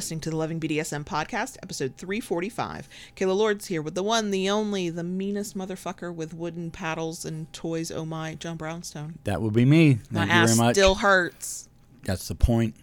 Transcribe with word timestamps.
listening 0.00 0.18
to 0.18 0.30
the 0.30 0.36
Loving 0.36 0.58
BDSM 0.58 1.04
podcast, 1.04 1.58
episode 1.62 1.94
345. 1.98 2.88
Kayla 3.14 3.36
Lord's 3.36 3.66
here 3.66 3.82
with 3.82 3.94
the 3.94 4.02
one, 4.02 4.30
the 4.30 4.48
only, 4.48 4.88
the 4.88 5.04
meanest 5.04 5.54
motherfucker 5.54 6.10
with 6.14 6.32
wooden 6.32 6.70
paddles 6.70 7.26
and 7.26 7.52
toys. 7.52 7.90
Oh 7.90 8.06
my, 8.06 8.34
John 8.34 8.56
Brownstone. 8.56 9.18
That 9.24 9.42
would 9.42 9.52
be 9.52 9.66
me. 9.66 9.96
Thank 9.96 10.12
My 10.12 10.24
you 10.24 10.30
ass 10.30 10.54
very 10.56 10.66
much. 10.68 10.74
still 10.76 10.94
hurts. 10.94 11.68
That's 12.04 12.26
the 12.28 12.34
point. 12.34 12.76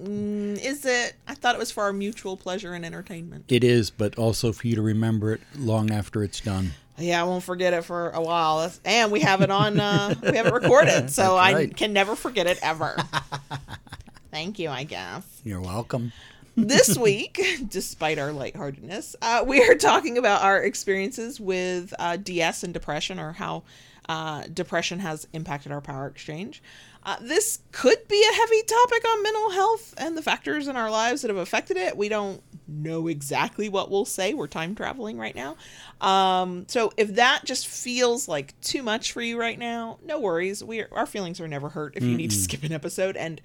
Mm, 0.00 0.64
is 0.64 0.86
it? 0.86 1.16
I 1.26 1.34
thought 1.34 1.56
it 1.56 1.58
was 1.58 1.72
for 1.72 1.82
our 1.82 1.92
mutual 1.92 2.36
pleasure 2.36 2.74
and 2.74 2.86
entertainment. 2.86 3.46
It 3.48 3.64
is, 3.64 3.90
but 3.90 4.16
also 4.16 4.52
for 4.52 4.68
you 4.68 4.76
to 4.76 4.82
remember 4.82 5.32
it 5.32 5.40
long 5.58 5.90
after 5.90 6.22
it's 6.22 6.38
done. 6.40 6.74
Yeah, 6.96 7.20
I 7.20 7.24
won't 7.24 7.42
forget 7.42 7.72
it 7.74 7.82
for 7.84 8.10
a 8.10 8.20
while. 8.22 8.58
That's- 8.60 8.80
And 8.84 9.10
we 9.10 9.18
have 9.18 9.40
it 9.40 9.50
on, 9.50 9.80
uh, 9.80 10.14
we 10.22 10.36
have 10.36 10.46
it 10.46 10.52
recorded, 10.54 11.10
so 11.10 11.34
That's 11.34 11.56
I 11.56 11.66
can 11.66 11.92
never 11.92 12.14
forget 12.14 12.46
it 12.46 12.60
ever. 12.62 12.96
Thank 14.30 14.60
you, 14.60 14.70
I 14.70 14.84
guess. 14.84 15.24
You're 15.44 15.60
welcome. 15.60 16.12
This 16.56 16.96
week, 16.98 17.40
despite 17.68 18.18
our 18.18 18.32
lightheartedness, 18.32 19.16
uh, 19.22 19.44
we 19.46 19.62
are 19.62 19.74
talking 19.74 20.18
about 20.18 20.42
our 20.42 20.62
experiences 20.62 21.40
with 21.40 21.94
uh, 21.98 22.16
DS 22.16 22.62
and 22.62 22.72
depression, 22.72 23.18
or 23.18 23.32
how 23.32 23.62
uh, 24.08 24.44
depression 24.52 24.98
has 24.98 25.26
impacted 25.32 25.72
our 25.72 25.80
power 25.80 26.06
exchange. 26.06 26.62
Uh, 27.04 27.16
this 27.20 27.60
could 27.72 28.06
be 28.06 28.24
a 28.30 28.34
heavy 28.34 28.62
topic 28.62 29.04
on 29.08 29.22
mental 29.24 29.50
health 29.50 29.94
and 29.98 30.16
the 30.16 30.22
factors 30.22 30.68
in 30.68 30.76
our 30.76 30.90
lives 30.90 31.22
that 31.22 31.28
have 31.28 31.36
affected 31.36 31.76
it. 31.76 31.96
We 31.96 32.08
don't 32.08 32.40
know 32.68 33.08
exactly 33.08 33.68
what 33.68 33.90
we'll 33.90 34.04
say. 34.04 34.34
We're 34.34 34.46
time 34.46 34.76
traveling 34.76 35.18
right 35.18 35.34
now. 35.34 35.56
Um, 36.00 36.66
so 36.68 36.92
if 36.96 37.16
that 37.16 37.42
just 37.44 37.66
feels 37.66 38.28
like 38.28 38.58
too 38.60 38.84
much 38.84 39.12
for 39.12 39.20
you 39.20 39.38
right 39.38 39.58
now, 39.58 39.98
no 40.04 40.20
worries. 40.20 40.62
We 40.62 40.84
our 40.84 41.06
feelings 41.06 41.40
are 41.40 41.48
never 41.48 41.70
hurt 41.70 41.96
if 41.96 42.04
you 42.04 42.16
need 42.16 42.30
to 42.30 42.36
skip 42.36 42.62
an 42.62 42.72
episode 42.72 43.16
and 43.16 43.40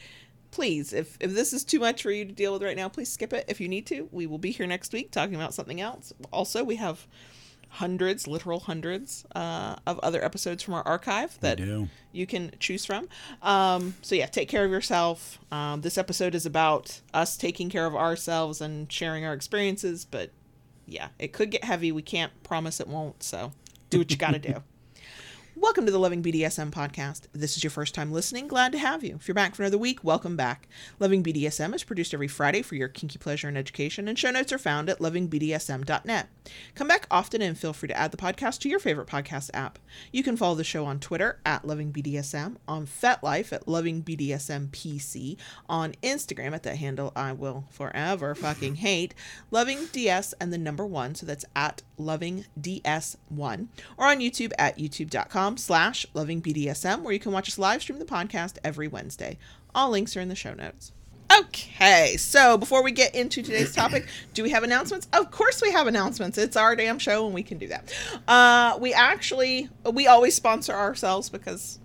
please 0.51 0.93
if 0.93 1.17
if 1.19 1.33
this 1.33 1.53
is 1.53 1.63
too 1.63 1.79
much 1.79 2.03
for 2.03 2.11
you 2.11 2.25
to 2.25 2.31
deal 2.31 2.53
with 2.53 2.63
right 2.63 2.77
now 2.77 2.89
please 2.89 3.11
skip 3.11 3.33
it. 3.33 3.45
If 3.47 3.59
you 3.61 3.67
need 3.67 3.85
to 3.87 4.07
we 4.11 4.27
will 4.27 4.37
be 4.37 4.51
here 4.51 4.67
next 4.67 4.93
week 4.93 5.11
talking 5.11 5.35
about 5.35 5.53
something 5.53 5.81
else. 5.81 6.13
Also 6.31 6.63
we 6.63 6.75
have 6.77 7.07
hundreds 7.69 8.27
literal 8.27 8.61
hundreds 8.61 9.25
uh, 9.35 9.75
of 9.85 9.99
other 9.99 10.23
episodes 10.23 10.63
from 10.63 10.73
our 10.73 10.87
archive 10.87 11.37
that 11.41 11.59
you 12.13 12.25
can 12.25 12.51
choose 12.59 12.85
from. 12.85 13.09
Um, 13.41 13.95
so 14.01 14.15
yeah 14.15 14.27
take 14.27 14.49
care 14.49 14.65
of 14.65 14.71
yourself. 14.71 15.39
Um, 15.51 15.81
this 15.81 15.97
episode 15.97 16.33
is 16.33 16.45
about 16.45 17.01
us 17.13 17.37
taking 17.37 17.69
care 17.69 17.85
of 17.85 17.95
ourselves 17.95 18.61
and 18.61 18.91
sharing 18.91 19.25
our 19.25 19.33
experiences 19.33 20.05
but 20.05 20.31
yeah 20.85 21.09
it 21.19 21.33
could 21.33 21.51
get 21.51 21.63
heavy. 21.63 21.91
We 21.91 22.01
can't 22.01 22.31
promise 22.43 22.79
it 22.79 22.87
won't 22.87 23.21
so 23.23 23.51
do 23.89 23.99
what 23.99 24.11
you 24.11 24.17
gotta 24.17 24.39
do 24.53 24.63
Welcome 25.59 25.87
to 25.87 25.91
the 25.91 25.97
Loving 25.97 26.21
BDSM 26.21 26.69
podcast. 26.69 27.25
If 27.33 27.41
this 27.41 27.57
is 27.57 27.63
your 27.63 27.71
first 27.71 27.95
time 27.95 28.11
listening, 28.11 28.47
glad 28.47 28.71
to 28.73 28.77
have 28.77 29.03
you. 29.03 29.15
If 29.15 29.27
you're 29.27 29.33
back 29.33 29.55
for 29.55 29.63
another 29.63 29.79
week, 29.79 30.03
welcome 30.03 30.37
back. 30.37 30.67
Loving 30.99 31.23
BDSM 31.23 31.73
is 31.73 31.83
produced 31.83 32.13
every 32.13 32.27
Friday 32.27 32.61
for 32.61 32.75
your 32.75 32.87
kinky 32.87 33.17
pleasure 33.17 33.47
and 33.47 33.57
education, 33.57 34.07
and 34.07 34.19
show 34.19 34.29
notes 34.29 34.53
are 34.53 34.59
found 34.59 34.87
at 34.87 34.99
lovingbdsm.net. 34.99 36.27
Come 36.75 36.87
back 36.87 37.07
often 37.09 37.41
and 37.41 37.57
feel 37.57 37.73
free 37.73 37.87
to 37.87 37.97
add 37.97 38.11
the 38.11 38.17
podcast 38.17 38.59
to 38.59 38.69
your 38.69 38.77
favorite 38.77 39.07
podcast 39.07 39.49
app. 39.55 39.79
You 40.11 40.21
can 40.21 40.37
follow 40.37 40.53
the 40.53 40.63
show 40.63 40.85
on 40.85 40.99
Twitter 40.99 41.39
at 41.43 41.63
lovingbdsm, 41.63 42.57
on 42.67 42.85
FetLife 42.85 43.51
at 43.51 43.65
lovingbdsmpc, 43.65 45.37
on 45.67 45.93
Instagram 46.03 46.53
at 46.53 46.61
that 46.63 46.77
handle 46.77 47.11
I 47.15 47.31
will 47.33 47.65
forever 47.71 48.35
fucking 48.35 48.75
hate, 48.85 49.15
loving 49.49 49.87
DS 49.91 50.33
and 50.39 50.53
the 50.53 50.59
number 50.59 50.85
one, 50.85 51.15
so 51.15 51.25
that's 51.25 51.45
at 51.55 51.81
lovingds1, 51.99 53.67
or 53.97 54.05
on 54.05 54.19
YouTube 54.19 54.51
at 54.59 54.77
youtube.com 54.77 55.46
slash 55.55 56.05
lovingbdsm, 56.13 57.03
where 57.03 57.13
you 57.13 57.19
can 57.19 57.31
watch 57.31 57.47
us 57.47 57.57
live 57.57 57.81
stream 57.81 57.99
the 57.99 58.05
podcast 58.05 58.57
every 58.63 58.87
Wednesday. 58.87 59.37
All 59.73 59.91
links 59.91 60.17
are 60.17 60.21
in 60.21 60.27
the 60.29 60.35
show 60.35 60.53
notes. 60.53 60.91
Okay, 61.39 62.15
so 62.17 62.57
before 62.57 62.83
we 62.83 62.91
get 62.91 63.13
into 63.13 63.43
today's 63.43 63.73
topic, 63.75 64.07
do 64.33 64.43
we 64.43 64.49
have 64.49 64.63
announcements? 64.63 65.07
Of 65.13 65.29
course 65.29 65.61
we 65.61 65.71
have 65.71 65.85
announcements. 65.87 66.37
It's 66.37 66.55
our 66.55 66.75
damn 66.75 66.99
show 66.99 67.25
and 67.25 67.35
we 67.35 67.43
can 67.43 67.57
do 67.57 67.67
that. 67.67 67.93
Uh, 68.27 68.77
we 68.79 68.93
actually, 68.93 69.69
we 69.91 70.07
always 70.07 70.35
sponsor 70.35 70.73
ourselves 70.73 71.29
because 71.29 71.79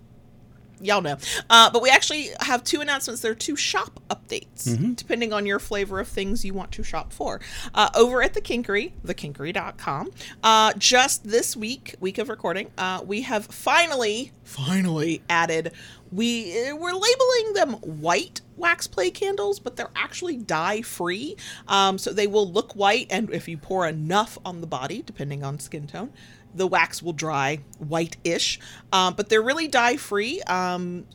y'all 0.83 1.01
know. 1.01 1.17
Uh, 1.49 1.69
but 1.71 1.81
we 1.81 1.89
actually 1.89 2.29
have 2.41 2.63
two 2.63 2.81
announcements. 2.81 3.21
They're 3.21 3.33
two 3.35 3.55
shop 3.55 3.99
updates, 4.09 4.95
depending 4.95 5.33
on 5.33 5.45
your 5.45 5.59
flavor 5.59 5.99
of 5.99 6.07
things 6.07 6.43
you 6.43 6.53
want 6.53 6.71
to 6.73 6.83
shop 6.83 7.13
for. 7.13 7.39
Uh, 7.73 7.89
over 7.95 8.21
at 8.21 8.33
the 8.33 8.41
Kinkery, 8.41 8.91
thekinkery.com, 9.05 10.11
uh, 10.43 10.73
just 10.77 11.23
this 11.23 11.55
week, 11.55 11.95
week 11.99 12.17
of 12.17 12.29
recording, 12.29 12.71
uh, 12.77 13.01
we 13.05 13.21
have 13.21 13.45
finally, 13.45 14.31
finally 14.43 15.21
added. 15.29 15.71
We 16.11 16.69
uh, 16.69 16.75
we're 16.75 16.93
labeling 16.93 17.53
them 17.53 17.73
white 17.99 18.41
wax 18.55 18.85
play 18.85 19.09
candles, 19.09 19.59
but 19.59 19.75
they're 19.75 19.89
actually 19.95 20.37
dye 20.37 20.81
free. 20.83 21.37
Um, 21.67 21.97
so 21.97 22.13
they 22.13 22.27
will 22.27 22.49
look 22.49 22.73
white, 22.73 23.07
and 23.09 23.31
if 23.31 23.47
you 23.47 23.57
pour 23.57 23.87
enough 23.87 24.37
on 24.45 24.61
the 24.61 24.67
body, 24.67 25.01
depending 25.03 25.43
on 25.43 25.59
skin 25.59 25.87
tone, 25.87 26.11
the 26.55 26.67
wax 26.67 27.01
will 27.01 27.13
dry 27.13 27.59
white-ish. 27.79 28.59
Um, 28.91 29.13
but 29.15 29.29
they're 29.29 29.41
really 29.41 29.67
dye 29.67 29.97
free. 29.97 30.41
Um, 30.43 31.05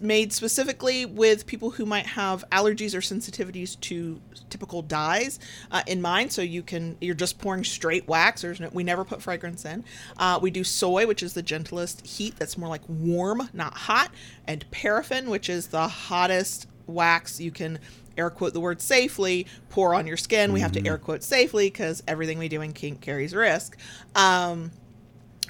made 0.00 0.32
specifically 0.32 1.04
with 1.04 1.46
people 1.46 1.70
who 1.70 1.84
might 1.84 2.06
have 2.06 2.44
allergies 2.52 2.94
or 2.94 3.00
sensitivities 3.00 3.78
to 3.80 4.20
typical 4.48 4.82
dyes 4.82 5.38
uh, 5.70 5.82
in 5.86 6.00
mind. 6.00 6.32
So 6.32 6.42
you 6.42 6.62
can 6.62 6.96
you're 7.00 7.14
just 7.14 7.38
pouring 7.38 7.64
straight 7.64 8.06
wax. 8.06 8.42
There's 8.42 8.60
no, 8.60 8.68
we 8.72 8.84
never 8.84 9.04
put 9.04 9.22
fragrance 9.22 9.64
in. 9.64 9.84
Uh, 10.16 10.38
we 10.40 10.50
do 10.50 10.62
soy, 10.62 11.06
which 11.06 11.22
is 11.22 11.34
the 11.34 11.42
gentlest 11.42 12.06
heat. 12.06 12.36
That's 12.38 12.56
more 12.56 12.68
like 12.68 12.82
warm, 12.88 13.48
not 13.52 13.74
hot, 13.74 14.10
and 14.46 14.68
paraffin, 14.70 15.28
which 15.28 15.48
is 15.48 15.68
the 15.68 15.88
hottest 15.88 16.68
wax 16.86 17.40
you 17.40 17.50
can 17.50 17.78
air 18.16 18.30
quote 18.30 18.52
the 18.52 18.60
word 18.60 18.80
safely 18.80 19.46
pour 19.70 19.94
on 19.94 20.06
your 20.06 20.16
skin 20.16 20.52
we 20.52 20.60
have 20.60 20.72
to 20.72 20.86
air 20.86 20.98
quote 20.98 21.22
safely 21.22 21.68
because 21.68 22.02
everything 22.06 22.38
we 22.38 22.48
do 22.48 22.60
in 22.60 22.72
kink 22.72 23.00
carries 23.00 23.34
risk 23.34 23.76
um, 24.14 24.70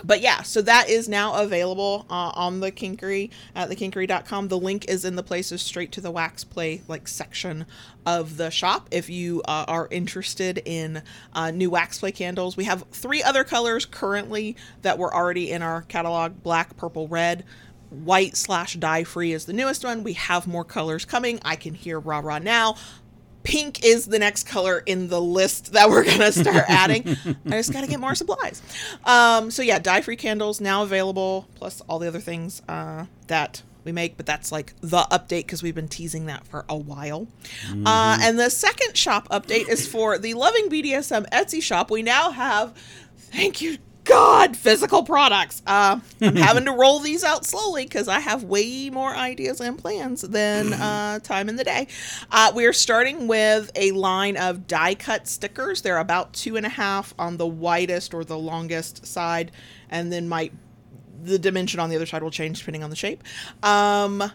but 0.04 0.20
yeah, 0.20 0.42
so 0.42 0.62
that 0.62 0.88
is 0.88 1.08
now 1.08 1.40
available 1.42 2.06
uh, 2.10 2.32
on 2.34 2.60
the 2.60 2.72
Kinkery 2.72 3.30
at 3.54 3.68
thekinkery.com. 3.68 4.48
The 4.48 4.58
link 4.58 4.88
is 4.88 5.04
in 5.04 5.16
the 5.16 5.22
places 5.22 5.62
straight 5.62 5.92
to 5.92 6.00
the 6.00 6.10
wax 6.10 6.44
play 6.44 6.82
like 6.88 7.06
section 7.06 7.66
of 8.04 8.36
the 8.36 8.50
shop. 8.50 8.88
If 8.90 9.08
you 9.08 9.42
uh, 9.46 9.64
are 9.68 9.88
interested 9.90 10.60
in 10.64 11.02
uh, 11.34 11.50
new 11.50 11.70
wax 11.70 12.00
play 12.00 12.12
candles, 12.12 12.56
we 12.56 12.64
have 12.64 12.84
three 12.90 13.22
other 13.22 13.44
colors 13.44 13.84
currently 13.84 14.56
that 14.82 14.98
were 14.98 15.14
already 15.14 15.50
in 15.50 15.62
our 15.62 15.82
catalog: 15.82 16.42
black, 16.42 16.76
purple, 16.76 17.06
red. 17.06 17.44
White 17.92 18.36
slash 18.36 18.74
dye 18.74 19.04
free 19.04 19.32
is 19.32 19.44
the 19.44 19.52
newest 19.52 19.84
one. 19.84 20.02
We 20.02 20.14
have 20.14 20.46
more 20.46 20.64
colors 20.64 21.04
coming. 21.04 21.40
I 21.44 21.56
can 21.56 21.74
hear 21.74 22.00
rah 22.00 22.20
rah 22.20 22.38
now 22.38 22.76
pink 23.42 23.84
is 23.84 24.06
the 24.06 24.18
next 24.18 24.44
color 24.46 24.82
in 24.86 25.08
the 25.08 25.20
list 25.20 25.72
that 25.72 25.88
we're 25.90 26.04
gonna 26.04 26.32
start 26.32 26.64
adding. 26.68 27.16
I 27.46 27.50
just 27.50 27.72
gotta 27.72 27.86
get 27.86 28.00
more 28.00 28.14
supplies. 28.14 28.62
Um, 29.04 29.50
so 29.50 29.62
yeah, 29.62 29.78
dye 29.78 30.00
free 30.00 30.16
candles 30.16 30.60
now 30.60 30.82
available, 30.82 31.48
plus 31.54 31.80
all 31.82 31.98
the 31.98 32.08
other 32.08 32.20
things 32.20 32.62
uh, 32.68 33.06
that 33.28 33.62
we 33.84 33.92
make. 33.92 34.16
But 34.16 34.26
that's 34.26 34.52
like 34.52 34.74
the 34.80 35.02
update 35.10 35.46
because 35.46 35.62
we've 35.62 35.74
been 35.74 35.88
teasing 35.88 36.26
that 36.26 36.46
for 36.46 36.64
a 36.68 36.76
while. 36.76 37.26
Uh, 37.84 38.18
and 38.20 38.38
the 38.38 38.50
second 38.50 38.96
shop 38.96 39.28
update 39.28 39.68
is 39.68 39.86
for 39.86 40.18
the 40.18 40.34
Loving 40.34 40.68
BDSM 40.68 41.28
Etsy 41.30 41.62
shop. 41.62 41.90
We 41.90 42.02
now 42.02 42.30
have, 42.30 42.74
thank 43.16 43.60
you. 43.60 43.78
God, 44.04 44.56
physical 44.56 45.04
products. 45.04 45.62
Uh, 45.66 46.00
I'm 46.20 46.36
having 46.36 46.64
to 46.64 46.72
roll 46.72 46.98
these 46.98 47.22
out 47.22 47.44
slowly 47.44 47.84
because 47.84 48.08
I 48.08 48.18
have 48.18 48.42
way 48.42 48.90
more 48.90 49.14
ideas 49.14 49.60
and 49.60 49.78
plans 49.78 50.22
than 50.22 50.72
uh, 50.72 51.20
time 51.20 51.48
in 51.48 51.56
the 51.56 51.64
day. 51.64 51.86
Uh, 52.30 52.52
we're 52.54 52.72
starting 52.72 53.28
with 53.28 53.70
a 53.76 53.92
line 53.92 54.36
of 54.36 54.66
die 54.66 54.94
cut 54.94 55.28
stickers. 55.28 55.82
They're 55.82 55.98
about 55.98 56.32
two 56.32 56.56
and 56.56 56.66
a 56.66 56.70
half 56.70 57.14
on 57.18 57.36
the 57.36 57.46
widest 57.46 58.12
or 58.12 58.24
the 58.24 58.38
longest 58.38 59.06
side, 59.06 59.52
and 59.88 60.12
then 60.12 60.28
might 60.28 60.52
the 61.22 61.38
dimension 61.38 61.78
on 61.78 61.88
the 61.88 61.96
other 61.96 62.06
side 62.06 62.22
will 62.22 62.30
change 62.30 62.58
depending 62.58 62.82
on 62.82 62.90
the 62.90 62.96
shape. 62.96 63.22
Um, 63.62 64.32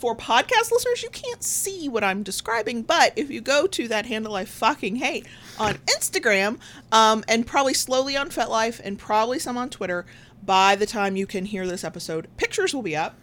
for 0.00 0.16
podcast 0.16 0.72
listeners, 0.72 1.02
you 1.02 1.10
can't 1.10 1.42
see 1.42 1.86
what 1.86 2.02
I'm 2.02 2.22
describing, 2.22 2.82
but 2.82 3.12
if 3.16 3.30
you 3.30 3.42
go 3.42 3.66
to 3.66 3.86
that 3.88 4.06
handle 4.06 4.34
I 4.34 4.46
fucking 4.46 4.96
hate 4.96 5.26
on 5.58 5.74
Instagram, 5.74 6.58
um, 6.90 7.22
and 7.28 7.46
probably 7.46 7.74
slowly 7.74 8.16
on 8.16 8.30
FetLife 8.30 8.80
and 8.82 8.98
probably 8.98 9.38
some 9.38 9.58
on 9.58 9.68
Twitter, 9.68 10.06
by 10.42 10.74
the 10.74 10.86
time 10.86 11.16
you 11.16 11.26
can 11.26 11.44
hear 11.44 11.66
this 11.66 11.84
episode, 11.84 12.28
pictures 12.38 12.74
will 12.74 12.82
be 12.82 12.96
up. 12.96 13.14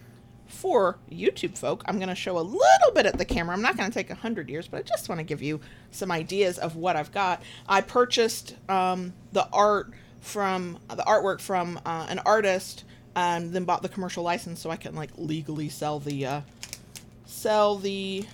For 0.45 0.97
YouTube 1.11 1.57
folk, 1.57 1.83
I'm 1.87 1.97
going 1.97 2.07
to 2.07 2.15
show 2.15 2.37
a 2.37 2.39
little 2.39 2.91
bit 2.95 3.05
at 3.05 3.17
the 3.17 3.25
camera. 3.25 3.53
I'm 3.53 3.61
not 3.61 3.75
going 3.75 3.89
to 3.89 3.93
take 3.93 4.07
100 4.07 4.49
years, 4.49 4.65
but 4.69 4.77
I 4.77 4.81
just 4.81 5.09
want 5.09 5.19
to 5.19 5.25
give 5.25 5.41
you 5.41 5.59
some 5.91 6.09
ideas 6.09 6.57
of 6.57 6.77
what 6.77 6.95
I've 6.95 7.11
got. 7.11 7.43
I 7.67 7.81
purchased 7.81 8.55
um, 8.69 9.11
the 9.33 9.45
art 9.51 9.91
from 10.21 10.79
the 10.87 11.03
artwork 11.03 11.41
from 11.41 11.81
uh, 11.85 12.05
an 12.07 12.19
artist 12.19 12.85
and 13.13 13.51
then 13.51 13.65
bought 13.65 13.81
the 13.81 13.89
commercial 13.89 14.23
license 14.23 14.61
so 14.61 14.69
I 14.69 14.77
can 14.77 14.95
like 14.95 15.09
legally 15.17 15.67
sell 15.67 15.99
the 15.99 16.25
uh, 16.25 16.41
sell 17.27 17.77
the 17.77 18.25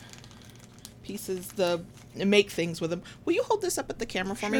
pieces 1.03 1.47
the 1.49 1.83
make 2.15 2.51
things 2.51 2.79
with 2.79 2.91
them. 2.91 3.01
Will 3.25 3.33
you 3.33 3.43
hold 3.43 3.61
this 3.61 3.77
up 3.77 3.89
at 3.89 3.99
the 3.99 4.05
camera 4.05 4.35
for 4.35 4.49
me? 4.49 4.59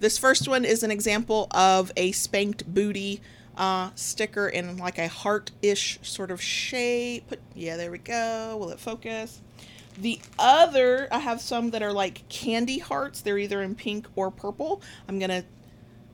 This 0.00 0.18
first 0.18 0.48
one 0.48 0.64
is 0.64 0.82
an 0.82 0.90
example 0.90 1.46
of 1.52 1.92
a 1.96 2.12
spanked 2.12 2.66
booty 2.72 3.20
uh, 3.56 3.90
sticker 3.94 4.48
in 4.48 4.78
like 4.78 4.98
a 4.98 5.06
heart-ish 5.06 5.98
sort 6.02 6.30
of 6.30 6.40
shape. 6.40 7.34
Yeah, 7.54 7.76
there 7.76 7.90
we 7.90 7.98
go. 7.98 8.56
Will 8.58 8.70
it 8.70 8.80
focus? 8.80 9.40
The 9.98 10.18
other, 10.38 11.06
I 11.12 11.18
have 11.18 11.40
some 11.40 11.70
that 11.70 11.82
are 11.82 11.92
like 11.92 12.28
candy 12.28 12.78
hearts. 12.78 13.20
They're 13.20 13.38
either 13.38 13.62
in 13.62 13.74
pink 13.74 14.08
or 14.16 14.30
purple. 14.30 14.82
I'm 15.08 15.18
gonna. 15.18 15.44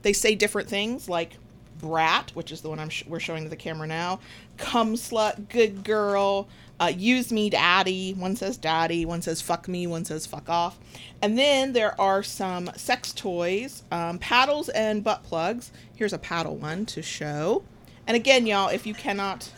They 0.02 0.12
say 0.12 0.34
different 0.34 0.68
things 0.68 1.08
like 1.08 1.38
brat, 1.78 2.30
which 2.34 2.52
is 2.52 2.60
the 2.60 2.68
one 2.68 2.78
I'm 2.78 2.90
sh- 2.90 3.04
we're 3.06 3.20
showing 3.20 3.44
to 3.44 3.48
the 3.48 3.56
camera 3.56 3.86
now. 3.86 4.20
Cum 4.58 4.94
slut, 4.96 5.48
good 5.48 5.82
girl. 5.84 6.48
Uh, 6.80 6.86
use 6.96 7.30
me, 7.30 7.50
daddy. 7.50 8.14
One 8.14 8.34
says 8.36 8.56
daddy. 8.56 9.04
One 9.04 9.20
says 9.20 9.42
fuck 9.42 9.68
me. 9.68 9.86
One 9.86 10.04
says 10.06 10.24
fuck 10.24 10.48
off. 10.48 10.78
And 11.20 11.38
then 11.38 11.74
there 11.74 12.00
are 12.00 12.22
some 12.22 12.70
sex 12.74 13.12
toys, 13.12 13.82
um, 13.92 14.18
paddles 14.18 14.70
and 14.70 15.04
butt 15.04 15.22
plugs. 15.22 15.70
Here's 15.94 16.14
a 16.14 16.18
paddle 16.18 16.56
one 16.56 16.86
to 16.86 17.02
show. 17.02 17.62
And 18.06 18.16
again, 18.16 18.46
y'all, 18.46 18.68
if 18.68 18.86
you 18.86 18.94
cannot 18.94 19.52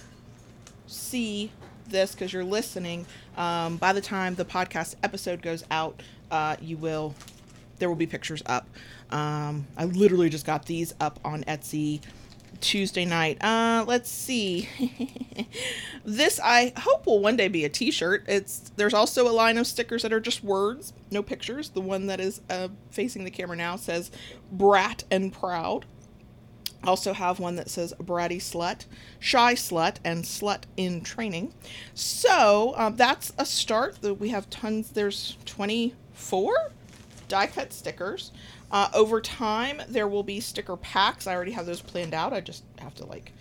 see 0.88 1.52
this 1.88 2.12
because 2.12 2.32
you're 2.32 2.44
listening, 2.44 3.06
um, 3.36 3.76
by 3.76 3.92
the 3.92 4.00
time 4.00 4.34
the 4.34 4.44
podcast 4.44 4.96
episode 5.04 5.42
goes 5.42 5.64
out, 5.70 6.02
uh, 6.30 6.56
you 6.60 6.76
will 6.76 7.14
there 7.78 7.88
will 7.88 7.96
be 7.96 8.06
pictures 8.06 8.42
up. 8.46 8.68
Um, 9.10 9.66
I 9.76 9.84
literally 9.84 10.30
just 10.30 10.46
got 10.46 10.66
these 10.66 10.94
up 11.00 11.18
on 11.24 11.44
Etsy 11.44 12.00
Tuesday 12.62 13.04
night. 13.04 13.42
Uh, 13.42 13.84
let's 13.86 14.10
see. 14.10 14.68
this 16.04 16.40
I 16.42 16.72
hope 16.78 17.04
will 17.06 17.20
one 17.20 17.36
day 17.36 17.48
be 17.48 17.64
a 17.64 17.68
T-shirt. 17.68 18.24
It's 18.26 18.70
there's 18.76 18.94
also 18.94 19.28
a 19.28 19.32
line 19.32 19.58
of 19.58 19.66
stickers 19.66 20.02
that 20.02 20.12
are 20.12 20.20
just 20.20 20.42
words, 20.42 20.94
no 21.10 21.22
pictures. 21.22 21.70
The 21.70 21.80
one 21.80 22.06
that 22.06 22.20
is 22.20 22.40
uh, 22.48 22.68
facing 22.90 23.24
the 23.24 23.30
camera 23.30 23.56
now 23.56 23.76
says 23.76 24.10
"brat 24.50 25.04
and 25.10 25.32
proud." 25.32 25.84
Also 26.84 27.12
have 27.12 27.38
one 27.38 27.56
that 27.56 27.70
says 27.70 27.94
bratty 28.00 28.38
slut, 28.38 28.86
shy 29.20 29.54
slut, 29.54 29.96
and 30.04 30.24
slut 30.24 30.62
in 30.76 31.00
training. 31.02 31.52
So 31.94 32.74
um, 32.76 32.96
that's 32.96 33.32
a 33.38 33.44
start. 33.46 33.98
We 34.02 34.30
have 34.30 34.50
tons. 34.50 34.90
There's 34.90 35.36
24 35.44 36.72
die 37.32 37.46
cut 37.46 37.72
stickers. 37.72 38.30
Uh, 38.70 38.88
over 38.92 39.20
time, 39.20 39.80
there 39.88 40.06
will 40.06 40.22
be 40.22 40.38
sticker 40.38 40.76
packs. 40.76 41.26
I 41.26 41.34
already 41.34 41.52
have 41.52 41.64
those 41.64 41.80
planned 41.80 42.12
out. 42.12 42.34
I 42.34 42.42
just 42.42 42.62
have 42.78 42.94
to 42.96 43.06
like 43.06 43.32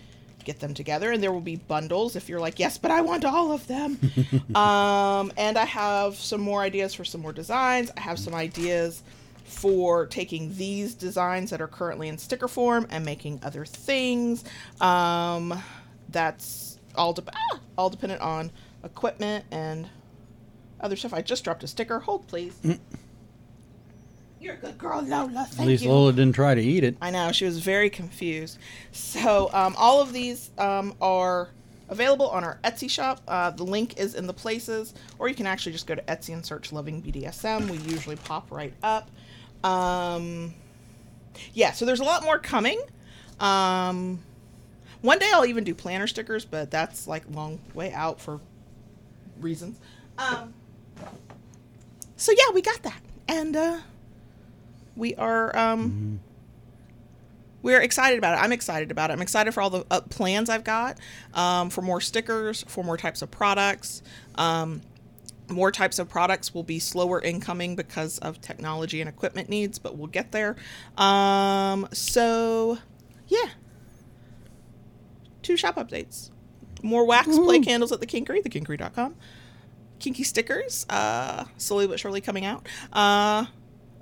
get 0.46 0.62
them 0.62 0.74
together, 0.74 1.12
and 1.12 1.22
there 1.22 1.34
will 1.34 1.42
be 1.42 1.58
bundles. 1.58 2.16
If 2.16 2.30
you're 2.30 2.40
like, 2.40 2.58
yes, 2.58 2.78
but 2.78 2.90
I 2.90 3.02
want 3.02 3.26
all 3.26 3.52
of 3.52 3.68
them. 3.68 4.00
um, 4.56 5.34
and 5.38 5.58
I 5.58 5.66
have 5.66 6.16
some 6.16 6.40
more 6.40 6.62
ideas 6.62 6.94
for 6.94 7.04
some 7.04 7.20
more 7.20 7.34
designs. 7.34 7.92
I 7.98 8.00
have 8.00 8.18
some 8.18 8.34
ideas 8.34 9.04
for 9.44 10.06
taking 10.06 10.56
these 10.56 10.96
designs 10.96 11.50
that 11.50 11.60
are 11.62 11.68
currently 11.68 12.08
in 12.08 12.18
sticker 12.18 12.48
form 12.48 12.88
and 12.90 13.04
making 13.04 13.42
other 13.44 13.66
things. 13.66 14.46
Um, 14.80 15.62
that's 16.08 16.80
all 16.96 17.12
de- 17.12 17.24
ah, 17.28 17.60
all 17.78 17.90
dependent 17.90 18.22
on 18.22 18.52
equipment 18.86 19.44
and 19.52 19.90
other 20.80 20.96
stuff. 20.96 21.14
I 21.14 21.22
just 21.22 21.44
dropped 21.44 21.64
a 21.64 21.68
sticker. 21.68 22.00
Hold, 22.00 22.28
please. 22.28 22.58
You're 24.42 24.56
a 24.56 24.58
good 24.58 24.78
girl, 24.80 25.04
Lola. 25.04 25.46
Thank 25.48 25.60
At 25.60 25.68
least 25.68 25.84
you. 25.84 25.92
Lola 25.92 26.12
didn't 26.14 26.34
try 26.34 26.56
to 26.56 26.62
eat 26.62 26.84
it. 26.84 26.98
I 27.00 27.12
know 27.12 27.32
she 27.32 27.46
was 27.46 27.60
very 27.60 27.92
confused. 27.92 28.58
So 28.92 29.52
um, 29.54 29.76
all 29.78 30.02
of 30.02 30.14
these 30.14 30.50
um, 30.58 30.96
are 31.00 31.50
available 31.90 32.28
on 32.28 32.44
our 32.44 32.58
Etsy 32.64 32.90
shop. 32.90 33.22
Uh, 33.28 33.52
the 33.52 33.64
link 33.64 34.00
is 34.00 34.16
in 34.16 34.26
the 34.26 34.34
places, 34.34 34.96
or 35.20 35.28
you 35.28 35.36
can 35.36 35.46
actually 35.46 35.74
just 35.74 35.86
go 35.86 35.94
to 35.94 36.02
Etsy 36.04 36.34
and 36.34 36.44
search 36.44 36.72
"Loving 36.72 37.04
BDSM." 37.04 37.70
We 37.70 37.78
usually 37.94 38.16
pop 38.16 38.52
right 38.52 38.74
up. 38.82 39.12
Um, 39.64 40.56
yeah, 41.54 41.72
so 41.72 41.86
there's 41.86 42.00
a 42.00 42.04
lot 42.04 42.24
more 42.24 42.40
coming. 42.40 42.82
Um, 43.40 44.22
one 45.02 45.20
day 45.20 45.30
I'll 45.32 45.46
even 45.46 45.64
do 45.64 45.76
planner 45.76 46.08
stickers, 46.08 46.46
but 46.46 46.72
that's 46.72 47.06
like 47.06 47.24
long 47.30 47.60
way 47.76 47.94
out 47.94 48.20
for 48.20 48.40
reasons. 49.40 49.78
Um, 50.18 50.56
so 52.16 52.32
yeah, 52.32 52.52
we 52.56 52.64
got 52.64 52.82
that, 52.82 53.02
and 53.28 53.56
uh, 53.56 53.80
we 54.96 55.16
are 55.16 55.56
um, 55.58 56.20
we're 57.62 57.82
excited 57.82 58.18
about 58.18 58.38
it. 58.38 58.42
I'm 58.44 58.52
excited 58.52 58.92
about 58.92 59.10
it. 59.10 59.14
I'm 59.14 59.22
excited 59.22 59.54
for 59.54 59.62
all 59.62 59.70
the 59.70 59.86
uh, 59.92 60.02
plans 60.02 60.50
I've 60.50 60.64
got 60.64 60.98
um, 61.34 61.70
for 61.70 61.82
more 61.82 62.02
stickers, 62.02 62.64
for 62.68 62.84
more 62.84 62.98
types 62.98 63.22
of 63.22 63.30
products. 63.30 64.02
Um, 64.36 64.82
more 65.50 65.72
types 65.72 66.00
of 66.00 66.10
products 66.10 66.54
will 66.54 66.64
be 66.64 66.80
slower 66.80 67.22
incoming 67.22 67.76
because 67.76 68.18
of 68.20 68.42
technology 68.42 69.02
and 69.02 69.10
equipment 69.10 69.50
needs, 69.50 69.80
but 69.80 69.98
we'll 69.98 70.08
get 70.08 70.32
there. 70.32 70.56
Um, 70.98 71.88
so, 71.92 72.80
yeah. 73.28 73.50
Two 75.42 75.58
shop 75.58 75.76
updates. 75.76 76.32
More 76.84 77.06
wax 77.06 77.28
play 77.38 77.60
candles 77.60 77.92
at 77.92 78.00
the 78.00 78.08
Kinkery, 78.08 78.42
thekinkery.com. 78.42 79.16
Kinky 80.00 80.24
stickers, 80.24 80.86
uh, 80.90 81.46
slowly 81.58 81.86
but 81.86 82.00
surely 82.00 82.22
coming 82.22 82.46
out. 82.46 82.68
Uh, 82.92 83.46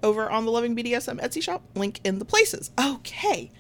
over 0.04 0.30
on 0.30 0.46
the 0.46 0.52
Loving 0.52 0.76
BDSM 0.76 1.20
Etsy 1.22 1.42
shop, 1.42 1.62
link 1.76 2.00
in 2.04 2.20
the 2.20 2.26
places. 2.26 2.72
Okay. 2.80 3.52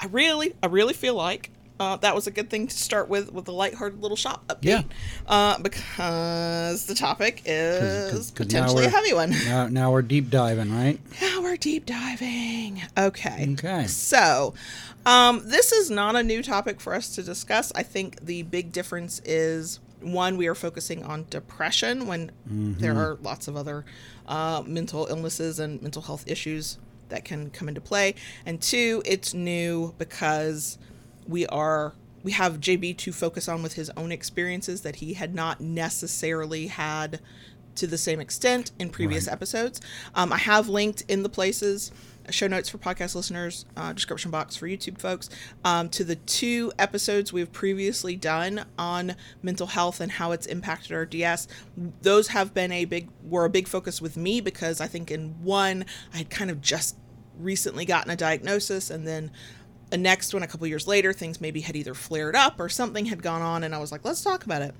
I 0.00 0.06
really, 0.06 0.54
I 0.62 0.66
really 0.66 0.94
feel 0.94 1.14
like 1.14 1.50
uh, 1.80 1.96
that 1.96 2.14
was 2.14 2.26
a 2.26 2.30
good 2.30 2.50
thing 2.50 2.66
to 2.66 2.76
start 2.76 3.08
with 3.08 3.32
with 3.32 3.46
a 3.48 3.52
lighthearted 3.52 4.00
little 4.02 4.16
shop 4.16 4.44
update. 4.48 4.64
Yeah. 4.64 4.82
Uh, 5.26 5.58
because 5.58 6.86
the 6.86 6.94
topic 6.94 7.42
is 7.44 8.10
'cause 8.10 8.30
now 8.30 8.36
potentially 8.36 8.84
a 8.86 8.88
heavy 8.90 9.12
one. 9.14 9.30
Now, 9.46 9.66
now 9.68 9.92
we're 9.92 10.02
deep 10.02 10.28
diving, 10.30 10.72
right? 10.74 10.98
Now 11.20 11.40
we're 11.42 11.56
deep 11.56 11.86
diving. 11.86 12.82
Okay. 12.96 13.48
Okay. 13.52 13.86
So, 13.86 14.54
um, 15.06 15.42
this 15.44 15.70
is 15.72 15.88
not 15.90 16.16
a 16.16 16.22
new 16.22 16.42
topic 16.42 16.80
for 16.80 16.94
us 16.94 17.14
to 17.14 17.22
discuss. 17.22 17.70
I 17.74 17.82
think 17.84 18.24
the 18.24 18.42
big 18.42 18.72
difference 18.72 19.20
is 19.24 19.78
one, 20.00 20.36
we 20.36 20.46
are 20.46 20.54
focusing 20.54 21.02
on 21.04 21.26
depression 21.30 22.06
when 22.06 22.32
there 22.46 22.96
are 22.96 23.18
lots 23.22 23.48
of 23.48 23.56
other 23.56 23.84
uh, 24.26 24.62
mental 24.66 25.06
illnesses 25.10 25.58
and 25.58 25.82
mental 25.82 26.02
health 26.02 26.24
issues 26.26 26.78
that 27.08 27.24
can 27.24 27.50
come 27.50 27.68
into 27.68 27.80
play. 27.80 28.14
And 28.46 28.60
two, 28.60 29.02
it's 29.04 29.34
new 29.34 29.94
because 29.98 30.78
we 31.26 31.46
are 31.46 31.94
we 32.24 32.32
have 32.32 32.60
JB 32.60 32.96
to 32.98 33.12
focus 33.12 33.48
on 33.48 33.62
with 33.62 33.74
his 33.74 33.90
own 33.96 34.10
experiences 34.12 34.82
that 34.82 34.96
he 34.96 35.14
had 35.14 35.34
not 35.34 35.60
necessarily 35.60 36.66
had 36.66 37.20
to 37.76 37.86
the 37.86 37.96
same 37.98 38.20
extent 38.20 38.72
in 38.78 38.90
previous 38.90 39.28
episodes. 39.28 39.80
Um, 40.14 40.32
I 40.32 40.38
have 40.38 40.68
linked 40.68 41.02
in 41.08 41.22
the 41.22 41.28
places, 41.28 41.92
show 42.30 42.46
notes 42.46 42.68
for 42.68 42.78
podcast 42.78 43.14
listeners, 43.14 43.64
uh, 43.76 43.92
description 43.92 44.30
box 44.30 44.56
for 44.56 44.66
YouTube 44.66 44.98
folks, 44.98 45.30
um, 45.64 45.88
to 45.90 46.04
the 46.04 46.16
two 46.16 46.72
episodes 46.78 47.32
we've 47.32 47.52
previously 47.52 48.16
done 48.16 48.64
on 48.78 49.14
mental 49.42 49.66
health 49.66 50.00
and 50.00 50.12
how 50.12 50.32
it's 50.32 50.46
impacted 50.46 50.92
our 50.92 51.06
DS. 51.06 51.48
Those 52.02 52.28
have 52.28 52.54
been 52.54 52.72
a 52.72 52.84
big 52.84 53.08
were 53.22 53.44
a 53.44 53.50
big 53.50 53.68
focus 53.68 54.00
with 54.00 54.16
me 54.16 54.40
because 54.40 54.80
I 54.80 54.86
think 54.86 55.10
in 55.10 55.42
one 55.42 55.84
I 56.12 56.18
had 56.18 56.30
kind 56.30 56.50
of 56.50 56.60
just 56.60 56.96
recently 57.38 57.84
gotten 57.84 58.10
a 58.10 58.16
diagnosis 58.16 58.90
and 58.90 59.06
then 59.06 59.30
the 59.90 59.96
next 59.96 60.34
one 60.34 60.42
a 60.42 60.46
couple 60.46 60.66
years 60.66 60.86
later 60.86 61.12
things 61.12 61.40
maybe 61.40 61.60
had 61.60 61.76
either 61.76 61.94
flared 61.94 62.36
up 62.36 62.58
or 62.58 62.68
something 62.68 63.06
had 63.06 63.22
gone 63.22 63.40
on 63.40 63.62
and 63.62 63.74
i 63.74 63.78
was 63.78 63.92
like 63.92 64.04
let's 64.04 64.22
talk 64.22 64.44
about 64.44 64.60
it 64.60 64.74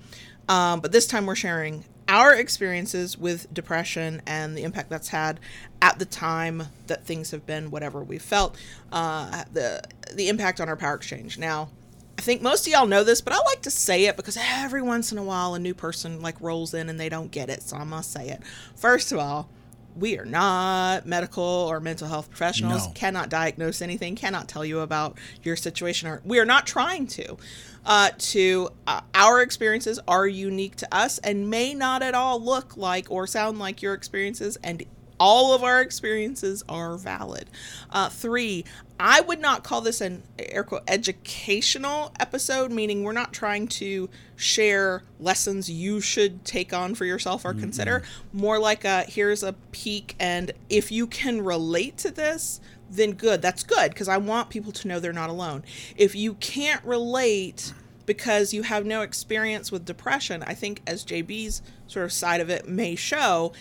um, 0.49 0.79
but 0.79 0.91
this 0.91 1.07
time 1.07 1.25
we're 1.25 1.35
sharing 1.35 1.85
our 2.09 2.33
experiences 2.33 3.17
with 3.17 3.51
depression 3.53 4.21
and 4.25 4.57
the 4.57 4.63
impact 4.63 4.89
that's 4.89 5.09
had 5.09 5.39
at 5.81 5.97
the 5.99 6.05
time 6.05 6.63
that 6.87 7.05
things 7.05 7.31
have 7.31 7.45
been 7.45 7.71
whatever 7.71 8.03
we 8.03 8.17
felt 8.17 8.57
uh, 8.91 9.43
the 9.53 9.81
the 10.13 10.27
impact 10.29 10.59
on 10.59 10.67
our 10.69 10.75
power 10.75 10.95
exchange 10.95 11.37
now 11.37 11.69
I 12.17 12.21
think 12.21 12.41
most 12.41 12.67
of 12.67 12.73
y'all 12.73 12.85
know 12.85 13.05
this, 13.05 13.21
but 13.21 13.31
I 13.31 13.37
like 13.45 13.61
to 13.61 13.71
say 13.71 14.07
it 14.07 14.17
because 14.17 14.35
every 14.37 14.81
once 14.81 15.13
in 15.13 15.17
a 15.17 15.23
while 15.23 15.53
a 15.53 15.59
new 15.59 15.73
person 15.73 16.21
like 16.21 16.35
rolls 16.41 16.73
in 16.73 16.89
and 16.89 16.99
they 16.99 17.07
don't 17.07 17.31
get 17.31 17.49
it, 17.49 17.63
so 17.63 17.77
I 17.77 17.85
must 17.85 18.11
say 18.11 18.27
it. 18.27 18.41
First 18.75 19.13
of 19.13 19.19
all, 19.19 19.47
we 19.95 20.17
are 20.17 20.25
not 20.25 21.05
medical 21.05 21.41
or 21.43 21.79
mental 21.79 22.09
health 22.09 22.27
professionals, 22.29 22.87
No. 22.87 22.91
cannot 22.93 23.29
diagnose 23.29 23.81
anything, 23.81 24.17
cannot 24.17 24.49
tell 24.49 24.65
you 24.65 24.81
about 24.81 25.17
your 25.43 25.55
situation, 25.55 26.09
or 26.09 26.21
we 26.25 26.39
are 26.39 26.45
not 26.45 26.67
trying 26.67 27.07
to. 27.07 27.37
Uh, 27.85 28.09
to 28.17 28.67
uh, 28.85 28.99
our 29.15 29.41
experiences 29.41 29.97
are 30.05 30.27
unique 30.27 30.75
to 30.75 30.93
us 30.93 31.19
and 31.19 31.49
may 31.49 31.73
not 31.73 32.01
at 32.03 32.15
all 32.15 32.43
look 32.43 32.75
like 32.75 33.09
or 33.09 33.27
sound 33.27 33.59
like 33.59 33.81
your 33.81 33.93
experiences, 33.93 34.57
and 34.61 34.83
all 35.19 35.53
of 35.53 35.63
our 35.63 35.81
experiences 35.81 36.63
are 36.69 36.97
valid. 36.97 37.49
Uh, 37.89 38.09
three, 38.09 38.65
I 38.99 39.21
would 39.21 39.39
not 39.39 39.63
call 39.63 39.81
this 39.81 40.01
an 40.01 40.23
air 40.37 40.63
quote 40.63 40.83
educational 40.87 42.13
episode, 42.19 42.71
meaning 42.71 43.03
we're 43.03 43.11
not 43.13 43.33
trying 43.33 43.67
to 43.67 44.09
share 44.35 45.03
lessons 45.19 45.69
you 45.69 46.01
should 46.01 46.43
take 46.45 46.73
on 46.73 46.95
for 46.95 47.05
yourself 47.05 47.45
or 47.45 47.53
consider. 47.53 48.03
More 48.33 48.59
like 48.59 48.85
a 48.85 49.03
here's 49.03 49.43
a 49.43 49.53
peek, 49.71 50.15
and 50.19 50.51
if 50.69 50.91
you 50.91 51.07
can 51.07 51.41
relate 51.41 51.97
to 51.99 52.11
this, 52.11 52.59
then 52.89 53.11
good. 53.13 53.41
That's 53.41 53.63
good 53.63 53.91
because 53.91 54.07
I 54.07 54.17
want 54.17 54.49
people 54.49 54.71
to 54.73 54.87
know 54.87 54.99
they're 54.99 55.13
not 55.13 55.29
alone. 55.29 55.63
If 55.95 56.15
you 56.15 56.33
can't 56.35 56.83
relate, 56.83 57.73
because 58.05 58.53
you 58.53 58.63
have 58.63 58.85
no 58.85 59.01
experience 59.01 59.71
with 59.71 59.85
depression, 59.85 60.43
I 60.47 60.55
think 60.55 60.81
as 60.87 61.05
JB's 61.05 61.61
sort 61.87 62.05
of 62.05 62.11
side 62.11 62.41
of 62.41 62.49
it 62.49 62.67
may 62.67 62.95
show, 62.95 63.53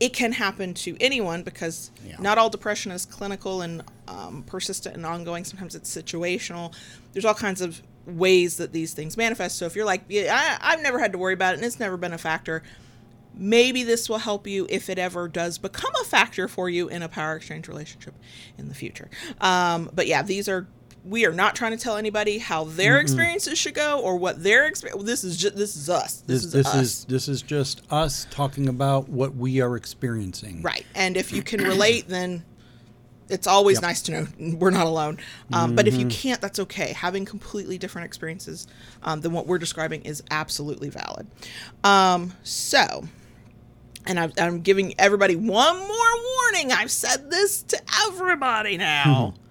it 0.00 0.12
can 0.12 0.32
happen 0.32 0.74
to 0.74 0.96
anyone 1.00 1.42
because 1.42 1.90
Yeah. 2.06 2.16
not 2.18 2.36
all 2.38 2.50
depression 2.50 2.90
is 2.92 3.06
clinical 3.06 3.62
and 3.62 3.82
um, 4.08 4.42
persistent 4.46 4.96
and 4.96 5.06
ongoing. 5.06 5.44
Sometimes 5.44 5.74
it's 5.74 5.94
situational. 5.94 6.74
There's 7.12 7.24
all 7.24 7.34
kinds 7.34 7.60
of 7.60 7.80
ways 8.06 8.56
that 8.58 8.72
these 8.72 8.92
things 8.92 9.16
manifest. 9.16 9.56
So 9.56 9.66
if 9.66 9.74
you're 9.76 9.86
like, 9.86 10.02
yeah, 10.08 10.58
I, 10.60 10.72
I've 10.72 10.82
never 10.82 10.98
had 10.98 11.12
to 11.12 11.18
worry 11.18 11.32
about 11.34 11.54
it 11.54 11.58
and 11.58 11.64
it's 11.64 11.80
never 11.80 11.96
been 11.96 12.12
a 12.12 12.18
factor, 12.18 12.62
maybe 13.36 13.82
this 13.82 14.08
will 14.08 14.18
help 14.18 14.46
you 14.46 14.66
if 14.68 14.88
it 14.90 14.98
ever 14.98 15.26
does 15.28 15.58
become 15.58 15.92
a 16.00 16.04
factor 16.04 16.46
for 16.48 16.68
you 16.68 16.88
in 16.88 17.02
a 17.02 17.08
power 17.08 17.36
exchange 17.36 17.66
relationship 17.68 18.14
in 18.58 18.68
the 18.68 18.74
future. 18.74 19.08
Um, 19.40 19.90
but 19.94 20.06
yeah, 20.06 20.22
these 20.22 20.48
are 20.48 20.66
we 21.04 21.26
are 21.26 21.32
not 21.32 21.54
trying 21.54 21.72
to 21.72 21.76
tell 21.76 21.96
anybody 21.96 22.38
how 22.38 22.64
their 22.64 22.98
experiences 22.98 23.58
should 23.58 23.74
go 23.74 24.00
or 24.00 24.16
what 24.16 24.42
their 24.42 24.66
experience. 24.66 25.02
This 25.04 25.22
is 25.24 25.36
just 25.36 25.54
this 25.56 25.76
is 25.76 25.90
us. 25.90 26.22
This, 26.26 26.42
This 26.42 26.44
is 26.46 26.52
this 26.52 26.66
us. 26.66 26.74
is 26.76 27.04
this 27.04 27.28
is 27.28 27.42
just 27.42 27.82
us 27.90 28.26
talking 28.30 28.68
about 28.68 29.08
what 29.08 29.36
we 29.36 29.60
are 29.60 29.76
experiencing. 29.76 30.62
Right. 30.62 30.86
And 30.94 31.16
if 31.16 31.32
you 31.32 31.42
can 31.42 31.62
relate, 31.62 32.08
then 32.08 32.44
it's 33.28 33.46
always 33.46 33.76
Yep. 33.76 33.82
Mm-hmm. 33.82 33.88
nice 33.88 34.02
to 34.02 34.12
know 34.50 34.56
we're 34.58 34.70
not 34.70 34.86
alone. 34.86 35.18
Um, 35.52 35.74
But 35.74 35.88
if 35.88 35.94
you 35.94 36.06
can't, 36.08 36.40
that's 36.40 36.58
okay. 36.60 36.92
Having 36.92 37.24
completely 37.26 37.78
different 37.78 38.06
experiences 38.06 38.66
um, 39.02 39.20
than 39.20 39.32
what 39.32 39.46
we're 39.46 39.58
describing 39.58 40.02
is 40.02 40.22
absolutely 40.30 40.88
valid. 40.90 41.26
Um, 41.82 42.32
so, 42.42 43.04
and 44.06 44.18
I'm, 44.20 44.32
I'm 44.38 44.60
giving 44.60 44.94
everybody 44.98 45.36
one 45.36 45.78
more 45.78 45.88
warning. 45.88 46.72
I've 46.72 46.90
said 46.90 47.30
this 47.30 47.62
to 47.64 47.80
everybody 48.06 48.76
now. 48.78 49.34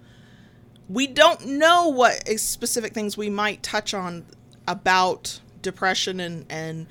we 0.88 1.06
don't 1.06 1.46
know 1.46 1.88
what 1.88 2.28
specific 2.38 2.92
things 2.92 3.16
we 3.16 3.30
might 3.30 3.62
touch 3.62 3.94
on 3.94 4.24
about 4.66 5.40
depression 5.62 6.20
and 6.20 6.46
and 6.50 6.86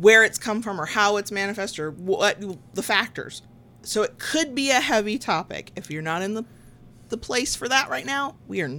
where 0.00 0.24
it's 0.24 0.38
come 0.38 0.62
from 0.62 0.80
or 0.80 0.86
how 0.86 1.16
it's 1.16 1.30
manifest 1.30 1.78
or 1.78 1.90
what 1.90 2.42
the 2.74 2.82
factors. 2.82 3.42
So 3.82 4.02
it 4.02 4.18
could 4.18 4.54
be 4.54 4.70
a 4.70 4.80
heavy 4.80 5.18
topic. 5.18 5.72
If 5.76 5.90
you're 5.90 6.02
not 6.02 6.22
in 6.22 6.34
the 6.34 6.44
the 7.10 7.18
place 7.18 7.54
for 7.54 7.68
that 7.68 7.90
right 7.90 8.06
now, 8.06 8.34
we 8.48 8.62
are 8.62 8.70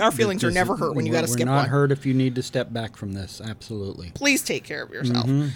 our 0.00 0.10
feelings 0.10 0.44
are 0.44 0.50
never 0.50 0.76
hurt 0.76 0.94
when 0.94 1.06
you 1.06 1.12
got 1.12 1.22
to 1.22 1.28
skip. 1.28 1.46
not 1.46 1.56
one. 1.56 1.68
hurt 1.68 1.92
if 1.92 2.04
you 2.04 2.14
need 2.14 2.34
to 2.34 2.42
step 2.42 2.72
back 2.72 2.96
from 2.96 3.12
this. 3.12 3.40
Absolutely. 3.40 4.10
Please 4.14 4.42
take 4.42 4.64
care 4.64 4.82
of 4.82 4.90
yourself. 4.90 5.26
Mm-hmm. 5.26 5.48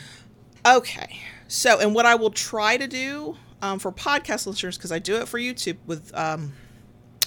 Okay. 0.67 1.21
So, 1.49 1.79
and 1.81 1.95
what 1.95 2.07
I 2.07 2.15
will 2.15 2.31
try 2.31 2.77
to 2.77 2.87
do 2.87 3.37
um, 3.61 3.79
for 3.79 3.93
podcast 3.93 4.47
listeners, 4.47 4.79
because 4.79 4.93
I 4.93 4.99
do 4.99 5.17
it 5.17 5.29
for 5.29 5.39
YouTube 5.39 5.77
with 5.87 6.15
um, 6.15 6.53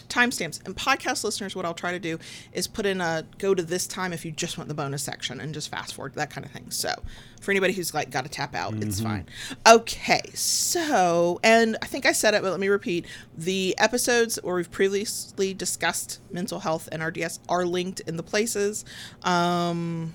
timestamps, 0.10 0.66
and 0.66 0.76
podcast 0.76 1.24
listeners, 1.24 1.56
what 1.56 1.66
I'll 1.66 1.74
try 1.74 1.92
to 1.92 2.00
do 2.00 2.20
is 2.54 2.68
put 2.68 2.86
in 2.86 3.02
a 3.02 3.26
go 3.38 3.54
to 3.54 3.64
this 3.64 3.88
time 3.88 4.14
if 4.14 4.26
you 4.26 4.32
just 4.32 4.58
want 4.58 4.68
the 4.68 4.74
bonus 4.74 5.04
section 5.04 5.40
and 5.40 5.54
just 5.54 5.70
fast 5.70 5.94
forward, 5.94 6.16
that 6.16 6.30
kind 6.30 6.46
of 6.46 6.52
thing. 6.52 6.72
So, 6.72 6.94
for 7.42 7.52
anybody 7.52 7.74
who's 7.74 7.94
like 7.94 8.10
got 8.10 8.24
to 8.24 8.30
tap 8.30 8.56
out, 8.56 8.74
it's 8.76 9.00
fine. 9.00 9.26
Okay. 9.68 10.22
So, 10.34 11.40
and 11.44 11.78
I 11.82 11.86
think 11.86 12.06
I 12.06 12.12
said 12.12 12.34
it, 12.34 12.42
but 12.42 12.52
let 12.52 12.60
me 12.60 12.68
repeat 12.68 13.06
the 13.38 13.76
episodes 13.78 14.40
where 14.44 14.56
we've 14.56 14.72
previously 14.72 15.54
discussed 15.54 16.20
mental 16.32 16.60
health 16.60 16.90
and 16.92 17.04
RDS 17.04 17.40
are 17.50 17.66
linked 17.66 18.00
in 18.02 18.18
the 18.18 18.24
places. 18.24 18.86
Um, 19.24 20.14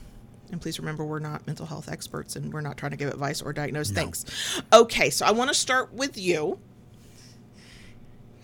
and 0.53 0.61
please 0.61 0.79
remember, 0.79 1.05
we're 1.05 1.19
not 1.19 1.47
mental 1.47 1.65
health 1.65 1.91
experts 1.91 2.37
and 2.37 2.53
we're 2.53 2.61
not 2.61 2.77
trying 2.77 2.91
to 2.91 2.97
give 2.97 3.09
advice 3.09 3.41
or 3.41 3.53
diagnose 3.53 3.91
things. 3.91 4.27
Okay, 4.73 5.09
so 5.09 5.25
I 5.25 5.31
want 5.31 5.49
to 5.49 5.55
start 5.55 5.93
with 5.95 6.19
you 6.19 6.59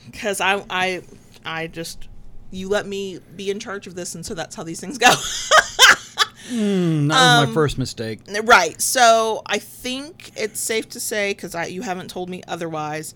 because 0.07 0.41
I, 0.41 0.65
I, 0.71 1.03
I 1.49 1.67
just 1.67 2.09
you 2.51 2.69
let 2.69 2.87
me 2.87 3.19
be 3.37 3.51
in 3.51 3.59
charge 3.61 3.87
of 3.87 3.95
this, 3.95 4.15
and 4.15 4.25
so 4.25 4.35
that's 4.35 4.55
how 4.57 4.63
these 4.63 4.81
things 4.81 4.99
go. 4.99 5.11
Mm, 6.51 7.09
that 7.09 7.15
Um, 7.21 7.41
was 7.41 7.49
my 7.49 7.55
first 7.55 7.77
mistake. 7.77 8.21
right. 8.45 8.81
So 8.81 9.43
I 9.45 9.59
think 9.59 10.31
it's 10.35 10.59
safe 10.59 10.89
to 10.91 11.01
say 11.01 11.33
because 11.35 11.55
you 11.71 11.83
haven't 11.83 12.09
told 12.09 12.31
me 12.31 12.43
otherwise 12.49 13.15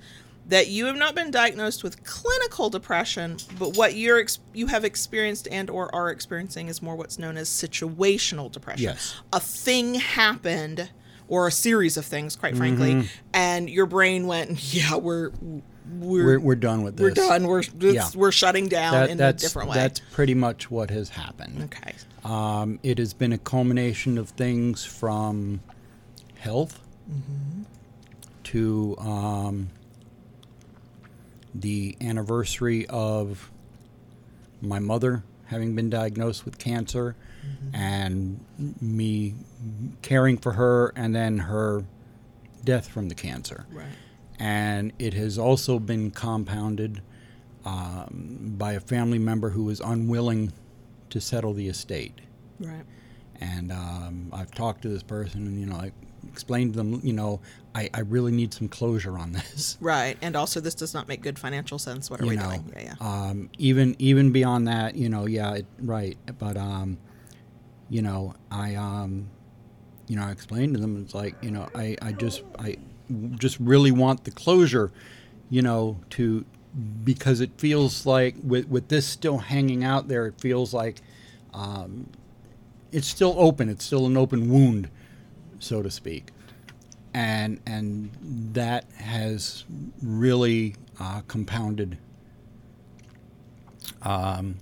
that 0.48 0.68
you 0.68 0.84
have 0.84 0.96
not 0.96 1.14
been 1.14 1.30
diagnosed 1.30 1.82
with 1.82 2.04
clinical 2.04 2.68
depression, 2.68 3.38
but 3.58 3.74
what 3.74 3.94
you're 3.94 4.18
ex- 4.20 4.38
you 4.52 4.66
have 4.66 4.84
experienced 4.84 5.48
and 5.50 5.70
or 5.70 5.94
are 5.94 6.10
experiencing 6.10 6.68
is 6.68 6.82
more 6.82 6.94
what's 6.94 7.18
known 7.18 7.38
as 7.38 7.48
situational 7.48 8.52
depression. 8.52 8.82
Yes. 8.84 9.14
A 9.32 9.40
thing 9.40 9.94
happened 9.94 10.90
or 11.26 11.46
a 11.46 11.52
series 11.52 11.96
of 11.96 12.04
things, 12.04 12.36
quite 12.36 12.54
frankly, 12.54 13.08
and 13.32 13.70
your 13.70 13.86
brain 13.86 14.26
went, 14.26 14.74
"Yeah, 14.74 14.96
we're 14.96 15.30
we're 16.00 16.24
We're, 16.24 16.40
we're 16.40 16.54
done 16.56 16.82
with 16.82 16.96
this. 16.96 17.02
we're 17.04 17.10
done. 17.28 17.46
We're 17.46 17.60
it's, 17.60 17.72
Yeah. 17.80 18.08
we're 18.14 18.32
shutting 18.32 18.68
down 18.68 18.92
That, 18.92 19.10
in 19.10 19.20
a 19.20 19.32
different 19.32 19.68
way." 19.70 19.76
that's 19.76 20.00
pretty 20.12 20.34
much 20.34 20.70
what 20.70 20.90
has 20.90 21.10
happened. 21.10 21.62
okay. 21.64 21.94
Um, 22.24 22.78
it 22.82 22.98
has 22.98 23.12
been 23.14 23.32
a 23.32 23.38
culmination 23.38 24.16
of 24.18 24.28
things 24.30 24.84
from 24.84 25.60
health 26.38 26.78
to 28.44 28.96
um, 28.98 29.70
the 31.54 31.96
anniversary 32.00 32.86
of 32.88 33.50
my 34.60 34.78
mother 34.78 35.24
having 35.46 35.74
been 35.74 35.90
diagnosed 35.90 36.44
with 36.44 36.58
cancer 36.58 37.14
and 37.74 38.38
me 38.80 39.34
caring 40.00 40.38
for 40.38 40.52
her 40.52 40.92
and 40.96 41.14
then 41.14 41.38
her 41.38 41.84
death 42.64 42.88
from 42.88 43.08
the 43.08 43.14
cancer 43.14 43.66
Right. 43.72 43.84
And 44.38 44.92
it 44.98 45.14
has 45.14 45.38
also 45.38 45.78
been 45.78 46.10
compounded 46.10 47.02
um, 47.64 48.54
by 48.58 48.72
a 48.72 48.80
family 48.80 49.18
member 49.18 49.50
who 49.50 49.64
was 49.64 49.80
unwilling 49.80 50.52
to 51.10 51.20
settle 51.20 51.52
the 51.52 51.68
estate. 51.68 52.20
Right. 52.58 52.84
And 53.40 53.72
um, 53.72 54.30
I've 54.32 54.50
talked 54.50 54.82
to 54.82 54.88
this 54.88 55.02
person, 55.02 55.46
and 55.46 55.58
you 55.58 55.66
know, 55.66 55.76
I 55.76 55.92
explained 56.28 56.74
to 56.74 56.76
them, 56.76 57.00
you 57.02 57.12
know, 57.12 57.40
I, 57.74 57.90
I 57.92 58.00
really 58.00 58.32
need 58.32 58.54
some 58.54 58.68
closure 58.68 59.18
on 59.18 59.32
this. 59.32 59.78
Right. 59.80 60.16
And 60.22 60.36
also, 60.36 60.60
this 60.60 60.74
does 60.74 60.94
not 60.94 61.08
make 61.08 61.22
good 61.22 61.38
financial 61.38 61.78
sense. 61.78 62.10
What 62.10 62.20
are 62.20 62.24
you 62.24 62.30
we 62.30 62.36
know, 62.36 62.44
doing? 62.44 62.72
Yeah, 62.76 62.94
yeah. 63.00 63.06
Um, 63.06 63.50
even 63.58 63.96
even 63.98 64.30
beyond 64.30 64.68
that, 64.68 64.94
you 64.94 65.08
know, 65.08 65.26
yeah, 65.26 65.54
it, 65.54 65.66
right. 65.80 66.16
But 66.38 66.56
um, 66.56 66.98
you 67.88 68.02
know, 68.02 68.34
I 68.50 68.76
um, 68.76 69.28
you 70.06 70.16
know, 70.16 70.24
I 70.24 70.30
explained 70.30 70.74
to 70.74 70.80
them, 70.80 71.02
it's 71.02 71.14
like, 71.14 71.34
you 71.42 71.50
know, 71.50 71.68
I, 71.74 71.96
I 72.02 72.12
just 72.12 72.42
I 72.58 72.76
just 73.38 73.58
really 73.60 73.90
want 73.90 74.24
the 74.24 74.30
closure, 74.30 74.90
you 75.50 75.62
know, 75.62 75.98
to 76.10 76.44
because 77.04 77.40
it 77.40 77.50
feels 77.58 78.06
like 78.06 78.34
with 78.42 78.68
with 78.68 78.88
this 78.88 79.06
still 79.06 79.38
hanging 79.38 79.84
out 79.84 80.08
there, 80.08 80.26
it 80.26 80.40
feels 80.40 80.72
like 80.72 81.00
um, 81.52 82.08
it's 82.90 83.06
still 83.06 83.34
open. 83.38 83.68
It's 83.68 83.84
still 83.84 84.06
an 84.06 84.16
open 84.16 84.50
wound, 84.50 84.88
so 85.58 85.82
to 85.82 85.90
speak, 85.90 86.30
and 87.12 87.60
and 87.66 88.10
that 88.54 88.90
has 88.96 89.64
really 90.02 90.74
uh, 90.98 91.20
compounded. 91.28 91.98
Um, 94.02 94.56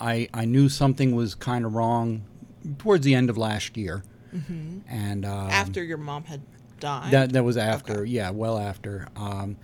I 0.00 0.28
I 0.32 0.44
knew 0.44 0.68
something 0.68 1.14
was 1.14 1.34
kind 1.34 1.64
of 1.64 1.74
wrong 1.74 2.22
towards 2.78 3.04
the 3.04 3.14
end 3.14 3.28
of 3.30 3.36
last 3.36 3.76
year, 3.76 4.02
and 4.88 5.24
um, 5.26 5.50
After 5.50 5.82
your 5.84 5.98
mom 5.98 6.24
had 6.24 6.40
died. 6.82 7.12
that 7.12 7.32
that 7.32 7.44
was 7.44 7.56
after, 7.56 8.04
yeah, 8.04 8.30
well 8.30 8.58
after. 8.58 9.08
Um, 9.16 9.56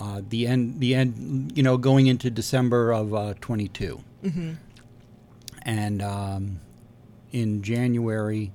uh, 0.00 0.20
the 0.28 0.46
end, 0.46 0.80
the 0.80 0.94
end, 0.94 1.56
you 1.56 1.62
know, 1.62 1.76
going 1.76 2.06
into 2.06 2.30
December 2.30 2.92
of 2.92 3.14
uh, 3.14 3.34
22, 3.40 4.00
mm-hmm. 4.22 4.52
and 5.62 6.02
um, 6.02 6.60
in 7.32 7.62
January, 7.62 8.52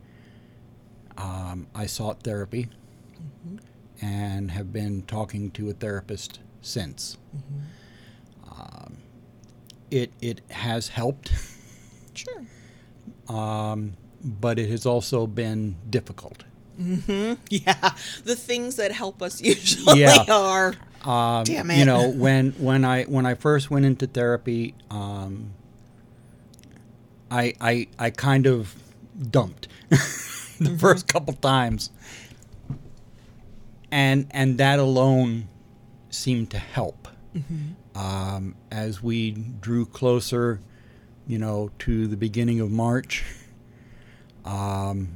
um, 1.18 1.68
I 1.74 1.86
sought 1.86 2.24
therapy, 2.24 2.70
and 4.02 4.52
have 4.52 4.72
been 4.72 5.02
talking 5.04 5.52
to 5.52 5.70
a 5.70 5.74
therapist 5.74 6.40
since. 6.62 7.18
Um, 8.50 8.98
it 9.92 10.12
it 10.22 10.42
has 10.50 10.90
helped, 10.90 11.34
Sure. 12.14 12.46
um, 13.36 13.94
but 14.24 14.60
it 14.60 14.70
has 14.70 14.86
also 14.86 15.28
been 15.28 15.76
difficult. 15.90 16.44
Mm-hmm. 16.80 17.34
Yeah. 17.50 17.92
The 18.24 18.36
things 18.36 18.76
that 18.78 18.92
help 18.92 19.22
us 19.22 19.42
usually 19.54 20.02
Yeah. 20.02 20.26
are. 20.30 20.74
Um, 21.04 21.44
Damn 21.44 21.70
You 21.72 21.86
know, 21.86 22.10
when 22.16 22.52
when 22.54 22.86
I 22.86 23.04
when 23.04 23.26
I 23.26 23.36
first 23.36 23.70
went 23.70 23.86
into 23.86 24.08
therapy, 24.08 24.74
um, 24.90 25.52
I 27.30 27.54
I 27.60 27.88
I 28.00 28.10
kind 28.10 28.46
of 28.48 28.76
dumped 29.32 29.68
the 29.90 29.98
Mm-hmm. 29.98 30.78
first 30.78 31.08
couple 31.08 31.34
times, 31.34 31.90
and 33.92 34.28
and 34.32 34.58
that 34.60 34.80
alone 34.80 35.48
seemed 36.10 36.50
to 36.52 36.58
help. 36.60 37.08
Mm-hmm. 37.36 37.98
Um, 37.98 38.56
as 38.72 39.02
we 39.04 39.32
drew 39.32 39.86
closer, 39.86 40.60
you 41.28 41.38
know, 41.38 41.70
to 41.80 42.08
the 42.08 42.16
beginning 42.18 42.60
of 42.60 42.72
March, 42.72 43.24
um, 44.46 45.10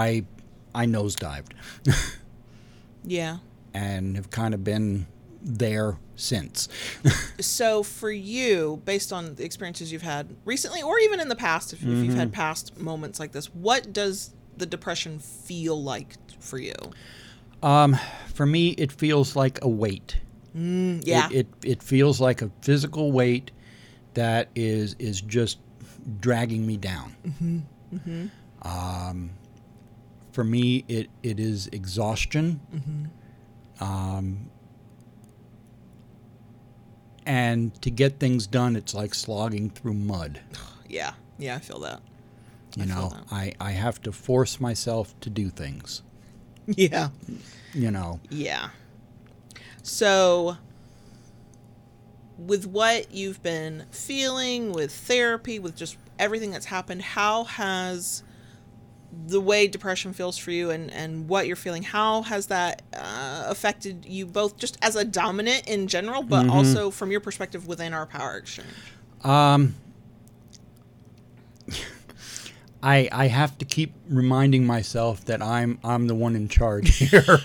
I 0.00 0.24
I 0.74 0.86
nosedived. 0.86 1.52
Yeah. 3.08 3.38
and 3.72 4.16
have 4.16 4.30
kind 4.30 4.52
of 4.54 4.64
been 4.64 5.06
there 5.42 5.98
since. 6.16 6.68
So 7.38 7.82
for 7.82 8.10
you, 8.10 8.80
based 8.84 9.12
on 9.12 9.34
the 9.36 9.44
experiences 9.44 9.92
you've 9.92 10.02
had 10.02 10.34
recently, 10.44 10.82
or 10.82 10.98
even 10.98 11.20
in 11.20 11.28
the 11.28 11.36
past, 11.36 11.72
if, 11.74 11.80
if 11.82 11.86
you've 11.88 11.98
Mm-hmm. 12.08 12.16
had 12.18 12.32
past 12.32 12.78
moments 12.78 13.20
like 13.20 13.32
this, 13.32 13.46
what 13.54 13.92
does 13.92 14.32
the 14.56 14.64
depression 14.66 15.18
feel 15.18 15.80
like 15.82 16.16
for 16.40 16.58
you? 16.58 16.74
um, 17.62 17.96
for 18.34 18.46
me, 18.46 18.70
it 18.70 18.90
feels 18.92 19.36
like 19.36 19.58
a 19.62 19.68
weight. 19.68 20.16
Mm, 20.56 21.02
yeah. 21.06 21.28
It, 21.30 21.46
it 21.62 21.70
it 21.72 21.82
feels 21.82 22.20
like 22.20 22.40
a 22.42 22.50
physical 22.62 23.12
weight 23.12 23.50
that 24.14 24.48
is 24.56 24.96
is 24.98 25.20
just 25.20 25.58
dragging 26.20 26.66
me 26.66 26.76
down. 26.78 27.14
Um, 28.62 29.30
for 30.36 30.44
me, 30.44 30.84
it, 30.86 31.08
it 31.22 31.40
is 31.40 31.66
exhaustion. 31.68 32.60
Um, 33.80 34.50
and 37.24 37.80
to 37.80 37.90
get 37.90 38.20
things 38.20 38.46
done, 38.46 38.76
it's 38.76 38.92
like 38.92 39.14
slogging 39.14 39.70
through 39.70 39.94
mud. 39.94 40.40
Yeah. 40.88 41.14
Yeah, 41.38 41.56
I 41.56 41.58
feel 41.58 41.80
that. 41.80 42.00
You 42.76 42.84
I 42.84 42.86
know, 42.86 43.08
that. 43.08 43.24
I, 43.32 43.52
I 43.58 43.70
have 43.72 44.00
to 44.02 44.12
force 44.12 44.60
myself 44.60 45.18
to 45.20 45.30
do 45.30 45.48
things. 45.48 46.02
Yeah. 46.66 47.08
You 47.72 47.90
know, 47.90 48.20
Yeah. 48.28 48.68
So, 49.82 50.58
with 52.38 52.66
what 52.66 53.10
you've 53.10 53.42
been 53.42 53.86
feeling, 53.90 54.72
with 54.72 54.92
therapy, 54.92 55.58
with 55.58 55.74
just 55.76 55.96
everything 56.18 56.50
that's 56.50 56.66
happened, 56.66 57.02
how 57.02 57.44
has 57.44 58.22
the 59.26 59.40
way 59.40 59.66
depression 59.66 60.12
feels 60.12 60.36
for 60.36 60.50
you 60.50 60.70
and, 60.70 60.92
and 60.92 61.28
what 61.28 61.46
you're 61.46 61.56
feeling, 61.56 61.82
how 61.82 62.22
has 62.22 62.46
that 62.46 62.82
uh, 62.92 63.44
affected 63.46 64.04
you 64.06 64.26
both 64.26 64.56
just 64.56 64.78
as 64.82 64.96
a 64.96 65.04
dominant 65.04 65.66
in 65.66 65.86
general, 65.86 66.22
but 66.22 66.48
also 66.48 66.90
from 66.90 67.10
your 67.10 67.20
perspective 67.20 67.66
within 67.66 67.92
our 67.94 68.06
power 68.06 68.36
exchange? 68.36 68.68
Um, 69.24 69.74
I 72.86 73.08
I 73.10 73.26
have 73.26 73.58
to 73.58 73.64
keep 73.64 73.92
reminding 74.08 74.64
myself 74.64 75.24
that 75.24 75.42
I'm 75.42 75.78
I'm 75.82 76.06
the 76.06 76.14
one 76.14 76.36
in 76.36 76.46
charge 76.48 76.96
here, 76.96 77.24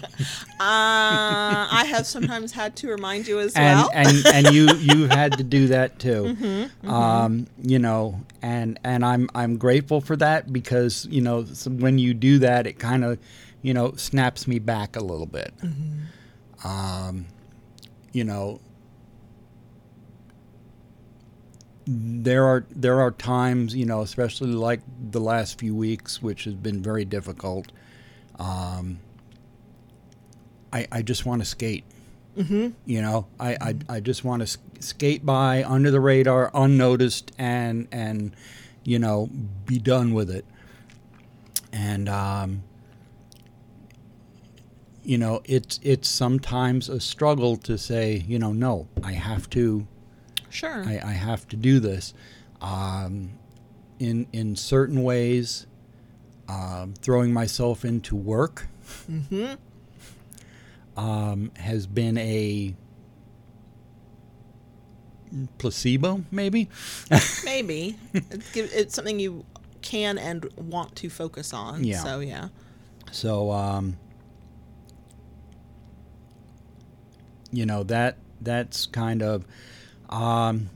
Uh, 0.60 1.66
I 1.82 1.86
have 1.90 2.06
sometimes 2.06 2.52
had 2.52 2.76
to 2.78 2.88
remind 2.90 3.28
you 3.28 3.40
as 3.40 3.56
and 3.56 3.80
well. 3.80 3.90
and 3.94 4.26
and 4.28 4.56
you 4.56 4.68
you 4.76 5.08
had 5.08 5.38
to 5.40 5.44
do 5.44 5.68
that 5.68 5.98
too. 5.98 6.70
Um, 6.84 7.48
you 7.62 7.80
know, 7.80 8.22
and 8.44 8.80
and 8.84 9.04
I'm 9.04 9.30
I'm 9.34 9.58
grateful 9.58 10.00
for 10.02 10.16
that 10.18 10.54
because 10.54 11.08
you 11.10 11.22
know 11.22 11.42
when 11.68 11.98
you 11.98 12.14
do 12.14 12.38
that, 12.40 12.68
it 12.68 12.78
kind 12.78 13.04
of 13.04 13.18
you 13.64 13.74
know 13.74 13.94
snaps 13.96 14.48
me 14.48 14.60
back 14.60 14.96
a 14.96 15.04
little 15.04 15.26
bit. 15.26 15.52
Um, 16.64 17.26
you 18.14 18.24
know, 18.24 18.60
there 21.94 22.46
are 22.46 22.66
there 22.74 23.02
are 23.02 23.12
times 23.12 23.76
you 23.76 23.86
know 23.86 24.02
especially 24.02 24.52
like 24.52 24.80
the 25.12 25.20
last 25.20 25.60
few 25.60 25.76
weeks 25.76 26.22
which 26.22 26.46
has 26.46 26.54
been 26.54 26.82
very 26.82 27.04
difficult 27.04 27.72
um 28.40 29.00
i 30.72 30.88
i 30.92 31.02
just 31.02 31.26
want 31.26 31.42
to 31.42 31.46
skate 31.46 31.84
mm-hmm. 32.38 32.70
you 32.86 33.02
know 33.02 33.28
i 33.40 33.58
i, 33.60 33.76
I 33.90 34.00
just 34.00 34.24
want 34.24 34.48
to 34.48 34.58
skate 34.80 35.26
by 35.26 35.64
under 35.64 35.92
the 35.92 36.00
radar 36.00 36.50
unnoticed 36.54 37.34
and 37.38 37.90
and 37.92 38.34
you 38.86 38.98
know 38.98 39.30
be 39.66 39.78
done 39.78 40.14
with 40.14 40.30
it 40.30 40.46
and 41.74 42.08
um 42.08 42.64
you 45.04 45.18
know 45.18 45.42
it's 45.44 45.78
it's 45.84 46.08
sometimes 46.08 46.88
a 46.88 47.02
struggle 47.02 47.58
to 47.58 47.78
say 47.78 48.24
you 48.26 48.40
know 48.40 48.54
no 48.54 48.88
i 49.04 49.12
have 49.12 49.50
to 49.50 49.88
sure. 50.52 50.84
I, 50.86 51.02
I 51.04 51.12
have 51.14 51.48
to 51.50 51.56
do 51.56 51.80
this. 51.80 52.14
Um, 52.62 53.32
in 54.00 54.28
in 54.32 54.56
certain 54.56 55.04
ways, 55.04 55.66
um, 56.48 56.94
throwing 57.02 57.34
myself 57.34 57.86
into 57.86 58.16
work 58.16 58.68
um, 60.98 61.52
has 61.56 61.88
been 61.88 62.18
a 62.18 62.76
placebo, 65.58 66.24
maybe. 66.32 66.70
Maybe 67.46 67.98
it's, 68.14 68.56
it's 68.56 68.96
something 68.96 69.20
you 69.20 69.46
can 69.82 70.18
and 70.18 70.46
want 70.58 70.96
to 70.98 71.10
focus 71.10 71.54
on. 71.54 71.84
Yeah. 71.84 72.04
So 72.04 72.20
yeah. 72.20 72.50
So, 73.12 73.52
um, 73.52 73.98
you 77.52 77.66
know 77.66 77.84
that 77.84 78.18
that's 78.40 78.86
kind 78.86 79.22
of 79.22 79.46
um, 80.12 80.70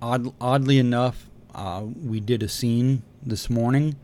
odd, 0.00 0.32
oddly 0.40 0.78
enough, 0.78 1.28
uh, 1.54 1.84
we 2.04 2.20
did 2.20 2.42
a 2.42 2.48
scene 2.48 3.02
this 3.22 3.48
morning. 3.50 3.96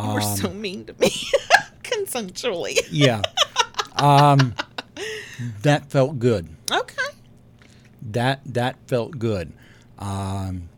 You 0.00 0.06
were 0.14 0.20
Um, 0.20 0.36
so 0.36 0.50
mean 0.50 0.84
to 0.86 0.94
me. 0.98 1.10
Consensually. 1.82 2.78
yeah. 2.90 3.22
Um, 3.96 4.54
that 5.62 5.90
felt 5.90 6.18
good. 6.18 6.48
Okay. 6.70 7.02
That 8.02 8.40
that 8.46 8.76
felt 8.86 9.18
good. 9.18 9.52
Um, 9.98 10.68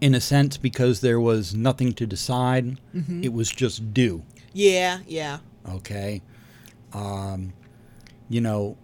in 0.00 0.14
a 0.14 0.20
sense, 0.20 0.56
because 0.56 1.00
there 1.00 1.20
was 1.20 1.54
nothing 1.54 1.92
to 1.94 2.06
decide, 2.06 2.78
it 3.22 3.32
was 3.32 3.50
just 3.50 3.92
do. 3.94 4.22
Yeah, 4.52 5.00
yeah. 5.06 5.38
Okay. 5.68 6.22
Um, 6.92 7.52
you 8.28 8.40
know, 8.40 8.76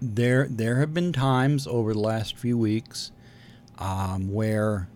there 0.00 0.46
there 0.48 0.76
have 0.76 0.92
been 0.92 1.12
times 1.12 1.66
over 1.66 1.92
the 1.92 2.00
last 2.00 2.36
few 2.36 2.58
weeks 2.58 3.12
um, 3.78 4.32
where 4.32 4.88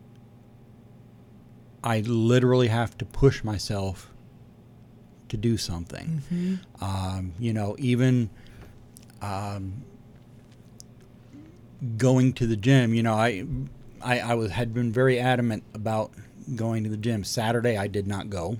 I 1.82 2.00
literally 2.00 2.68
have 2.68 2.96
to 2.98 3.04
push 3.04 3.42
myself 3.42 4.12
to 5.28 5.36
do 5.36 5.56
something. 5.56 6.60
Um, 6.80 7.32
you 7.38 7.52
know, 7.52 7.76
even 7.78 8.30
um, 9.22 9.84
going 11.96 12.32
to 12.34 12.46
the 12.46 12.56
gym. 12.56 12.94
You 12.94 13.02
know, 13.02 13.14
I 13.14 13.44
I, 14.02 14.20
I 14.20 14.34
was 14.34 14.50
had 14.52 14.74
been 14.74 14.92
very 14.92 15.18
adamant 15.18 15.64
about 15.74 16.12
going 16.54 16.84
to 16.84 16.90
the 16.90 16.96
gym. 16.96 17.24
Saturday, 17.24 17.76
I 17.76 17.86
did 17.86 18.06
not 18.06 18.28
go. 18.28 18.58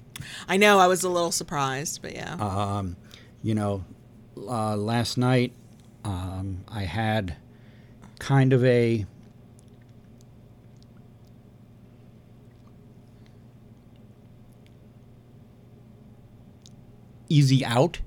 I 0.48 0.56
know 0.56 0.78
I 0.78 0.86
was 0.86 1.02
a 1.02 1.08
little 1.08 1.32
surprised, 1.32 2.00
but 2.02 2.14
yeah. 2.14 2.34
Um, 2.34 2.96
you 3.42 3.54
know, 3.54 3.84
uh, 4.36 4.76
last 4.76 5.18
night 5.18 5.52
um, 6.04 6.64
I 6.68 6.82
had 6.84 7.36
kind 8.18 8.52
of 8.52 8.64
a 8.64 9.06
easy 17.28 17.64
out, 17.64 18.00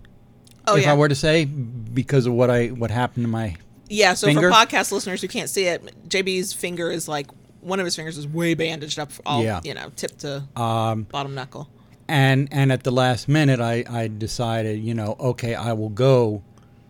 oh 0.68 0.76
if 0.76 0.84
yeah. 0.84 0.92
I 0.92 0.96
were 0.96 1.08
to 1.10 1.16
say, 1.16 1.46
because 1.46 2.26
of 2.26 2.34
what 2.34 2.50
I 2.50 2.68
what 2.68 2.92
happened 2.92 3.26
to 3.26 3.30
my 3.30 3.56
yeah, 3.90 4.14
so 4.14 4.28
finger? 4.28 4.50
for 4.52 4.56
podcast 4.56 4.92
listeners 4.92 5.22
who 5.22 5.28
can't 5.28 5.50
see 5.50 5.66
it, 5.66 5.84
JB's 6.10 6.54
finger 6.54 6.90
is 6.92 7.08
like 7.08 7.28
one 7.62 7.80
of 7.80 7.86
his 7.86 7.96
fingers 7.96 8.18
is 8.18 8.28
way 8.28 8.54
bandaged 8.54 9.00
up 9.00 9.12
all 9.26 9.44
Yeah. 9.44 9.62
you 9.64 9.74
know, 9.74 9.92
tip 9.96 10.18
to 10.20 10.44
um, 10.56 11.04
bottom 11.04 11.34
knuckle. 11.36 11.70
and 12.08 12.50
and 12.52 12.72
at 12.72 12.84
the 12.84 12.92
last 12.92 13.30
minute 13.30 13.60
I, 13.62 13.84
I 13.90 14.08
decided 14.10 14.84
you 14.84 14.94
know 14.94 15.16
okay 15.20 15.56
I 15.56 15.74
will 15.74 15.90
go 15.90 16.44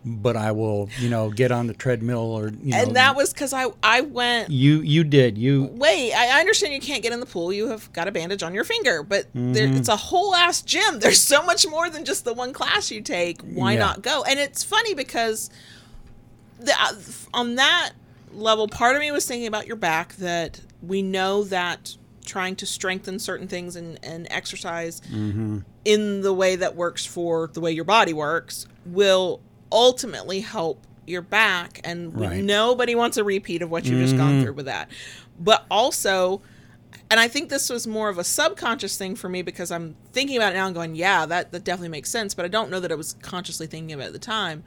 but 0.05 0.35
I 0.35 0.51
will 0.51 0.89
you 0.97 1.09
know 1.09 1.29
get 1.29 1.51
on 1.51 1.67
the 1.67 1.73
treadmill 1.73 2.19
or 2.19 2.49
you 2.49 2.71
know 2.71 2.77
and 2.77 2.95
that 2.95 3.15
was 3.15 3.31
cuz 3.33 3.53
I 3.53 3.67
I 3.81 4.01
went 4.01 4.49
you 4.49 4.81
you 4.81 5.03
did 5.03 5.37
you 5.37 5.69
Wait, 5.73 6.13
I 6.13 6.37
I 6.37 6.39
understand 6.39 6.73
you 6.73 6.81
can't 6.81 7.01
get 7.03 7.13
in 7.13 7.19
the 7.19 7.25
pool. 7.25 7.53
You 7.53 7.69
have 7.69 7.91
got 7.93 8.07
a 8.07 8.11
bandage 8.11 8.43
on 8.43 8.53
your 8.53 8.63
finger, 8.63 9.03
but 9.03 9.33
Mm-hmm. 9.33 9.77
it's 9.77 9.87
a 9.89 9.95
whole 9.95 10.35
ass 10.35 10.61
gym. 10.61 10.99
There's 10.99 11.21
so 11.21 11.43
much 11.43 11.65
more 11.67 11.89
than 11.89 12.05
just 12.05 12.25
the 12.25 12.33
one 12.33 12.53
class 12.53 12.91
you 12.91 13.01
take. 13.01 13.41
Why 13.41 13.73
Yeah. 13.73 13.79
not 13.79 14.01
go? 14.01 14.23
And 14.23 14.39
it's 14.39 14.63
funny 14.63 14.93
because 14.93 15.49
the, 16.59 16.73
uh, 16.79 16.93
on 17.33 17.55
that 17.55 17.91
level, 18.33 18.67
part 18.67 18.95
of 18.95 19.01
me 19.01 19.11
was 19.11 19.25
thinking 19.25 19.47
about 19.47 19.67
your 19.67 19.75
back 19.75 20.15
that 20.15 20.61
we 20.81 21.01
know 21.01 21.43
that 21.45 21.95
trying 22.25 22.55
to 22.55 22.65
strengthen 22.65 23.19
certain 23.19 23.47
things 23.47 23.75
and, 23.75 23.99
and 24.03 24.27
exercise 24.31 25.01
Mm-hmm. 25.11 25.59
in 25.85 26.21
the 26.21 26.33
way 26.33 26.55
that 26.55 26.75
works 26.75 27.05
for 27.05 27.49
the 27.53 27.59
way 27.59 27.71
your 27.71 27.83
body 27.83 28.13
works 28.13 28.65
will 28.85 29.41
ultimately 29.73 30.39
help 30.39 30.85
your 31.05 31.21
back 31.21 31.81
and 31.83 32.17
Right. 32.17 32.29
Mm-hmm. 32.37 32.45
nobody 32.45 32.95
wants 32.95 33.17
a 33.17 33.23
repeat 33.25 33.61
of 33.61 33.69
what 33.69 33.83
you've 33.85 33.99
just 33.99 34.15
gone 34.15 34.41
through 34.41 34.53
with 34.53 34.67
that 34.67 34.89
but 35.37 35.65
also 35.69 36.41
and 37.11 37.19
i 37.19 37.27
think 37.27 37.49
this 37.49 37.69
was 37.69 37.85
more 37.85 38.07
of 38.07 38.17
a 38.17 38.23
subconscious 38.23 38.95
thing 38.97 39.15
for 39.15 39.27
me 39.27 39.41
because 39.41 39.69
i'm 39.71 39.95
thinking 40.13 40.37
about 40.37 40.53
it 40.53 40.55
now 40.55 40.65
and 40.67 40.75
going 40.75 40.95
yeah 40.95 41.25
that, 41.25 41.51
that 41.51 41.65
definitely 41.65 41.89
makes 41.89 42.09
sense 42.09 42.33
but 42.33 42.45
i 42.45 42.47
don't 42.47 42.69
know 42.71 42.79
that 42.79 42.91
i 42.91 42.95
was 42.95 43.13
consciously 43.21 43.67
thinking 43.67 43.91
of 43.93 43.99
it 43.99 44.05
at 44.05 44.13
the 44.13 44.19
time 44.19 44.63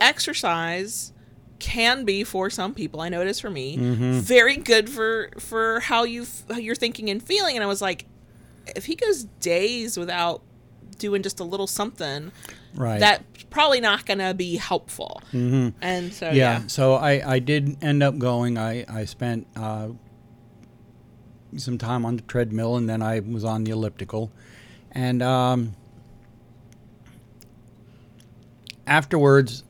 exercise 0.00 1.12
can 1.58 2.04
be 2.04 2.24
for 2.24 2.50
some 2.50 2.74
people 2.74 3.00
i 3.00 3.08
know 3.08 3.20
it 3.20 3.26
is 3.28 3.38
for 3.38 3.50
me 3.50 3.76
Mm-hmm. 3.76 4.18
very 4.20 4.56
good 4.56 4.88
for 4.90 5.30
for 5.38 5.80
how 5.80 6.02
you 6.04 6.26
how 6.50 6.56
you're 6.58 6.74
thinking 6.74 7.08
and 7.10 7.22
feeling 7.22 7.54
and 7.56 7.62
i 7.62 7.66
was 7.66 7.80
like 7.80 8.06
if 8.74 8.86
he 8.86 8.94
goes 8.96 9.24
days 9.40 9.96
without 9.96 10.42
doing 10.98 11.22
just 11.22 11.38
a 11.40 11.44
little 11.44 11.66
something 11.68 12.32
right 12.74 13.00
that's 13.00 13.22
probably 13.50 13.80
not 13.80 14.06
gonna 14.06 14.32
be 14.32 14.56
helpful 14.56 15.22
and 15.32 16.12
so 16.12 16.26
yeah. 16.26 16.32
yeah, 16.32 16.66
so 16.66 16.94
I 16.94 17.34
I 17.34 17.38
did 17.38 17.76
end 17.82 18.02
up 18.02 18.18
going 18.18 18.56
I 18.56 18.84
I 18.88 19.04
spent 19.04 19.46
uh, 19.56 19.88
some 21.56 21.76
time 21.78 22.06
on 22.06 22.16
the 22.16 22.22
treadmill 22.22 22.76
and 22.76 22.88
then 22.88 23.02
I 23.02 23.20
was 23.20 23.44
on 23.44 23.64
the 23.64 23.72
elliptical 23.72 24.32
and 24.90 25.22
um, 25.22 25.74
afterwards 28.86 29.64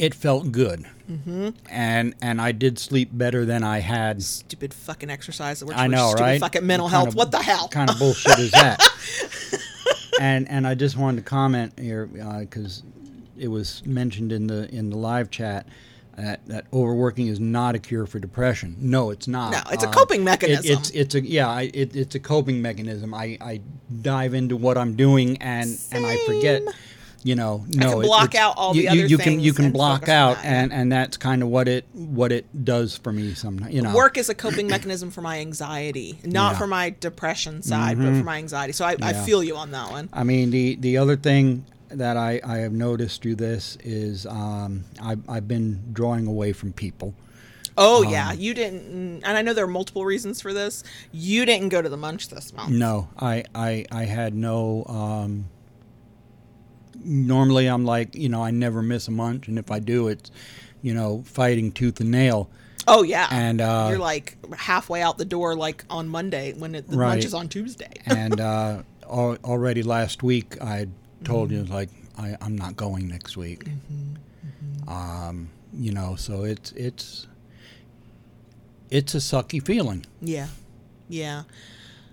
it 0.00 0.14
felt 0.14 0.50
good, 0.50 0.86
mm-hmm. 1.10 1.50
and 1.68 2.14
and 2.22 2.40
I 2.40 2.52
did 2.52 2.78
sleep 2.78 3.10
better 3.12 3.44
than 3.44 3.62
I 3.62 3.80
had. 3.80 4.22
Stupid 4.22 4.72
fucking 4.72 5.10
exercise 5.10 5.60
that 5.60 5.66
works 5.66 5.78
I 5.78 5.88
for 5.88 5.96
stupid 5.96 6.20
right? 6.22 6.40
fucking 6.40 6.66
mental 6.66 6.86
What 6.86 6.92
health. 6.92 7.08
of- 7.08 7.14
what 7.16 7.30
the 7.30 7.42
hell? 7.42 7.62
What 7.64 7.70
kind 7.70 7.90
of 7.90 7.98
bullshit 7.98 8.38
is 8.38 8.50
that? 8.52 8.80
and 10.20 10.48
and 10.48 10.66
I 10.66 10.74
just 10.74 10.96
wanted 10.96 11.18
to 11.18 11.28
comment 11.28 11.78
here 11.78 12.06
because 12.06 12.82
it 13.38 13.48
was 13.48 13.84
mentioned 13.86 14.32
in 14.32 14.46
the 14.46 14.68
in 14.74 14.90
the 14.90 14.96
live 14.96 15.30
chat 15.30 15.66
that, 16.16 16.46
that 16.48 16.66
overworking 16.72 17.28
is 17.28 17.40
not 17.40 17.74
a 17.74 17.78
cure 17.78 18.04
for 18.06 18.18
depression. 18.18 18.76
No, 18.78 19.08
it's 19.10 19.26
not. 19.26 19.52
No, 19.52 19.60
it's 19.72 19.84
a 19.84 19.86
Um, 19.86 19.92
coping 19.94 20.20
it- 20.20 20.24
mechanism. 20.24 20.78
it's 20.78 20.90
it's 20.90 21.14
a 21.14 21.20
yeah, 21.22 21.48
I, 21.48 21.70
it, 21.72 21.96
it's 21.96 22.14
a 22.14 22.18
coping 22.20 22.60
mechanism. 22.60 23.14
I, 23.14 23.38
I 23.40 23.60
dive 24.02 24.34
into 24.34 24.56
what 24.56 24.76
I'm 24.76 24.96
doing 24.96 25.38
and 25.38 25.78
and 25.92 26.04
I 26.04 26.16
forget. 26.26 26.62
You 27.22 27.34
know, 27.34 27.66
no, 27.68 27.86
You 27.86 27.90
can 27.96 27.98
it- 27.98 28.06
block 28.06 28.24
it's- 28.34 28.42
out 28.42 28.54
all 28.56 28.74
you, 28.74 28.80
the 28.82 28.84
you, 28.86 28.90
other 29.04 29.06
you 29.08 29.18
can 29.18 29.40
you 29.40 29.52
can 29.52 29.72
block 29.72 30.08
out 30.08 30.36
that, 30.36 30.44
and 30.46 30.72
and 30.72 30.90
that's 30.90 31.18
kind 31.18 31.42
of 31.42 31.48
what 31.48 31.68
it 31.68 31.84
what 31.92 32.32
it 32.32 32.46
does 32.64 32.96
for 32.96 33.12
me. 33.12 33.34
Sometimes 33.34 33.74
you 33.74 33.82
know, 33.82 33.94
Work 33.94 34.16
is 34.16 34.30
a 34.30 34.34
coping 34.34 34.68
mechanism 34.68 35.10
for 35.10 35.20
my 35.20 35.38
anxiety, 35.40 36.18
not 36.24 36.52
Yeah. 36.52 36.58
for 36.58 36.66
my 36.66 36.94
depression 36.98 37.62
side, 37.62 37.98
but 37.98 38.06
for 38.16 38.24
my 38.24 38.38
anxiety. 38.38 38.72
So 38.72 38.86
I, 38.86 38.96
I 39.02 39.12
feel 39.12 39.44
you 39.44 39.56
on 39.56 39.70
that 39.72 39.90
one. 39.90 40.08
I 40.14 40.24
mean, 40.24 40.50
the 40.50 40.76
the 40.76 40.96
other 40.96 41.16
thing 41.16 41.66
that 41.90 42.16
I, 42.16 42.40
I 42.44 42.58
have 42.58 42.72
noticed 42.72 43.20
through 43.20 43.34
this 43.34 43.76
is 43.82 44.24
um, 44.24 44.84
I, 45.02 45.16
I've 45.28 45.48
been 45.48 45.82
drawing 45.92 46.26
away 46.26 46.52
from 46.54 46.72
people. 46.72 47.14
Oh 47.76 48.04
Um, 48.06 48.10
yeah, 48.12 48.32
you 48.32 48.54
didn't, 48.54 49.22
and 49.24 49.36
I 49.36 49.42
know 49.42 49.52
there 49.54 49.64
are 49.64 49.68
multiple 49.68 50.04
reasons 50.04 50.40
for 50.40 50.52
this. 50.54 50.84
You 51.12 51.44
didn't 51.44 51.68
go 51.68 51.82
to 51.82 51.88
the 51.88 51.96
munch 51.96 52.28
this 52.28 52.52
month. 52.54 52.70
No, 52.70 53.08
I, 53.18 53.44
I, 53.54 53.84
I 53.92 54.04
had 54.04 54.34
no. 54.34 54.84
Um, 54.88 55.46
normally, 57.04 57.66
I'm 57.66 57.84
like, 57.84 58.14
you 58.14 58.28
know, 58.28 58.42
I 58.42 58.50
never 58.50 58.82
miss 58.82 59.08
a 59.08 59.10
munch, 59.10 59.48
and 59.48 59.58
if 59.58 59.70
I 59.70 59.78
do, 59.78 60.08
it's, 60.08 60.30
you 60.82 60.94
know, 60.94 61.22
fighting 61.26 61.72
tooth 61.72 62.00
and 62.00 62.10
nail. 62.10 62.48
Oh 62.88 63.02
yeah, 63.02 63.28
And, 63.30 63.60
uh, 63.60 63.88
you're 63.90 63.98
like 63.98 64.36
halfway 64.56 65.02
out 65.02 65.18
the 65.18 65.24
door, 65.24 65.54
like 65.54 65.84
on 65.90 66.08
Monday 66.08 66.54
when 66.54 66.74
it, 66.74 66.88
the 66.88 66.96
Right. 66.96 67.08
lunch 67.10 67.24
is 67.24 67.34
on 67.34 67.48
Tuesday. 67.48 67.92
And 68.06 68.40
uh, 68.40 68.82
al- 69.04 69.36
already 69.44 69.82
last 69.82 70.22
week, 70.22 70.60
I 70.62 70.86
told 71.24 71.50
you 71.50 71.64
like 71.64 71.90
I, 72.18 72.36
I'm 72.40 72.56
not 72.56 72.76
going 72.76 73.06
next 73.08 73.36
week. 73.36 73.64
Um, 74.88 75.50
you 75.72 75.92
know, 75.92 76.16
so 76.16 76.42
it's 76.44 76.72
it's 76.72 77.26
it's 78.90 79.14
a 79.14 79.18
sucky 79.18 79.64
feeling. 79.64 80.04
yeah, 80.20 80.48
yeah, 81.08 81.42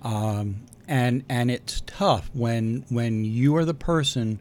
um, 0.04 0.62
and 0.88 1.24
and 1.30 1.50
it's 1.50 1.82
tough 1.88 2.30
when 2.34 2.86
when 2.90 3.26
you 3.26 3.56
are 3.56 3.66
the 3.66 3.74
person 3.74 4.40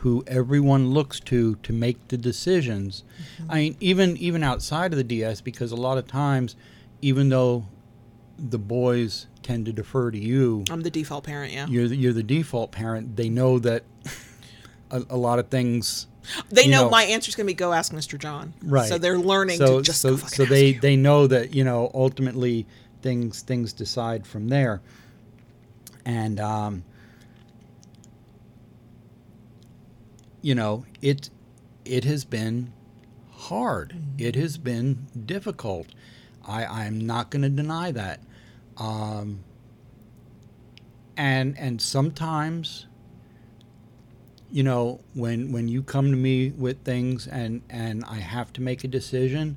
who 0.00 0.22
everyone 0.26 0.90
looks 0.90 1.20
to 1.20 1.56
to 1.56 1.72
make 1.72 2.08
the 2.08 2.16
decisions. 2.16 3.04
I 3.48 3.56
mean, 3.56 3.76
even 3.80 4.16
even 4.18 4.42
outside 4.42 4.92
of 4.92 4.96
the 4.96 5.04
DS, 5.04 5.40
because 5.40 5.72
a 5.72 5.76
lot 5.76 5.98
of 5.98 6.06
times, 6.06 6.56
even 7.02 7.28
though 7.28 7.66
the 8.38 8.58
boys 8.58 9.26
tend 9.42 9.66
to 9.66 9.72
defer 9.72 10.10
to 10.10 10.18
you, 10.18 10.64
I'm 10.70 10.82
the 10.82 10.90
default 10.90 11.24
parent. 11.24 11.52
Yeah, 11.52 11.66
you're 11.66 11.88
the, 11.88 11.96
you're 11.96 12.12
the 12.12 12.22
default 12.22 12.72
parent. 12.72 13.16
They 13.16 13.28
know 13.28 13.58
that 13.60 13.84
a, 14.90 15.02
a 15.10 15.16
lot 15.16 15.38
of 15.38 15.48
things. 15.48 16.06
they 16.50 16.66
know, 16.66 16.84
know- 16.84 16.90
my 16.90 17.04
answer's 17.04 17.34
gonna 17.34 17.46
be 17.46 17.54
go 17.54 17.72
ask 17.72 17.92
Mr. 17.92 18.18
John. 18.18 18.52
Right. 18.62 18.88
So 18.88 18.98
they're 18.98 19.18
learning 19.18 19.58
so 19.58 19.78
to 19.78 19.82
just 19.82 20.00
so 20.00 20.16
so 20.16 20.44
they 20.44 20.68
you. 20.68 20.80
they 20.80 20.96
know 20.96 21.26
that 21.26 21.54
you 21.54 21.64
know 21.64 21.90
ultimately 21.94 22.66
things 23.02 23.42
things 23.42 23.72
decide 23.72 24.26
from 24.26 24.48
there 24.48 24.80
and 26.04 26.40
um 26.40 26.82
you 30.46 30.54
know 30.54 30.84
it 31.02 31.28
it 31.84 32.04
has 32.04 32.24
been 32.24 32.72
hard. 33.32 33.96
It 34.16 34.36
has 34.36 34.58
been 34.58 35.08
difficult. 35.26 35.88
I 36.46 36.64
i'm 36.64 37.04
not 37.04 37.30
going 37.30 37.42
to 37.42 37.48
deny 37.48 37.90
that. 37.90 38.20
Um 38.76 39.40
and 41.16 41.58
and 41.58 41.82
sometimes 41.82 42.86
you 44.48 44.62
know 44.62 45.00
when 45.14 45.50
when 45.50 45.66
you 45.66 45.82
come 45.82 46.12
to 46.12 46.16
me 46.16 46.50
with 46.50 46.84
things 46.84 47.26
and 47.26 47.62
and 47.68 48.04
I 48.04 48.20
have 48.20 48.52
to 48.52 48.62
make 48.62 48.84
a 48.84 48.88
decision 48.88 49.56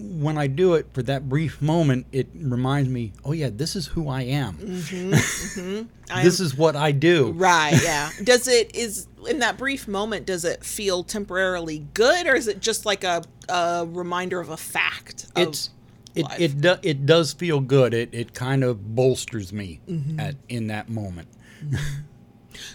when 0.00 0.38
I 0.38 0.46
do 0.46 0.74
it 0.74 0.86
for 0.92 1.02
that 1.04 1.28
brief 1.28 1.60
moment 1.60 2.06
it 2.12 2.28
reminds 2.34 2.88
me 2.88 3.12
oh 3.24 3.32
yeah 3.32 3.50
this 3.52 3.76
is 3.76 3.86
who 3.86 4.08
I 4.08 4.22
am 4.22 4.56
I 4.60 4.64
this 6.22 6.40
am- 6.40 6.46
is 6.46 6.56
what 6.56 6.74
I 6.76 6.92
do 6.92 7.32
Right, 7.32 7.78
yeah. 7.84 8.10
Does 8.24 8.48
it 8.48 8.74
is 8.74 9.06
in 9.28 9.40
that 9.40 9.58
brief 9.58 9.86
moment 9.86 10.26
does 10.26 10.44
it 10.44 10.64
feel 10.64 11.04
temporarily 11.04 11.86
good 11.94 12.26
or 12.26 12.34
is 12.34 12.48
it 12.48 12.60
just 12.60 12.86
like 12.86 13.04
a, 13.04 13.22
a 13.48 13.86
reminder 13.88 14.40
of 14.40 14.48
a 14.48 14.56
fact? 14.56 15.26
Of 15.36 15.48
it's 15.48 15.70
it 16.14 16.24
life? 16.24 16.40
it, 16.40 16.60
do, 16.60 16.74
it 16.82 17.06
does 17.06 17.32
feel 17.34 17.60
good 17.60 17.92
it 17.94 18.08
it 18.12 18.32
kind 18.34 18.64
of 18.64 18.94
bolsters 18.94 19.52
me 19.52 19.80
Mm-hmm. 19.88 20.18
at 20.18 20.34
in 20.48 20.66
that 20.68 20.88
moment 20.88 21.28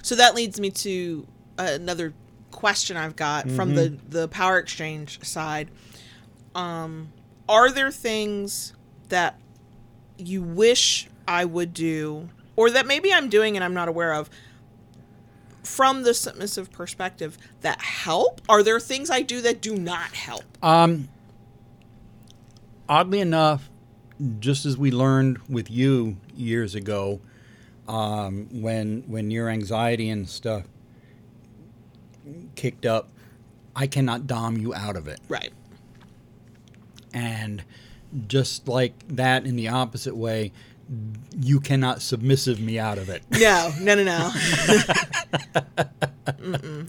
So 0.04 0.16
that 0.16 0.36
leads 0.36 0.60
me 0.60 0.70
to 0.72 1.26
another 1.58 2.14
question 2.52 2.96
I've 2.98 3.16
got 3.16 3.50
from 3.52 3.76
the 3.76 3.98
the 4.10 4.28
power 4.30 4.58
exchange 4.60 5.22
side. 5.24 5.70
Um, 6.54 7.10
are 7.48 7.72
there 7.72 7.92
things 7.92 8.74
that 9.10 9.40
you 10.18 10.42
wish 10.42 11.08
I 11.28 11.46
would 11.46 11.74
do, 11.74 12.30
or 12.56 12.70
that 12.72 12.86
maybe 12.88 13.14
I'm 13.14 13.30
doing 13.30 13.56
and 13.56 13.64
I'm 13.64 13.74
not 13.74 13.88
aware 13.88 14.14
of, 14.14 14.30
from 15.64 16.04
the 16.04 16.14
submissive 16.14 16.72
perspective 16.72 17.38
that 17.62 17.82
help? 17.82 18.42
Are 18.48 18.64
there 18.64 18.80
things 18.80 19.10
I 19.10 19.22
do 19.22 19.42
that 19.42 19.62
do 19.62 19.76
not 19.76 20.14
help? 20.14 20.44
Um, 20.64 21.10
oddly 22.88 23.20
enough, 23.20 23.70
just 24.40 24.66
as 24.66 24.78
we 24.78 24.92
learned 24.92 25.40
with 25.50 25.70
you 25.70 26.18
years 26.36 26.76
ago, 26.76 27.20
um, 27.88 28.48
when 28.52 29.04
when 29.08 29.30
your 29.30 29.50
anxiety 29.50 30.10
and 30.10 30.28
stuff 30.30 30.64
kicked 32.56 32.86
up, 32.86 33.10
I 33.76 33.88
cannot 33.88 34.26
dom 34.26 34.58
you 34.58 34.74
out 34.74 34.96
of 34.96 35.08
it, 35.08 35.20
Right. 35.28 35.52
And 37.16 37.64
just 38.28 38.68
like 38.68 38.94
that 39.08 39.46
in 39.46 39.56
the 39.56 39.70
opposite 39.70 40.16
way, 40.16 40.52
you 41.40 41.60
cannot 41.60 42.02
submissive 42.02 42.60
me 42.60 42.78
out 42.78 43.00
of 43.00 43.10
it. 43.10 43.24
No, 43.32 43.72
no, 43.80 43.96
no, 43.96 44.04
no. 44.04 44.32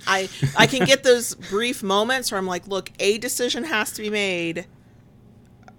I 0.06 0.28
I 0.56 0.66
can 0.66 0.84
get 0.84 1.02
those 1.02 1.34
brief 1.34 1.82
moments 1.82 2.30
where 2.30 2.38
I'm 2.38 2.46
like, 2.46 2.68
look, 2.68 2.90
a 2.98 3.18
decision 3.18 3.64
has 3.64 3.92
to 3.92 4.02
be 4.02 4.10
made. 4.10 4.66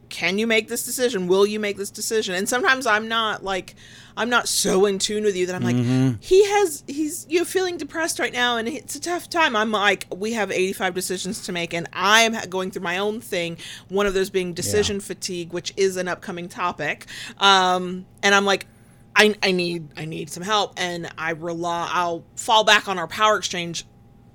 Can 0.09 0.39
you 0.39 0.47
make 0.47 0.69
this 0.69 0.85
decision? 0.85 1.27
Will 1.27 1.45
you 1.45 1.59
make 1.59 1.77
this 1.77 1.91
decision? 1.91 2.33
And 2.33 2.47
sometimes 2.47 2.87
I'm 2.87 3.07
not 3.07 3.43
like 3.43 3.75
I'm 4.17 4.29
not 4.29 4.47
so 4.49 4.85
in 4.85 4.99
tune 4.99 5.23
with 5.23 5.35
you 5.35 5.45
that 5.45 5.55
I'm 5.55 5.63
like 5.63 6.21
he 6.21 6.43
has 6.45 6.83
he's 6.87 7.25
you 7.29 7.39
know 7.39 7.45
feeling 7.45 7.77
depressed 7.77 8.19
right 8.19 8.33
now 8.33 8.57
and 8.57 8.67
it's 8.67 8.95
a 8.95 8.99
tough 8.99 9.29
time. 9.29 9.55
I'm 9.55 9.71
like 9.71 10.07
we 10.13 10.33
have 10.33 10.51
85 10.51 10.93
decisions 10.93 11.45
to 11.45 11.51
make 11.51 11.73
and 11.73 11.87
I'm 11.93 12.35
going 12.49 12.71
through 12.71 12.81
my 12.81 12.97
own 12.97 13.21
thing. 13.21 13.57
One 13.89 14.05
of 14.07 14.13
those 14.13 14.29
being 14.29 14.53
decision 14.53 14.99
fatigue, 14.99 15.53
which 15.53 15.71
is 15.77 15.95
an 15.97 16.07
upcoming 16.07 16.49
topic. 16.49 17.05
Um, 17.37 18.05
and 18.23 18.33
I'm 18.35 18.43
like 18.45 18.67
I, 19.15 19.35
I 19.41 19.51
need 19.51 19.87
I 19.95 20.05
need 20.05 20.29
some 20.29 20.43
help 20.43 20.73
and 20.77 21.09
I 21.17 21.31
rely 21.31 21.89
I'll 21.91 22.23
fall 22.35 22.63
back 22.63 22.87
on 22.87 22.99
our 22.99 23.07
power 23.07 23.37
exchange 23.37 23.85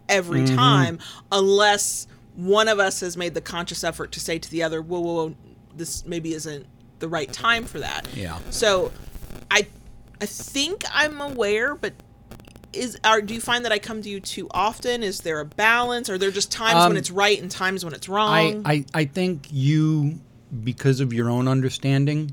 every 0.09 0.40
Mm-hmm. 0.40 0.57
time 0.57 0.99
unless 1.31 2.07
one 2.35 2.68
of 2.68 2.79
us 2.79 3.01
has 3.01 3.16
made 3.16 3.35
the 3.35 3.40
conscious 3.40 3.85
effort 3.85 4.12
to 4.12 4.21
say 4.21 4.38
to 4.38 4.51
the 4.51 4.62
other, 4.62 4.81
whoa, 4.81 5.01
whoa, 5.01 5.12
whoa, 5.29 5.37
this 5.77 6.05
maybe 6.07 6.33
isn't 6.35 6.66
the 6.99 7.09
right 7.09 7.33
time 7.33 7.64
for 7.64 7.79
that. 7.81 8.07
Yeah. 8.14 8.38
So 8.51 8.90
I 9.53 9.67
I 10.21 10.27
think 10.27 10.85
I'm 10.93 11.21
aware, 11.21 11.75
but 11.75 11.93
is 12.73 12.99
are 13.05 13.21
do 13.21 13.35
you 13.35 13.41
find 13.41 13.65
that 13.65 13.73
I 13.73 13.79
come 13.79 14.01
to 14.03 14.09
you 14.09 14.19
too 14.21 14.49
often? 14.51 15.03
Is 15.03 15.21
there 15.21 15.41
a 15.41 15.45
balance? 15.45 16.09
Are 16.09 16.17
there 16.19 16.31
just 16.31 16.51
times 16.51 16.83
Um, 16.85 16.91
when 16.91 16.97
it's 16.97 17.11
right 17.11 17.41
and 17.41 17.51
times 17.51 17.85
when 17.85 17.93
it's 17.95 18.09
wrong? 18.09 18.62
I, 18.65 18.73
I 18.73 18.85
I 18.95 19.05
think 19.05 19.49
you, 19.51 20.19
because 20.65 21.01
of 21.01 21.12
your 21.12 21.29
own 21.29 21.49
understanding 21.49 22.33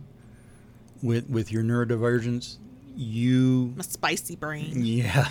with 1.03 1.29
with 1.29 1.51
your 1.51 1.63
neurodivergence, 1.63 2.58
you 2.95 3.71
I'm 3.75 3.82
a 3.82 3.84
spicy 3.84 4.36
brain. 4.38 4.86
yeah, 4.86 5.27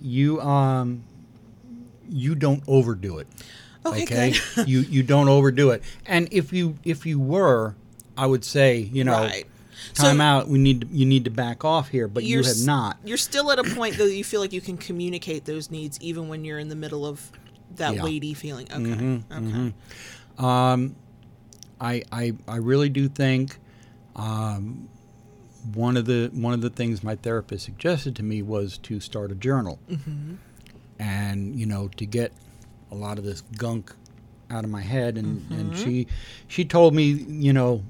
you 0.00 0.40
um 0.40 1.02
you 2.08 2.34
don't 2.34 2.62
overdo 2.68 3.18
it. 3.18 3.26
Okay, 3.86 4.34
good. 4.56 4.68
you 4.68 4.80
you 4.80 5.02
don't 5.02 5.28
overdo 5.28 5.70
it. 5.70 5.82
And 6.04 6.28
if 6.30 6.52
you 6.52 6.76
if 6.84 7.06
you 7.06 7.18
were, 7.20 7.74
I 8.18 8.26
would 8.26 8.44
say 8.44 8.78
you 8.80 9.04
know 9.04 9.22
Right. 9.22 9.46
Time 9.94 10.18
So- 10.18 10.22
out. 10.22 10.48
We 10.48 10.58
need 10.58 10.82
to, 10.82 10.86
you 10.88 11.06
need 11.06 11.24
to 11.24 11.30
back 11.30 11.64
off 11.64 11.88
here, 11.88 12.08
but 12.08 12.24
you 12.24 12.42
have 12.42 12.64
not. 12.64 12.98
You're 13.04 13.16
still 13.16 13.50
at 13.50 13.58
a 13.58 13.64
point 13.64 13.96
though 13.98 14.04
you 14.04 14.24
feel 14.24 14.40
like 14.40 14.52
you 14.52 14.60
can 14.60 14.76
communicate 14.76 15.44
those 15.44 15.70
needs 15.70 15.98
even 16.00 16.28
when 16.28 16.44
you're 16.44 16.58
in 16.58 16.68
the 16.68 16.76
middle 16.76 17.04
of 17.06 17.30
that 17.76 17.94
Yeah. 17.96 18.04
weighty 18.04 18.34
feeling. 18.34 18.66
Okay. 18.70 18.78
Mm-hmm, 18.84 19.58
okay. 20.40 20.94
I, 21.80 22.02
I, 22.10 22.32
I 22.48 22.56
really 22.56 22.88
do 22.88 23.08
think 23.08 23.58
um, 24.14 24.88
one 25.74 25.96
of 25.96 26.06
the 26.06 26.30
one 26.32 26.54
of 26.54 26.60
the 26.62 26.70
things 26.70 27.02
my 27.02 27.16
therapist 27.16 27.64
suggested 27.66 28.16
to 28.16 28.22
me 28.22 28.40
was 28.42 28.78
to 28.78 28.98
start 29.00 29.30
a 29.30 29.34
journal, 29.34 29.78
Mm-hmm. 29.90 30.34
and 30.98 31.54
you 31.54 31.66
know 31.66 31.88
to 31.96 32.06
get 32.06 32.32
a 32.90 32.94
lot 32.94 33.18
of 33.18 33.24
this 33.24 33.42
gunk 33.58 33.92
out 34.50 34.64
of 34.64 34.70
my 34.70 34.80
head, 34.80 35.18
and 35.18 35.50
and 35.50 35.76
she 35.76 36.06
she 36.48 36.64
told 36.64 36.94
me, 36.94 37.04
you 37.10 37.52
know, 37.52 37.82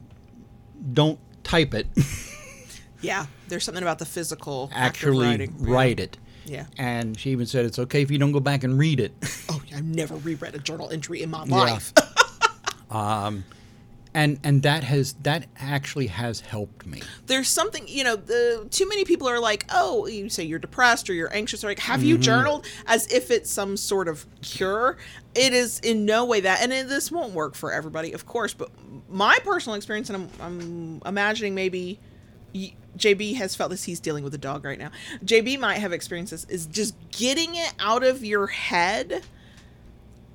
don't 0.92 1.20
type 1.46 1.74
it, 1.74 1.86
Yeah, 3.00 3.26
there's 3.48 3.62
something 3.64 3.82
about 3.82 3.98
the 4.00 4.04
physical 4.06 4.68
act 4.74 5.02
of 5.02 5.08
actually 5.10 5.48
write 5.60 6.00
it. 6.00 6.18
Yeah. 6.44 6.66
And 6.78 7.18
she 7.18 7.30
even 7.30 7.46
said 7.46 7.64
it's 7.64 7.78
okay 7.78 8.02
if 8.02 8.10
you 8.10 8.18
don't 8.18 8.32
go 8.32 8.40
back 8.40 8.64
and 8.64 8.78
read 8.78 8.98
it. 9.00 9.12
Oh, 9.48 9.60
I've 9.74 9.84
never 9.84 10.16
reread 10.16 10.54
a 10.54 10.58
journal 10.58 10.90
entry 10.90 11.22
in 11.22 11.30
my 11.30 11.44
Yeah. 11.44 11.54
life. 11.56 11.92
Um, 12.88 13.44
and 14.16 14.40
and 14.42 14.62
that 14.62 14.82
has 14.82 15.12
that 15.22 15.46
actually 15.58 16.06
has 16.08 16.40
helped 16.40 16.86
me. 16.86 17.02
There's 17.26 17.48
something, 17.48 17.84
you 17.86 18.02
know, 18.02 18.16
the 18.16 18.66
too 18.70 18.88
many 18.88 19.04
people 19.04 19.28
are 19.28 19.38
like, 19.38 19.66
"Oh, 19.70 20.06
you 20.06 20.28
say 20.30 20.42
you're 20.42 20.58
depressed 20.58 21.08
or 21.10 21.12
you're 21.14 21.32
anxious 21.32 21.62
or 21.62 21.68
like, 21.68 21.78
have 21.80 22.00
Mm-hmm. 22.00 22.08
you 22.08 22.18
journaled?" 22.18 22.66
as 22.86 23.06
if 23.12 23.30
it's 23.30 23.50
some 23.50 23.76
sort 23.76 24.08
of 24.08 24.26
cure. 24.40 24.96
It 25.34 25.52
is 25.52 25.78
in 25.80 26.06
no 26.06 26.24
way 26.24 26.40
that 26.40 26.62
and 26.62 26.72
it, 26.72 26.88
this 26.88 27.12
won't 27.12 27.34
work 27.34 27.54
for 27.54 27.70
everybody, 27.72 28.12
of 28.12 28.24
course, 28.26 28.54
but 28.54 28.70
my 29.08 29.38
personal 29.44 29.76
experience 29.76 30.08
and 30.10 30.30
I'm, 30.40 30.40
I'm 30.40 31.02
imagining 31.06 31.54
maybe 31.54 32.00
y- 32.54 32.74
JB 32.96 33.34
has 33.36 33.54
felt 33.54 33.70
this 33.70 33.84
he's 33.84 34.00
dealing 34.00 34.24
with 34.24 34.34
a 34.34 34.38
dog 34.38 34.64
right 34.64 34.78
now. 34.78 34.90
JB 35.26 35.60
might 35.60 35.76
have 35.78 35.92
experienced 35.92 36.30
this 36.30 36.44
is 36.44 36.64
just 36.66 36.94
getting 37.10 37.54
it 37.54 37.74
out 37.78 38.02
of 38.02 38.24
your 38.24 38.46
head 38.46 39.22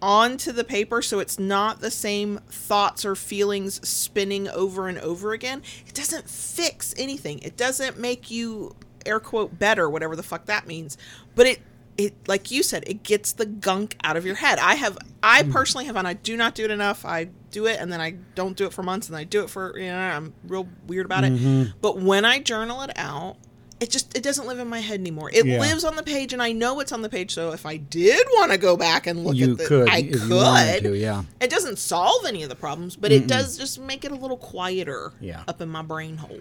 onto 0.02 0.52
the 0.52 0.64
paper 0.64 1.02
so 1.02 1.20
it's 1.20 1.38
not 1.38 1.80
the 1.80 1.92
same 1.92 2.40
thoughts 2.50 3.06
or 3.06 3.16
feelings 3.16 3.88
spinning 3.88 4.48
over 4.50 4.88
and 4.88 4.98
over 5.00 5.34
again. 5.34 5.62
It 5.86 5.94
doesn't 5.94 6.30
fix 6.30 6.94
anything. 6.98 7.40
It 7.40 7.58
doesn't 7.58 8.00
make 8.00 8.32
you 8.32 8.76
air 9.06 9.20
quote 9.20 9.58
better 9.58 9.90
whatever 9.90 10.16
the 10.16 10.24
fuck 10.24 10.46
that 10.46 10.68
means. 10.68 10.98
But 11.36 11.48
it 11.48 11.62
it 11.98 12.16
like 12.28 12.50
you 12.52 12.64
said 12.64 12.84
it 12.88 13.04
gets 13.04 13.34
the 13.34 13.46
gunk 13.46 13.98
out 14.04 14.18
of 14.18 14.26
your 14.26 14.36
head. 14.36 14.60
I 14.60 14.76
have 14.76 14.98
i 15.22 15.44
hmm. 15.44 15.52
personally 15.52 15.86
have 15.86 15.96
and 15.96 16.08
i 16.08 16.14
do 16.14 16.36
not 16.36 16.56
do 16.56 16.66
it 16.66 16.72
enough. 16.72 17.06
I 17.06 17.30
do 17.52 17.68
it 17.68 17.80
and 17.80 17.92
then 17.92 18.00
i 18.00 18.12
don't 18.34 18.56
do 18.56 18.66
it 18.66 18.72
for 18.72 18.82
months 18.82 19.10
and 19.10 19.18
i 19.18 19.26
do 19.26 19.44
it 19.44 19.50
for 19.50 19.78
you 19.78 19.88
know 19.88 19.98
i'm 19.98 20.34
real 20.48 20.68
weird 20.88 21.06
about 21.06 21.24
it. 21.26 21.34
Mm-hmm. 21.34 21.78
But 21.82 22.00
when 22.00 22.26
i 22.26 22.40
journal 22.40 22.82
it 22.82 22.92
out 22.96 23.38
it 23.82 23.90
just 23.90 24.16
it 24.16 24.22
doesn't 24.24 24.46
live 24.48 24.60
in 24.60 24.68
my 24.70 24.80
head 24.80 25.00
anymore. 25.00 25.30
It 25.34 25.46
Yeah. 25.46 25.60
lives 25.60 25.84
on 25.84 25.96
the 25.96 26.04
page, 26.04 26.32
and 26.34 26.42
I 26.42 26.52
know 26.52 26.80
it's 26.80 26.92
on 26.92 27.02
the 27.02 27.10
page. 27.10 27.34
So 27.34 27.52
if 27.52 27.66
I 27.66 27.78
did 27.78 28.26
want 28.34 28.52
to 28.52 28.58
go 28.60 28.78
back 28.78 29.08
and 29.08 29.24
look 29.26 29.36
You 29.36 29.54
at 29.54 29.58
the, 29.58 29.66
could, 29.66 29.90
I 29.90 30.04
could. 30.04 30.22
you 30.22 30.90
to, 30.92 30.98
yeah. 30.98 31.24
It 31.42 31.50
doesn't 31.50 31.80
solve 31.80 32.26
any 32.28 32.44
of 32.44 32.50
the 32.50 32.56
problems, 32.56 32.96
but 32.96 33.12
it 33.12 33.26
does 33.28 33.58
just 33.58 33.80
make 33.80 34.06
it 34.06 34.12
a 34.12 34.16
little 34.16 34.38
quieter 34.38 35.12
Yeah. 35.20 35.44
up 35.48 35.60
in 35.62 35.68
my 35.70 35.82
brain 35.82 36.18
hole. 36.18 36.40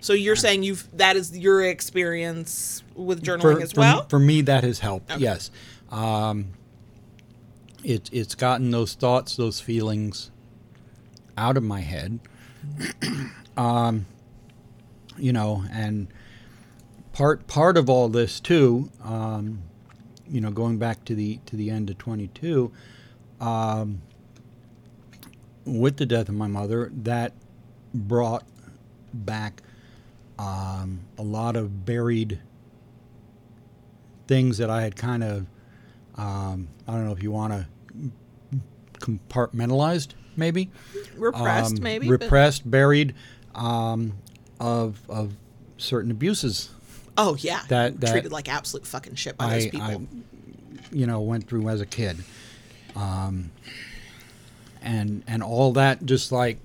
So 0.00 0.14
you're 0.14 0.36
saying 0.36 0.62
you've 0.62 0.88
that 0.96 1.16
is 1.16 1.36
your 1.36 1.62
experience 1.62 2.82
with 2.94 3.22
journaling 3.22 3.60
as 3.60 3.72
for, 3.72 3.80
well? 3.80 4.06
For 4.08 4.18
me, 4.18 4.40
that 4.42 4.64
has 4.64 4.78
helped. 4.78 5.10
Okay. 5.12 5.20
Yes, 5.20 5.50
um, 5.90 6.46
it, 7.84 8.08
it's 8.12 8.34
gotten 8.34 8.70
those 8.70 8.94
thoughts, 8.94 9.36
those 9.36 9.60
feelings 9.60 10.30
out 11.36 11.56
of 11.56 11.62
my 11.62 11.80
head. 11.80 12.20
um, 13.56 14.06
you 15.18 15.32
know, 15.32 15.64
and 15.72 16.08
part 17.18 17.48
part 17.48 17.76
of 17.76 17.90
all 17.90 18.08
this 18.08 18.38
too. 18.38 18.88
Um, 19.04 19.62
you 20.30 20.40
know, 20.40 20.50
going 20.52 20.78
back 20.78 21.04
to 21.06 21.16
the 21.16 21.40
to 21.46 21.56
the 21.56 21.68
end 21.68 21.90
of 21.90 21.98
22, 21.98 22.70
um, 23.40 24.00
with 25.64 25.96
the 25.96 26.06
death 26.06 26.28
of 26.28 26.36
my 26.36 26.46
mother, 26.46 26.92
that 26.94 27.32
brought 27.92 28.44
back 29.12 29.62
um, 30.38 31.00
a 31.18 31.22
lot 31.22 31.56
of 31.56 31.84
buried 31.84 32.38
things 34.28 34.58
that 34.58 34.70
I 34.70 34.82
had 34.82 34.94
kind 34.94 35.24
of, 35.24 35.46
um, 36.14 36.68
I 36.86 36.92
don't 36.92 37.06
know 37.06 37.12
if 37.12 37.22
you 37.22 37.32
want 37.32 37.52
to 37.52 37.66
compartmentalized, 39.00 40.10
maybe 40.36 40.70
repressed, 41.16 41.78
Um, 41.78 41.82
maybe. 41.82 42.08
repressed, 42.08 42.70
buried, 42.70 43.14
um, 43.56 44.12
of 44.60 45.00
of 45.08 45.36
certain 45.78 46.10
abuses 46.10 46.70
oh 47.18 47.36
yeah, 47.38 47.60
that- 47.68 48.00
that- 48.00 48.12
treated 48.12 48.32
like 48.32 48.48
absolute 48.48 48.86
fucking 48.86 49.16
shit 49.16 49.36
by 49.36 49.50
those 49.50 49.66
people. 49.66 49.82
I, 49.82 49.98
you 50.90 51.06
know, 51.06 51.20
went 51.20 51.46
through 51.46 51.68
as 51.68 51.82
a 51.82 51.86
kid, 51.86 52.16
um, 52.96 53.50
and 54.80 55.22
and 55.26 55.42
all 55.42 55.72
that 55.74 56.06
just 56.06 56.32
like 56.32 56.58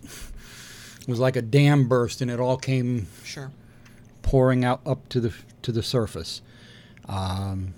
was 1.08 1.20
like 1.20 1.36
a 1.36 1.42
dam 1.42 1.90
burst, 1.90 2.22
and 2.22 2.32
it 2.32 2.40
all 2.40 2.56
came 2.56 3.08
sure. 3.26 3.52
pouring 4.22 4.64
out 4.64 4.80
up 4.86 5.10
to 5.10 5.20
the 5.20 5.34
to 5.64 5.74
the 5.74 5.84
surface. 5.84 6.42
Um, 7.10 7.74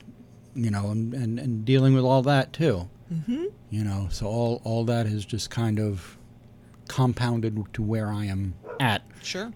you 0.54 0.70
know, 0.70 0.92
and, 0.92 1.14
and, 1.14 1.40
and 1.40 1.66
dealing 1.66 1.96
with 1.96 2.06
all 2.06 2.22
that 2.22 2.54
too. 2.54 2.88
Mm-hmm. 3.12 3.46
You 3.72 3.84
know, 3.84 4.08
so 4.12 4.28
all 4.28 4.62
all 4.64 4.86
that 4.86 5.08
has 5.08 5.26
just 5.26 5.50
kind 5.50 5.80
of 5.80 6.18
compounded 6.88 7.74
to 7.74 7.82
where 7.82 8.08
I 8.10 8.26
am 8.26 8.54
at. 8.80 9.02
Sure. 9.24 9.52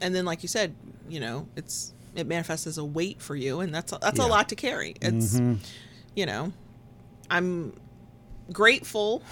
And 0.00 0.14
then, 0.14 0.24
like 0.24 0.42
you 0.42 0.48
said, 0.48 0.74
you 1.08 1.20
know, 1.20 1.46
it's 1.56 1.92
it 2.18 2.26
manifests 2.26 2.66
as 2.66 2.78
a 2.78 2.84
weight 2.84 3.20
for 3.20 3.36
you, 3.36 3.60
and 3.60 3.74
that's 3.74 3.92
that's 4.00 4.18
a 4.18 4.26
lot 4.26 4.48
to 4.50 4.56
carry. 4.56 4.94
It's, 5.00 5.34
mm-hmm. 5.34 5.62
you 6.14 6.26
know, 6.26 6.52
I'm 7.30 7.72
grateful 8.52 9.22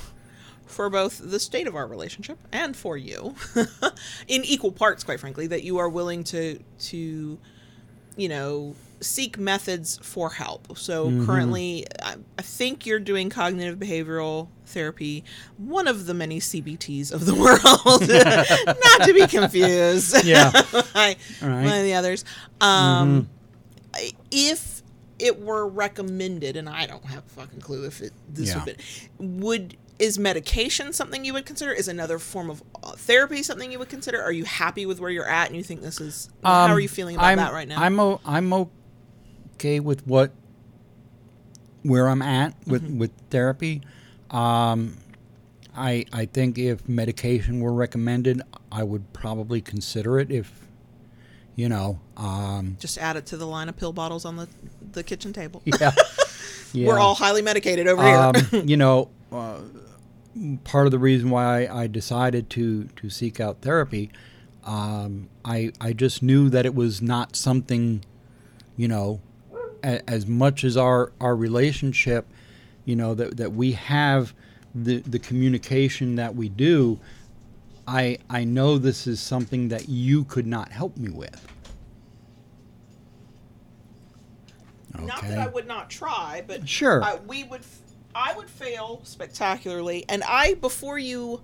for 0.66 0.90
both 0.90 1.20
the 1.22 1.38
state 1.38 1.66
of 1.66 1.76
our 1.76 1.86
relationship 1.86 2.38
and 2.52 2.76
for 2.76 2.96
you, 2.96 3.34
in 4.28 4.44
equal 4.44 4.72
parts, 4.72 5.04
quite 5.04 5.20
frankly, 5.20 5.46
that 5.46 5.62
you 5.62 5.78
are 5.78 5.88
willing 5.88 6.24
to 6.24 6.58
to, 6.78 7.38
you 8.16 8.28
know, 8.28 8.74
seek 9.00 9.38
methods 9.38 9.98
for 10.02 10.30
help. 10.30 10.76
So 10.78 11.24
currently, 11.24 11.86
I, 12.02 12.16
I 12.38 12.42
think 12.42 12.86
you're 12.86 12.98
doing 13.00 13.30
cognitive 13.30 13.78
behavioral 13.78 14.48
therapy, 14.66 15.22
one 15.58 15.86
of 15.86 16.06
the 16.06 16.14
many 16.14 16.40
CBTs 16.40 17.12
of 17.12 17.26
the 17.26 17.34
world, 17.44 17.60
not 18.98 19.06
to 19.06 19.12
be 19.14 19.26
confused. 19.26 20.24
Yeah. 20.24 20.50
right. 20.94 21.16
one 21.40 21.66
of 21.66 21.82
the 21.84 21.94
others. 21.94 22.24
Um, 22.60 23.28
I- 23.94 24.12
If 24.30 24.82
it 25.18 25.40
were 25.40 25.66
recommended, 25.66 26.56
and 26.56 26.68
I 26.68 26.86
don't 26.86 27.04
have 27.06 27.24
a 27.24 27.28
fucking 27.28 27.60
clue 27.60 27.84
if 27.86 28.02
it 28.02 28.12
this 28.28 28.48
Yeah. 28.50 28.64
would 28.64 28.76
be, 28.76 28.82
would 29.44 29.76
is 29.98 30.18
medication 30.18 30.92
something 30.92 31.24
you 31.24 31.32
would 31.32 31.46
consider? 31.46 31.72
Is 31.72 31.88
another 31.88 32.18
form 32.18 32.50
of 32.50 32.62
uh, 32.82 32.90
therapy 32.92 33.42
something 33.42 33.72
you 33.72 33.78
would 33.78 33.88
consider? 33.88 34.20
Are 34.22 34.30
you 34.32 34.44
happy 34.44 34.84
with 34.84 35.00
where 35.00 35.08
you're 35.10 35.26
at, 35.28 35.46
and 35.46 35.56
you 35.56 35.62
think 35.62 35.80
this 35.80 36.02
is? 36.02 36.28
how 36.44 36.66
Um, 36.66 36.70
are 36.72 36.80
you 36.80 36.88
feeling 36.88 37.16
about 37.16 37.24
I'm, 37.28 37.38
that 37.38 37.54
right 37.54 37.66
now? 37.66 37.80
I'm 37.80 37.98
o- 37.98 38.20
I'm 38.26 38.52
okay 39.56 39.80
with 39.80 40.06
what 40.06 40.32
where 41.82 42.08
I'm 42.08 42.22
at 42.22 42.54
with 42.66 42.82
Mm-hmm. 42.82 42.98
with 42.98 43.12
therapy. 43.30 43.82
Um, 44.30 44.96
I 45.76 46.04
I 46.12 46.26
think 46.26 46.58
if 46.58 46.88
medication 46.88 47.60
were 47.60 47.72
recommended, 47.72 48.42
I 48.72 48.82
would 48.82 49.12
probably 49.12 49.60
consider 49.60 50.18
it. 50.18 50.30
If 50.30 50.66
you 51.54 51.68
know, 51.70 51.98
um, 52.18 52.76
Just 52.80 52.98
add 52.98 53.16
it 53.16 53.24
to 53.26 53.36
the 53.36 53.46
line 53.46 53.68
of 53.68 53.76
pill 53.76 53.92
bottles 53.92 54.24
on 54.24 54.36
the 54.36 54.48
the 54.92 55.02
kitchen 55.02 55.32
table. 55.32 55.62
yeah, 55.80 55.92
yeah. 56.72 56.86
We're 56.88 56.98
all 56.98 57.14
highly 57.14 57.40
medicated 57.42 57.86
over 57.88 58.02
here. 58.02 58.16
um, 58.16 58.34
you 58.68 58.76
know, 58.76 59.08
uh, 59.32 59.60
part 60.64 60.86
of 60.86 60.90
the 60.92 60.98
reason 60.98 61.30
why 61.30 61.64
I, 61.66 61.82
I 61.82 61.86
decided 61.86 62.50
to 62.50 62.84
to 62.84 63.08
seek 63.10 63.38
out 63.40 63.62
therapy, 63.62 64.10
um, 64.64 65.28
I 65.44 65.72
I 65.80 65.92
just 65.92 66.22
knew 66.22 66.48
that 66.50 66.66
it 66.66 66.74
was 66.74 67.00
not 67.00 67.36
something, 67.36 68.02
you 68.76 68.88
know, 68.88 69.20
as 69.86 70.26
much 70.26 70.64
as 70.64 70.76
our 70.76 71.12
our 71.20 71.36
relationship, 71.36 72.26
you 72.84 72.96
know, 72.96 73.14
that 73.14 73.36
that 73.36 73.52
we 73.52 73.72
have 73.72 74.34
the 74.74 74.98
the 75.00 75.18
communication 75.18 76.16
that 76.16 76.34
we 76.34 76.48
do. 76.48 76.98
I 77.86 78.18
I 78.28 78.44
know 78.44 78.78
this 78.78 79.06
is 79.06 79.20
something 79.20 79.68
that 79.68 79.88
you 79.88 80.24
could 80.24 80.46
not 80.46 80.72
help 80.72 80.96
me 80.96 81.10
with. 81.10 81.46
Okay. 84.94 85.04
Not 85.06 85.22
that 85.22 85.38
I 85.38 85.46
would 85.46 85.66
not 85.68 85.90
try, 85.90 86.42
but 86.46 86.68
Sure. 86.68 87.02
I, 87.02 87.16
we 87.26 87.44
would. 87.44 87.60
f- 87.60 87.80
I 88.18 88.32
would 88.34 88.48
fail 88.48 89.02
spectacularly, 89.04 90.06
and 90.08 90.22
I 90.26 90.54
before 90.54 90.98
you 90.98 91.42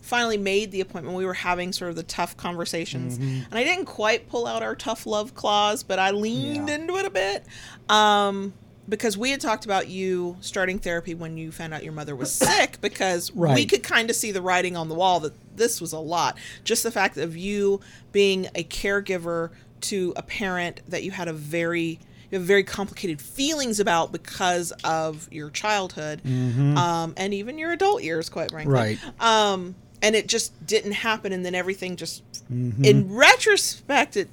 finally 0.00 0.38
made 0.38 0.70
the 0.72 0.80
appointment, 0.80 1.16
we 1.16 1.26
were 1.26 1.34
having 1.34 1.72
sort 1.72 1.90
of 1.90 1.96
the 1.96 2.02
tough 2.02 2.36
conversations, 2.36 3.18
Mm-hmm. 3.18 3.42
and 3.50 3.54
I 3.54 3.64
didn't 3.64 3.84
quite 3.86 4.28
pull 4.28 4.46
out 4.46 4.62
our 4.62 4.74
tough 4.74 5.06
love 5.06 5.34
clause, 5.34 5.82
but 5.82 5.98
I 5.98 6.10
leaned 6.12 6.68
Yeah. 6.68 6.76
into 6.76 6.96
it 6.96 7.04
a 7.04 7.10
bit. 7.10 7.44
Um, 7.88 8.54
because 8.88 9.18
we 9.18 9.30
had 9.30 9.40
talked 9.40 9.66
about 9.66 9.88
you 9.88 10.38
starting 10.40 10.78
therapy 10.78 11.12
when 11.14 11.36
you 11.36 11.52
found 11.52 11.74
out 11.74 11.84
your 11.84 11.92
mother 11.92 12.16
was 12.16 12.32
sick 12.46 12.80
because 12.80 13.30
we 13.34 13.66
could 13.66 13.82
kind 13.82 14.08
of 14.08 14.16
see 14.16 14.32
the 14.32 14.40
writing 14.40 14.76
on 14.78 14.88
the 14.88 14.94
wall 14.94 15.20
that 15.20 15.34
this 15.56 15.78
was 15.80 15.92
a 15.92 15.98
lot. 15.98 16.38
Just 16.64 16.84
the 16.84 16.90
fact 16.90 17.18
of 17.18 17.36
you 17.36 17.80
being 18.12 18.46
a 18.54 18.64
caregiver 18.64 19.50
to 19.82 20.14
a 20.16 20.22
parent 20.22 20.80
that 20.88 21.02
you 21.02 21.10
had 21.10 21.28
a 21.28 21.32
very 21.34 21.98
you 22.30 22.36
have 22.38 22.46
very 22.46 22.62
complicated 22.64 23.20
feelings 23.22 23.78
about 23.80 24.10
because 24.12 24.70
of 24.84 25.28
your 25.32 25.48
childhood 25.50 26.20
um, 26.26 27.14
and 27.16 27.32
even 27.32 27.56
your 27.58 27.72
adult 27.72 28.02
years, 28.02 28.28
quite 28.28 28.50
frankly. 28.50 28.72
Right. 28.74 28.98
Um, 29.20 29.74
and 30.02 30.14
it 30.16 30.26
just 30.28 30.52
didn't 30.66 30.92
happen, 30.92 31.32
and 31.32 31.44
then 31.44 31.54
everything 31.54 31.96
just, 31.96 32.22
Mm-hmm. 32.52 32.84
in 32.84 33.14
retrospect, 33.14 34.16
it 34.16 34.28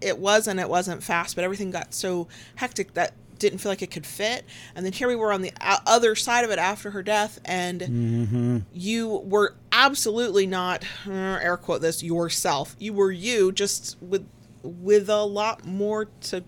it 0.00 0.18
was 0.18 0.48
and 0.48 0.58
it 0.58 0.68
wasn't 0.68 1.00
fast, 1.02 1.36
but 1.36 1.44
everything 1.44 1.70
got 1.70 1.94
so 1.94 2.26
hectic 2.56 2.94
that 2.94 3.12
didn't 3.38 3.58
feel 3.58 3.70
like 3.70 3.82
it 3.82 3.90
could 3.92 4.06
fit. 4.06 4.44
And 4.74 4.84
then 4.84 4.92
here 4.92 5.06
we 5.08 5.14
were 5.16 5.32
on 5.32 5.42
the 5.42 5.52
other 5.86 6.14
side 6.16 6.44
of 6.44 6.50
it 6.50 6.58
after 6.58 6.90
her 6.90 7.02
death, 7.04 7.38
and 7.44 7.80
Mm-hmm. 7.80 8.58
you 8.72 9.08
were 9.24 9.54
absolutely 9.70 10.46
not 10.46 10.84
uh, 11.06 11.12
air 11.12 11.56
quote 11.56 11.82
this 11.82 12.02
yourself. 12.02 12.74
You 12.80 12.92
were 12.94 13.12
you, 13.12 13.52
just 13.52 13.96
with 14.00 14.26
with 14.64 15.08
a 15.08 15.22
lot 15.24 15.64
more 15.64 16.06
to 16.22 16.42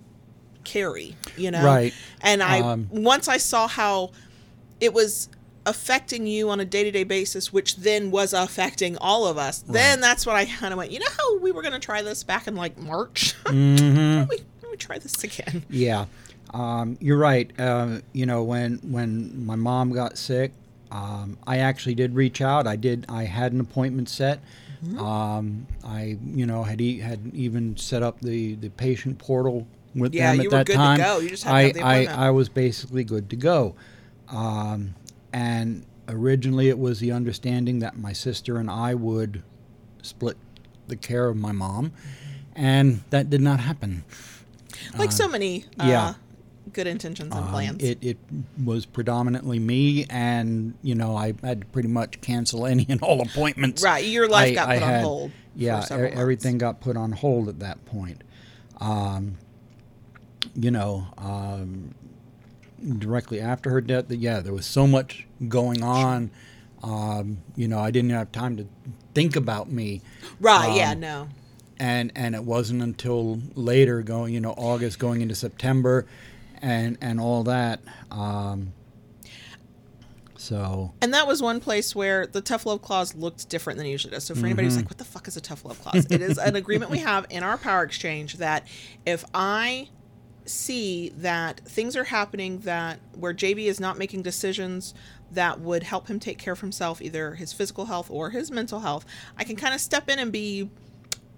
carry. 0.65 1.15
You 1.37 1.51
know, 1.53 1.65
Right. 1.65 1.93
And 2.23 2.43
I 2.43 2.61
Um, 2.61 2.89
once 2.91 3.29
I 3.29 3.37
saw 3.37 3.69
how 3.69 4.11
it 4.81 4.93
was 4.93 5.29
affecting 5.67 6.27
you 6.27 6.51
on 6.51 6.61
a 6.61 6.65
day-to-day 6.65 7.05
basis 7.05 7.53
which 7.53 7.77
then 7.77 8.11
was 8.11 8.33
affecting 8.33 8.97
all 8.99 9.27
of 9.27 9.39
us 9.39 9.61
then 9.61 10.01
that's 10.01 10.27
when 10.27 10.37
i 10.37 10.45
kind 10.45 10.73
of 10.73 10.79
went 10.79 10.91
you 10.91 10.99
know 10.99 11.07
how 11.17 11.39
we 11.39 11.51
were 11.51 11.63
going 11.63 11.73
to 11.73 11.79
try 11.79 12.03
this 12.03 12.23
back 12.23 12.47
in 12.47 12.55
like 12.55 12.77
march 12.79 13.35
Mm-hmm. 13.45 14.29
We, 14.29 14.39
we 14.71 14.77
try 14.77 14.99
this 14.99 15.23
again 15.25 15.63
Yeah, 15.71 16.07
um, 16.53 16.97
you're 17.01 17.19
right. 17.19 17.51
Uh, 17.59 18.01
you 18.13 18.27
know, 18.27 18.43
when 18.43 18.79
when 18.83 19.45
my 19.47 19.57
mom 19.57 19.93
got 19.93 20.17
sick, 20.19 20.53
um, 20.93 21.37
I 21.47 21.59
actually 21.59 21.95
did 21.95 22.15
reach 22.15 22.41
out. 22.41 22.67
I 22.67 22.77
did. 22.77 23.07
I 23.09 23.25
had 23.25 23.53
an 23.53 23.61
appointment 23.61 24.09
set. 24.09 24.41
Um, 24.99 25.67
I, 25.85 26.19
you 26.27 26.45
know, 26.47 26.63
had 26.63 26.81
e- 26.81 26.99
had 26.99 27.21
even 27.35 27.77
set 27.77 28.03
up 28.03 28.21
the 28.21 28.55
the 28.57 28.69
patient 28.69 29.19
portal 29.19 29.67
with 29.95 30.15
Yeah, 30.15 30.33
them 30.33 30.41
you 30.43 30.49
at 30.49 30.53
were 30.53 30.59
that 30.59 30.67
good 30.67 30.73
to 30.75 30.79
time. 30.79 30.99
go. 30.99 31.19
You 31.21 31.29
just 31.31 31.45
had 31.45 31.75
to 31.75 31.81
I, 31.81 32.05
I. 32.05 32.27
I 32.27 32.31
was 32.31 32.49
basically 32.49 33.03
good 33.05 33.31
to 33.31 33.37
go. 33.37 33.75
Um, 34.29 34.95
and 35.35 35.85
originally, 36.09 36.69
it 36.69 36.79
was 36.79 37.01
the 37.01 37.13
understanding 37.13 37.81
that 37.81 37.99
my 37.99 38.13
sister 38.15 38.57
and 38.57 38.71
I 38.71 38.95
would 38.95 39.43
split 40.03 40.37
the 40.89 40.97
care 40.97 41.27
of 41.29 41.37
my 41.37 41.53
mom, 41.53 41.93
and 42.55 43.03
that 43.11 43.29
did 43.31 43.41
not 43.41 43.61
happen. 43.61 44.05
like 44.99 45.13
so 45.13 45.27
many 45.29 45.65
uh, 45.81 45.87
yeah. 45.87 46.15
good 46.73 46.87
intentions 46.87 47.35
and 47.35 47.45
Um, 47.45 47.51
plans 47.51 47.83
It, 47.83 47.99
it 48.03 48.19
was 48.65 48.87
predominantly 48.87 49.59
me, 49.59 50.07
and 50.11 50.75
you 50.83 50.95
know 50.95 51.17
I 51.17 51.35
had 51.43 51.61
to 51.63 51.67
pretty 51.69 51.89
much 51.89 52.21
cancel 52.21 52.67
any 52.73 52.87
and 52.89 53.03
all 53.03 53.21
appointments. 53.23 53.83
right 53.83 54.05
your 54.05 54.29
life 54.29 54.53
I- 54.53 54.55
got 54.55 54.69
I 54.69 54.75
put 54.79 54.83
on 54.85 54.91
had- 54.91 55.05
hold 55.05 55.31
Yeah, 55.57 55.81
for 55.81 56.07
e- 56.07 56.11
everything 56.11 56.59
got 56.59 56.81
put 56.81 56.97
on 56.97 57.13
hold 57.13 57.49
at 57.49 57.59
that 57.61 57.85
point. 57.87 58.23
Um, 58.81 59.37
you 60.55 60.71
know, 60.71 61.07
um, 61.19 61.95
directly 62.99 63.41
after 63.41 63.71
her 63.71 63.81
death, 63.81 64.09
that 64.09 64.17
yeah, 64.19 64.41
there 64.41 64.53
was 64.53 64.67
so 64.67 64.87
much 64.87 65.27
going 65.49 65.83
on. 65.83 66.31
Um, 66.83 67.39
you 67.57 67.67
know, 67.69 67.79
I 67.79 67.91
didn't 67.91 68.11
have 68.11 68.31
time 68.33 68.57
to 68.59 68.67
think 69.15 69.37
about 69.37 69.71
me 69.71 70.01
right 70.41 70.75
yeah 70.75 70.91
um, 70.91 71.01
no 71.01 71.29
and 71.79 72.11
and 72.17 72.35
it 72.35 72.43
wasn't 72.45 72.83
until 72.83 73.41
later 73.55 74.03
going 74.03 74.35
you 74.35 74.41
know 74.41 74.51
august 74.57 74.99
going 74.99 75.21
into 75.21 75.35
september 75.37 76.05
and 76.61 76.99
and 77.01 77.21
all 77.21 77.45
that 77.45 77.81
um 78.11 78.73
so 80.37 80.93
And 81.01 81.15
that 81.15 81.27
was 81.27 81.41
one 81.41 81.61
place 81.61 81.95
where 81.95 82.27
the 82.27 82.41
tough 82.41 82.67
love 82.67 82.83
clause 82.83 83.15
looked 83.15 83.49
different 83.49 83.79
than 83.79 83.87
it 83.87 83.91
usually 83.91 84.13
does. 84.13 84.25
So 84.25 84.35
for 84.35 84.45
anybody 84.47 84.67
Mm-hmm. 84.67 84.75
who's 84.75 84.77
like, 84.77 84.91
what 84.91 84.99
the 84.99 85.05
fuck 85.05 85.27
is 85.29 85.37
a 85.37 85.41
tough 85.41 85.65
love 85.65 85.81
clause? 85.81 86.05
it 86.11 86.21
is 86.21 86.37
an 86.39 86.55
agreement 86.63 86.91
we 86.91 86.99
have 86.99 87.25
in 87.31 87.43
our 87.43 87.57
power 87.57 87.83
exchange 87.85 88.35
that 88.39 88.67
if 89.07 89.25
I 89.33 89.89
see 90.47 91.11
that 91.17 91.61
things 91.61 91.97
are 91.97 92.05
happening 92.05 92.59
that 92.61 93.01
where 93.19 93.33
JB 93.35 93.65
is 93.67 93.81
not 93.81 93.99
making 93.99 94.23
decisions 94.23 94.95
that 95.33 95.61
would 95.61 95.83
help 95.83 96.07
him 96.09 96.21
take 96.21 96.39
care 96.39 96.53
of 96.53 96.61
himself, 96.61 97.01
either 97.03 97.35
his 97.35 97.53
physical 97.53 97.87
health 97.87 98.09
or 98.11 98.31
his 98.31 98.51
mental 98.51 98.81
health, 98.81 99.05
I 99.39 99.45
can 99.45 99.57
kind 99.57 99.75
of 99.75 99.81
step 99.81 100.09
in 100.09 100.19
and 100.19 100.31
be 100.31 100.71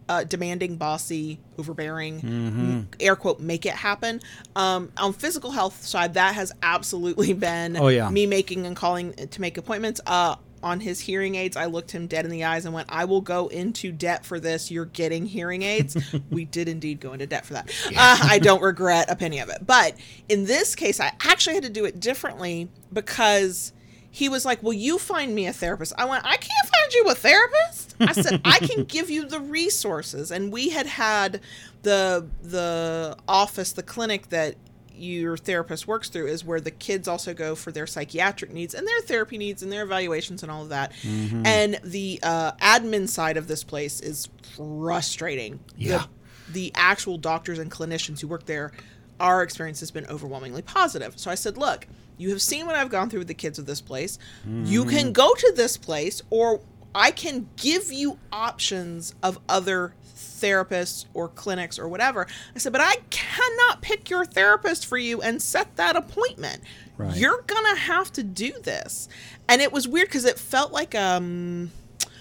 uh, 0.09 0.23
demanding, 0.25 0.77
bossy, 0.77 1.40
overbearing, 1.59 2.21
m- 2.21 2.88
air 3.01 3.16
quote, 3.16 3.40
make 3.40 3.66
it 3.66 3.73
happen. 3.73 4.21
Um, 4.55 4.92
on 4.97 5.12
physical 5.12 5.51
health 5.51 5.83
side, 5.85 6.14
that 6.14 6.35
has 6.37 6.53
absolutely 6.62 7.33
been 7.49 7.77
Oh, 7.77 7.88
yeah. 7.88 8.09
me 8.11 8.27
making 8.27 8.66
and 8.66 8.77
calling 8.77 9.12
to 9.14 9.40
make 9.40 9.57
appointments. 9.59 10.01
Uh, 10.07 10.37
on 10.66 10.81
his 10.81 10.98
hearing 10.98 11.37
aids, 11.37 11.57
I 11.57 11.66
looked 11.66 11.92
him 11.92 12.09
dead 12.09 12.24
in 12.24 12.31
the 12.31 12.42
eyes 12.42 12.64
and 12.64 12.74
went, 12.74 12.88
I 12.90 13.05
will 13.05 13.20
go 13.20 13.46
into 13.46 13.92
debt 13.92 14.26
for 14.26 14.40
this. 14.40 14.68
You're 14.68 14.85
getting 14.85 15.24
hearing 15.24 15.62
aids. 15.62 15.96
we 16.31 16.44
did 16.44 16.68
indeed 16.68 16.98
go 16.98 17.12
into 17.12 17.26
debt 17.26 17.46
for 17.46 17.52
that. 17.52 17.70
Uh, 17.87 18.18
I 18.22 18.40
don't 18.40 18.61
regret 18.61 19.09
a 19.09 19.14
penny 19.14 19.38
of 19.38 19.48
it. 19.48 19.64
But 19.64 19.94
in 20.29 20.44
this 20.44 20.74
case, 20.74 20.98
I 20.98 21.12
actually 21.20 21.55
had 21.55 21.62
to 21.62 21.70
do 21.70 21.85
it 21.85 22.00
differently 22.00 22.68
because 22.92 23.72
he 24.11 24.29
was 24.29 24.44
like, 24.44 24.61
Will 24.61 24.72
you 24.72 24.98
find 24.98 25.37
me 25.37 25.46
a 25.46 25.52
therapist? 25.52 25.92
I 25.96 26.05
went, 26.05 26.24
I 26.24 26.37
can't 26.37 26.68
find 26.68 26.92
you 26.94 27.05
a 27.11 27.14
therapist. 27.14 27.94
I 28.00 28.12
said, 28.12 28.40
I 28.44 28.59
can 28.59 28.85
give 28.85 29.09
you 29.09 29.24
the 29.24 29.40
resources. 29.40 30.33
And 30.33 30.52
we 30.52 30.70
had 30.70 30.87
had 30.87 31.40
the 31.83 32.26
the 32.42 33.16
office, 33.29 33.72
the 33.72 33.85
clinic 33.85 34.31
that 34.31 34.57
your 34.96 35.37
therapist 35.37 35.87
works 35.87 36.09
through 36.09 36.26
is 36.26 36.44
where 36.44 36.61
the 36.61 36.70
kids 36.70 37.06
also 37.06 37.35
go 37.35 37.54
for 37.54 37.70
their 37.70 37.87
psychiatric 37.87 38.52
needs 38.52 38.74
and 38.74 38.87
their 38.87 39.00
therapy 39.02 39.38
needs 39.38 39.62
and 39.62 39.70
their 39.70 39.85
evaluations 39.85 40.42
and 40.42 40.50
all 40.50 40.62
of 40.62 40.70
that. 40.70 40.92
And 41.04 41.78
the 41.85 42.20
uh, 42.22 42.52
admin 42.52 43.09
side 43.09 43.37
of 43.37 43.46
this 43.48 43.62
place 43.64 44.00
is 44.00 44.28
frustrating. 44.56 45.61
Yeah. 45.76 46.06
The, 46.46 46.52
the 46.52 46.72
actual 46.74 47.18
doctors 47.18 47.59
and 47.59 47.70
clinicians 47.70 48.20
who 48.20 48.28
work 48.28 48.46
there, 48.46 48.72
our 49.20 49.42
experience 49.42 49.80
has 49.80 49.90
been 49.90 50.06
overwhelmingly 50.06 50.62
positive. 50.62 51.18
So 51.18 51.30
I 51.30 51.35
said, 51.35 51.56
look, 51.56 51.87
you 52.18 52.30
have 52.30 52.40
seen 52.40 52.66
what 52.66 52.76
I've 52.76 52.90
gone 52.90 53.11
through 53.11 53.20
with 53.20 53.28
the 53.28 53.35
kids 53.35 53.59
of 53.59 53.66
this 53.66 53.80
place. 53.80 54.18
You 54.64 54.85
can 54.87 55.12
go 55.12 55.35
to 55.35 55.52
this 55.54 55.76
place, 55.76 56.22
or 56.30 56.61
I 56.94 57.11
can 57.11 57.48
give 57.56 57.92
you 57.92 58.18
options 58.32 59.14
of 59.22 59.38
other 59.48 59.92
therapists 60.40 61.07
or 61.14 61.29
clinics 61.29 61.79
or 61.79 61.88
whatever. 61.88 62.27
I 62.55 62.59
said, 62.59 62.72
but 62.72 62.81
I 62.81 62.96
cannot 63.11 63.83
pick 63.83 64.11
your 64.11 64.25
therapist 64.25 64.87
for 64.87 64.99
you 64.99 65.22
and 65.22 65.40
set 65.40 65.77
that 65.77 65.96
appointment. 65.96 66.62
Right. 66.96 67.16
You're 67.16 67.42
gonna 67.46 67.77
have 67.77 68.12
to 68.12 68.22
do 68.22 68.53
this. 68.62 69.09
And 69.49 69.61
it 69.61 69.72
was 69.72 69.87
weird 69.87 70.09
because 70.09 70.25
it 70.25 70.38
felt 70.38 70.72
like 70.72 70.94
um 70.94 71.70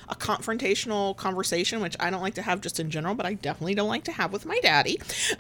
a 0.09 0.15
confrontational 0.15 1.15
conversation, 1.17 1.81
which 1.81 1.95
I 1.99 2.09
don't 2.09 2.21
like 2.21 2.35
to 2.35 2.41
have 2.41 2.61
just 2.61 2.79
in 2.79 2.89
general, 2.89 3.15
but 3.15 3.25
I 3.25 3.33
definitely 3.33 3.75
don't 3.75 3.87
like 3.87 4.03
to 4.05 4.11
have 4.11 4.31
with 4.31 4.45
my 4.45 4.59
daddy. 4.59 4.99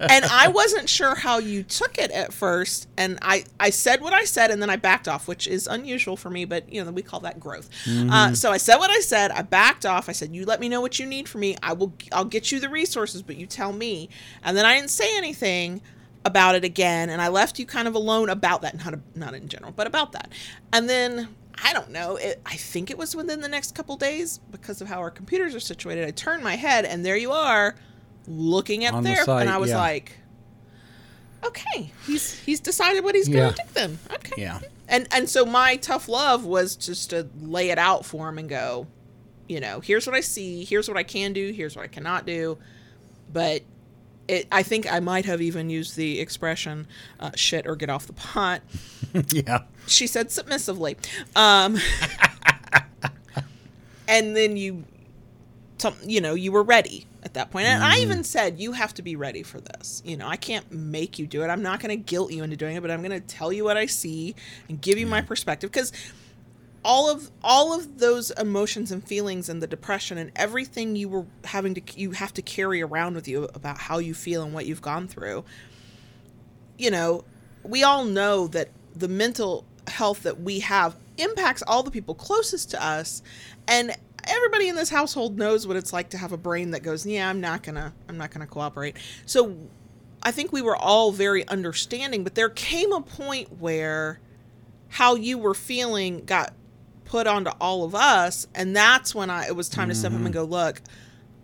and 0.00 0.24
I 0.24 0.50
wasn't 0.52 0.88
sure 0.88 1.14
how 1.14 1.38
you 1.38 1.62
took 1.62 1.98
it 1.98 2.10
at 2.10 2.32
first. 2.32 2.88
And 2.96 3.18
I, 3.22 3.44
I 3.60 3.70
said 3.70 4.00
what 4.00 4.12
I 4.12 4.24
said 4.24 4.50
and 4.50 4.60
then 4.60 4.70
I 4.70 4.76
backed 4.76 5.08
off, 5.08 5.28
which 5.28 5.46
is 5.46 5.66
unusual 5.66 6.16
for 6.16 6.30
me, 6.30 6.44
but 6.44 6.72
you 6.72 6.84
know, 6.84 6.90
we 6.90 7.02
call 7.02 7.20
that 7.20 7.38
growth. 7.38 7.68
Uh, 8.10 8.34
so 8.34 8.50
I 8.50 8.56
said 8.56 8.76
what 8.76 8.90
I 8.90 9.00
said. 9.00 9.30
I 9.30 9.42
backed 9.42 9.86
off. 9.86 10.08
I 10.08 10.12
said, 10.12 10.34
you 10.34 10.44
let 10.44 10.60
me 10.60 10.68
know 10.68 10.80
what 10.80 10.98
you 10.98 11.06
need 11.06 11.28
from 11.28 11.42
me. 11.42 11.56
I 11.62 11.72
will, 11.72 11.92
I'll 12.12 12.24
get 12.24 12.50
you 12.50 12.60
the 12.60 12.68
resources, 12.68 13.22
but 13.22 13.36
you 13.36 13.46
tell 13.46 13.72
me. 13.72 14.08
And 14.42 14.56
then 14.56 14.64
I 14.64 14.76
didn't 14.76 14.90
say 14.90 15.16
anything 15.16 15.82
about 16.24 16.56
it 16.56 16.64
again. 16.64 17.08
And 17.08 17.22
I 17.22 17.28
left 17.28 17.58
you 17.58 17.66
kind 17.66 17.86
of 17.86 17.94
alone 17.94 18.28
about 18.28 18.62
that. 18.62 18.76
Not, 18.84 18.94
a, 18.94 19.00
not 19.14 19.34
in 19.34 19.48
general, 19.48 19.72
but 19.72 19.86
about 19.86 20.12
that. 20.12 20.32
And 20.72 20.88
then 20.88 21.28
I 21.62 21.72
don't 21.72 21.90
know. 21.90 22.16
It, 22.16 22.40
I 22.44 22.56
think 22.56 22.90
it 22.90 22.98
was 22.98 23.16
within 23.16 23.40
the 23.40 23.48
next 23.48 23.74
couple 23.74 23.96
days 23.96 24.38
because 24.50 24.80
of 24.80 24.88
how 24.88 24.98
our 24.98 25.10
computers 25.10 25.54
are 25.54 25.60
situated. 25.60 26.06
I 26.06 26.10
turned 26.10 26.42
my 26.44 26.56
head 26.56 26.84
and 26.84 27.04
there 27.04 27.16
you 27.16 27.32
are 27.32 27.74
looking 28.26 28.84
at 28.84 28.94
On 28.94 29.02
the 29.02 29.10
there. 29.10 29.24
site, 29.24 29.42
and 29.42 29.50
I 29.50 29.58
was 29.58 29.70
yeah. 29.70 29.78
like, 29.78 30.12
okay, 31.44 31.92
he's 32.06 32.38
he's 32.40 32.60
decided 32.60 33.04
what 33.04 33.14
he's 33.14 33.28
going 33.28 33.52
to 33.52 33.62
do 33.62 33.68
then. 33.72 33.98
Okay. 34.12 34.42
yeah 34.42 34.60
And 34.88 35.06
and 35.12 35.28
so 35.28 35.44
my 35.44 35.76
tough 35.76 36.08
love 36.08 36.44
was 36.44 36.76
just 36.76 37.10
to 37.10 37.28
lay 37.40 37.70
it 37.70 37.78
out 37.78 38.04
for 38.04 38.28
him 38.28 38.38
and 38.38 38.48
go, 38.48 38.86
you 39.48 39.60
know, 39.60 39.80
here's 39.80 40.06
what 40.06 40.16
I 40.16 40.20
see, 40.20 40.64
here's 40.64 40.88
what 40.88 40.96
I 40.96 41.02
can 41.04 41.32
do, 41.32 41.52
here's 41.52 41.76
what 41.76 41.84
I 41.84 41.88
cannot 41.88 42.26
do. 42.26 42.58
But 43.32 43.62
it, 44.28 44.46
I 44.50 44.62
think 44.62 44.92
I 44.92 45.00
might 45.00 45.24
have 45.24 45.40
even 45.40 45.70
used 45.70 45.96
the 45.96 46.20
expression 46.20 46.86
uh, 47.20 47.30
"shit" 47.34 47.66
or 47.66 47.76
"get 47.76 47.90
off 47.90 48.06
the 48.06 48.12
pot." 48.12 48.62
yeah 49.30 49.62
she 49.86 50.06
said 50.06 50.30
submissively. 50.30 50.96
Um, 51.34 51.78
and 54.08 54.36
then 54.36 54.56
you, 54.56 54.84
some, 55.78 55.94
you 56.04 56.20
know, 56.20 56.34
you 56.34 56.52
were 56.52 56.62
ready 56.62 57.06
at 57.22 57.34
that 57.34 57.50
point. 57.50 57.66
And 57.66 57.82
I 57.82 57.98
even 57.98 58.24
said, 58.24 58.60
you 58.60 58.72
have 58.72 58.94
to 58.94 59.02
be 59.02 59.16
ready 59.16 59.42
for 59.42 59.60
this. 59.60 60.02
You 60.04 60.16
know, 60.16 60.28
I 60.28 60.36
can't 60.36 60.70
make 60.70 61.18
you 61.18 61.26
do 61.26 61.42
it. 61.42 61.48
I'm 61.48 61.62
not 61.62 61.80
going 61.80 61.90
to 61.90 62.02
guilt 62.02 62.32
you 62.32 62.42
into 62.42 62.56
doing 62.56 62.76
it, 62.76 62.80
but 62.82 62.90
I'm 62.90 63.02
going 63.02 63.18
to 63.18 63.26
tell 63.26 63.52
you 63.52 63.64
what 63.64 63.76
I 63.76 63.86
see 63.86 64.34
and 64.68 64.80
give 64.80 64.98
you 64.98 65.06
my 65.06 65.22
perspective 65.22 65.70
because 65.70 65.92
all 66.86 67.10
of 67.10 67.30
all 67.42 67.74
of 67.74 67.98
those 67.98 68.30
emotions 68.32 68.92
and 68.92 69.02
feelings 69.06 69.48
and 69.48 69.60
the 69.60 69.66
depression 69.66 70.16
and 70.18 70.30
everything 70.36 70.94
you 70.94 71.08
were 71.08 71.26
having 71.44 71.74
to 71.74 71.82
you 71.98 72.12
have 72.12 72.32
to 72.32 72.40
carry 72.40 72.80
around 72.80 73.14
with 73.14 73.26
you 73.26 73.44
about 73.54 73.76
how 73.76 73.98
you 73.98 74.14
feel 74.14 74.42
and 74.42 74.54
what 74.54 74.66
you've 74.66 74.80
gone 74.82 75.08
through 75.08 75.44
you 76.78 76.90
know, 76.90 77.24
we 77.62 77.82
all 77.82 78.04
know 78.04 78.46
that 78.48 78.68
the 78.94 79.08
mental 79.08 79.64
health 79.88 80.22
that 80.22 80.40
we 80.40 80.60
have 80.60 80.96
impacts 81.18 81.62
all 81.66 81.82
the 81.82 81.90
people 81.90 82.14
closest 82.14 82.70
to 82.70 82.84
us 82.84 83.22
and 83.68 83.96
everybody 84.24 84.68
in 84.68 84.74
this 84.74 84.90
household 84.90 85.38
knows 85.38 85.66
what 85.66 85.76
it's 85.76 85.92
like 85.92 86.10
to 86.10 86.18
have 86.18 86.32
a 86.32 86.36
brain 86.36 86.72
that 86.72 86.82
goes, 86.82 87.06
"Yeah, 87.06 87.28
I'm 87.28 87.40
not 87.40 87.62
to 87.76 87.92
I'm 88.08 88.18
not 88.18 88.30
going 88.30 88.46
to 88.46 88.52
cooperate." 88.52 88.96
So 89.24 89.56
I 90.22 90.32
think 90.32 90.52
we 90.52 90.62
were 90.62 90.76
all 90.76 91.12
very 91.12 91.46
understanding, 91.48 92.24
but 92.24 92.34
there 92.34 92.48
came 92.48 92.92
a 92.92 93.00
point 93.00 93.60
where 93.60 94.20
how 94.88 95.14
you 95.14 95.38
were 95.38 95.54
feeling 95.54 96.24
got 96.24 96.52
put 97.06 97.26
onto 97.26 97.50
all 97.60 97.84
of 97.84 97.94
us 97.94 98.46
and 98.54 98.74
that's 98.76 99.14
when 99.14 99.30
I 99.30 99.46
it 99.46 99.56
was 99.56 99.68
time 99.68 99.88
to 99.88 99.94
step 99.94 100.12
up 100.12 100.16
and 100.16 100.26
mm-hmm. 100.26 100.34
go, 100.34 100.44
"Look, 100.44 100.82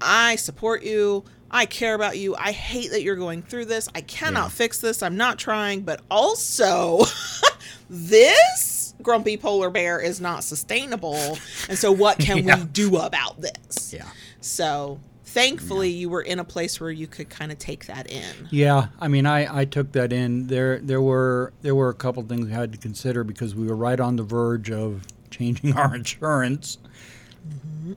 I 0.00 0.36
support 0.36 0.82
you. 0.82 1.24
I 1.50 1.66
care 1.66 1.94
about 1.94 2.18
you. 2.18 2.34
I 2.34 2.52
hate 2.52 2.90
that 2.90 3.02
you're 3.02 3.16
going 3.16 3.42
through 3.42 3.66
this. 3.66 3.88
I 3.94 4.00
cannot 4.00 4.44
Yeah. 4.44 4.48
fix 4.48 4.80
this. 4.80 5.02
I'm 5.02 5.16
not 5.16 5.38
trying, 5.38 5.82
but 5.82 6.00
also 6.10 7.04
this 7.90 8.94
grumpy 9.02 9.36
polar 9.36 9.70
bear 9.70 10.00
is 10.00 10.20
not 10.20 10.44
sustainable. 10.44 11.38
And 11.68 11.78
so 11.78 11.92
what 11.92 12.18
can 12.18 12.38
Yeah. 12.46 12.58
we 12.58 12.64
do 12.64 12.96
about 12.96 13.40
this? 13.40 13.92
Yeah. 13.92 14.06
So 14.40 14.98
thankfully 15.24 15.90
you 15.90 16.08
were 16.08 16.22
in 16.22 16.38
a 16.38 16.44
place 16.44 16.80
where 16.80 16.90
you 16.90 17.06
could 17.06 17.28
kind 17.28 17.52
of 17.52 17.58
take 17.58 17.86
that 17.86 18.10
in. 18.10 18.48
Yeah, 18.50 18.86
I 19.00 19.08
mean, 19.08 19.26
I, 19.26 19.60
I 19.60 19.64
took 19.64 19.92
that 19.92 20.12
in. 20.12 20.46
There 20.46 20.78
there 20.78 21.00
were 21.02 21.52
there 21.62 21.74
were 21.74 21.88
a 21.90 21.94
couple 21.94 22.22
things 22.22 22.46
we 22.46 22.52
had 22.52 22.72
to 22.72 22.78
consider 22.78 23.24
because 23.24 23.54
we 23.54 23.66
were 23.66 23.76
right 23.76 24.00
on 24.00 24.16
the 24.16 24.22
verge 24.22 24.70
of 24.70 25.02
changing 25.32 25.72
our 25.76 25.94
insurance. 25.94 26.78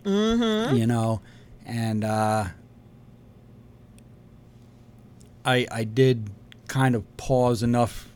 Mm-hmm. 0.04 0.76
You 0.76 0.88
know, 0.88 1.22
and 1.66 2.04
uh, 2.04 2.46
I 5.46 5.68
I 5.72 5.84
did 5.84 6.30
kind 6.68 6.96
of 6.96 7.18
pause 7.18 7.62
enough 7.64 8.10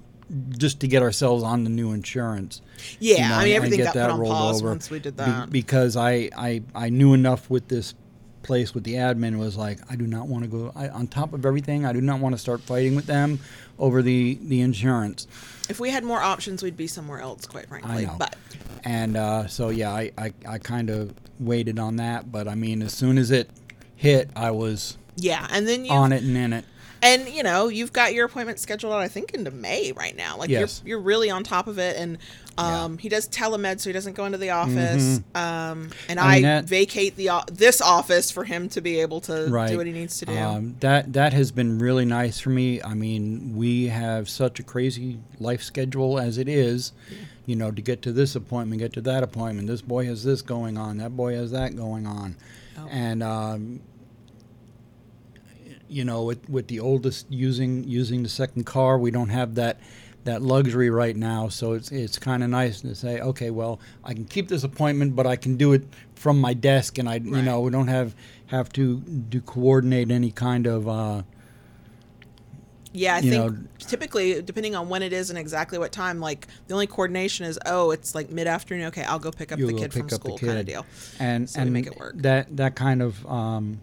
just 0.57 0.79
to 0.81 0.87
get 0.87 1.01
ourselves 1.01 1.43
on 1.43 1.63
the 1.63 1.69
new 1.69 1.91
insurance. 1.91 2.61
Yeah, 2.99 3.15
you 3.15 3.29
know, 3.29 3.35
I 3.35 3.43
mean 3.45 3.55
everything 3.55 3.79
got 3.79 3.93
that 3.93 4.09
put 4.11 4.19
on 4.19 4.25
pause 4.25 4.61
over. 4.61 4.69
once 4.71 4.89
we 4.89 4.99
did 4.99 5.15
Be- 5.17 5.23
that. 5.23 5.49
because 5.51 5.95
I, 5.95 6.29
I 6.35 6.63
I 6.73 6.89
knew 6.89 7.13
enough 7.13 7.49
with 7.49 7.67
this 7.67 7.93
place 8.41 8.73
with 8.73 8.83
the 8.83 8.93
admin 8.95 9.37
was 9.37 9.57
like 9.57 9.79
I 9.91 9.95
do 9.95 10.07
not 10.07 10.27
want 10.27 10.43
to 10.45 10.49
go 10.49 10.71
I, 10.75 10.89
on 10.89 11.07
top 11.07 11.33
of 11.33 11.45
everything 11.45 11.85
I 11.85 11.91
do 11.93 12.01
not 12.01 12.19
want 12.19 12.33
to 12.33 12.39
start 12.39 12.61
fighting 12.61 12.95
with 12.95 13.05
them 13.05 13.39
over 13.77 14.01
the 14.01 14.39
the 14.41 14.61
insurance 14.61 15.27
if 15.69 15.79
we 15.79 15.89
had 15.91 16.03
more 16.03 16.19
options, 16.19 16.61
we'd 16.63 16.75
be 16.77 16.87
somewhere 16.87 17.19
else, 17.19 17.45
quite 17.45 17.67
frankly. 17.67 18.03
I 18.03 18.05
know. 18.05 18.15
But 18.17 18.35
and 18.83 19.17
uh, 19.17 19.47
so 19.47 19.69
yeah 19.69 19.91
I, 19.91 20.11
I, 20.17 20.33
I 20.47 20.57
kind 20.57 20.89
of 20.89 21.13
waited 21.39 21.79
on 21.79 21.97
that 21.97 22.31
but 22.31 22.47
I 22.47 22.55
mean 22.55 22.81
as 22.81 22.93
soon 22.93 23.17
as 23.17 23.29
it 23.31 23.49
hit 23.95 24.29
I 24.35 24.51
was 24.51 24.97
yeah, 25.17 25.45
and 25.51 25.67
then 25.67 25.83
you 25.85 25.91
on 25.91 26.13
it 26.13 26.23
and 26.23 26.37
in 26.37 26.53
it 26.53 26.65
and 27.01 27.27
you 27.27 27.43
know 27.43 27.67
you've 27.67 27.91
got 27.93 28.13
your 28.13 28.25
appointment 28.25 28.59
scheduled 28.59 28.93
out 28.93 28.99
i 28.99 29.07
think 29.07 29.33
into 29.33 29.51
may 29.51 29.91
right 29.93 30.15
now 30.15 30.37
like 30.37 30.49
Yes. 30.49 30.81
you're, 30.83 30.89
you're 30.97 31.05
really 31.05 31.29
on 31.29 31.43
top 31.43 31.67
of 31.67 31.77
it 31.79 31.95
and 31.97 32.17
um, 32.59 32.97
he 32.97 33.09
does 33.09 33.27
telemed 33.29 33.79
so 33.79 33.89
he 33.89 33.93
doesn't 33.93 34.13
go 34.15 34.25
into 34.25 34.37
the 34.37 34.49
office 34.49 35.19
um, 35.35 35.89
and 36.09 36.19
Mm-hmm. 36.19 36.19
I 36.19 36.23
i, 36.31 36.33
mean, 36.35 36.43
that- 36.43 36.65
vacate 36.65 37.15
the 37.15 37.29
this 37.51 37.81
office 37.81 38.31
for 38.31 38.43
him 38.43 38.69
to 38.69 38.81
be 38.81 38.99
able 38.99 39.21
to 39.21 39.47
right 39.49 39.69
do 39.69 39.77
what 39.77 39.85
he 39.87 39.93
needs 39.93 40.17
to 40.19 40.25
do 40.25 40.37
Um, 40.37 40.75
that 40.81 41.13
that 41.13 41.33
has 41.33 41.51
been 41.51 41.79
really 41.79 42.05
nice 42.05 42.39
for 42.39 42.49
me. 42.49 42.81
I 42.81 42.93
mean, 42.93 43.55
we 43.55 43.87
have 43.87 44.29
such 44.29 44.59
a 44.59 44.63
crazy 44.63 45.19
life 45.39 45.61
schedule 45.63 46.19
as 46.19 46.37
it 46.37 46.47
is. 46.49 46.91
You 47.45 47.55
know, 47.55 47.71
to 47.71 47.81
get 47.81 48.03
to 48.03 48.11
this 48.11 48.35
appointment, 48.35 48.79
get 48.79 48.93
to 48.93 49.01
that 49.01 49.23
appointment. 49.23 49.67
This 49.67 49.81
boy 49.81 50.05
has 50.05 50.23
this 50.23 50.41
going 50.43 50.77
on. 50.77 50.97
That 50.97 51.17
boy 51.17 51.33
has 51.35 51.49
that 51.51 51.75
going 51.75 52.05
on, 52.05 52.35
Oh. 52.77 52.87
and 52.91 53.23
um, 53.23 53.79
you 55.87 56.05
know, 56.05 56.23
with 56.23 56.47
with 56.49 56.67
the 56.67 56.79
oldest 56.79 57.25
using 57.31 57.83
using 57.85 58.23
the 58.23 58.29
second 58.29 58.65
car, 58.65 58.97
we 58.97 59.11
don't 59.11 59.29
have 59.29 59.55
that. 59.55 59.79
That 60.29 60.43
luxury 60.43 60.91
right 60.91 61.15
now, 61.15 61.49
so 61.49 61.73
it's 61.73 61.91
it's 61.91 62.19
kind 62.19 62.43
of 62.43 62.51
nice 62.51 62.81
to 62.81 62.93
say, 62.93 63.19
okay, 63.19 63.49
well, 63.49 63.79
I 64.03 64.13
can 64.13 64.25
keep 64.25 64.47
this 64.47 64.63
appointment, 64.63 65.15
but 65.15 65.25
I 65.25 65.35
can 65.35 65.57
do 65.57 65.73
it 65.73 65.83
from 66.13 66.39
my 66.39 66.53
desk, 66.53 66.99
and 66.99 67.09
I, 67.09 67.15
you 67.15 67.41
know, 67.41 67.61
we 67.61 67.71
don't 67.71 67.87
have 67.87 68.13
have 68.47 68.69
to 68.73 68.97
do 68.99 69.41
coordinate 69.41 70.11
any 70.11 70.29
kind 70.31 70.67
of 70.67 70.87
uh, 70.87 71.23
yeah 72.91 73.15
i 73.15 73.21
think 73.21 73.33
know- 73.33 73.57
typically 73.77 74.41
depending 74.41 74.75
on 74.75 74.89
when 74.89 75.01
it 75.03 75.13
is 75.13 75.29
and 75.29 75.37
exactly 75.37 75.77
what 75.77 75.91
time 75.91 76.19
like 76.19 76.47
the 76.67 76.73
only 76.73 76.87
coordination 76.87 77.45
is 77.45 77.59
oh 77.67 77.91
it's 77.91 78.15
like 78.15 78.31
mid-afternoon 78.31 78.87
okay 78.87 79.03
i'll 79.03 79.19
go 79.19 79.31
pick 79.31 79.51
up 79.51 79.59
the 79.59 79.73
kid 79.73 79.93
from 79.93 80.09
school 80.09 80.37
kind 80.37 80.57
of 80.57 80.65
deal 80.65 80.85
and 81.19 81.47
So 81.49 81.61
and 81.61 81.71
make 81.71 81.85
it 81.85 81.97
work. 81.99 82.15
that 82.17 82.57
that 82.57 82.75
kind 82.75 83.01
of 83.01 83.23
um, 83.27 83.79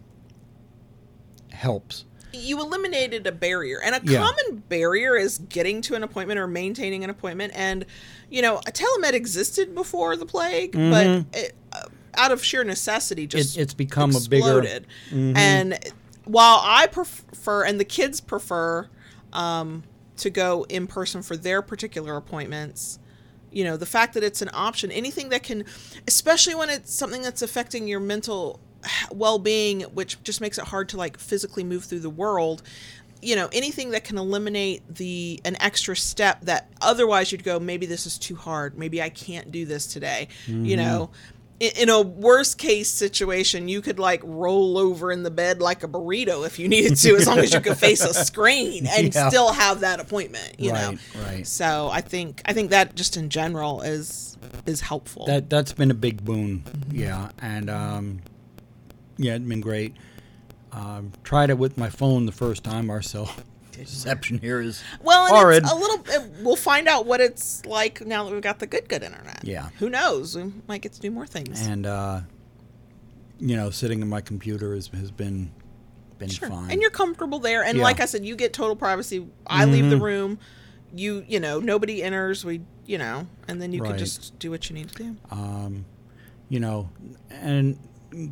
helps. 1.53 2.05
You 2.37 2.61
eliminated 2.61 3.27
a 3.27 3.33
barrier 3.33 3.81
and 3.83 3.95
a 3.95 4.01
Yeah. 4.05 4.19
common 4.21 4.63
barrier 4.69 5.17
is 5.17 5.39
getting 5.39 5.81
to 5.83 5.95
an 5.95 6.03
appointment 6.03 6.39
or 6.39 6.47
maintaining 6.47 7.03
an 7.05 7.11
appointment 7.11 7.53
and 7.57 7.85
you 8.31 8.43
know 8.43 8.59
a 8.59 8.73
telemed 8.73 9.13
existed 9.13 9.75
before 9.75 10.17
the 10.17 10.27
plague 10.27 10.73
but 10.73 11.25
it, 11.33 11.55
uh, 11.73 11.83
out 12.15 12.33
of 12.33 12.43
sheer 12.45 12.65
necessity 12.65 13.27
just 13.27 13.53
Mm-hmm. 13.55 13.63
it's 13.63 13.75
become 13.75 14.11
a 14.15 14.21
bigger- 14.21 14.63
exploded. 14.63 14.87
and 15.13 15.79
while 16.25 16.61
i 16.63 16.87
prefer 16.87 17.65
and 17.65 17.79
the 17.81 17.85
kids 17.85 18.21
prefer 18.21 18.89
um, 19.33 19.83
to 20.17 20.31
go 20.31 20.65
in 20.69 20.87
person 20.87 21.23
for 21.23 21.37
their 21.37 21.63
particular 21.63 22.17
appointments 22.17 22.99
you 23.53 23.65
know 23.65 23.77
the 23.77 23.87
fact 23.87 24.15
that 24.15 24.25
it's 24.25 24.43
an 24.43 24.51
option 24.53 24.91
anything 24.91 25.29
that 25.29 25.43
can 25.43 25.65
especially 26.09 26.55
when 26.55 26.69
it's 26.71 26.93
something 26.93 27.23
that's 27.23 27.43
affecting 27.43 27.87
your 27.87 28.01
mental 28.01 28.59
well-being 29.11 29.83
which 29.83 30.23
just 30.23 30.41
makes 30.41 30.59
it 30.59 30.65
hard 30.65 30.89
to 30.89 30.97
like 30.97 31.19
physically 31.19 31.65
move 31.65 31.85
through 31.85 32.01
the 32.01 32.11
world 32.11 32.63
you 33.23 33.35
know 33.35 33.49
anything 33.53 33.91
that 33.91 34.05
can 34.05 34.19
eliminate 34.19 34.83
the 34.95 35.41
an 35.45 35.57
extra 35.61 35.97
step 35.97 36.41
that 36.43 36.69
otherwise 36.81 37.33
you'd 37.33 37.45
go 37.45 37.59
maybe 37.59 37.87
this 37.87 38.07
is 38.07 38.19
too 38.19 38.37
hard 38.37 38.79
maybe 38.79 39.01
i 39.03 39.09
can't 39.09 39.51
do 39.51 39.65
this 39.65 39.87
today 39.87 40.29
you 40.47 40.77
know 40.77 41.11
in, 41.59 41.71
in 41.79 41.89
a 41.89 42.01
worst 42.03 42.59
case 42.59 42.91
situation 42.91 43.67
you 43.69 43.81
could 43.81 43.99
like 43.99 44.21
roll 44.23 44.77
over 44.77 45.11
in 45.11 45.23
the 45.23 45.31
bed 45.31 45.61
like 45.63 45.83
a 45.83 45.89
burrito 45.89 46.45
if 46.47 46.59
you 46.59 46.69
needed 46.69 46.95
to 46.97 47.17
as 47.17 47.27
long 47.27 47.39
as 47.39 47.55
you 47.55 47.61
could 47.61 47.79
face 47.79 48.03
a 48.05 48.13
screen 48.25 48.87
and 48.87 49.15
Yeah. 49.15 49.29
still 49.31 49.51
have 49.51 49.81
that 49.81 49.99
appointment 49.99 50.57
you 50.61 50.73
know 50.73 50.91
Right, 50.91 50.99
right. 51.27 51.47
so 51.47 51.89
I 51.91 52.03
think 52.03 52.43
I 52.45 52.53
think 52.53 52.71
that 52.71 52.95
just 52.95 53.17
in 53.17 53.31
general 53.31 53.81
is 53.81 54.37
is 54.67 54.81
helpful. 54.83 55.25
That 55.27 55.49
that's 55.49 55.73
been 55.73 55.91
a 55.91 55.95
big 55.95 56.25
boon. 56.25 56.63
Yeah, 56.93 57.31
and 57.41 57.69
um, 57.71 58.21
yeah, 59.19 59.35
it's 59.35 59.45
been 59.45 59.61
great. 59.61 59.95
Um, 60.73 61.13
tried 61.25 61.51
it 61.51 61.59
with 61.59 61.79
my 61.79 61.89
phone 61.91 62.27
the 62.27 62.33
first 62.33 62.63
time. 62.65 62.91
Our 62.91 63.01
cell 63.03 63.31
reception 63.79 64.39
here 64.39 64.61
is 64.61 64.83
well, 65.03 65.27
and 65.27 65.35
horrid. 65.37 65.63
it's 65.65 65.73
a 65.73 65.75
little. 65.77 66.05
it- 66.09 66.33
We'll 66.43 66.57
find 66.57 66.87
out 66.89 67.07
what 67.07 67.21
it's 67.21 67.65
like 67.67 68.05
now 68.07 68.25
that 68.25 68.33
we've 68.33 68.43
got 68.43 68.59
the 68.59 68.67
good 68.67 68.89
good 68.89 69.03
internet. 69.03 69.41
Yeah. 69.45 69.71
Who 69.79 69.89
knows? 69.91 70.37
We 70.37 70.53
might 70.69 70.83
get 70.83 70.93
to 70.95 71.01
do 71.01 71.11
more 71.11 71.27
things. 71.27 71.67
and 71.67 71.87
uh, 71.87 72.21
you 73.39 73.57
know, 73.57 73.71
sitting 73.71 74.01
in 74.01 74.09
my 74.09 74.21
computer 74.21 74.75
has, 74.75 74.89
has 74.89 75.11
been 75.11 75.51
been 76.19 76.29
sure. 76.29 76.49
fine. 76.49 76.71
And 76.71 76.81
you're 76.81 76.91
comfortable 76.91 77.39
there. 77.39 77.63
And 77.65 77.79
Yeah. 77.79 77.85
like 77.85 78.01
I 78.01 78.07
said, 78.07 78.25
you 78.25 78.37
get 78.37 78.53
total 78.53 78.77
privacy. 78.77 79.27
I 79.47 79.65
leave 79.67 79.91
the 79.91 79.97
Mhm. 79.97 80.03
room. 80.03 80.39
You 80.95 81.25
you 81.29 81.41
know 81.41 81.59
nobody 81.61 82.03
enters. 82.03 82.45
We 82.45 82.63
you 82.87 82.99
know, 82.99 83.27
and 83.49 83.61
then 83.61 83.73
you 83.73 83.83
can 83.83 83.99
just 83.99 84.39
do 84.39 84.51
what 84.51 84.69
you 84.71 84.75
need 84.77 84.89
to 84.91 84.95
do. 84.95 85.17
um, 85.31 85.85
you 86.49 86.61
know, 86.61 86.89
and 87.31 87.77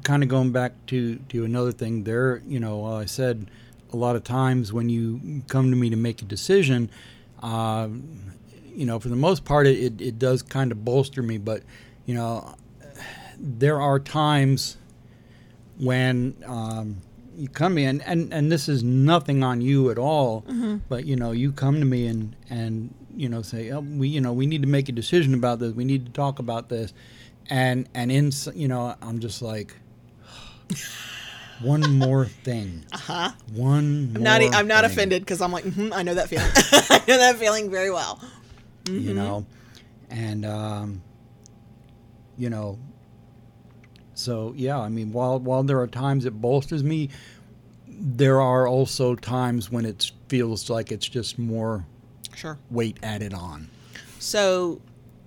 kind 0.03 0.22
of 0.22 0.28
going 0.28 0.53
back 0.53 0.72
to 0.87 1.16
to 1.28 1.45
another 1.45 1.72
thing 1.72 2.05
there, 2.05 2.43
you 2.47 2.61
know, 2.61 2.87
uh, 2.87 3.01
I 3.01 3.05
said 3.05 3.51
a 3.93 3.97
lot 3.97 4.16
of 4.16 4.24
times 4.24 4.72
when 4.72 4.89
you 4.89 5.43
come 5.49 5.70
to 5.70 5.76
me 5.76 5.89
to 5.91 5.97
make 5.97 6.20
a 6.20 6.24
decision, 6.24 6.91
um, 7.43 8.32
you 8.74 8.85
know, 8.87 8.99
for 8.99 9.09
the 9.09 9.16
most 9.16 9.45
part, 9.45 9.66
it, 9.66 10.01
it, 10.01 10.18
does 10.18 10.43
kind 10.43 10.72
of 10.72 10.85
bolster 10.85 11.22
me, 11.22 11.39
but 11.39 11.62
you 12.07 12.14
know, 12.14 12.57
there 13.39 13.80
are 13.80 14.01
times 14.01 14.76
when 15.78 16.35
um, 16.47 16.97
you 17.37 17.49
come 17.49 17.78
in, 17.78 18.01
and, 18.03 18.32
and, 18.32 18.51
this 18.51 18.68
is 18.68 18.82
nothing 18.82 19.43
on 19.45 19.61
you 19.61 19.91
at 19.91 19.99
all, 19.99 20.45
but 20.89 21.05
you 21.05 21.16
know, 21.16 21.30
you 21.30 21.53
come 21.53 21.78
to 21.78 21.87
me 21.87 22.07
and 22.07 22.35
and 22.51 22.95
you 23.16 23.28
know 23.28 23.43
say, 23.43 23.70
oh, 23.70 23.80
we 23.80 24.09
you 24.09 24.20
know 24.20 24.32
we 24.32 24.47
need 24.47 24.62
to 24.62 24.68
make 24.68 24.89
a 24.89 24.93
decision 24.93 25.35
about 25.35 25.61
this, 25.61 25.72
we 25.72 25.85
need 25.85 26.07
to 26.07 26.12
talk 26.12 26.39
about 26.39 26.68
this, 26.68 26.93
and 27.51 27.88
and 27.95 28.11
in 28.12 28.30
you 28.55 28.68
know, 28.68 28.95
I'm 29.03 29.20
just 29.20 29.42
like. 29.42 29.74
One 31.62 31.99
more 31.99 32.26
thing. 32.26 32.84
Uh 32.92 32.99
huh. 32.99 33.30
One. 33.55 34.12
I'm 34.16 34.22
not. 34.22 34.42
I'm 34.42 34.66
not 34.66 34.82
thing. 34.82 34.90
offended 34.90 35.22
because 35.22 35.40
I'm 35.40 35.53
like 35.53 35.64
hmm 35.64 35.92
I 35.92 36.03
know 36.03 36.14
that 36.14 36.28
feeling. 36.28 36.51
I 36.90 37.03
know 37.07 37.16
that 37.16 37.36
feeling 37.36 37.70
very 37.70 37.90
well. 37.90 38.20
you 38.86 38.92
Mm-hmm. 39.01 39.16
know 39.16 39.47
and 40.11 40.45
um 40.45 41.01
you 42.36 42.51
know 42.51 42.78
so 44.12 44.53
yeah 44.57 44.78
i 44.78 44.90
mean 44.90 45.11
while 45.11 45.38
while 45.40 45.62
there 45.62 45.80
are 45.80 45.86
times 45.86 46.26
it 46.26 46.38
bolsters 46.38 46.84
me 46.84 47.09
there 47.88 48.42
are 48.42 48.68
also 48.68 49.14
times 49.14 49.70
when 49.72 49.86
it 49.86 50.11
feels 50.28 50.68
like 50.68 50.92
it's 50.92 51.09
just 51.09 51.38
more 51.38 51.86
Sure. 52.34 52.59
weight 52.70 52.99
added 53.03 53.32
on 53.32 53.70
So, 54.18 54.82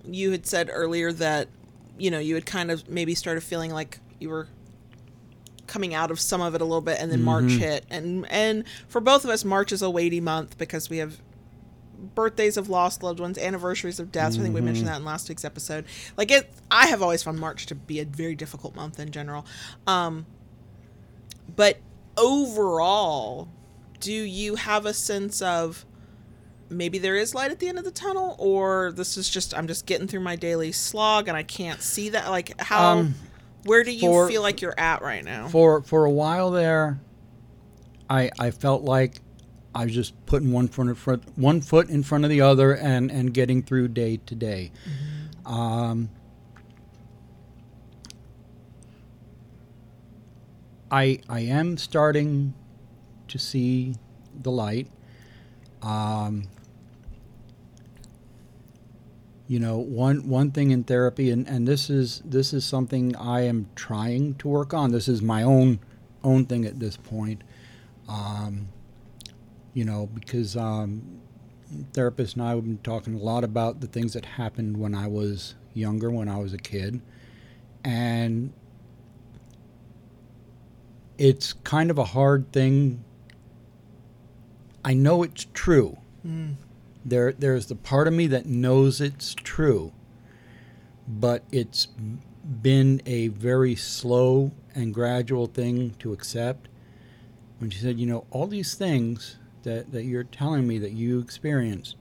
you 0.06 0.30
had 0.32 0.46
said 0.46 0.70
earlier 0.72 1.12
that, 1.14 1.48
you 1.98 2.12
know, 2.12 2.20
you 2.20 2.36
had 2.36 2.46
kind 2.46 2.72
of 2.72 2.90
maybe 2.90 3.16
started 3.16 3.42
feeling 3.42 3.72
like 3.72 4.00
you 4.20 4.30
were 4.30 4.48
coming 5.68 5.94
out 5.94 6.12
of 6.12 6.20
some 6.20 6.42
of 6.42 6.56
it 6.56 6.62
a 6.62 6.64
little 6.64 6.82
bit, 6.82 7.00
and 7.00 7.12
then 7.12 7.22
March 7.24 7.52
hit, 7.52 7.86
and 7.90 8.26
and 8.32 8.64
for 8.88 9.02
both 9.02 9.24
of 9.24 9.30
us, 9.30 9.44
March 9.44 9.72
is 9.72 9.82
a 9.82 9.90
weighty 9.90 10.22
month 10.22 10.58
because 10.58 10.90
we 10.90 10.98
have 10.98 11.22
birthdays 12.16 12.58
of 12.58 12.70
lost 12.70 13.04
loved 13.04 13.20
ones, 13.20 13.38
anniversaries 13.38 14.00
of 14.00 14.12
deaths. 14.12 14.38
I 14.38 14.42
think 14.42 14.54
we 14.54 14.62
mentioned 14.62 14.88
that 14.88 14.98
in 14.98 15.06
last 15.06 15.28
week's 15.30 15.44
episode. 15.44 15.86
Like 16.16 16.32
it, 16.32 16.52
I 16.70 16.88
have 16.88 17.02
always 17.02 17.24
found 17.24 17.40
March 17.40 17.66
to 17.68 17.76
be 17.76 18.00
a 18.00 18.06
very 18.06 18.36
difficult 18.36 18.76
month 18.76 19.00
in 19.00 19.12
general. 19.12 19.46
Um, 19.88 20.26
but 21.56 21.78
overall, 22.16 23.48
do 24.00 24.14
you 24.14 24.56
have 24.56 24.86
a 24.86 24.94
sense 24.94 25.42
of 25.42 25.86
maybe 26.70 26.98
there 26.98 27.16
is 27.16 27.34
light 27.36 27.52
at 27.52 27.60
the 27.60 27.68
end 27.68 27.78
of 27.78 27.86
the 27.86 27.92
tunnel 27.92 28.36
or 28.40 28.92
this 28.94 29.18
is 29.18 29.30
just 29.30 29.54
i'm 29.58 29.68
just 29.68 29.86
getting 29.86 30.08
through 30.08 30.20
my 30.20 30.36
daily 30.36 30.72
slog 30.72 31.28
and 31.28 31.38
i 31.38 31.44
can't 31.44 31.82
see 31.82 32.10
that 32.10 32.30
like 32.30 32.60
how 32.62 32.98
Um, 32.98 33.16
where 33.64 33.84
do 33.84 33.92
you 33.92 34.02
for- 34.02 34.28
feel 34.28 34.42
like 34.42 34.62
you're 34.62 34.78
at 34.80 35.02
right 35.02 35.24
now 35.24 35.48
for 35.48 35.82
for 35.82 36.06
a 36.06 36.12
while 36.12 36.52
there 36.52 37.00
I 38.10 38.32
I 38.40 38.52
felt 38.52 38.84
like 38.84 39.20
I 39.76 39.84
was 39.84 39.94
just 39.94 40.14
putting 40.26 40.52
one 40.54 40.70
foot 40.70 40.88
in 40.88 40.96
front 40.96 41.24
one 41.38 41.60
foot 41.60 41.90
in 41.90 42.04
front 42.04 42.24
of 42.24 42.30
the 42.30 42.40
other 42.40 42.74
and 42.74 43.12
and 43.12 43.34
getting 43.34 43.62
through 43.62 43.90
day 43.90 44.16
to 44.26 44.34
day. 44.34 44.72
Um, 45.46 46.10
I 50.90 51.20
I 51.28 51.42
am 51.42 51.78
starting 51.78 52.54
to 53.28 53.38
see 53.38 53.96
the 54.42 54.52
light. 54.52 54.88
Um, 55.82 56.44
you 59.48 59.60
know, 59.60 59.78
one 59.78 60.28
one 60.28 60.52
thing 60.52 60.72
in 60.72 60.84
therapy, 60.84 61.32
and, 61.32 61.48
and 61.48 61.68
this 61.68 61.90
is 61.90 62.22
this 62.26 62.54
is 62.54 62.66
something 62.66 63.16
I 63.16 63.42
am 63.42 63.70
trying 63.76 64.36
to 64.36 64.48
work 64.48 64.74
on. 64.74 64.92
This 64.92 65.08
is 65.08 65.22
my 65.22 65.44
own 65.44 65.80
own 66.24 66.46
thing 66.46 66.66
at 66.66 66.80
this 66.80 66.98
point. 66.98 67.44
Um, 68.10 68.68
you 69.74 69.86
know, 69.86 70.08
because 70.08 70.58
um, 70.58 71.22
therapist 71.94 72.36
and 72.36 72.44
I 72.44 72.50
have 72.50 72.64
been 72.64 72.80
talking 72.80 73.14
a 73.14 73.20
lot 73.20 73.44
about 73.44 73.80
the 73.80 73.88
things 73.88 74.14
that 74.14 74.26
happened 74.26 74.78
when 74.78 74.94
I 74.94 75.08
was 75.08 75.56
younger, 75.74 76.12
when 76.12 76.28
I 76.28 76.38
was 76.38 76.54
a 76.54 76.58
kid, 76.58 77.02
and 77.86 78.52
it's 81.18 81.54
kind 81.54 81.90
of 81.90 81.98
a 81.98 82.04
hard 82.04 82.52
thing. 82.52 83.04
I 84.84 84.94
know 84.94 85.24
it's 85.24 85.46
true. 85.54 85.98
There, 87.08 87.32
there's 87.32 87.68
the 87.68 87.76
part 87.76 88.08
of 88.10 88.14
me 88.14 88.28
that 88.28 88.46
knows 88.46 89.00
it's 89.00 89.34
true, 89.34 89.94
but 91.08 91.44
it's 91.54 91.88
been 92.62 93.02
a 93.06 93.30
very 93.30 93.76
slow 93.76 94.52
and 94.76 94.94
gradual 94.94 95.48
thing 95.48 95.92
to 96.00 96.12
accept. 96.12 96.68
When 97.60 97.70
she 97.70 97.80
said, 97.80 97.98
you 97.98 98.06
know, 98.08 98.26
all 98.30 98.46
these 98.46 98.76
things 98.76 99.38
that, 99.64 99.92
that 99.94 100.04
you're 100.04 100.26
telling 100.26 100.68
me 100.68 100.78
that 100.80 100.92
you 100.92 101.20
experienced, 101.20 101.96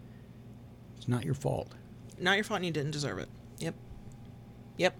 it's 0.97 1.07
not 1.07 1.25
your 1.25 1.35
fault. 1.35 1.71
Not 2.19 2.35
your 2.35 2.45
fault 2.45 2.59
and 2.59 2.67
you 2.67 2.73
didn't 2.73 2.91
deserve 2.91 3.19
it. 3.21 3.29
Yep. 3.61 3.75
Yep. 4.79 4.97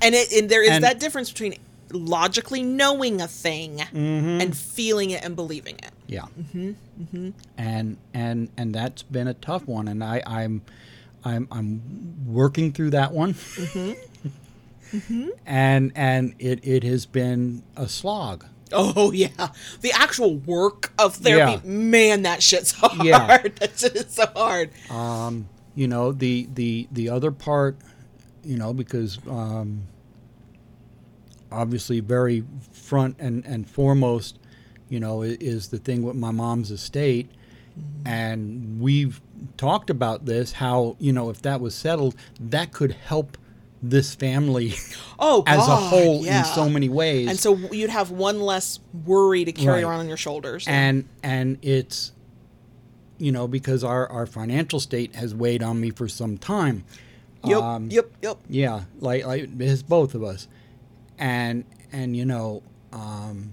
And 0.00 0.14
it 0.14 0.32
and 0.32 0.48
there 0.48 0.62
is 0.62 0.70
And- 0.70 0.84
that 0.84 1.00
difference 1.00 1.30
between 1.32 1.56
logically 1.90 2.62
knowing 2.62 3.20
a 3.20 3.26
thing 3.28 3.78
Mm-hmm. 3.78 4.40
and 4.40 4.56
feeling 4.56 5.10
it 5.10 5.24
and 5.24 5.34
believing 5.34 5.74
it. 5.78 5.90
Yeah. 6.08 6.24
Mm-hmm. 6.40 7.30
And 7.56 7.96
and 8.12 8.48
and 8.56 8.74
that's 8.74 9.02
been 9.04 9.28
a 9.28 9.34
tough 9.34 9.68
one, 9.68 9.86
and 9.88 10.02
I 10.02 10.22
I'm 10.26 10.62
I'm 11.24 11.46
I'm 11.52 12.24
working 12.26 12.72
through 12.72 12.90
that 12.90 13.12
one. 13.12 13.34
And 15.46 15.92
and 15.94 16.34
it 16.38 16.60
it 16.66 16.82
has 16.82 17.04
been 17.06 17.62
a 17.76 17.88
slog. 17.88 18.46
Oh 18.72 19.12
yeah, 19.24 19.48
the 19.82 19.92
actual 19.92 20.36
work 20.38 20.92
of 20.98 21.16
therapy, 21.16 21.60
Yeah. 21.62 21.70
man, 21.70 22.22
that 22.22 22.42
shit's 22.42 22.72
hard. 22.76 23.04
Yeah. 23.04 23.38
that 23.38 23.78
shit 23.78 23.94
is 23.96 24.06
so 24.14 24.26
hard. 24.34 24.70
Um, 24.90 25.48
you 25.74 25.88
know 25.88 26.12
the 26.12 26.48
the 26.54 26.88
the 26.90 27.10
other 27.10 27.30
part, 27.30 27.76
you 28.42 28.56
know, 28.56 28.72
because 28.72 29.18
um, 29.28 29.82
obviously 31.52 32.00
very 32.00 32.44
front 32.72 33.16
and 33.18 33.44
and 33.44 33.68
foremost, 33.68 34.38
you 34.88 35.00
know, 35.00 35.22
is 35.22 35.68
the 35.68 35.78
thing 35.78 36.02
with 36.02 36.16
my 36.16 36.30
mom's 36.30 36.70
estate, 36.70 37.30
and 38.04 38.80
we've 38.80 39.20
talked 39.56 39.90
about 39.90 40.24
this. 40.26 40.52
How 40.52 40.96
you 40.98 41.12
know 41.12 41.30
if 41.30 41.42
that 41.42 41.60
was 41.60 41.74
settled, 41.74 42.14
that 42.40 42.72
could 42.72 42.92
help 42.92 43.36
this 43.82 44.14
family 44.14 44.74
Oh, 45.20 45.44
as 45.46 45.68
a 45.68 45.76
whole 45.76 46.24
yeah. 46.24 46.40
in 46.40 46.44
so 46.46 46.68
many 46.68 46.88
ways. 46.88 47.28
And 47.28 47.38
so 47.38 47.54
you'd 47.72 47.90
have 47.90 48.10
one 48.10 48.40
less 48.40 48.80
worry 49.06 49.44
to 49.44 49.52
carry 49.52 49.84
Right. 49.84 49.84
around 49.84 50.00
on 50.00 50.08
your 50.08 50.16
shoulders. 50.16 50.66
and 50.66 51.08
and 51.22 51.58
it's 51.62 52.12
you 53.18 53.30
know 53.32 53.46
because 53.48 53.84
our 53.84 54.08
our 54.10 54.26
financial 54.26 54.80
state 54.80 55.14
has 55.16 55.34
weighed 55.34 55.62
on 55.62 55.80
me 55.80 55.90
for 55.90 56.08
some 56.08 56.38
time. 56.38 56.84
yep, 57.44 57.62
Um, 57.62 57.90
yep, 57.90 58.10
yep. 58.22 58.38
Yeah, 58.48 58.82
like 59.00 59.24
like 59.26 59.48
it's 59.60 59.82
both 59.82 60.14
of 60.14 60.22
us, 60.24 60.48
and 61.18 61.64
and 61.92 62.16
you 62.16 62.24
know, 62.24 62.62
um, 62.92 63.52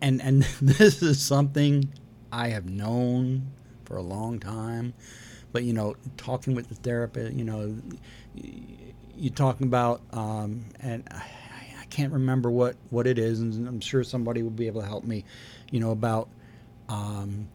and 0.00 0.20
and 0.22 0.42
this 0.62 1.02
is 1.02 1.20
something 1.20 1.92
I 2.32 2.48
have 2.48 2.68
known 2.68 3.50
for 3.84 3.96
a 3.96 4.02
long 4.02 4.38
time, 4.38 4.94
but 5.52 5.64
you 5.64 5.72
know, 5.72 5.96
talking 6.16 6.54
with 6.54 6.68
the 6.68 6.74
therapist, 6.74 7.34
you 7.34 7.44
know, 7.44 7.74
you're 9.16 9.32
talking 9.34 9.66
about, 9.66 10.00
um, 10.12 10.64
and 10.80 11.02
I, 11.10 11.24
I 11.80 11.84
can't 11.90 12.12
remember 12.12 12.50
what 12.50 12.76
what 12.90 13.06
it 13.06 13.18
is, 13.18 13.40
and 13.40 13.66
I'm 13.66 13.80
sure 13.80 14.04
somebody 14.04 14.42
will 14.42 14.50
be 14.50 14.66
able 14.66 14.80
to 14.82 14.86
help 14.86 15.04
me, 15.04 15.24
you 15.70 15.80
know, 15.80 15.90
about. 15.90 16.28
Um, 16.88 17.48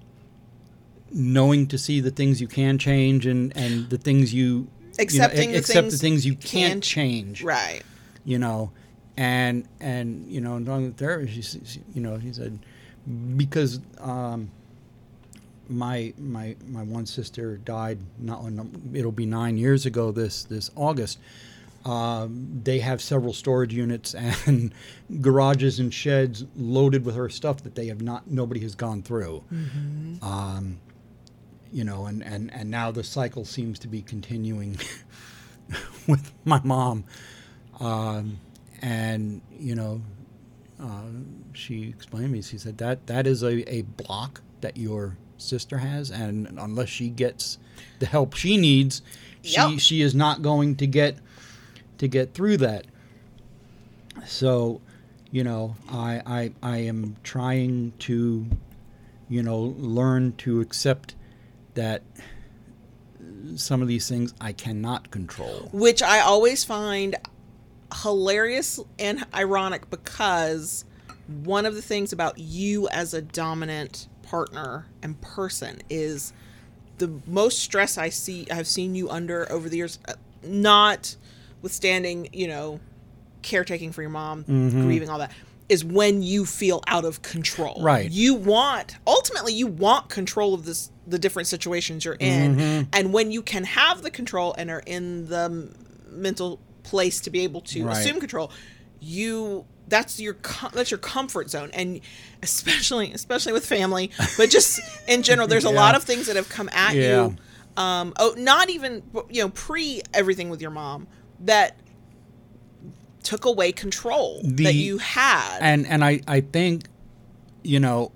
knowing 1.12 1.68
to 1.68 1.78
see 1.78 2.00
the 2.00 2.10
things 2.12 2.42
you 2.42 2.48
can 2.48 2.78
change 2.78 3.26
and 3.26 3.56
and 3.56 3.90
the 3.90 3.98
things 3.98 4.34
you 4.34 4.68
Accepting 5.00 5.50
you 5.50 5.54
the 5.54 5.60
accept 5.60 5.82
things 5.82 5.94
the 5.94 5.98
things 6.00 6.26
you 6.26 6.36
can't 6.36 6.52
can't- 6.52 6.84
change 6.84 7.44
Right. 7.44 7.82
you 8.26 8.38
know 8.40 8.72
and 9.18 9.68
and 9.80 10.28
you 10.32 10.42
know 10.42 10.56
and 10.56 10.66
talking 10.66 10.92
to 10.92 10.98
the 10.98 11.06
therapist 11.06 11.34
she, 11.34 11.62
she- 11.66 11.84
you 11.94 12.02
know 12.02 12.18
he 12.18 12.32
said 12.34 12.58
because 13.38 13.80
um 14.00 14.50
my 15.70 16.14
my 16.18 16.56
my 16.68 16.84
one 16.84 17.06
sister 17.06 17.58
died 17.58 17.98
not 18.20 18.44
it'll 18.94 19.12
be 19.12 19.26
nine 19.26 19.58
years 19.58 19.86
ago 19.86 20.12
this 20.12 20.44
this 20.44 20.70
august 20.76 21.20
um, 21.86 22.62
they 22.64 22.80
have 22.80 23.02
several 23.02 23.34
storage 23.34 23.74
units 23.74 24.16
and 24.46 24.74
garages 25.20 25.80
and 25.82 25.94
sheds 25.94 26.46
loaded 26.56 27.04
with 27.04 27.16
her 27.16 27.28
stuff 27.28 27.62
that 27.64 27.76
they 27.76 27.88
have 27.88 28.02
not 28.02 28.26
nobody 28.32 28.62
has 28.62 28.74
gone 28.74 29.02
through. 29.02 29.44
Um, 30.22 30.78
you 31.74 31.84
know 31.84 32.06
and, 32.06 32.24
and 32.24 32.54
and 32.54 32.72
now 32.72 32.90
the 32.92 33.04
cycle 33.04 33.44
seems 33.44 33.80
to 33.80 33.90
be 33.90 34.02
continuing 34.02 34.78
with 36.08 36.32
my 36.46 36.62
mom. 36.64 37.04
Um, 37.82 38.38
and 38.84 39.42
you 39.58 39.74
know 39.74 40.02
uh, 40.82 41.04
she 41.54 41.88
explained 41.90 42.26
to 42.28 42.32
me 42.32 42.42
she 42.42 42.58
said 42.58 42.78
that 42.78 43.08
that 43.08 43.26
is 43.26 43.42
a, 43.42 43.74
a 43.74 43.82
block 43.84 44.42
that 44.62 44.76
your 44.78 45.18
sister 45.38 45.78
has 45.78 46.12
and 46.12 46.48
unless 46.60 46.90
she 46.90 47.10
gets 47.10 47.58
the 48.00 48.06
help 48.06 48.36
she 48.36 48.58
needs 48.58 49.02
she 49.42 49.56
Yep. 49.56 49.80
she 49.80 50.02
is 50.02 50.14
not 50.14 50.42
going 50.42 50.76
to 50.76 50.86
get 50.88 51.18
to 51.98 52.08
get 52.08 52.34
through 52.34 52.58
that 52.58 52.86
so 54.26 54.82
you 55.32 55.44
know 55.44 55.76
I, 55.90 56.22
I 56.26 56.52
i 56.62 56.78
am 56.80 57.16
trying 57.24 57.94
to 58.00 58.46
you 59.30 59.44
know 59.44 59.74
learn 59.78 60.34
to 60.40 60.60
accept 60.62 61.16
that 61.76 62.04
some 63.56 63.82
of 63.82 63.88
these 63.88 64.08
things 64.08 64.34
i 64.42 64.52
cannot 64.52 65.10
control 65.12 65.70
Which 65.72 66.02
I 66.04 66.20
always 66.20 66.64
find 66.64 67.16
hilarious 67.94 68.80
and 69.00 69.26
ironic 69.34 69.90
because 69.90 70.86
one 71.44 71.66
of 71.66 71.76
the 71.76 71.82
things 71.82 72.12
about 72.12 72.38
you 72.38 72.88
as 72.90 73.14
a 73.14 73.22
dominant 73.22 74.08
partner 74.24 74.88
and 75.02 75.20
person 75.22 75.82
is 75.90 76.34
the 76.98 77.12
most 77.26 77.60
stress 77.60 77.98
I 77.98 78.10
see 78.10 78.48
I've 78.52 78.68
seen 78.68 78.96
you 78.96 79.10
under 79.10 79.52
over 79.52 79.70
the 79.70 79.78
years 79.78 80.00
not 80.44 81.16
withstanding, 81.62 82.30
you 82.34 82.48
know, 82.48 82.80
caretaking 83.42 83.92
for 83.92 84.02
your 84.02 84.12
mom, 84.12 84.44
mm-hmm. 84.44 84.84
grieving 84.84 85.10
all 85.10 85.20
that 85.20 85.32
is 85.70 85.84
when 85.84 86.22
you 86.22 86.46
feel 86.46 86.84
out 86.88 87.06
of 87.06 87.22
control. 87.22 87.82
Right. 87.82 88.10
You 88.12 88.36
want 88.36 88.98
ultimately 89.08 89.54
you 89.54 89.68
want 89.68 90.10
control 90.10 90.54
of 90.54 90.66
this 90.66 90.92
the 91.08 91.20
different 91.20 91.48
situations 91.48 92.06
you're 92.06 92.14
in 92.16 92.56
mm-hmm. 92.56 92.90
and 92.94 93.14
when 93.14 93.32
you 93.32 93.42
can 93.42 93.66
have 93.66 94.04
the 94.04 94.12
control 94.12 94.54
and 94.58 94.70
are 94.70 94.84
in 94.86 95.28
the 95.28 95.70
mental 96.10 96.60
place 96.84 97.20
to 97.22 97.30
be 97.30 97.42
able 97.42 97.62
to 97.62 97.86
Right. 97.86 97.98
assume 97.98 98.20
control, 98.20 98.52
you 99.00 99.66
that's 99.88 100.20
your 100.20 100.34
com- 100.36 100.72
that's 100.74 100.90
your 100.92 100.98
comfort 100.98 101.50
zone 101.50 101.70
and 101.74 102.00
especially 102.42 103.12
especially 103.12 103.52
with 103.52 103.66
family 103.66 104.10
but 104.38 104.50
just 104.50 104.80
in 105.10 105.22
general 105.24 105.46
there's 105.46 105.66
a 105.66 105.70
lot 105.70 105.94
of 105.94 106.04
things 106.04 106.28
that 106.28 106.38
have 106.38 106.48
come 106.48 106.70
at 106.72 106.96
Yeah. 106.96 107.26
you 107.26 107.36
um 107.76 108.14
oh 108.18 108.34
not 108.38 108.70
even 108.70 109.04
you 109.30 109.44
know 109.44 109.50
pre 109.50 110.02
everything 110.14 110.50
with 110.50 110.62
your 110.62 110.72
mom 110.72 111.06
that 111.42 111.76
took 113.24 113.44
away 113.46 113.72
control 113.74 114.40
The- 114.44 114.64
that 114.64 114.74
you 114.76 114.98
had 115.00 115.60
and 115.62 115.86
and 115.88 116.04
I 116.04 116.22
I 116.28 116.42
think 116.42 116.86
you 117.64 117.80
know 117.82 118.12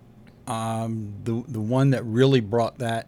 um, 0.48 1.14
the 1.26 1.44
the 1.50 1.60
one 1.60 1.90
that 1.90 2.06
really 2.06 2.40
brought 2.40 2.78
that 2.80 3.08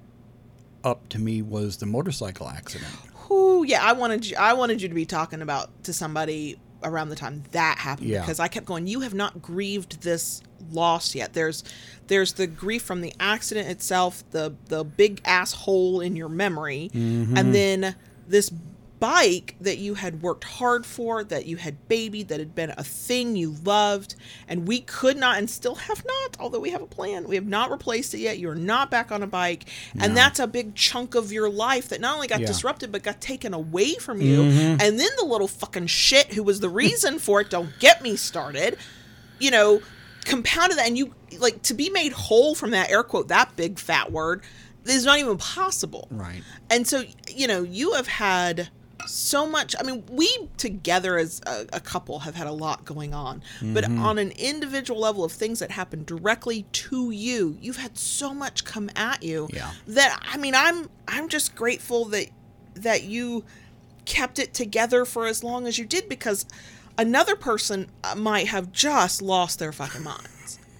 up 0.84 1.08
to 1.10 1.20
me 1.20 1.42
was 1.42 1.78
the 1.78 1.86
motorcycle 1.86 2.50
accident. 2.50 2.92
Whew, 3.30 3.64
yeah 3.66 3.84
i 3.84 3.94
wanted 3.94 4.26
you 4.26 4.36
i 4.38 4.54
wanted 4.54 4.82
you 4.82 4.88
to 4.90 4.94
be 4.96 5.06
talking 5.06 5.42
about 5.42 5.84
to 5.86 5.94
somebody 5.94 6.60
around 6.84 7.10
the 7.10 7.16
time 7.16 7.44
that 7.52 7.78
happened 7.78 8.08
Yeah. 8.10 8.22
because 8.22 8.40
i 8.40 8.48
kept 8.48 8.66
going 8.66 8.88
you 8.88 9.02
have 9.02 9.14
not 9.14 9.42
grieved 9.42 10.02
this 10.02 10.42
loss 10.72 11.14
yet 11.16 11.34
there's 11.34 11.64
there's 12.08 12.34
the 12.34 12.48
grief 12.48 12.82
from 12.82 13.02
the 13.02 13.14
accident 13.20 13.68
itself 13.70 14.24
the 14.32 14.56
the 14.68 14.84
big 14.84 15.22
asshole 15.26 16.02
in 16.02 16.16
your 16.16 16.30
memory 16.30 16.90
Mm-hmm. 16.94 17.38
and 17.38 17.54
then 17.56 17.96
this 18.28 18.52
bike 19.00 19.56
that 19.62 19.78
you 19.78 19.94
had 19.94 20.22
worked 20.22 20.44
hard 20.44 20.86
for, 20.86 21.24
that 21.24 21.46
you 21.46 21.58
had 21.58 21.88
babied, 21.88 22.28
that 22.28 22.40
had 22.40 22.54
been 22.54 22.74
a 22.78 22.84
thing 22.84 23.36
you 23.36 23.56
loved, 23.64 24.16
and 24.48 24.68
we 24.68 24.82
could 24.82 25.18
not 25.18 25.38
and 25.38 25.50
still 25.50 25.76
have 25.76 26.04
not, 26.06 26.38
although 26.40 26.60
we 26.60 26.70
have 26.72 26.82
a 26.82 26.88
plan, 26.88 27.28
we 27.28 27.36
have 27.36 27.48
not 27.48 27.72
replaced 27.72 28.14
it 28.14 28.20
yet. 28.20 28.40
You're 28.40 28.56
not 28.56 28.92
back 28.92 29.12
on 29.12 29.24
a 29.24 29.28
bike. 29.28 29.70
And 29.94 30.14
No. 30.14 30.16
that's 30.16 30.40
a 30.40 30.48
big 30.48 30.76
chunk 30.76 31.16
of 31.16 31.32
your 31.32 31.50
life 31.50 31.90
that 31.90 32.02
not 32.02 32.16
only 32.16 32.28
got 32.28 32.42
Yeah. 32.42 32.48
disrupted, 32.48 32.92
but 32.92 33.04
got 33.04 33.22
taken 33.22 33.54
away 33.54 33.96
from 33.96 34.22
you. 34.22 34.40
Mhm. 34.42 34.82
And 34.82 35.00
then 35.00 35.10
the 35.18 35.26
little 35.26 35.48
fucking 35.48 35.88
shit 35.88 36.34
who 36.34 36.44
was 36.44 36.60
the 36.60 36.70
reason 36.70 37.20
for 37.20 37.42
it, 37.42 37.50
don't 37.50 37.78
get 37.80 38.02
me 38.02 38.16
started, 38.16 38.78
you 39.40 39.52
know, 39.52 39.82
compounded 40.26 40.78
that. 40.78 40.88
And 40.88 40.98
you, 40.98 41.16
like, 41.38 41.62
to 41.64 41.74
be 41.74 41.90
made 41.90 42.12
whole 42.12 42.54
from 42.56 42.72
that 42.72 42.90
air 42.90 43.04
quote, 43.04 43.30
that 43.30 43.56
big 43.56 43.80
fat 43.80 44.12
word, 44.12 44.44
is 44.86 45.06
not 45.06 45.20
even 45.20 45.38
possible. 45.38 46.08
Right. 46.10 46.42
And 46.70 46.88
so, 46.88 47.04
you 47.28 47.48
know, 47.48 47.62
you 47.64 47.94
have 47.94 48.08
had 48.08 48.70
so 49.10 49.48
much. 49.48 49.76
I 49.80 49.84
mean, 49.84 50.04
we 50.12 50.30
together 50.58 51.18
as 51.18 51.42
a, 51.48 51.66
a 51.74 51.80
couple 51.80 52.20
have 52.20 52.36
had 52.36 52.48
a 52.48 52.52
lot 52.52 52.86
going 52.86 53.14
on, 53.14 53.42
but 53.62 53.84
Mm-hmm. 53.86 54.04
on 54.04 54.18
an 54.18 54.32
individual 54.32 55.00
level 55.00 55.24
of 55.24 55.32
things 55.32 55.60
that 55.60 55.72
happen 55.72 56.04
directly 56.06 56.64
to 56.72 57.12
you, 57.12 57.58
you've 57.62 57.78
had 57.78 57.98
so 57.98 58.34
much 58.34 58.64
come 58.64 58.90
at 58.96 59.24
you 59.24 59.48
Yeah. 59.52 59.72
that 59.88 60.20
I 60.32 60.38
mean, 60.38 60.56
I'm 60.56 60.90
I'm 61.08 61.28
just 61.30 61.56
grateful 61.56 62.06
that 62.06 62.28
that 62.76 63.04
you 63.04 63.44
kept 64.06 64.40
it 64.40 64.54
together 64.54 65.06
for 65.06 65.28
as 65.28 65.44
long 65.44 65.68
as 65.68 65.78
you 65.78 65.86
did 65.86 66.08
because 66.10 66.46
another 66.98 67.36
person 67.36 67.88
uh, 68.04 68.16
might 68.16 68.48
have 68.48 68.72
just 68.72 69.22
lost 69.22 69.60
their 69.60 69.72
fucking 69.72 70.04
minds. 70.04 70.28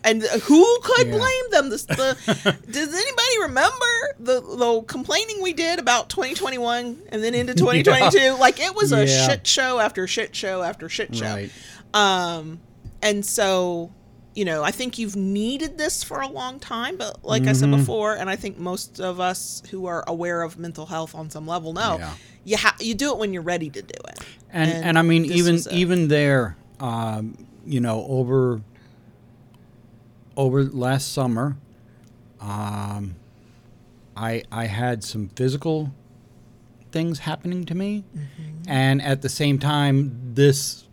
And 0.10 0.24
who 0.24 0.80
could 0.82 1.08
Yeah. 1.08 1.18
blame 1.18 1.52
them? 1.52 1.70
This, 1.70 1.86
the, 1.86 2.18
does 2.72 2.94
anybody 2.94 3.40
remember 3.42 3.86
the, 4.20 4.42
the 4.42 4.82
complaining 4.88 5.42
we 5.42 5.54
did 5.54 5.80
about 5.80 6.10
2021 6.10 7.02
and 7.12 7.24
then 7.24 7.36
into 7.36 7.54
2022? 7.56 8.38
Like 8.40 8.60
it 8.60 8.76
was 8.76 8.92
a 8.92 9.06
Yeah. 9.06 9.28
shit 9.28 9.48
show 9.48 9.80
after 9.80 10.08
shit 10.08 10.36
show 10.36 10.62
after 10.64 10.90
shit 10.90 11.16
show. 11.16 11.26
Right. 11.36 11.52
Um, 11.94 12.60
and 13.02 13.26
so, 13.26 13.92
you 14.36 14.46
know, 14.46 14.64
I 14.64 14.72
think 14.72 14.98
you've 15.00 15.16
needed 15.16 15.78
this 15.78 16.04
for 16.04 16.22
a 16.22 16.28
long 16.28 16.60
time, 16.60 16.98
but 16.98 17.24
like 17.26 17.48
I 17.48 17.54
said 17.54 17.72
before, 17.72 18.16
and 18.16 18.30
I 18.30 18.36
think 18.36 18.58
most 18.58 19.00
of 19.00 19.20
us 19.20 19.62
who 19.70 19.86
are 19.88 20.04
aware 20.08 20.42
of 20.44 20.58
mental 20.58 20.86
health 20.86 21.14
on 21.16 21.30
some 21.30 21.46
level 21.48 21.74
know, 21.74 21.98
Yeah. 22.00 22.14
you 22.46 22.58
ha- 22.58 22.76
you 22.80 22.94
do 22.96 23.12
it 23.12 23.18
when 23.18 23.34
you're 23.34 23.42
ready 23.44 23.70
to 23.70 23.82
do 23.82 24.00
it. 24.08 24.20
and 24.52 24.72
And 24.72 24.86
and, 24.86 25.00
I 25.00 25.02
mean 25.02 25.26
even 25.26 25.60
even 25.72 26.08
there, 26.08 26.56
um, 26.80 27.38
you 27.66 27.80
know, 27.80 28.06
over 28.08 28.62
over 30.40 30.64
last 30.64 31.12
summer, 31.14 31.58
um, 32.40 33.16
I 34.16 34.44
I 34.52 34.66
had 34.66 35.04
some 35.04 35.28
physical 35.36 35.92
things 36.92 37.20
happening 37.20 37.66
to 37.66 37.76
me, 37.76 38.04
Mm-hmm. 38.16 38.70
and 38.70 39.02
at 39.02 39.22
the 39.22 39.30
same 39.30 39.60
time, 39.60 40.34
this 40.34 40.86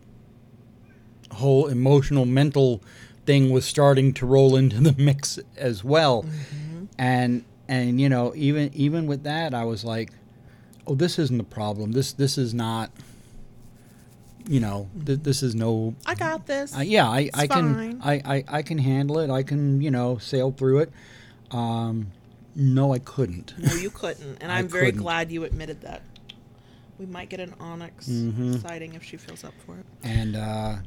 whole 1.31 1.67
emotional 1.67 2.25
mental 2.25 2.81
thing 3.25 3.49
was 3.51 3.65
starting 3.65 4.13
to 4.13 4.25
roll 4.25 4.55
into 4.55 4.77
the 4.79 4.93
mix 5.01 5.39
as 5.57 5.83
well, 5.83 6.23
Mm-hmm. 6.23 6.85
and 6.99 7.45
and 7.69 7.99
you 8.01 8.09
know 8.09 8.33
even 8.35 8.71
even 8.73 9.07
with 9.07 9.23
that, 9.23 9.53
I 9.53 9.63
was 9.63 9.83
like, 9.85 10.11
oh, 10.85 10.95
this 10.95 11.17
isn't 11.19 11.37
the 11.37 11.43
problem. 11.43 11.93
This 11.93 12.13
this 12.13 12.37
is 12.37 12.53
not. 12.53 12.91
You 14.49 14.59
know, 14.61 14.89
th- 15.05 15.19
this 15.23 15.43
is 15.43 15.55
no 15.55 15.93
I 16.05 16.15
got 16.15 16.45
this. 16.47 16.75
uh, 16.75 16.79
yeah, 16.81 17.09
I, 17.09 17.19
It's 17.21 17.37
I 17.37 17.47
fine. 17.47 17.99
can 17.99 18.01
I, 18.01 18.13
I, 18.23 18.43
I 18.47 18.61
can 18.61 18.77
handle 18.77 19.19
it. 19.19 19.29
I 19.29 19.43
can 19.43 19.81
you 19.81 19.91
know 19.91 20.17
sail 20.19 20.51
through 20.51 20.79
it. 20.79 20.91
Um, 21.51 22.11
no, 22.55 22.93
I 22.93 22.99
couldn't. 22.99 23.53
no, 23.59 23.73
you 23.73 23.89
couldn't, 23.89 24.37
and 24.41 24.51
I 24.55 24.59
I'm 24.59 24.67
very 24.67 24.85
couldn't. 24.87 25.01
glad 25.01 25.31
you 25.31 25.43
admitted 25.43 25.81
that. 25.81 26.01
We 26.97 27.05
might 27.05 27.29
get 27.29 27.39
an 27.39 27.53
Onyx 27.59 28.07
Mhm. 28.07 28.61
sighting 28.61 28.93
if 28.95 29.03
she 29.03 29.17
feels 29.17 29.43
up 29.43 29.53
for 29.65 29.77
it. 29.77 29.85
And 30.01 30.35
uh, 30.35 30.77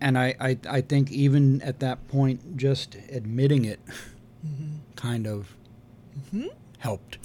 and 0.00 0.18
I, 0.18 0.34
I 0.40 0.58
I 0.68 0.80
think 0.80 1.10
even 1.12 1.60
at 1.62 1.80
that 1.80 2.06
point, 2.08 2.56
just 2.56 2.96
admitting 3.10 3.64
it 3.64 3.80
kind 4.96 5.26
of 5.26 5.54
helped. 6.78 7.18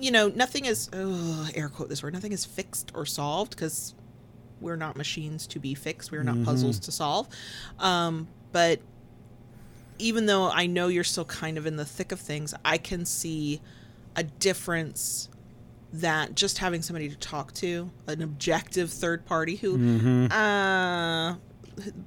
You 0.00 0.10
know, 0.10 0.28
nothing 0.28 0.64
is 0.64 0.88
ugh, 0.92 1.50
air 1.54 1.68
quote 1.68 1.88
this 1.88 2.02
word. 2.02 2.12
Nothing 2.14 2.32
is 2.32 2.44
fixed 2.44 2.92
or 2.94 3.04
solved 3.06 3.50
because 3.50 3.94
we're 4.60 4.76
not 4.76 4.96
machines 4.96 5.46
to 5.48 5.58
be 5.58 5.74
fixed. 5.74 6.10
We're 6.10 6.22
not 6.22 6.42
puzzles 6.44 6.78
to 6.80 6.92
solve. 6.92 7.28
Um, 7.78 8.28
but 8.52 8.80
even 9.98 10.26
though 10.26 10.50
I 10.50 10.66
know 10.66 10.88
you're 10.88 11.04
still 11.04 11.24
kind 11.26 11.58
of 11.58 11.66
in 11.66 11.76
the 11.76 11.84
thick 11.84 12.12
of 12.12 12.20
things, 12.20 12.54
I 12.64 12.78
can 12.78 13.04
see 13.04 13.60
a 14.16 14.22
difference 14.22 15.28
that 15.92 16.34
just 16.34 16.58
having 16.58 16.82
somebody 16.82 17.08
to 17.08 17.16
talk 17.16 17.52
to, 17.54 17.90
an 18.06 18.22
objective 18.22 18.90
third 18.90 19.24
party 19.26 19.56
who, 19.56 19.78
Mm-hmm. 19.78 20.32
uh, 20.32 21.36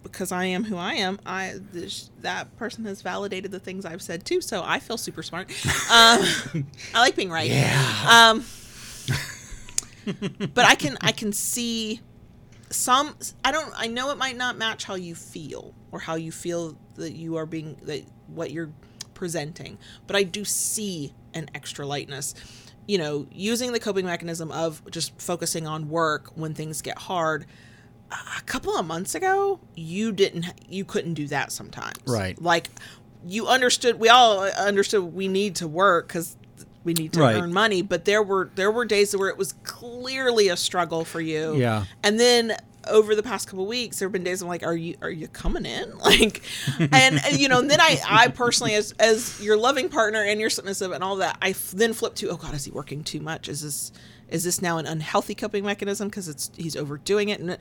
because 0.03 0.31
I 0.31 0.45
am 0.45 0.63
who 0.63 0.77
I 0.77 0.93
am, 0.93 1.19
I 1.25 1.55
this, 1.71 2.09
that 2.21 2.55
person 2.57 2.85
has 2.85 3.01
validated 3.01 3.51
the 3.51 3.59
things 3.59 3.85
I've 3.85 4.01
said 4.01 4.25
too. 4.25 4.41
So 4.41 4.63
I 4.65 4.79
feel 4.79 4.97
super 4.97 5.23
smart. 5.23 5.49
Um, 5.91 6.21
I 6.93 6.99
like 6.99 7.15
being 7.15 7.29
right. 7.29 7.49
Yeah. 7.49 8.31
Um, 8.31 8.45
but 10.53 10.65
I 10.65 10.75
can 10.75 10.97
I 11.01 11.11
can 11.11 11.33
see 11.33 12.01
some. 12.69 13.15
I 13.43 13.51
don't. 13.51 13.73
I 13.75 13.87
know 13.87 14.11
it 14.11 14.17
might 14.17 14.37
not 14.37 14.57
match 14.57 14.83
how 14.83 14.95
you 14.95 15.15
feel 15.15 15.73
or 15.91 15.99
how 15.99 16.15
you 16.15 16.31
feel 16.31 16.77
that 16.95 17.13
you 17.13 17.37
are 17.37 17.45
being 17.45 17.77
that 17.83 18.03
what 18.27 18.51
you're 18.51 18.71
presenting, 19.13 19.77
but 20.05 20.15
I 20.15 20.23
do 20.23 20.45
see 20.45 21.13
an 21.33 21.49
extra 21.53 21.85
lightness. 21.85 22.33
You 22.87 22.97
know, 22.97 23.27
using 23.31 23.73
the 23.73 23.81
coping 23.81 24.05
mechanism 24.05 24.49
of 24.51 24.81
just 24.89 25.19
focusing 25.21 25.67
on 25.67 25.89
work 25.89 26.31
when 26.35 26.53
things 26.53 26.81
get 26.81 26.97
hard. 26.97 27.45
A 28.11 28.41
couple 28.45 28.75
of 28.77 28.85
months 28.85 29.15
ago, 29.15 29.59
you 29.75 30.11
didn't. 30.11 30.45
You 30.69 30.85
couldn't 30.85 31.15
do 31.15 31.27
that 31.27 31.51
sometimes. 31.51 31.97
Right. 32.07 32.41
Like 32.41 32.69
you 33.27 33.47
understood. 33.47 33.99
We 33.99 34.07
all 34.09 34.41
uh, 34.41 34.49
understood 34.57 35.03
we 35.13 35.27
need 35.27 35.55
to 35.57 35.67
work 35.67 36.07
because 36.07 36.37
we 36.85 36.93
need 36.93 37.11
to 37.13 37.19
Right. 37.19 37.35
earn 37.35 37.51
money. 37.53 37.81
But 37.81 38.05
there 38.05 38.23
were 38.23 38.49
there 38.55 38.71
were 38.71 38.85
days 38.85 39.15
where 39.15 39.27
it 39.29 39.37
was 39.37 39.53
clearly 39.63 40.47
a 40.47 40.55
struggle 40.57 41.03
for 41.03 41.19
you. 41.19 41.55
Yeah. 41.57 41.83
And 42.03 42.17
then 42.19 42.55
over 42.87 43.13
the 43.15 43.23
past 43.23 43.49
couple 43.49 43.65
weeks, 43.67 43.99
there 43.99 44.07
have 44.07 44.13
been 44.13 44.23
days 44.23 44.41
I'm 44.41 44.47
like, 44.47 44.63
are 44.63 44.73
you 44.75 44.95
are 45.01 45.09
you 45.09 45.27
coming 45.27 45.65
in? 45.65 45.91
Like, 45.97 46.41
and, 46.79 47.19
and, 47.25 47.37
you 47.37 47.49
know, 47.49 47.59
and 47.59 47.69
then 47.69 47.81
I 47.81 47.99
I 48.07 48.27
personally 48.29 48.75
as 48.75 48.93
as 48.93 49.41
your 49.43 49.57
loving 49.57 49.89
partner 49.89 50.23
and 50.23 50.39
your 50.39 50.49
submissive 50.49 50.93
and 50.93 51.03
all 51.03 51.17
that, 51.17 51.37
I 51.41 51.49
f- 51.49 51.71
then 51.71 51.91
flip 51.91 52.15
to, 52.15 52.29
oh 52.29 52.37
God, 52.37 52.53
is 52.53 52.63
he 52.63 52.71
working 52.71 53.03
too 53.03 53.19
much? 53.19 53.49
Is 53.49 53.61
this 53.61 53.91
is 54.29 54.43
this 54.45 54.61
now 54.61 54.77
an 54.77 54.85
unhealthy 54.85 55.35
coping 55.35 55.65
mechanism 55.65 56.07
because 56.07 56.29
it's 56.29 56.49
he's 56.55 56.77
overdoing 56.77 57.27
it? 57.27 57.41
And 57.41 57.57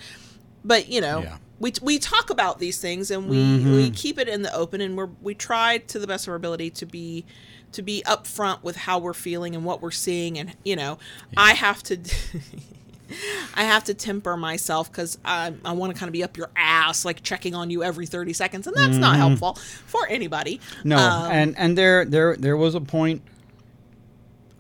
but 0.67 0.89
you 0.89 1.01
know. 1.01 1.23
Yeah. 1.23 1.37
We, 1.59 1.73
we 1.81 1.99
talk 1.99 2.29
about 2.29 2.59
these 2.59 2.79
things 2.79 3.11
and 3.11 3.31
we, 3.31 3.39
Mm-hmm. 3.39 3.73
we 3.77 3.91
keep 3.91 4.19
it 4.19 4.29
in 4.29 4.43
the 4.43 4.55
open 4.55 4.83
and 4.83 4.95
we're 4.95 5.09
we 5.23 5.35
try 5.35 5.79
to 5.79 5.99
the 5.99 6.07
best 6.07 6.27
of 6.27 6.33
our 6.33 6.35
ability 6.37 6.69
to 6.73 6.85
be 6.85 7.25
to 7.73 7.81
be 7.81 8.03
upfront 8.07 8.63
with 8.63 8.77
how 8.77 8.99
we're 8.99 9.15
feeling 9.15 9.55
and 9.55 9.65
what 9.65 9.81
we're 9.81 9.91
seeing 9.91 10.39
and 10.39 10.55
you 10.67 10.77
know 10.77 10.99
I 11.35 11.55
have 11.55 11.83
to 11.85 11.97
I 13.55 13.65
have 13.65 13.85
to 13.85 13.95
temper 13.95 14.37
myself 14.37 14.93
because 14.93 15.17
I, 15.25 15.55
I 15.65 15.73
want 15.73 15.95
to 15.95 15.99
kind 15.99 16.11
of 16.11 16.13
be 16.13 16.23
up 16.23 16.37
your 16.37 16.51
ass, 16.57 17.07
like 17.07 17.23
checking 17.23 17.55
on 17.55 17.71
you 17.71 17.83
every 17.83 18.05
30 18.05 18.35
seconds. 18.35 18.67
And 18.67 18.77
that's 18.77 18.99
not 18.99 19.17
helpful 19.17 19.55
for 19.87 20.07
anybody. 20.09 20.59
Mm-hmm. 20.59 20.89
No, 20.91 20.99
Um, 20.99 21.31
and 21.33 21.57
and 21.59 21.79
there 21.79 22.05
there 22.05 22.37
there 22.37 22.57
was 22.59 22.75
a 22.75 22.83
point, 22.83 23.23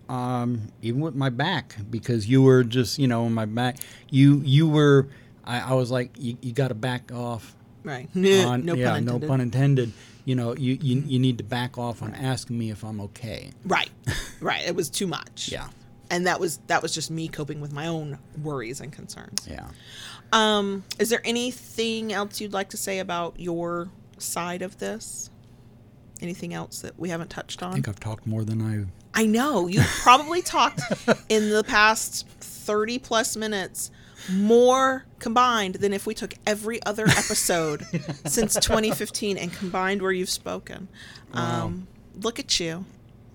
um, 0.08 0.68
even 0.82 1.00
with 1.00 1.14
my 1.14 1.28
back, 1.28 1.76
because 1.90 2.28
you 2.28 2.40
were 2.42 2.62
just 2.64 2.98
you 2.98 3.08
know 3.08 3.28
my 3.28 3.44
back. 3.44 3.76
You 4.10 4.40
you 4.44 4.68
were. 4.68 5.08
I, 5.46 5.60
I 5.60 5.74
was 5.74 5.90
like, 5.90 6.10
you, 6.18 6.36
you 6.40 6.52
got 6.52 6.68
to 6.68 6.74
back 6.74 7.12
off. 7.12 7.54
right. 7.84 8.08
On, 8.16 8.64
no 8.64 8.74
yeah, 8.74 8.90
pun 8.90 8.98
intended. 8.98 9.22
no 9.22 9.28
pun 9.28 9.40
intended. 9.40 9.92
You 10.24 10.34
know, 10.34 10.56
you, 10.56 10.76
you 10.82 11.04
you 11.06 11.18
need 11.20 11.38
to 11.38 11.44
back 11.44 11.78
off 11.78 12.02
on 12.02 12.12
asking 12.16 12.58
me 12.58 12.70
if 12.70 12.82
I'm 12.84 13.00
okay. 13.00 13.50
Right. 13.64 13.90
Right. 14.40 14.66
It 14.66 14.74
was 14.74 14.90
too 14.90 15.06
much. 15.06 15.48
Yeah, 15.50 15.68
And 16.10 16.26
that 16.26 16.40
was 16.40 16.58
that 16.66 16.82
was 16.82 16.92
just 16.92 17.10
me 17.10 17.26
coping 17.28 17.60
with 17.60 17.72
my 17.72 17.86
own 17.86 18.18
worries 18.42 18.80
and 18.80 18.92
concerns. 18.92 19.46
yeah. 19.50 19.68
Um, 20.32 20.82
is 20.98 21.08
there 21.10 21.22
anything 21.24 22.12
else 22.12 22.40
you'd 22.40 22.52
like 22.52 22.70
to 22.70 22.76
say 22.76 22.98
about 22.98 23.38
your 23.40 23.88
side 24.18 24.60
of 24.62 24.78
this? 24.78 25.30
Anything 26.20 26.52
else 26.54 26.80
that 26.80 26.98
we 26.98 27.08
haven't 27.10 27.30
touched 27.30 27.62
on? 27.62 27.70
I 27.70 27.74
think 27.74 27.88
I've 27.88 28.00
talked 28.00 28.26
more 28.26 28.42
than 28.44 28.60
I. 28.60 29.20
I 29.22 29.26
know 29.26 29.68
you 29.68 29.80
probably 30.02 30.42
talked 30.42 30.80
in 31.28 31.50
the 31.50 31.62
past 31.64 32.26
30 32.40 32.98
plus 32.98 33.36
minutes 33.36 33.90
more 34.30 35.04
combined 35.18 35.76
than 35.76 35.92
if 35.92 36.06
we 36.06 36.14
took 36.14 36.34
every 36.46 36.82
other 36.84 37.06
episode 37.08 37.82
since 38.26 38.54
2015 38.54 39.36
and 39.38 39.52
combined 39.52 40.02
where 40.02 40.12
you've 40.12 40.30
spoken. 40.30 40.88
Um, 41.32 41.88
look 42.20 42.38
at 42.38 42.58
you. 42.60 42.84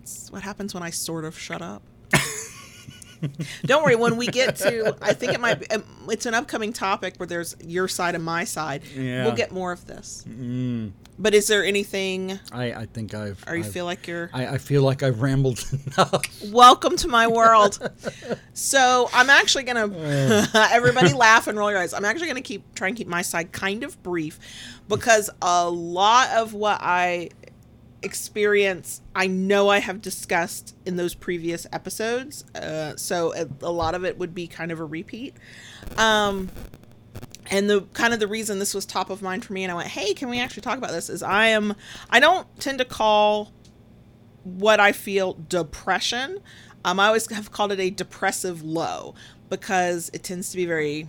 It's 0.01 0.31
what 0.31 0.41
happens 0.41 0.73
when 0.73 0.83
I 0.83 0.89
sort 0.89 1.25
of 1.25 1.37
shut 1.37 1.61
up. 1.61 1.83
Don't 3.65 3.83
worry. 3.83 3.95
When 3.95 4.17
we 4.17 4.27
get 4.27 4.55
to, 4.57 4.95
I 5.01 5.13
think 5.13 5.33
it 5.33 5.39
might 5.39 5.59
be. 5.59 5.69
um, 5.71 5.83
It's 6.09 6.25
an 6.25 6.33
upcoming 6.33 6.73
topic 6.73 7.15
where 7.17 7.27
there's 7.27 7.55
your 7.63 7.87
side 7.87 8.15
and 8.15 8.23
my 8.23 8.43
side. 8.43 8.83
Yeah. 8.95 9.25
We'll 9.25 9.35
get 9.35 9.51
more 9.51 9.71
of 9.71 9.85
this. 9.87 10.23
Mm, 10.27 10.91
But 11.19 11.33
is 11.33 11.47
there 11.47 11.63
anything? 11.63 12.39
I, 12.51 12.73
I 12.73 12.85
think 12.87 13.13
I've. 13.13 13.43
Or 13.47 13.55
you 13.55 13.63
I've- 13.63 13.71
feel 13.71 13.85
like 13.85 14.07
you're? 14.07 14.29
I, 14.33 14.47
I 14.47 14.57
feel 14.57 14.81
like 14.83 15.03
I've 15.03 15.21
rambled 15.21 15.63
enough. 15.97 16.21
Welcome 16.51 16.97
to 16.97 17.07
my 17.07 17.27
world. 17.27 17.77
so 18.53 19.09
I'm 19.13 19.29
actually 19.29 19.63
gonna 19.63 20.47
everybody 20.71 21.13
laugh 21.13 21.47
and 21.47 21.57
roll 21.57 21.69
your 21.71 21.79
eyes. 21.79 21.93
I'm 21.93 22.05
actually 22.05 22.27
gonna 22.27 22.41
keep 22.41 22.75
try 22.75 22.87
and 22.87 22.97
keep 22.97 23.07
my 23.07 23.21
side 23.21 23.51
kind 23.51 23.83
of 23.83 24.01
brief 24.03 24.39
because 24.87 25.29
a 25.41 25.69
lot 25.69 26.29
of 26.31 26.53
what 26.53 26.79
I 26.81 27.29
experience 28.03 29.01
I 29.15 29.27
know 29.27 29.69
I 29.69 29.79
have 29.79 30.01
discussed 30.01 30.75
in 30.85 30.95
those 30.95 31.13
previous 31.13 31.67
episodes. 31.71 32.43
Uh, 32.55 32.95
so 32.95 33.33
a, 33.33 33.47
a 33.61 33.71
lot 33.71 33.95
of 33.95 34.03
it 34.03 34.17
would 34.17 34.33
be 34.33 34.47
kind 34.47 34.71
of 34.71 34.79
a 34.79 34.85
repeat. 34.85 35.35
Um, 35.97 36.49
and 37.49 37.69
the 37.69 37.81
kind 37.93 38.13
of 38.13 38.19
the 38.19 38.27
reason 38.27 38.59
this 38.59 38.73
was 38.73 38.85
top 38.85 39.09
of 39.09 39.21
mind 39.21 39.43
for 39.43 39.53
me 39.53 39.63
and 39.63 39.71
I 39.71 39.75
went, 39.75 39.89
"Hey, 39.89 40.13
can 40.13 40.29
we 40.29 40.39
actually 40.39 40.61
talk 40.61 40.77
about 40.77 40.91
this?" 40.91 41.09
is 41.09 41.21
I 41.21 41.47
am 41.47 41.75
I 42.09 42.19
don't 42.19 42.47
tend 42.59 42.77
to 42.79 42.85
call 42.85 43.51
what 44.43 44.79
I 44.79 44.91
feel 44.91 45.33
depression. 45.33 46.39
Um, 46.83 46.99
I 46.99 47.07
always 47.07 47.29
have 47.31 47.51
called 47.51 47.71
it 47.71 47.79
a 47.79 47.89
depressive 47.89 48.63
low 48.63 49.13
because 49.49 50.09
it 50.13 50.23
tends 50.23 50.49
to 50.51 50.57
be 50.57 50.65
very 50.65 51.07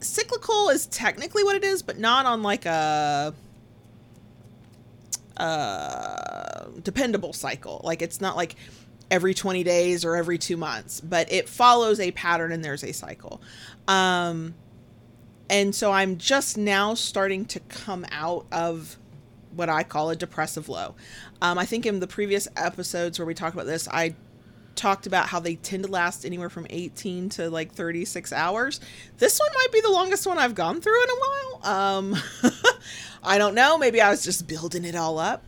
cyclical 0.00 0.68
is 0.68 0.86
technically 0.86 1.44
what 1.44 1.56
it 1.56 1.64
is, 1.64 1.82
but 1.82 1.98
not 1.98 2.24
on 2.24 2.42
like 2.42 2.64
a 2.66 3.34
uh, 5.38 6.66
dependable 6.82 7.32
cycle. 7.32 7.80
Like 7.84 8.02
it's 8.02 8.20
not 8.20 8.36
like 8.36 8.56
every 9.10 9.34
20 9.34 9.62
days 9.64 10.04
or 10.04 10.16
every 10.16 10.38
two 10.38 10.56
months, 10.56 11.00
but 11.00 11.30
it 11.32 11.48
follows 11.48 12.00
a 12.00 12.10
pattern 12.12 12.52
and 12.52 12.64
there's 12.64 12.84
a 12.84 12.92
cycle. 12.92 13.40
Um, 13.86 14.54
and 15.50 15.74
so 15.74 15.92
I'm 15.92 16.18
just 16.18 16.58
now 16.58 16.94
starting 16.94 17.44
to 17.46 17.60
come 17.60 18.04
out 18.10 18.46
of 18.52 18.98
what 19.54 19.68
I 19.68 19.82
call 19.82 20.10
a 20.10 20.16
depressive 20.16 20.68
low. 20.68 20.94
Um, 21.40 21.58
I 21.58 21.64
think 21.64 21.86
in 21.86 22.00
the 22.00 22.06
previous 22.06 22.48
episodes 22.56 23.18
where 23.18 23.26
we 23.26 23.34
talked 23.34 23.54
about 23.54 23.66
this, 23.66 23.88
I 23.88 24.14
talked 24.74 25.06
about 25.06 25.26
how 25.26 25.40
they 25.40 25.56
tend 25.56 25.84
to 25.84 25.90
last 25.90 26.24
anywhere 26.24 26.48
from 26.48 26.66
18 26.70 27.30
to 27.30 27.50
like 27.50 27.72
36 27.72 28.32
hours. 28.32 28.80
This 29.18 29.38
one 29.38 29.48
might 29.54 29.72
be 29.72 29.80
the 29.80 29.90
longest 29.90 30.26
one 30.26 30.38
I've 30.38 30.54
gone 30.54 30.80
through 30.80 31.02
in 31.02 31.10
a 31.10 31.14
while. 31.14 31.74
Um, 31.74 32.16
I 33.22 33.38
don't 33.38 33.54
know. 33.54 33.78
Maybe 33.78 34.00
I 34.00 34.10
was 34.10 34.24
just 34.24 34.46
building 34.46 34.84
it 34.84 34.94
all 34.94 35.18
up. 35.18 35.44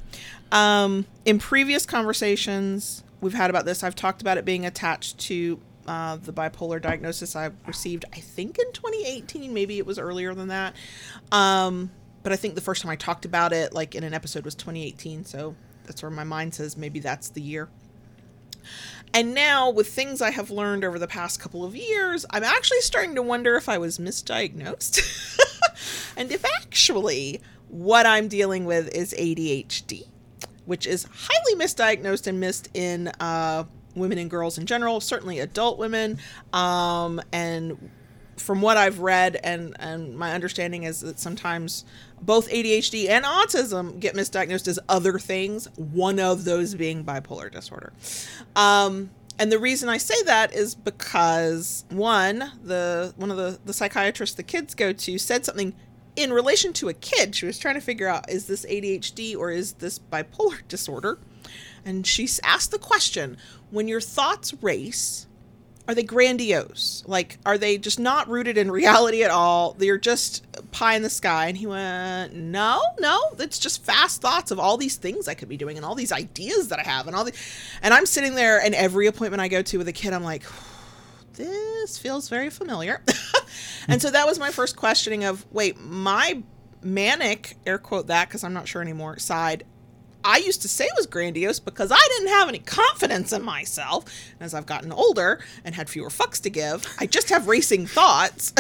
Um, 0.53 1.07
in 1.25 1.39
previous 1.39 1.87
conversations 1.87 3.03
we've 3.21 3.35
had 3.35 3.51
about 3.51 3.65
this, 3.65 3.83
I've 3.83 3.95
talked 3.95 4.21
about 4.21 4.39
it 4.39 4.45
being 4.45 4.67
attached 4.67 5.19
to 5.21 5.61
uh, 5.87 6.17
the 6.17 6.33
bipolar 6.33 6.81
diagnosis 6.81 7.35
I 7.37 7.51
received, 7.67 8.05
I 8.13 8.21
think 8.21 8.59
in 8.59 8.73
2018. 8.73 9.53
Maybe 9.53 9.79
it 9.79 9.87
was 9.87 9.99
earlier 9.99 10.35
than 10.35 10.49
that. 10.49 10.75
Um, 11.33 11.91
but 12.23 12.33
I 12.33 12.37
think 12.37 12.55
the 12.55 12.61
first 12.61 12.83
time 12.83 12.91
I 12.91 12.97
talked 12.97 13.25
about 13.25 13.53
it, 13.53 13.73
like 13.73 13.95
in 13.95 14.05
an 14.05 14.15
episode, 14.15 14.45
was 14.45 14.55
2018. 14.55 15.25
So 15.25 15.55
that's 15.85 16.03
where 16.03 16.11
my 16.11 16.25
mind 16.25 16.55
says 16.55 16.77
maybe 16.77 17.01
that's 17.01 17.31
the 17.31 17.41
year. 17.41 17.69
And 19.13 19.35
now, 19.35 19.71
with 19.71 19.89
things 19.89 20.23
I 20.23 20.31
have 20.31 20.51
learned 20.51 20.85
over 20.85 20.99
the 20.99 21.09
past 21.09 21.41
couple 21.41 21.65
of 21.65 21.75
years, 21.75 22.25
I'm 22.31 22.45
actually 22.45 22.81
starting 22.81 23.17
to 23.17 23.23
wonder 23.23 23.57
if 23.57 23.69
I 23.69 23.79
was 23.79 23.99
misdiagnosed. 23.99 25.01
and 26.17 26.31
if 26.31 26.45
actually 26.45 27.41
what 27.71 28.07
I'm 28.07 28.29
dealing 28.29 28.65
with 28.65 28.95
is 28.95 29.15
ADHD, 29.15 30.07
which 30.67 30.87
is 30.87 31.07
highly 31.11 31.55
misdiagnosed 31.55 32.27
and 32.27 32.41
missed 32.41 32.69
in 32.75 33.09
uh, 33.21 33.65
women 33.95 34.19
and 34.19 34.31
girls 34.31 34.59
in 34.59 34.67
general, 34.67 35.01
certainly 35.01 35.39
adult 35.39 35.79
women. 35.79 36.19
Um, 36.53 37.21
and 37.33 37.91
from 38.37 38.63
what 38.63 38.77
I've 38.77 39.01
read 39.01 39.39
and, 39.45 39.77
and 39.79 40.17
my 40.17 40.33
understanding 40.33 40.85
is 40.85 41.01
that 41.01 41.19
sometimes 41.19 41.85
both 42.23 42.49
ADHD 42.49 43.09
and 43.09 43.25
autism 43.25 44.01
get 44.01 44.15
misdiagnosed 44.15 44.67
as 44.67 44.79
other 44.89 45.19
things, 45.19 45.69
one 45.77 46.19
of 46.19 46.45
those 46.45 46.75
being 46.75 47.05
bipolar 47.05 47.51
disorder. 47.51 47.93
Um, 48.57 49.11
and 49.39 49.51
the 49.51 49.59
reason 49.59 49.89
I 49.89 49.99
say 49.99 50.23
that 50.25 50.55
is 50.55 50.75
because 50.75 51.85
one, 51.89 52.53
the 52.63 53.15
one 53.17 53.31
of 53.31 53.39
the, 53.39 53.59
the 53.65 53.73
psychiatrists 53.73 54.37
the 54.37 54.43
kids 54.43 54.75
go 54.75 54.93
to 54.93 55.19
said 55.19 55.47
something 55.47 55.75
in 56.17 56.33
relation 56.33 56.73
to 56.75 56.89
a 56.89 56.95
kid. 56.95 57.35
She 57.35 57.47
was 57.47 57.59
trying 57.59 57.75
to 57.77 57.81
figure 57.81 58.09
out 58.09 58.31
is 58.31 58.47
this 58.47 58.65
ADHD 58.67 59.37
or 59.37 59.51
is 59.51 59.75
this 59.75 59.99
bipolar 59.99 60.61
disorder? 60.69 61.19
And 61.85 62.07
she 62.07 62.29
asked 62.43 62.71
the 62.71 62.79
question 62.79 63.37
when 63.71 63.89
your 63.89 64.01
thoughts 64.01 64.53
race, 64.63 65.27
are 65.89 65.95
they 65.95 66.03
grandiose? 66.03 67.03
Like, 67.07 67.39
are 67.45 67.59
they 67.59 67.77
just 67.79 67.99
not 67.99 68.29
rooted 68.29 68.57
in 68.57 68.71
reality 68.81 69.25
at 69.25 69.31
all? 69.31 69.73
They're 69.73 69.99
just 69.99 70.47
pie 70.71 70.95
in 70.95 71.03
the 71.03 71.11
sky. 71.11 71.49
And 71.49 71.57
he 71.57 71.67
went, 71.67 72.35
no, 72.35 72.81
no, 73.01 73.19
it's 73.39 73.59
just 73.59 73.85
fast 73.85 74.21
thoughts 74.21 74.51
of 74.51 74.61
all 74.61 74.77
these 74.77 74.97
things 74.97 75.27
I 75.27 75.35
could 75.35 75.49
be 75.49 75.57
doing 75.57 75.77
and 75.77 75.85
all 75.85 75.95
these 75.95 76.13
ideas 76.13 76.69
that 76.69 76.79
I 76.79 76.83
have 76.83 77.07
and 77.07 77.17
all 77.17 77.25
the, 77.25 77.33
and 77.83 77.93
I'm 77.93 78.07
sitting 78.07 78.35
there 78.35 78.61
and 78.61 78.75
every 78.75 79.07
appointment 79.07 79.41
I 79.41 79.49
go 79.49 79.63
to 79.63 79.79
with 79.79 79.89
a 79.89 79.93
kid, 79.93 80.13
I'm 80.13 80.23
like, 80.23 80.45
this 81.41 81.99
feels 81.99 82.29
very 82.29 82.51
familiar. 82.51 83.03
and 83.89 84.01
so 84.01 84.11
that 84.11 84.27
was 84.27 84.39
my 84.39 84.51
first 84.51 84.77
questioning 84.77 85.25
of, 85.25 85.47
wait, 85.53 85.81
my 85.81 86.43
manic, 86.83 87.57
air 87.67 87.79
quote 87.79 88.07
that, 88.09 88.29
because 88.29 88.45
I'm 88.45 88.53
not 88.53 88.69
sure 88.69 88.83
anymore, 88.83 89.19
side 89.19 89.65
I 90.25 90.39
used 90.39 90.63
to 90.63 90.69
say 90.69 90.89
was 90.97 91.07
grandiose 91.07 91.61
because 91.61 91.91
I 91.91 92.09
didn't 92.17 92.29
have 92.29 92.49
any 92.49 92.59
confidence 92.59 93.33
in 93.33 93.43
myself. 93.43 94.05
And 94.33 94.43
as 94.43 94.55
I've 94.55 94.67
gotten 94.67 94.93
older 94.93 95.41
and 95.65 95.75
had 95.75 95.89
fewer 95.89 96.09
fucks 96.09 96.41
to 96.43 96.51
give, 96.51 96.87
I 96.99 97.07
just 97.07 97.31
have 97.31 97.49
racing 97.49 97.87
thoughts. 97.87 98.53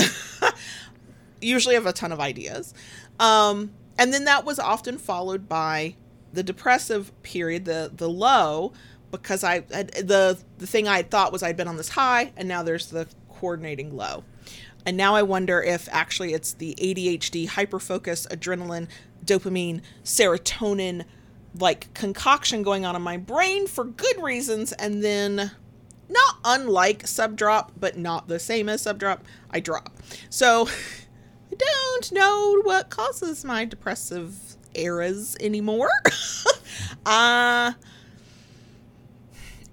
Usually 1.40 1.74
have 1.74 1.86
a 1.86 1.92
ton 1.92 2.12
of 2.12 2.20
ideas. 2.20 2.74
Um, 3.18 3.72
and 3.98 4.12
then 4.12 4.24
that 4.24 4.44
was 4.44 4.58
often 4.58 4.98
followed 4.98 5.48
by 5.48 5.96
the 6.32 6.42
depressive 6.42 7.10
period, 7.22 7.64
the 7.64 7.90
the 7.92 8.08
low, 8.08 8.72
because 9.10 9.44
I 9.44 9.64
had, 9.72 9.92
the 9.92 10.38
the 10.58 10.66
thing 10.66 10.88
I 10.88 11.02
thought 11.02 11.32
was 11.32 11.42
I'd 11.42 11.56
been 11.56 11.68
on 11.68 11.76
this 11.76 11.90
high, 11.90 12.32
and 12.36 12.48
now 12.48 12.62
there's 12.62 12.86
the 12.86 13.06
coordinating 13.28 13.96
low. 13.96 14.24
And 14.86 14.96
now 14.96 15.14
I 15.14 15.22
wonder 15.22 15.62
if 15.62 15.88
actually 15.90 16.32
it's 16.32 16.54
the 16.54 16.74
ADHD, 16.80 17.48
hyperfocus, 17.48 18.26
adrenaline, 18.28 18.88
dopamine, 19.24 19.82
serotonin, 20.04 21.04
like 21.58 21.92
concoction 21.94 22.62
going 22.62 22.86
on 22.86 22.96
in 22.96 23.02
my 23.02 23.16
brain 23.16 23.66
for 23.66 23.84
good 23.84 24.22
reasons, 24.22 24.72
and 24.72 25.02
then 25.02 25.50
not 26.08 26.36
unlike 26.44 27.04
subdrop, 27.04 27.70
but 27.78 27.96
not 27.96 28.28
the 28.28 28.38
same 28.38 28.68
as 28.68 28.84
subdrop, 28.84 29.20
I 29.50 29.60
drop. 29.60 29.96
So 30.28 30.68
I 31.52 31.54
don't 31.56 32.12
know 32.12 32.60
what 32.62 32.90
causes 32.90 33.44
my 33.44 33.64
depressive 33.64 34.56
eras 34.74 35.36
anymore. 35.40 35.90
uh 37.06 37.72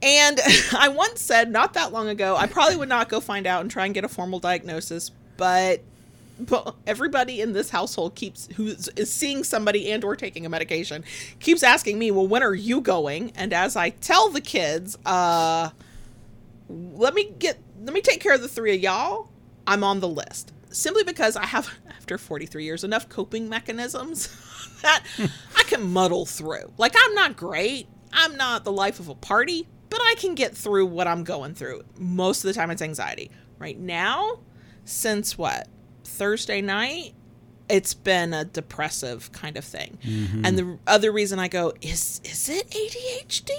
and 0.02 0.40
I 0.78 0.90
once 0.90 1.22
said 1.22 1.52
not 1.52 1.74
that 1.74 1.92
long 1.92 2.08
ago, 2.10 2.36
I 2.36 2.48
probably 2.48 2.76
would 2.76 2.90
not 2.90 3.10
go 3.10 3.20
find 3.20 3.48
out 3.48 3.62
and 3.62 3.72
try 3.72 3.86
and 3.86 3.94
get 3.94 4.04
a 4.04 4.10
formal 4.10 4.40
diagnosis, 4.40 5.12
but 5.38 5.82
but 6.40 6.76
everybody 6.86 7.42
in 7.42 7.54
this 7.54 7.72
household 7.72 8.14
keeps 8.14 8.48
who 8.58 8.68
is 8.68 9.12
seeing 9.12 9.44
somebody 9.44 9.92
and 9.92 10.04
or 10.04 10.16
taking 10.16 10.46
a 10.46 10.50
medication 10.50 11.04
keeps 11.40 11.64
asking 11.64 11.98
me, 11.98 12.12
"Well, 12.12 12.28
when 12.28 12.44
are 12.44 12.54
you 12.54 12.82
going?" 12.82 13.32
And 13.36 13.54
as 13.54 13.76
I 13.76 13.90
tell 13.90 14.30
the 14.30 14.42
kids, 14.42 14.98
uh 15.06 15.72
let 16.70 17.14
me 17.14 17.32
get 17.40 17.58
let 17.84 17.94
me 17.94 18.02
take 18.02 18.20
care 18.20 18.34
of 18.34 18.42
the 18.42 18.48
three 18.48 18.76
of 18.76 18.82
y'all. 18.82 19.30
I'm 19.66 19.84
on 19.84 20.00
the 20.00 20.08
list. 20.08 20.54
Simply 20.70 21.04
because 21.04 21.36
I 21.36 21.46
have 21.46 21.74
after 21.90 22.18
43 22.18 22.64
years 22.64 22.84
enough 22.84 23.10
coping 23.10 23.50
mechanisms 23.50 24.30
that 24.82 25.04
I 25.56 25.64
can 25.64 25.82
muddle 25.92 26.26
through. 26.26 26.72
Like 26.78 26.94
I'm 26.98 27.14
not 27.16 27.36
great. 27.36 27.88
I'm 28.14 28.38
not 28.38 28.64
the 28.64 28.72
life 28.72 29.00
of 29.00 29.10
a 29.10 29.16
party, 29.16 29.68
but 29.90 30.00
I 30.02 30.16
can 30.18 30.36
get 30.36 30.56
through 30.56 30.88
what 30.88 31.08
I'm 31.08 31.24
going 31.24 31.54
through. 31.54 31.84
Most 31.98 32.44
of 32.44 32.48
the 32.48 32.54
time 32.54 32.72
it's 32.72 32.82
anxiety. 32.82 33.32
Right 33.60 33.80
now, 33.80 34.40
since 34.86 35.38
what? 35.38 35.68
Thursday 36.04 36.62
night, 36.62 37.14
it's 37.70 37.94
been 37.94 38.34
a 38.34 38.46
depressive 38.46 39.32
kind 39.32 39.58
of 39.58 39.66
thing. 39.66 39.98
Mm-hmm. 40.04 40.46
And 40.46 40.58
the 40.58 40.80
other 40.88 41.12
reason 41.12 41.40
I 41.40 41.48
go, 41.48 41.74
is 41.82 42.22
is 42.24 42.50
it 42.50 42.70
ADHD? 42.70 43.52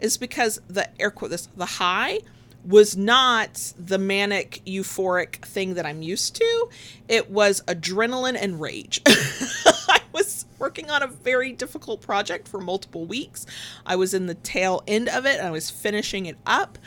Is 0.00 0.16
because 0.16 0.60
the 0.68 0.88
air 1.00 1.10
quote 1.10 1.30
this 1.30 1.46
the 1.56 1.66
high 1.66 2.20
was 2.64 2.96
not 2.96 3.72
the 3.78 3.98
manic 3.98 4.62
euphoric 4.66 5.36
thing 5.44 5.74
that 5.74 5.84
I'm 5.84 6.02
used 6.02 6.36
to. 6.36 6.68
It 7.08 7.30
was 7.30 7.62
adrenaline 7.66 8.38
and 8.40 8.60
rage. 8.60 9.02
Working 10.64 10.90
on 10.90 11.02
a 11.02 11.06
very 11.06 11.52
difficult 11.52 12.00
project 12.00 12.48
for 12.48 12.58
multiple 12.58 13.04
weeks. 13.04 13.44
I 13.84 13.96
was 13.96 14.14
in 14.14 14.28
the 14.28 14.34
tail 14.34 14.82
end 14.86 15.10
of 15.10 15.26
it 15.26 15.38
I 15.38 15.50
was 15.50 15.68
finishing 15.68 16.24
it 16.24 16.38
up 16.46 16.78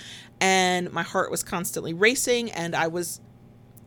and 0.42 0.92
my 0.92 1.04
heart 1.04 1.30
was 1.30 1.44
constantly 1.44 1.94
racing 1.94 2.50
and 2.50 2.76
I 2.76 2.88
was 2.88 3.22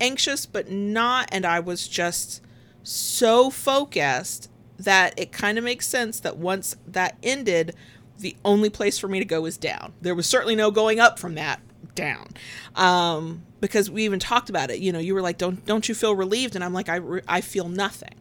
anxious 0.00 0.46
but 0.46 0.70
not 0.70 1.28
and 1.32 1.44
I 1.44 1.58
was 1.58 1.88
just 1.88 2.40
so 2.84 3.50
focused 3.50 4.48
that 4.78 5.12
it 5.18 5.32
kind 5.32 5.58
of 5.58 5.64
makes 5.64 5.88
sense 5.88 6.20
that 6.20 6.36
once 6.36 6.76
that 6.86 7.16
ended 7.24 7.74
the 8.16 8.36
only 8.44 8.70
place 8.70 8.96
for 8.96 9.08
me 9.08 9.18
to 9.18 9.24
go 9.24 9.40
was 9.40 9.56
down. 9.56 9.92
There 10.00 10.14
was 10.14 10.28
certainly 10.28 10.54
no 10.54 10.70
going 10.70 11.00
up 11.00 11.18
from 11.18 11.34
that 11.34 11.60
down. 11.96 12.28
Um, 12.76 13.42
because 13.60 13.90
we 13.90 14.04
even 14.04 14.20
talked 14.20 14.50
about 14.50 14.70
it. 14.70 14.78
You 14.78 14.92
know, 14.92 14.98
you 14.98 15.14
were 15.14 15.22
like, 15.22 15.38
"Don't 15.38 15.64
don't 15.66 15.88
you 15.88 15.94
feel 15.94 16.14
relieved?" 16.14 16.54
And 16.54 16.64
I'm 16.64 16.72
like, 16.72 16.88
"I 16.88 16.96
re- 16.96 17.22
I 17.28 17.40
feel 17.40 17.68
nothing." 17.68 18.14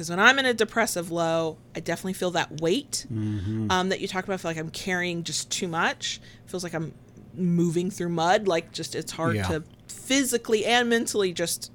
Because 0.00 0.08
when 0.08 0.18
I'm 0.18 0.38
in 0.38 0.46
a 0.46 0.54
depressive 0.54 1.10
low, 1.10 1.58
I 1.76 1.80
definitely 1.80 2.14
feel 2.14 2.30
that 2.30 2.62
weight 2.62 3.04
um, 3.10 3.90
that 3.90 4.00
you 4.00 4.08
talk 4.08 4.24
about. 4.24 4.32
I 4.32 4.36
feel 4.38 4.50
like 4.52 4.56
I'm 4.56 4.70
carrying 4.70 5.24
just 5.24 5.50
too 5.50 5.68
much. 5.68 6.22
It 6.42 6.50
feels 6.50 6.64
like 6.64 6.72
I'm 6.72 6.94
moving 7.34 7.90
through 7.90 8.08
mud. 8.08 8.48
Like 8.48 8.72
just 8.72 8.94
it's 8.94 9.12
hard 9.12 9.36
Yeah. 9.36 9.48
to 9.48 9.62
physically 9.88 10.64
and 10.64 10.88
mentally 10.88 11.34
just 11.34 11.70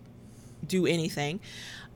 do 0.66 0.88
anything. 0.88 1.40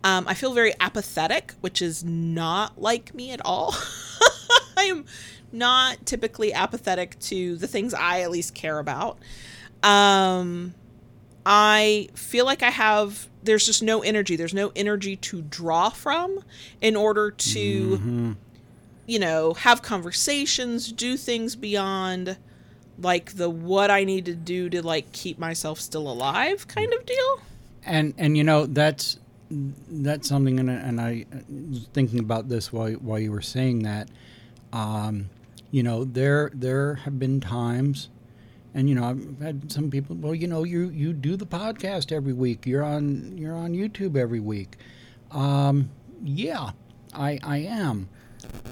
Um, 0.03 0.27
I 0.27 0.36
feel 0.36 0.53
very 0.53 0.75
apathetic, 0.80 1.55
which 1.61 1.82
is 1.82 2.03
not 2.03 2.80
like 2.80 3.15
me 3.15 3.32
at 3.32 3.41
all. 3.43 3.73
I 4.77 4.84
am 4.84 5.05
not 5.51 6.05
typically 6.05 6.53
apathetic 6.53 7.17
to 7.21 7.55
the 7.57 7.67
things 7.67 7.95
I 7.95 8.21
at 8.21 8.30
least 8.30 8.53
care 8.53 8.77
about. 8.77 9.17
Um, 9.82 10.75
I 11.46 12.10
feel 12.16 12.46
like 12.46 12.62
I 12.64 12.70
have, 12.70 13.28
there's 13.44 13.66
just 13.66 13.82
no 13.82 14.02
energy. 14.02 14.36
There's 14.36 14.54
no 14.54 14.72
energy 14.76 15.16
to 15.18 15.42
draw 15.42 15.90
from 15.90 16.44
in 16.82 16.96
order 16.96 17.32
to, 17.32 18.36
you 19.08 19.20
know, 19.20 19.54
have 19.56 19.82
conversations, 19.82 20.92
do 20.92 21.18
things 21.18 21.56
beyond 21.56 22.38
like 23.02 23.32
the 23.38 23.50
what 23.50 23.90
I 23.90 24.04
need 24.04 24.26
to 24.26 24.36
do 24.36 24.70
to 24.70 24.82
like 24.86 25.12
keep 25.14 25.40
myself 25.40 25.80
still 25.80 26.12
alive 26.12 26.68
kind 26.68 26.94
of 26.94 27.06
deal. 27.06 27.40
and 27.86 28.14
and 28.18 28.36
you 28.38 28.44
know 28.44 28.66
that's 28.66 29.18
that's 29.50 30.28
something 30.28 30.60
and, 30.60 30.70
I- 30.70 30.74
and 30.74 31.00
I 31.02 31.26
thinking 31.94 32.20
about 32.20 32.50
this 32.50 32.74
while 32.74 32.92
while 32.96 33.18
you 33.18 33.32
were 33.32 33.42
saying 33.42 33.84
that 33.84 34.10
um, 34.74 35.30
you 35.72 35.82
know 35.82 36.04
there 36.04 36.52
there 36.54 36.96
have 36.96 37.18
been 37.18 37.40
times 37.40 38.10
and 38.74 38.89
you 38.89 38.95
know 38.95 39.03
I've 39.03 39.41
had 39.41 39.72
some 39.72 39.89
people 39.89 40.15
well 40.15 40.36
you 40.36 40.47
know 40.47 40.63
you 40.63 40.89
you 40.89 41.13
do 41.13 41.36
the 41.36 41.45
podcast 41.45 42.11
every 42.11 42.34
week. 42.34 42.65
You're 42.65 42.84
on 42.84 43.38
you're 43.38 43.55
on 43.55 43.74
YouTube 43.74 44.15
every 44.15 44.39
week. 44.39 44.78
Um, 45.32 45.89
yeah 46.24 46.72
I 47.13 47.39
I 47.43 47.57
am. 47.59 48.09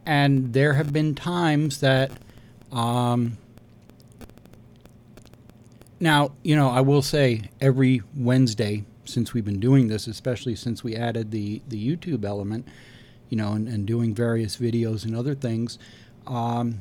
And 0.05 0.53
there 0.53 0.73
have 0.73 0.93
been 0.93 1.13
times 1.15 1.81
that 1.81 2.11
um, 2.71 3.37
now, 5.99 6.31
you 6.43 6.55
know, 6.55 6.69
I 6.69 6.81
will 6.81 7.01
say 7.01 7.49
every 7.59 8.01
Wednesday 8.15 8.85
since 9.05 9.33
we've 9.33 9.45
been 9.45 9.59
doing 9.59 9.87
this, 9.87 10.07
especially 10.07 10.55
since 10.55 10.83
we 10.83 10.95
added 10.95 11.31
the, 11.31 11.61
the 11.67 11.77
YouTube 11.77 12.25
element, 12.25 12.67
you 13.29 13.37
know, 13.37 13.53
and, 13.53 13.67
and 13.67 13.85
doing 13.85 14.13
various 14.13 14.57
videos 14.57 15.05
and 15.05 15.15
other 15.15 15.33
things, 15.33 15.79
um, 16.27 16.79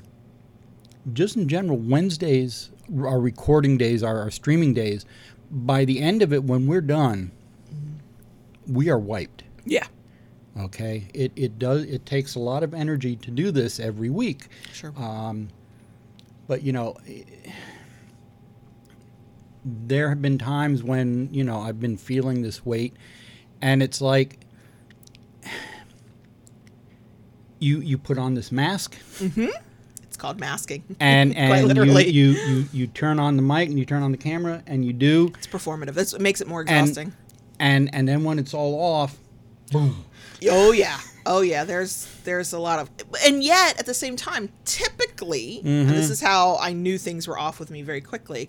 just 1.12 1.36
in 1.36 1.48
general, 1.48 1.78
Wednesdays, 1.78 2.70
our 2.94 3.20
recording 3.20 3.76
days, 3.78 4.02
our, 4.02 4.20
our 4.20 4.30
streaming 4.30 4.74
days, 4.74 5.04
by 5.50 5.84
the 5.84 6.00
end 6.00 6.22
of 6.22 6.32
it, 6.32 6.44
when 6.44 6.66
we're 6.66 6.80
done, 6.80 7.30
we 8.66 8.90
are 8.90 8.98
wiped. 8.98 9.44
Yeah. 9.64 9.86
Okay, 10.58 11.08
it, 11.12 11.32
it 11.36 11.58
does 11.58 11.82
it 11.84 12.06
takes 12.06 12.34
a 12.34 12.38
lot 12.38 12.62
of 12.62 12.72
energy 12.72 13.14
to 13.16 13.30
do 13.30 13.50
this 13.50 13.78
every 13.78 14.08
week. 14.08 14.46
Sure. 14.72 14.92
Um, 14.96 15.48
but 16.46 16.62
you 16.62 16.72
know, 16.72 16.96
there 19.64 20.08
have 20.08 20.22
been 20.22 20.38
times 20.38 20.82
when 20.82 21.28
you 21.30 21.44
know 21.44 21.60
I've 21.60 21.78
been 21.78 21.98
feeling 21.98 22.40
this 22.40 22.64
weight, 22.64 22.96
and 23.60 23.82
it's 23.82 24.00
like 24.00 24.38
you 27.58 27.80
you 27.80 27.98
put 27.98 28.16
on 28.16 28.32
this 28.34 28.50
mask, 28.50 28.96
it's 30.16 30.22
called 30.22 30.40
masking. 30.40 30.82
and 31.00 31.34
Quite 31.34 31.44
and 31.44 31.60
you, 31.60 31.66
literally. 31.66 32.10
you 32.10 32.30
you 32.30 32.64
you 32.72 32.86
turn 32.86 33.20
on 33.20 33.36
the 33.36 33.42
mic 33.42 33.68
and 33.68 33.78
you 33.78 33.84
turn 33.84 34.02
on 34.02 34.12
the 34.12 34.18
camera 34.18 34.62
and 34.66 34.84
you 34.84 34.92
do, 34.92 35.30
it's 35.36 35.46
performative. 35.46 35.96
It's, 35.96 36.14
it 36.14 36.20
makes 36.22 36.40
it 36.40 36.48
more 36.48 36.62
exhausting. 36.62 37.12
and 37.60 37.94
and 37.94 38.08
then 38.08 38.24
when 38.24 38.38
it's 38.38 38.54
all 38.54 38.80
off, 38.80 39.18
boom. 39.70 40.04
Oh 40.48 40.72
yeah. 40.72 40.98
Oh 41.26 41.42
yeah. 41.42 41.64
There's 41.64 42.06
there's 42.24 42.54
a 42.54 42.58
lot 42.58 42.78
of 42.78 42.90
and 43.26 43.44
yet 43.44 43.78
at 43.78 43.84
the 43.84 43.94
same 43.94 44.16
time, 44.16 44.48
typically, 44.64 45.58
and 45.58 45.90
this 45.90 46.04
mm-hmm. 46.04 46.12
is 46.12 46.20
how 46.22 46.56
I 46.56 46.72
knew 46.72 46.96
things 46.96 47.28
were 47.28 47.38
off 47.38 47.60
with 47.60 47.70
me 47.70 47.82
very 47.82 48.00
quickly. 48.00 48.48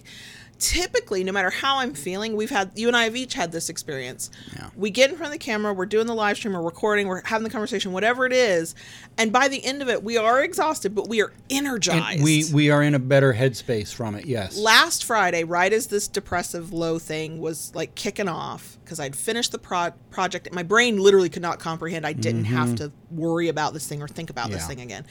Typically, 0.60 1.24
no 1.24 1.32
matter 1.32 1.50
how 1.50 1.78
I'm 1.78 1.94
feeling, 1.94 2.36
we've 2.36 2.50
had 2.50 2.72
you 2.76 2.88
and 2.88 2.98
I 2.98 3.04
have 3.04 3.16
each 3.16 3.34
had 3.34 3.52
this 3.52 3.70
experience. 3.70 4.30
Yeah. 4.56 4.70
We 4.76 4.90
get 4.90 5.10
in 5.10 5.18
front 5.18 5.34
of 5.34 5.40
the 5.40 5.44
camera, 5.44 5.74
we're 5.74 5.86
doing 5.86 6.08
the 6.08 6.16
live 6.16 6.38
stream, 6.38 6.54
we're 6.54 6.62
recording, 6.62 7.08
we're 7.08 7.24
having 7.26 7.44
the 7.44 7.50
conversation, 7.50 7.92
whatever 7.92 8.26
it 8.26 8.34
is, 8.34 8.74
and 9.18 9.32
by 9.32 9.48
the 9.48 9.64
end 9.64 9.82
of 9.82 9.90
it, 9.90 10.04
we 10.04 10.18
are 10.18 10.44
exhausted, 10.44 10.96
but 10.96 11.08
we 11.08 11.22
are 11.22 11.32
energized. 11.50 12.16
And 12.16 12.24
we 12.24 12.46
we 12.54 12.70
are 12.72 12.82
in 12.82 12.96
a 12.96 13.00
better 13.00 13.34
headspace 13.34 13.94
from 13.94 14.16
it. 14.16 14.26
Yes. 14.26 14.58
last 14.58 15.04
Friday, 15.06 15.44
right 15.44 15.72
as 15.72 15.88
this 15.88 16.08
depressive 16.08 16.74
low 16.74 17.00
thing 17.00 17.40
was 17.40 17.74
like 17.76 17.96
kicking 17.96 18.28
off, 18.28 18.78
because 18.84 19.00
I'd 19.00 19.16
finished 19.16 19.52
the 19.52 19.60
pro- 19.60 19.92
project, 20.10 20.52
my 20.54 20.64
brain 20.64 20.98
literally 20.98 21.30
could 21.30 21.42
not 21.42 21.60
comprehend 21.60 22.06
I 22.06 22.14
didn't 22.14 22.46
have 22.46 22.76
to 22.76 22.92
worry 23.12 23.48
about 23.48 23.74
this 23.74 23.88
thing 23.88 24.02
or 24.02 24.08
think 24.08 24.30
about 24.30 24.50
this 24.50 24.66
thing 24.68 24.82
again. 24.82 25.06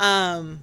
Um, 0.00 0.62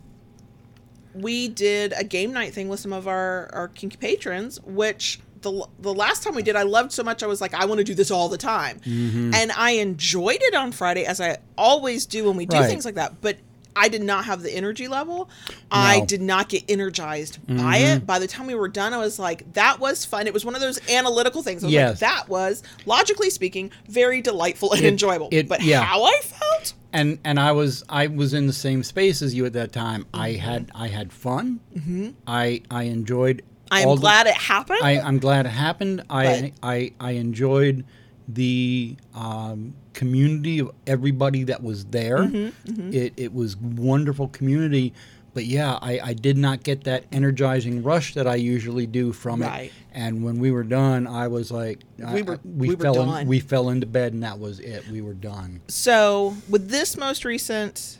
we 1.13 1.47
did 1.47 1.93
a 1.97 2.03
game 2.03 2.31
night 2.33 2.53
thing 2.53 2.69
with 2.69 2.79
some 2.79 2.93
of 2.93 3.07
our 3.07 3.49
our 3.53 3.67
kinky 3.69 3.97
patrons, 3.97 4.59
which. 4.61 5.19
The, 5.41 5.65
the 5.79 5.93
last 5.93 6.21
time 6.23 6.35
we 6.35 6.43
did, 6.43 6.57
I 6.57 6.63
loved 6.63 6.91
so 6.91 7.01
much. 7.01 7.23
I 7.23 7.27
was 7.27 7.39
like, 7.39 7.53
I 7.53 7.63
want 7.63 7.77
to 7.77 7.85
do 7.85 7.93
this 7.95 8.11
all 8.11 8.27
the 8.27 8.37
time, 8.37 8.81
mm-hmm. 8.81 9.33
and 9.33 9.53
I 9.53 9.71
enjoyed 9.71 10.39
it 10.41 10.53
on 10.53 10.73
Friday, 10.73 11.05
as 11.05 11.21
I 11.21 11.37
always 11.57 12.05
do 12.05 12.25
when 12.25 12.35
we 12.35 12.45
do 12.45 12.57
Right. 12.57 12.69
things 12.69 12.83
like 12.83 12.95
that. 12.95 13.21
But 13.21 13.37
I 13.73 13.87
did 13.87 14.01
not 14.03 14.25
have 14.25 14.41
the 14.41 14.51
energy 14.51 14.89
level. 14.89 15.29
I 15.71 16.01
did 16.01 16.21
not 16.21 16.49
get 16.49 16.65
energized 16.67 17.39
by 17.47 17.77
it. 17.77 17.99
Mm-hmm. 17.99 18.05
By 18.05 18.19
the 18.19 18.27
time 18.27 18.47
we 18.47 18.55
were 18.55 18.67
done, 18.67 18.93
I 18.93 18.97
was 18.97 19.17
like, 19.17 19.53
that 19.53 19.79
was 19.79 20.03
fun. 20.03 20.27
It 20.27 20.33
was 20.33 20.43
one 20.43 20.55
of 20.55 20.61
those 20.61 20.77
analytical 20.89 21.41
things. 21.41 21.63
I 21.63 21.67
was 21.67 21.73
like, 21.73 21.99
that 21.99 22.27
was, 22.27 22.61
logically 22.85 23.29
speaking, 23.29 23.71
very 23.87 24.21
delightful 24.21 24.73
and 24.73 24.85
enjoyable. 24.85 25.29
it- 25.31 25.47
but 25.47 25.61
yeah. 25.63 25.81
how 25.83 26.03
I 26.03 26.19
felt? 26.21 26.73
And 26.93 27.19
and 27.23 27.39
I 27.39 27.51
was 27.51 27.83
I 27.89 28.07
was 28.07 28.33
in 28.33 28.47
the 28.47 28.53
same 28.53 28.83
space 28.83 29.21
as 29.21 29.33
you 29.35 29.45
at 29.45 29.53
that 29.53 29.71
time. 29.71 30.05
I 30.13 30.31
had 30.33 30.71
I 30.75 30.87
had 30.87 31.11
fun. 31.13 31.59
Mm-hmm. 31.75 32.09
I 32.27 32.61
I 32.71 32.83
enjoyed. 32.83 33.41
I 33.71 33.81
am 33.81 33.87
all 33.89 33.95
the- 33.95 34.01
glad 34.01 34.27
it 34.27 34.33
happened. 34.35 34.79
I, 34.81 34.99
I'm 34.99 35.19
glad 35.19 35.45
it 35.45 35.49
happened. 35.49 36.03
I 36.09 36.51
I 36.63 36.91
I 36.99 37.11
enjoyed 37.11 37.85
the 38.27 38.95
um, 39.15 39.73
community 39.93 40.59
of 40.59 40.71
everybody 40.87 41.43
that 41.45 41.61
was 41.63 41.85
there. 41.85 42.19
Mm-hmm, 42.19 42.93
It 42.93 43.13
it 43.17 43.33
was 43.33 43.57
wonderful 43.57 44.27
community. 44.29 44.93
But 45.39 45.45
yeah, 45.45 45.79
I, 45.81 45.99
I 46.03 46.13
did 46.13 46.35
not 46.35 46.63
get 46.63 46.83
that 46.83 47.05
energizing 47.13 47.81
rush 47.81 48.13
that 48.15 48.27
I 48.27 48.35
usually 48.35 48.85
do 48.85 49.13
from 49.13 49.41
Right. 49.41 49.67
it. 49.67 49.71
And 49.93 50.21
when 50.21 50.37
we 50.37 50.51
were 50.51 50.65
done, 50.65 51.07
I 51.07 51.29
was 51.29 51.49
like, 51.49 51.79
We 51.97 52.23
were- 52.23 52.33
I- 52.35 52.39
we, 52.43 52.67
we 52.67 52.75
were 52.75 52.81
fell 52.83 52.93
done. 52.95 53.21
in, 53.21 53.27
we 53.29 53.39
fell 53.39 53.69
into 53.69 53.87
bed, 53.87 54.11
and 54.11 54.21
that 54.23 54.37
was 54.37 54.59
it. 54.59 54.85
We 54.89 54.99
were 54.99 55.13
done. 55.13 55.61
so, 55.69 56.35
with 56.49 56.67
this 56.69 56.97
most 56.97 57.23
recent 57.23 57.99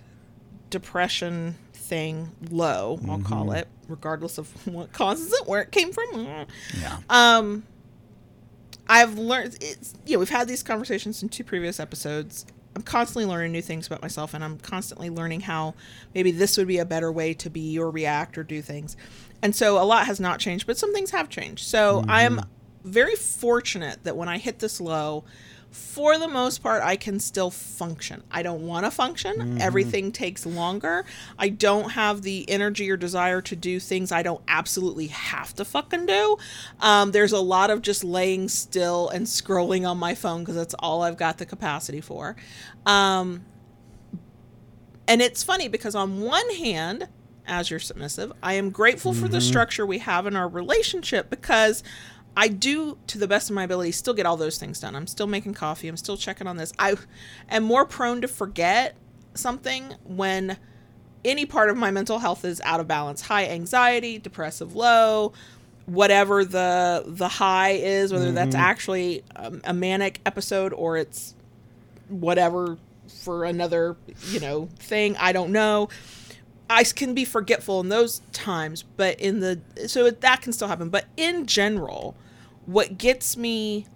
depression 0.69 1.55
thing, 1.71 2.31
low, 2.51 2.99
I'll 3.07 3.19
call 3.19 3.45
Mm-hmm. 3.45 3.55
it, 3.59 3.67
regardless 3.87 4.37
of 4.37 4.49
what 4.67 4.91
causes 4.91 5.31
it, 5.31 5.47
where 5.47 5.61
it 5.61 5.71
came 5.71 5.93
from. 5.93 6.27
Yeah. 6.81 6.97
Um, 7.09 7.63
I've 8.89 9.17
learned 9.17 9.59
it's 9.61 9.93
you 10.05 10.15
know 10.15 10.19
we've 10.19 10.29
had 10.29 10.49
these 10.49 10.61
conversations 10.61 11.23
in 11.23 11.29
two 11.29 11.45
previous 11.45 11.79
episodes. 11.79 12.45
I'm 12.79 12.83
constantly 12.83 13.25
learning 13.25 13.51
new 13.51 13.61
things 13.61 13.87
about 13.87 14.01
myself, 14.01 14.33
and 14.33 14.41
I'm 14.41 14.57
constantly 14.57 15.09
learning 15.09 15.41
how 15.41 15.73
maybe 16.15 16.31
this 16.31 16.55
would 16.55 16.67
be 16.67 16.77
a 16.77 16.85
better 16.85 17.11
way 17.11 17.33
to 17.33 17.49
be 17.49 17.77
or 17.77 17.91
react 17.91 18.37
or 18.37 18.43
do 18.43 18.61
things. 18.61 18.95
And 19.41 19.53
so 19.53 19.81
a 19.81 19.83
lot 19.83 20.05
has 20.05 20.21
not 20.21 20.39
changed, 20.39 20.65
but 20.65 20.77
some 20.77 20.93
things 20.93 21.11
have 21.11 21.27
changed. 21.27 21.67
So 21.67 22.05
I 22.07 22.21
am 22.21 22.37
mm-hmm. 22.37 22.89
very 22.89 23.17
fortunate 23.17 24.05
that 24.05 24.15
when 24.15 24.29
I 24.29 24.37
hit 24.37 24.59
this 24.59 24.79
low, 24.79 25.25
for 25.71 26.17
the 26.17 26.27
most 26.27 26.63
part, 26.63 26.81
I 26.83 26.95
can 26.95 27.19
still 27.19 27.51
function. 27.51 28.23
I 28.31 28.41
don't 28.41 28.65
want 28.65 28.85
to 28.85 28.91
function. 28.91 29.61
Everything 29.61 30.11
takes 30.11 30.45
longer. 30.45 31.05
I 31.37 31.49
don't 31.49 31.91
have 31.91 32.23
the 32.23 32.49
energy 32.49 32.89
or 32.89 32.97
desire 32.97 33.41
to 33.41 33.55
do 33.55 33.79
things 33.79 34.11
I 34.11 34.23
don't 34.23 34.41
absolutely 34.47 35.07
have 35.07 35.53
to 35.55 35.65
fucking 35.65 36.07
do. 36.07 36.37
Um, 36.79 37.11
there's 37.11 37.33
a 37.33 37.39
lot 37.39 37.69
of 37.69 37.83
just 37.83 38.03
laying 38.03 38.49
still 38.49 39.09
and 39.09 39.27
scrolling 39.27 39.87
on 39.87 39.97
my 39.97 40.15
phone 40.15 40.41
because 40.41 40.55
that's 40.55 40.73
all 40.79 41.03
I've 41.03 41.17
got 41.17 41.37
the 41.37 41.45
capacity 41.45 42.01
for. 42.01 42.35
Um, 42.85 43.45
and 45.07 45.21
it's 45.21 45.43
funny 45.43 45.67
because 45.67 45.93
on 45.93 46.21
one 46.21 46.49
hand, 46.55 47.07
as 47.45 47.69
your 47.69 47.79
submissive, 47.79 48.31
I 48.41 48.53
am 48.53 48.69
grateful 48.69 49.13
for 49.13 49.27
the 49.27 49.41
structure 49.41 49.85
we 49.85 49.99
have 49.99 50.27
in 50.27 50.35
our 50.35 50.47
relationship 50.47 51.29
because 51.29 51.83
I 52.35 52.47
do, 52.47 52.97
to 53.07 53.17
the 53.17 53.27
best 53.27 53.49
of 53.49 53.55
my 53.55 53.63
ability, 53.63 53.91
still 53.91 54.13
get 54.13 54.25
all 54.25 54.37
those 54.37 54.57
things 54.57 54.79
done. 54.79 54.95
I'm 54.95 55.07
still 55.07 55.27
making 55.27 55.53
coffee. 55.55 55.87
I'm 55.87 55.97
still 55.97 56.17
checking 56.17 56.47
on 56.47 56.57
this. 56.57 56.71
I 56.79 56.95
am 57.49 57.63
more 57.63 57.85
prone 57.85 58.21
to 58.21 58.27
forget 58.27 58.95
something 59.33 59.93
when 60.05 60.57
any 61.25 61.45
part 61.45 61.69
of 61.69 61.77
my 61.77 61.91
mental 61.91 62.19
health 62.19 62.45
is 62.45 62.61
out 62.61 62.79
of 62.79 62.87
balance. 62.87 63.21
High 63.21 63.47
anxiety, 63.47 64.17
depressive 64.19 64.75
low, 64.75 65.33
whatever 65.85 66.45
the 66.45 67.03
the 67.05 67.27
high 67.27 67.71
is, 67.71 68.13
whether 68.13 68.31
that's 68.31 68.55
actually 68.55 69.23
um, 69.35 69.61
a 69.63 69.73
manic 69.73 70.21
episode 70.25 70.71
or 70.73 70.97
it's 70.97 71.33
whatever 72.07 72.77
for 73.07 73.43
another, 73.43 73.97
you 74.29 74.39
know, 74.39 74.69
thing, 74.77 75.17
I 75.17 75.31
don't 75.31 75.51
know. 75.51 75.89
I 76.69 76.83
can 76.83 77.13
be 77.13 77.25
forgetful 77.25 77.79
in 77.79 77.89
those 77.89 78.21
times, 78.31 78.83
but 78.83 79.19
in 79.19 79.39
the 79.39 79.59
so 79.87 80.09
that 80.09 80.41
can 80.41 80.53
still 80.53 80.67
happen. 80.67 80.89
But 80.89 81.05
in 81.17 81.45
general, 81.45 82.15
what 82.65 82.97
gets 82.97 83.35
me 83.35 83.87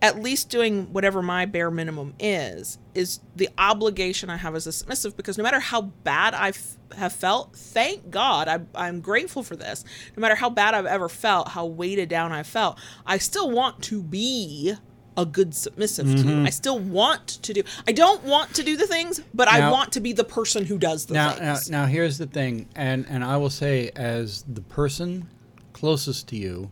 at 0.00 0.20
least 0.20 0.48
doing 0.48 0.92
whatever 0.92 1.22
my 1.22 1.46
bare 1.46 1.70
minimum 1.70 2.12
is 2.18 2.78
is 2.92 3.20
the 3.36 3.48
obligation 3.56 4.30
I 4.30 4.36
have 4.36 4.56
as 4.56 4.66
a 4.66 4.72
submissive 4.72 5.16
because 5.16 5.38
no 5.38 5.44
matter 5.44 5.60
how 5.60 5.82
bad 5.82 6.34
I 6.34 6.52
have 6.96 7.12
felt, 7.12 7.54
thank 7.54 8.10
God 8.10 8.48
I, 8.48 8.60
I'm 8.74 9.00
grateful 9.00 9.44
for 9.44 9.54
this. 9.54 9.84
No 10.16 10.20
matter 10.20 10.34
how 10.34 10.50
bad 10.50 10.74
I've 10.74 10.86
ever 10.86 11.08
felt, 11.08 11.48
how 11.48 11.66
weighted 11.66 12.08
down 12.08 12.32
I 12.32 12.42
felt, 12.42 12.78
I 13.06 13.18
still 13.18 13.50
want 13.50 13.80
to 13.84 14.02
be 14.02 14.74
a 15.16 15.26
good 15.26 15.54
submissive 15.54 16.06
mm-hmm. 16.06 16.28
to 16.28 16.34
you. 16.36 16.46
I 16.46 16.50
still 16.50 16.78
want 16.78 17.26
to 17.28 17.52
do. 17.52 17.62
I 17.86 17.92
don't 17.92 18.22
want 18.24 18.54
to 18.54 18.62
do 18.62 18.76
the 18.76 18.86
things, 18.86 19.20
but 19.34 19.46
now, 19.46 19.68
I 19.68 19.70
want 19.70 19.92
to 19.92 20.00
be 20.00 20.12
the 20.12 20.24
person 20.24 20.64
who 20.64 20.78
does 20.78 21.06
the 21.06 21.14
now, 21.14 21.32
things. 21.32 21.70
Now, 21.70 21.82
now, 21.82 21.86
here's 21.86 22.18
the 22.18 22.26
thing, 22.26 22.68
and 22.74 23.06
and 23.08 23.24
I 23.24 23.36
will 23.36 23.50
say, 23.50 23.90
as 23.94 24.44
the 24.44 24.62
person 24.62 25.28
closest 25.72 26.28
to 26.28 26.36
you, 26.36 26.70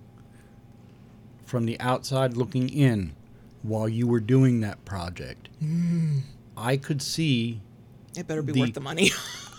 from 1.45 1.67
the 1.67 1.79
outside 1.81 2.37
looking 2.37 2.69
in, 2.69 3.15
while 3.63 3.89
you 3.89 4.07
were 4.07 4.21
doing 4.21 4.61
that 4.61 4.85
project, 4.85 5.49
mm. 5.63 6.21
I 6.57 6.77
could 6.77 7.03
see. 7.03 7.61
It 8.17 8.27
better 8.27 8.43
be 8.43 8.53
the, 8.53 8.61
worth 8.61 8.75
the 8.75 8.81
money. 8.81 9.11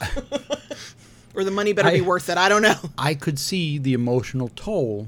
or 1.35 1.43
the 1.43 1.51
money 1.51 1.73
better 1.73 1.89
I, 1.89 1.93
be 1.93 2.01
worth 2.01 2.29
it. 2.29 2.37
I 2.37 2.49
don't 2.49 2.61
know. 2.61 2.75
I 2.97 3.13
could 3.13 3.39
see 3.39 3.77
the 3.77 3.93
emotional 3.93 4.49
toll 4.55 5.07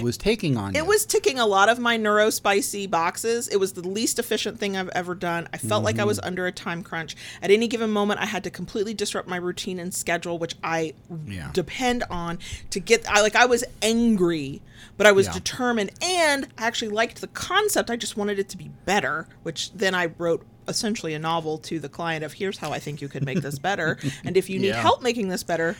was 0.00 0.16
taking 0.16 0.56
on 0.56 0.74
it 0.74 0.78
you. 0.78 0.84
was 0.84 1.04
ticking 1.04 1.38
a 1.38 1.46
lot 1.46 1.68
of 1.68 1.78
my 1.78 1.98
neurospicy 1.98 2.88
boxes 2.88 3.48
it 3.48 3.56
was 3.56 3.72
the 3.72 3.86
least 3.86 4.18
efficient 4.18 4.58
thing 4.58 4.76
i've 4.76 4.88
ever 4.90 5.14
done 5.14 5.48
i 5.52 5.58
felt 5.58 5.80
mm-hmm. 5.80 5.86
like 5.86 5.98
i 5.98 6.04
was 6.04 6.18
mm-hmm. 6.18 6.28
under 6.28 6.46
a 6.46 6.52
time 6.52 6.82
crunch 6.82 7.16
at 7.42 7.50
any 7.50 7.68
given 7.68 7.90
moment 7.90 8.20
i 8.20 8.26
had 8.26 8.44
to 8.44 8.50
completely 8.50 8.94
disrupt 8.94 9.28
my 9.28 9.36
routine 9.36 9.78
and 9.78 9.94
schedule 9.94 10.38
which 10.38 10.54
i 10.62 10.92
yeah. 11.26 11.50
depend 11.52 12.04
on 12.10 12.38
to 12.70 12.80
get 12.80 13.08
i 13.10 13.20
like 13.20 13.36
i 13.36 13.46
was 13.46 13.64
angry 13.82 14.60
but 14.96 15.06
i 15.06 15.12
was 15.12 15.26
yeah. 15.26 15.32
determined 15.32 15.90
and 16.02 16.46
i 16.58 16.66
actually 16.66 16.90
liked 16.90 17.20
the 17.20 17.28
concept 17.28 17.90
i 17.90 17.96
just 17.96 18.16
wanted 18.16 18.38
it 18.38 18.48
to 18.48 18.56
be 18.56 18.70
better 18.84 19.26
which 19.42 19.72
then 19.72 19.94
i 19.94 20.06
wrote 20.18 20.44
essentially 20.68 21.14
a 21.14 21.18
novel 21.18 21.58
to 21.58 21.78
the 21.78 21.88
client 21.88 22.24
of 22.24 22.32
here's 22.34 22.58
how 22.58 22.72
i 22.72 22.78
think 22.78 23.00
you 23.00 23.08
could 23.08 23.24
make 23.24 23.40
this 23.40 23.58
better 23.58 23.98
and 24.24 24.36
if 24.36 24.50
you 24.50 24.58
need 24.58 24.68
yeah. 24.74 24.80
help 24.80 25.02
making 25.02 25.28
this 25.28 25.42
better 25.42 25.76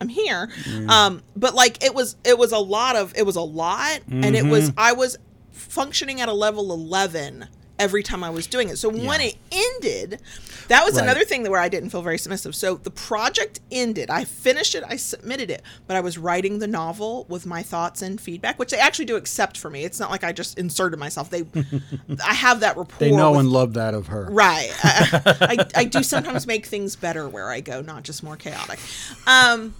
I'm 0.00 0.08
here. 0.08 0.48
Mm. 0.64 0.88
Um, 0.88 1.22
but 1.36 1.54
like 1.54 1.82
it 1.84 1.94
was 1.94 2.16
it 2.24 2.38
was 2.38 2.52
a 2.52 2.58
lot 2.58 2.96
of 2.96 3.12
it 3.16 3.24
was 3.24 3.36
a 3.36 3.42
lot 3.42 4.00
mm-hmm. 4.00 4.24
and 4.24 4.36
it 4.36 4.44
was 4.44 4.70
mm-hmm. 4.70 4.80
I 4.80 4.92
was 4.92 5.16
functioning 5.52 6.20
at 6.20 6.28
a 6.28 6.32
level 6.32 6.72
11 6.72 7.48
every 7.78 8.02
time 8.02 8.22
I 8.22 8.30
was 8.30 8.46
doing 8.46 8.68
it. 8.68 8.78
So 8.78 8.90
yeah. 8.90 9.08
when 9.08 9.20
it 9.20 9.36
ended, 9.50 10.20
that 10.68 10.84
was 10.84 10.94
right. 10.94 11.02
another 11.02 11.24
thing 11.24 11.48
where 11.50 11.60
I 11.60 11.68
didn't 11.68 11.90
feel 11.90 12.02
very 12.02 12.18
submissive. 12.18 12.54
So 12.54 12.76
the 12.76 12.90
project 12.90 13.60
ended. 13.70 14.10
I 14.10 14.24
finished 14.24 14.74
it. 14.74 14.84
I 14.86 14.96
submitted 14.96 15.50
it, 15.50 15.62
but 15.86 15.96
I 15.96 16.00
was 16.00 16.16
writing 16.16 16.58
the 16.58 16.66
novel 16.66 17.26
with 17.28 17.46
my 17.46 17.62
thoughts 17.62 18.02
and 18.02 18.20
feedback, 18.20 18.58
which 18.58 18.70
they 18.70 18.78
actually 18.78 19.06
do 19.06 19.16
accept 19.16 19.58
for 19.58 19.70
me. 19.70 19.84
It's 19.84 19.98
not 19.98 20.10
like 20.10 20.24
I 20.24 20.32
just 20.32 20.58
inserted 20.58 20.98
myself. 20.98 21.30
They, 21.30 21.44
I 22.24 22.34
have 22.34 22.60
that 22.60 22.76
rapport. 22.76 22.98
They 22.98 23.10
know 23.10 23.32
with, 23.32 23.40
and 23.40 23.50
love 23.50 23.74
that 23.74 23.94
of 23.94 24.08
her. 24.08 24.28
Right. 24.30 24.70
I, 24.82 25.56
I, 25.74 25.80
I, 25.80 25.84
do 25.84 26.02
sometimes 26.04 26.46
make 26.46 26.66
things 26.66 26.96
better 26.96 27.28
where 27.28 27.50
I 27.50 27.60
go, 27.60 27.82
not 27.82 28.04
just 28.04 28.22
more 28.22 28.36
chaotic. 28.36 28.78
Um, 29.26 29.74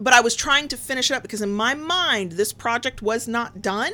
but 0.00 0.14
I 0.14 0.20
was 0.20 0.34
trying 0.34 0.66
to 0.68 0.76
finish 0.76 1.10
it 1.10 1.14
up 1.14 1.22
because 1.22 1.42
in 1.42 1.52
my 1.52 1.74
mind, 1.74 2.32
this 2.32 2.52
project 2.52 3.02
was 3.02 3.28
not 3.28 3.60
done 3.60 3.92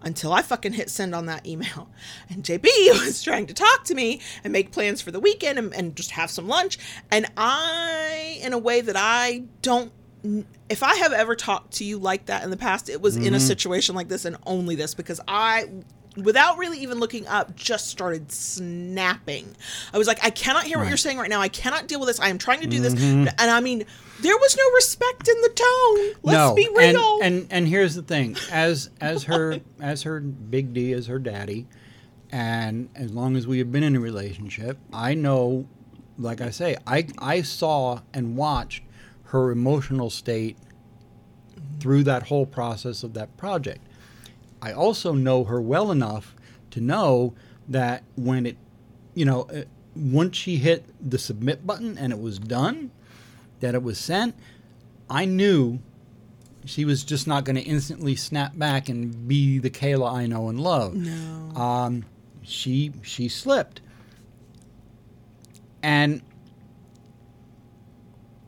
until 0.00 0.32
I 0.32 0.42
fucking 0.42 0.74
hit 0.74 0.88
send 0.88 1.14
on 1.14 1.26
that 1.26 1.46
email. 1.46 1.90
And 2.30 2.44
JB 2.44 2.64
was 3.04 3.22
trying 3.22 3.46
to 3.46 3.54
talk 3.54 3.84
to 3.84 3.94
me 3.94 4.20
and 4.44 4.52
make 4.52 4.70
plans 4.70 5.00
for 5.00 5.10
the 5.10 5.20
weekend 5.20 5.58
and, 5.58 5.74
and 5.74 5.96
just 5.96 6.12
have 6.12 6.30
some 6.30 6.46
lunch. 6.46 6.78
And 7.10 7.26
I, 7.36 8.38
in 8.42 8.52
a 8.52 8.58
way 8.58 8.80
that 8.80 8.96
I 8.96 9.44
don't 9.62 9.92
if 10.68 10.82
I 10.82 10.96
have 10.96 11.12
ever 11.12 11.36
talked 11.36 11.74
to 11.74 11.84
you 11.84 11.96
like 11.96 12.26
that 12.26 12.42
in 12.42 12.50
the 12.50 12.56
past, 12.56 12.88
it 12.88 13.00
was 13.00 13.16
mm-hmm. 13.16 13.26
in 13.26 13.34
a 13.34 13.36
mm-hmm. 13.36 13.46
situation 13.46 13.94
like 13.94 14.08
this 14.08 14.24
and 14.24 14.36
only 14.46 14.74
this 14.74 14.94
because 14.94 15.20
I 15.28 15.68
without 16.24 16.58
really 16.58 16.78
even 16.78 16.98
looking 16.98 17.26
up, 17.26 17.54
just 17.56 17.88
started 17.88 18.30
snapping. 18.32 19.54
I 19.92 19.98
was 19.98 20.06
like, 20.06 20.24
I 20.24 20.30
cannot 20.30 20.64
hear 20.64 20.78
what 20.78 20.88
you're 20.88 20.96
saying 20.96 21.18
right 21.18 21.30
now. 21.30 21.40
I 21.40 21.48
cannot 21.48 21.88
deal 21.88 22.00
with 22.00 22.08
this. 22.08 22.20
I 22.20 22.28
am 22.28 22.38
trying 22.38 22.60
to 22.60 22.66
do 22.66 22.80
mm-hmm. 22.80 23.24
this. 23.24 23.34
And 23.38 23.50
I 23.50 23.60
mean, 23.60 23.84
there 24.20 24.36
was 24.36 24.56
no 24.56 24.64
respect 24.74 25.28
in 25.28 25.40
the 25.40 25.48
tone. 25.50 26.20
Let's 26.22 26.36
no. 26.36 26.54
be 26.54 26.68
real. 26.74 27.18
And, 27.22 27.42
and 27.42 27.52
and 27.52 27.68
here's 27.68 27.94
the 27.94 28.02
thing. 28.02 28.36
As 28.50 28.90
as 29.00 29.24
her 29.24 29.60
as 29.80 30.02
her 30.02 30.20
big 30.20 30.72
D 30.72 30.92
as 30.92 31.06
her 31.06 31.18
daddy, 31.18 31.66
and 32.30 32.88
as 32.94 33.12
long 33.12 33.36
as 33.36 33.46
we 33.46 33.58
have 33.58 33.70
been 33.72 33.82
in 33.82 33.96
a 33.96 34.00
relationship, 34.00 34.78
I 34.92 35.14
know 35.14 35.66
like 36.18 36.40
I 36.40 36.50
say, 36.50 36.76
I 36.86 37.06
I 37.18 37.42
saw 37.42 38.00
and 38.12 38.36
watched 38.36 38.82
her 39.24 39.50
emotional 39.50 40.10
state 40.10 40.56
through 41.80 42.02
that 42.04 42.24
whole 42.24 42.46
process 42.46 43.02
of 43.02 43.14
that 43.14 43.36
project. 43.36 43.86
I 44.60 44.72
also 44.72 45.12
know 45.12 45.44
her 45.44 45.60
well 45.60 45.90
enough 45.90 46.34
to 46.70 46.80
know 46.80 47.34
that 47.68 48.02
when 48.16 48.46
it, 48.46 48.56
you 49.14 49.24
know, 49.24 49.42
uh, 49.42 49.62
once 49.94 50.36
she 50.36 50.56
hit 50.56 50.84
the 51.00 51.18
submit 51.18 51.66
button 51.66 51.98
and 51.98 52.12
it 52.12 52.20
was 52.20 52.38
done, 52.38 52.90
that 53.60 53.74
it 53.74 53.82
was 53.82 53.98
sent, 53.98 54.34
I 55.10 55.24
knew 55.24 55.80
she 56.64 56.84
was 56.84 57.02
just 57.02 57.26
not 57.26 57.44
going 57.44 57.56
to 57.56 57.62
instantly 57.62 58.14
snap 58.14 58.56
back 58.58 58.88
and 58.88 59.26
be 59.26 59.58
the 59.58 59.70
Kayla 59.70 60.12
I 60.12 60.26
know 60.26 60.48
and 60.48 60.60
love. 60.60 60.94
No. 60.94 61.60
Um, 61.60 62.04
she 62.42 62.92
she 63.02 63.28
slipped, 63.28 63.80
and 65.82 66.22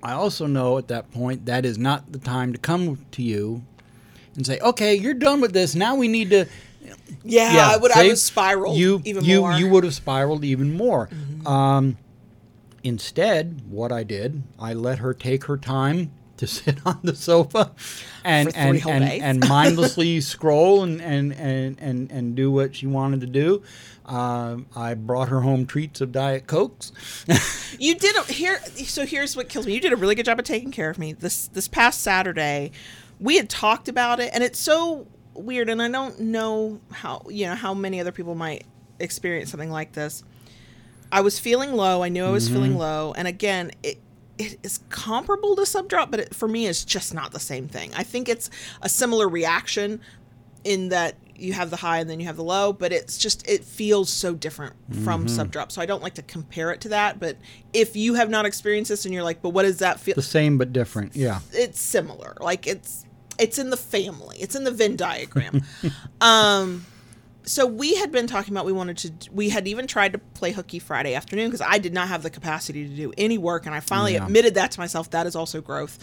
I 0.03 0.13
also 0.13 0.47
know 0.47 0.79
at 0.79 0.89
that 0.89 1.11
point 1.11 1.47
that 1.47 1.65
is 1.65 1.79
not 1.79 2.13
the 2.13 2.19
time 2.19 2.53
to 2.53 2.59
come 2.59 3.05
to 3.13 3.23
you 3.23 3.65
and 4.37 4.47
say, 4.47 4.59
"Okay, 4.61 4.95
you're 4.95 5.15
done 5.15 5.41
with 5.41 5.53
this. 5.53 5.75
Now 5.75 5.95
we 5.95 6.09
need 6.09 6.31
to." 6.31 6.47
Yeah, 7.23 7.55
yeah 7.55 7.69
I 7.69 7.77
would. 7.77 7.93
I 7.93 8.09
would 8.09 8.19
spiral 8.19 8.77
you, 8.77 9.03
even 9.05 9.25
you, 9.25 9.41
more. 9.41 9.53
You 9.53 9.69
would 9.71 9.85
have 9.85 9.95
spiraled 9.95 10.45
even 10.45 10.75
more. 10.77 11.09
Mm-hmm. 11.09 11.47
Um, 11.47 11.99
instead, 12.83 13.63
what 13.69 13.93
I 13.93 14.03
did, 14.03 14.43
I 14.59 14.73
let 14.73 14.99
her 14.99 15.13
take 15.15 15.45
her 15.45 15.57
time 15.57 16.13
to 16.41 16.47
sit 16.47 16.79
on 16.85 16.99
the 17.03 17.15
sofa 17.15 17.73
and 18.25 18.55
and, 18.57 18.85
and, 18.87 19.05
and, 19.05 19.49
mindlessly 19.49 20.21
scroll 20.23 20.83
and, 20.83 21.01
and, 21.01 21.33
and, 21.35 21.79
and, 21.81 22.11
and 22.11 22.35
do 22.35 22.51
what 22.51 22.75
she 22.75 22.87
wanted 22.87 23.21
to 23.21 23.27
do. 23.27 23.63
Um, 24.07 24.67
I 24.75 24.95
brought 24.95 25.29
her 25.29 25.43
home 25.43 25.67
treats 25.67 26.01
of 26.01 26.11
Diet 26.11 26.49
Cokes. 26.49 26.93
you 27.79 27.95
did 27.95 28.17
a, 28.17 28.23
here. 28.25 28.59
So 28.59 29.07
here's 29.07 29.37
what 29.37 29.49
kills 29.49 29.67
me. 29.67 29.75
You 29.75 29.81
did 29.81 29.93
a 29.93 29.97
really 29.97 30.17
good 30.17 30.27
job 30.27 30.39
of 30.39 30.45
taking 30.45 30.73
care 30.73 30.91
of 30.91 30.99
me. 30.99 31.13
This 31.13 31.47
this 31.47 31.69
past 31.69 32.01
Saturday, 32.01 32.73
we 33.21 33.37
had 33.37 33.49
talked 33.49 33.89
about 33.89 34.19
it 34.19 34.31
and 34.33 34.43
it's 34.43 34.59
so 34.59 35.07
weird 35.35 35.69
and 35.69 35.81
I 35.81 35.89
don't 35.89 36.19
know 36.21 36.81
how 36.91 37.23
you 37.29 37.47
know 37.47 37.55
how 37.55 37.75
many 37.75 38.01
other 38.01 38.13
people 38.13 38.35
might 38.35 38.65
experience 38.99 39.51
something 39.51 39.71
like 39.71 39.93
this. 39.93 40.25
I 41.13 41.23
was 41.23 41.39
feeling 41.39 41.73
low. 41.75 42.03
I 42.03 42.09
knew 42.09 42.25
I 42.25 42.31
was 42.31 42.47
mm-hmm. 42.47 42.55
feeling 42.55 42.79
low 42.79 43.13
and 43.17 43.29
again, 43.29 43.73
it 43.83 44.01
it 44.39 44.59
is 44.63 44.79
comparable 44.89 45.55
to 45.57 45.63
subdrop, 45.63 46.11
but 46.11 46.21
it, 46.21 46.35
for 46.35 46.49
me, 46.49 46.67
it's 46.67 46.83
just 46.83 47.13
not 47.13 47.33
the 47.33 47.41
same 47.41 47.69
thing. 47.69 47.93
I 47.95 48.03
think 48.03 48.27
it's 48.27 48.49
a 48.81 48.89
similar 48.89 49.29
reaction 49.29 50.01
in 50.65 50.89
that 50.89 51.17
you 51.37 51.53
have 51.53 51.69
the 51.71 51.77
high 51.77 51.99
and 51.99 52.09
then 52.09 52.21
you 52.21 52.27
have 52.27 52.37
the 52.37 52.45
low, 52.45 52.73
but 52.73 52.93
it's 52.93 53.19
just 53.19 53.47
it 53.49 53.65
feels 53.65 54.11
so 54.11 54.35
different 54.35 54.75
from 55.05 55.27
mm-hmm. 55.27 55.41
subdrop. 55.41 55.73
So 55.73 55.83
I 55.83 55.87
don't 55.87 56.03
like 56.03 56.15
to 56.15 56.23
compare 56.23 56.71
it 56.71 56.81
to 56.83 56.91
that. 56.91 57.21
But 57.21 57.37
if 57.73 57.97
you 57.97 58.15
have 58.15 58.31
not 58.31 58.47
experienced 58.47 58.89
this 58.89 59.05
and 59.05 59.13
you're 59.13 59.23
like, 59.23 59.43
but 59.43 59.51
what 59.51 59.63
does 59.63 59.79
that 59.79 60.01
feel? 60.01 60.15
The 60.15 60.23
same 60.23 60.59
but 60.59 60.73
different. 60.73 61.17
Yeah, 61.17 61.41
it's 61.53 61.81
similar. 61.81 62.37
Like 62.41 62.67
it's 62.67 63.05
it's 63.41 63.59
in 63.59 63.71
the 63.71 63.77
family. 63.77 64.37
It's 64.39 64.55
in 64.55 64.65
the 64.65 64.71
Venn 64.71 64.97
diagram. 64.97 65.63
um, 66.21 66.87
so 67.43 67.67
we 67.67 67.95
had 67.95 68.13
been 68.13 68.27
talking 68.27 68.53
about 68.55 68.65
we 68.65 68.73
wanted 68.73 68.99
to. 68.99 69.33
We 69.33 69.49
had 69.49 69.67
even 69.67 69.87
tried 69.87 70.13
to 70.13 70.19
play 70.19 70.53
hooky 70.53 70.79
Friday 70.79 71.15
afternoon 71.15 71.49
because 71.49 71.67
I 71.67 71.79
did 71.79 71.93
not 71.93 72.09
have 72.09 72.23
the 72.23 72.31
capacity 72.31 72.87
to 72.87 72.95
do 72.95 73.13
any 73.17 73.39
work, 73.39 73.67
and 73.67 73.75
I 73.75 73.81
finally 73.81 74.15
yeah. 74.15 74.25
admitted 74.25 74.55
that 74.55 74.71
to 74.73 74.81
myself. 74.81 75.11
That 75.11 75.27
is 75.27 75.35
also 75.35 75.61
growth. 75.61 75.99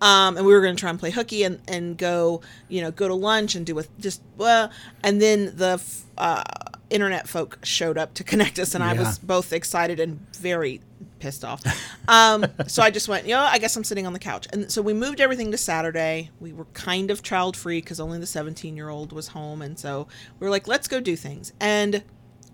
Um, 0.00 0.36
and 0.36 0.46
we 0.46 0.52
were 0.52 0.60
going 0.60 0.76
to 0.76 0.80
try 0.80 0.90
and 0.90 0.98
play 0.98 1.10
hooky 1.10 1.42
and 1.42 1.60
and 1.68 1.98
go, 1.98 2.40
you 2.68 2.80
know, 2.80 2.90
go 2.90 3.08
to 3.08 3.14
lunch 3.14 3.54
and 3.54 3.66
do 3.66 3.74
with 3.74 3.90
just 4.00 4.22
well, 4.36 4.70
and 5.02 5.20
then 5.20 5.56
the. 5.56 5.82
Uh, 6.16 6.42
internet 6.88 7.26
folk 7.26 7.58
showed 7.64 7.98
up 7.98 8.14
to 8.14 8.22
connect 8.22 8.60
us 8.60 8.72
and 8.72 8.84
yeah. 8.84 8.90
i 8.90 8.92
was 8.92 9.18
both 9.18 9.52
excited 9.52 9.98
and 9.98 10.24
very 10.36 10.80
pissed 11.18 11.44
off. 11.44 11.62
Um, 12.08 12.46
so 12.66 12.82
I 12.82 12.90
just 12.90 13.08
went, 13.08 13.26
you 13.26 13.34
know, 13.34 13.40
I 13.40 13.58
guess 13.58 13.76
I'm 13.76 13.84
sitting 13.84 14.06
on 14.06 14.12
the 14.12 14.18
couch. 14.18 14.46
And 14.52 14.70
so 14.70 14.82
we 14.82 14.92
moved 14.92 15.20
everything 15.20 15.50
to 15.50 15.58
Saturday. 15.58 16.30
We 16.40 16.52
were 16.52 16.66
kind 16.66 17.10
of 17.10 17.22
child 17.22 17.56
free 17.56 17.80
because 17.80 18.00
only 18.00 18.18
the 18.18 18.26
17 18.26 18.76
year 18.76 18.88
old 18.88 19.12
was 19.12 19.28
home. 19.28 19.62
And 19.62 19.78
so 19.78 20.08
we 20.38 20.44
were 20.44 20.50
like, 20.50 20.68
let's 20.68 20.88
go 20.88 21.00
do 21.00 21.16
things. 21.16 21.52
And 21.60 22.02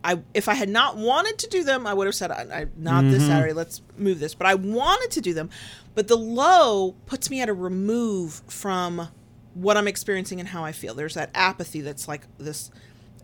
I, 0.05 0.21
if 0.35 0.49
I 0.49 0.55
had 0.55 0.69
not 0.69 0.97
wanted 0.97 1.39
to 1.39 1.49
do 1.49 1.65
them, 1.65 1.87
I 1.87 1.95
would 1.95 2.07
have 2.07 2.15
said, 2.15 2.31
I, 2.31 2.43
I, 2.43 2.67
not 2.77 3.05
mm-hmm. 3.05 3.13
this 3.13 3.27
Saturday, 3.27 3.53
let's 3.53 3.83
move 3.97 4.19
this. 4.19 4.35
But 4.35 4.47
I 4.47 4.55
wanted 4.55 5.11
to 5.13 5.21
do 5.21 5.35
them. 5.35 5.51
But 5.95 6.09
the 6.09 6.17
low 6.17 6.93
puts 7.07 7.31
me 7.31 7.41
at 7.41 7.49
a 7.49 7.55
remove 7.55 8.43
from 8.49 9.09
what 9.55 9.77
I'm 9.77 9.87
experiencing 9.87 10.41
and 10.41 10.49
how 10.49 10.65
I 10.65 10.73
feel. 10.73 10.95
There's 10.95 11.15
that 11.15 11.31
apathy 11.35 11.83
that's 11.83 12.09
like 12.09 12.23
this, 12.39 12.71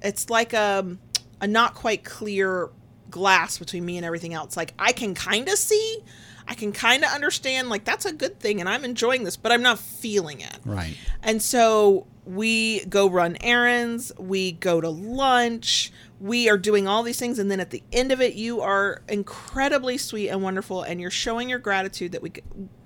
it's 0.03 0.30
like 0.30 0.53
a, 0.53 0.80
um, 0.80 1.01
a 1.41 1.47
not 1.47 1.74
quite 1.74 2.05
clear 2.05 2.70
glass 3.11 3.59
between 3.59 3.84
me 3.84 3.96
and 3.96 4.06
everything 4.06 4.34
else. 4.34 4.56
Like 4.56 4.74
I 4.78 4.92
can 4.92 5.14
kind 5.14 5.48
of 5.48 5.59
see, 5.59 5.98
I 6.46 6.54
can 6.54 6.72
kind 6.72 7.04
of 7.04 7.11
understand 7.11 7.68
like 7.68 7.84
that's 7.84 8.04
a 8.04 8.12
good 8.12 8.40
thing 8.40 8.61
and 8.61 8.68
I'm 8.68 8.84
enjoying 8.84 9.24
this, 9.24 9.36
but 9.36 9.52
I'm 9.52 9.62
not 9.62 9.78
feeling 9.78 10.40
it. 10.40 10.59
Right. 10.64 10.96
And 11.22 11.42
so 11.42 12.06
we 12.24 12.84
go 12.86 13.09
run 13.09 13.36
errands, 13.40 14.12
we 14.18 14.52
go 14.52 14.80
to 14.80 14.88
lunch, 14.88 15.92
we 16.20 16.48
are 16.48 16.59
doing 16.59 16.88
all 16.88 17.02
these 17.02 17.18
things 17.18 17.38
and 17.38 17.50
then 17.50 17.61
at 17.61 17.70
the 17.70 17.82
end 17.92 18.12
of 18.12 18.20
it 18.20 18.34
you 18.34 18.61
are 18.61 19.02
incredibly 19.09 19.96
sweet 19.98 20.28
and 20.28 20.42
wonderful 20.42 20.82
and 20.82 21.00
you're 21.00 21.11
showing 21.11 21.48
your 21.48 21.59
gratitude 21.59 22.12
that 22.12 22.22
we 22.22 22.32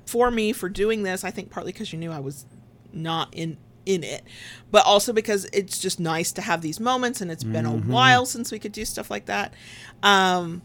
for 0.07 0.31
me 0.31 0.53
for 0.53 0.69
doing 0.69 1.03
this. 1.03 1.25
I 1.25 1.31
think 1.31 1.51
partly 1.51 1.73
because 1.73 1.93
you 1.93 1.99
knew 1.99 2.13
I 2.13 2.21
was 2.21 2.47
not 2.93 3.33
in 3.33 3.57
in 3.87 4.05
it, 4.05 4.25
but 4.71 4.85
also 4.87 5.13
because 5.13 5.47
it's 5.53 5.79
just 5.79 6.01
nice 6.01 6.33
to 6.33 6.43
have 6.43 6.63
these 6.63 6.81
moments 6.81 7.21
and 7.21 7.31
it's 7.31 7.45
been 7.45 7.67
a 7.67 7.71
while 7.73 8.27
since 8.27 8.53
we 8.53 8.59
could 8.59 8.73
do 8.73 8.85
stuff 8.85 9.11
like 9.11 9.27
that. 9.27 9.53
Um 10.03 10.63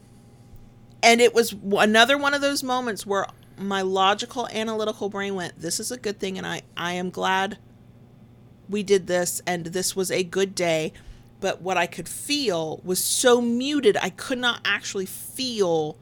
and 1.03 1.21
it 1.21 1.33
was 1.33 1.55
another 1.77 2.17
one 2.17 2.33
of 2.33 2.41
those 2.41 2.63
moments 2.63 3.05
where 3.05 3.27
my 3.57 3.81
logical 3.81 4.47
analytical 4.49 5.09
brain 5.09 5.35
went 5.35 5.59
this 5.59 5.79
is 5.79 5.91
a 5.91 5.97
good 5.97 6.19
thing 6.19 6.37
and 6.37 6.45
I 6.45 6.61
I 6.75 6.93
am 6.93 7.09
glad 7.09 7.57
we 8.69 8.83
did 8.83 9.07
this 9.07 9.41
and 9.47 9.67
this 9.67 9.95
was 9.95 10.11
a 10.11 10.23
good 10.23 10.55
day. 10.55 10.93
But 11.39 11.61
what 11.61 11.77
I 11.77 11.85
could 11.85 12.09
feel 12.09 12.81
was 12.83 13.03
so 13.03 13.41
muted 13.41 13.95
I 13.97 14.09
could 14.09 14.39
not 14.39 14.61
actually 14.65 15.05
feel 15.05 15.97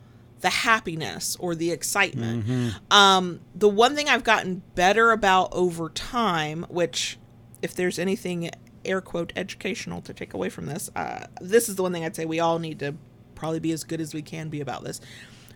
the 0.46 0.52
happiness 0.52 1.36
or 1.39 1.56
the 1.56 1.72
excitement. 1.72 2.76
Um, 2.91 3.39
the 3.56 3.68
one 3.68 3.96
thing 3.96 4.08
I've 4.08 4.24
gotten 4.24 4.62
better 4.76 5.10
about 5.12 5.50
over 5.52 5.89
time, 5.89 6.68
which 6.70 7.18
if 7.64 7.74
there's 7.74 7.98
anything 7.98 8.52
air 8.86 9.02
quote 9.02 9.34
educational 9.36 10.02
to 10.04 10.14
take 10.14 10.36
away 10.36 10.50
from 10.50 10.68
this, 10.68 10.91
uh, 10.96 11.26
this 11.41 11.68
is 11.68 11.78
the 11.78 11.82
one 11.82 11.91
thing 11.93 12.06
I'd 12.06 12.16
say 12.16 12.26
we 12.26 12.39
all 12.39 12.60
need 12.60 12.78
to 12.80 12.93
probably 13.34 13.60
be 13.60 13.72
as 13.72 13.84
good 13.84 14.00
as 14.00 14.14
we 14.14 14.22
can 14.22 14.50
be 14.50 14.62
about 14.62 14.84
this. 14.84 15.02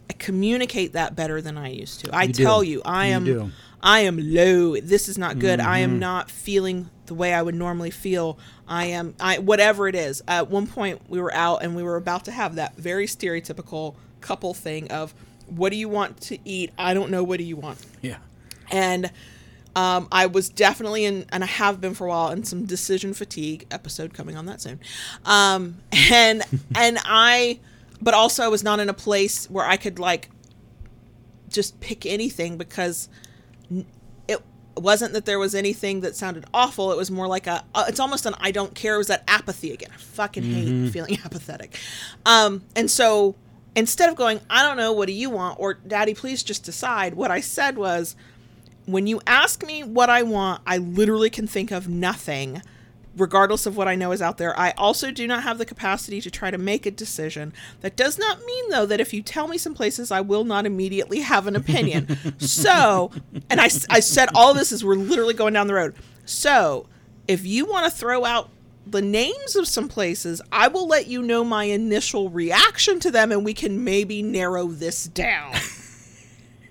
I 0.10 0.14
communicate 0.14 0.94
that 0.94 1.16
better 1.16 1.40
than 1.40 1.56
I 1.56 1.70
used 1.70 2.04
to. 2.06 2.16
I 2.16 2.24
You 2.24 2.34
do. 2.34 2.44
tell 2.44 2.64
you, 2.64 2.82
I 2.84 3.06
am 3.08 3.26
do. 3.26 3.52
I 3.84 4.00
am 4.00 4.18
low. 4.20 4.76
This 4.78 5.08
is 5.08 5.20
not 5.20 5.38
good. 5.38 5.60
I 5.60 5.80
am 5.80 6.00
not 6.00 6.32
feeling 6.32 6.90
the 7.06 7.14
way 7.14 7.32
I 7.36 7.44
would 7.44 7.54
normally 7.54 7.92
feel. 7.92 8.40
I 8.68 8.86
am 8.86 9.14
I 9.20 9.38
whatever 9.38 9.88
it 9.88 9.94
is. 9.94 10.24
At 10.28 10.50
one 10.50 10.66
point 10.66 11.04
we 11.08 11.22
were 11.22 11.32
out 11.34 11.62
and 11.62 11.76
we 11.76 11.84
were 11.84 11.96
about 11.96 12.26
to 12.26 12.32
have 12.32 12.56
that 12.56 12.76
very 12.76 13.06
stereotypical 13.06 13.94
couple 14.22 14.54
thing 14.54 14.92
of 14.92 15.14
what 15.48 15.72
do 15.72 15.78
you 15.78 15.90
want 15.90 16.22
to 16.22 16.38
eat? 16.46 16.72
I 16.78 16.94
don't 16.94 17.12
know 17.12 17.24
what 17.24 17.38
do 17.38 17.44
you 17.44 17.56
want. 17.56 17.84
Yeah. 18.02 18.18
And 18.72 19.12
um, 19.76 20.08
I 20.12 20.26
was 20.26 20.50
definitely 20.50 21.06
in, 21.06 21.26
and 21.32 21.44
I 21.44 21.48
have 21.48 21.80
been 21.80 21.94
for 21.94 22.06
a 22.06 22.10
while, 22.10 22.32
in 22.32 22.44
some 22.44 22.66
decision 22.66 23.14
fatigue. 23.14 23.66
Episode 23.72 24.14
coming 24.14 24.36
on 24.36 24.46
that 24.48 24.62
soon. 24.62 24.80
Um, 25.26 25.78
and 26.12 26.44
and 26.76 26.98
I, 27.06 27.60
but 28.02 28.14
also 28.14 28.44
I 28.44 28.48
was 28.48 28.64
not 28.64 28.80
in 28.80 28.90
a 28.90 28.94
place 28.94 29.50
where 29.50 29.66
I 29.66 29.78
could 29.78 30.00
like 30.00 30.30
just 31.50 31.80
pick 31.80 32.06
anything 32.06 32.58
because 32.58 33.10
it 34.28 34.42
wasn't 34.76 35.14
that 35.14 35.26
there 35.26 35.40
was 35.40 35.56
anything 35.56 36.02
that 36.02 36.16
sounded 36.16 36.46
awful. 36.54 36.92
It 36.92 36.98
was 36.98 37.12
more 37.12 37.28
like 37.28 37.48
a. 37.48 37.64
Uh, 37.74 37.86
it's 37.88 38.00
almost 38.00 38.26
an 38.26 38.36
I 38.40 38.52
don't 38.52 38.74
care. 38.74 38.96
It 38.96 39.00
was 39.00 39.08
that 39.08 39.24
apathy 39.28 39.72
again. 39.72 39.90
I 39.94 39.98
fucking 39.98 40.44
hate 40.44 40.92
feeling 40.92 41.18
apathetic. 41.26 41.78
Um, 42.26 42.64
and 42.76 42.90
so 42.90 43.36
instead 43.76 44.10
of 44.10 44.16
going, 44.16 44.40
I 44.50 44.64
don't 44.64 44.78
know, 44.78 44.92
what 44.92 45.08
do 45.08 45.14
you 45.14 45.30
want, 45.30 45.60
or 45.60 45.76
Daddy, 45.76 46.14
please 46.14 46.44
just 46.44 46.64
decide. 46.64 47.14
What 47.14 47.32
I 47.32 47.40
said 47.40 47.78
was, 47.78 48.16
when 48.86 49.08
you 49.08 49.22
ask 49.28 49.66
me 49.66 49.84
what 49.84 50.10
I 50.10 50.24
want, 50.24 50.62
I 50.66 50.78
literally 50.78 51.30
can 51.30 51.46
think 51.46 51.72
of 51.72 51.88
nothing, 51.88 52.62
regardless 53.16 53.66
of 53.66 53.78
what 53.78 53.88
I 53.88 53.96
know 53.96 54.12
is 54.12 54.22
out 54.22 54.38
there. 54.38 54.58
I 54.58 54.72
also 54.72 55.12
do 55.12 55.28
not 55.28 55.44
have 55.44 55.60
the 55.60 55.66
capacity 55.66 56.22
to 56.22 56.32
try 56.32 56.50
to 56.50 56.58
make 56.58 56.86
a 56.86 56.92
decision. 56.92 57.54
That 57.82 57.96
does 57.96 58.18
not 58.18 58.44
mean, 58.46 58.70
though, 58.70 58.88
that 58.88 59.00
if 59.00 59.14
you 59.14 59.22
tell 59.22 59.48
me 59.48 59.58
some 59.60 59.76
places, 59.76 60.12
I 60.12 60.22
will 60.22 60.44
not 60.44 60.66
immediately 60.66 61.20
have 61.20 61.46
an 61.46 61.56
opinion. 61.56 62.18
so, 62.40 63.12
and 63.50 63.62
I, 63.62 63.70
I 63.90 64.00
said 64.00 64.30
all 64.34 64.54
this 64.54 64.72
as 64.72 64.84
we're 64.84 64.96
literally 64.96 65.36
going 65.36 65.54
down 65.54 65.68
the 65.68 65.76
road. 65.76 65.96
So, 66.26 66.88
if 67.28 67.46
you 67.46 67.66
want 67.66 67.86
to 67.86 67.92
throw 67.92 68.26
out 68.26 68.50
the 68.92 69.02
names 69.02 69.56
of 69.56 69.68
some 69.68 69.88
places, 69.88 70.42
I 70.52 70.68
will 70.68 70.88
let 70.88 71.08
you 71.08 71.22
know 71.22 71.44
my 71.44 71.66
initial 71.66 72.30
reaction 72.30 73.00
to 73.02 73.12
them 73.12 73.32
and 73.32 73.46
we 73.46 73.54
can 73.54 73.84
maybe 73.84 74.22
narrow 74.22 74.68
this 74.68 75.06
down. 75.06 75.56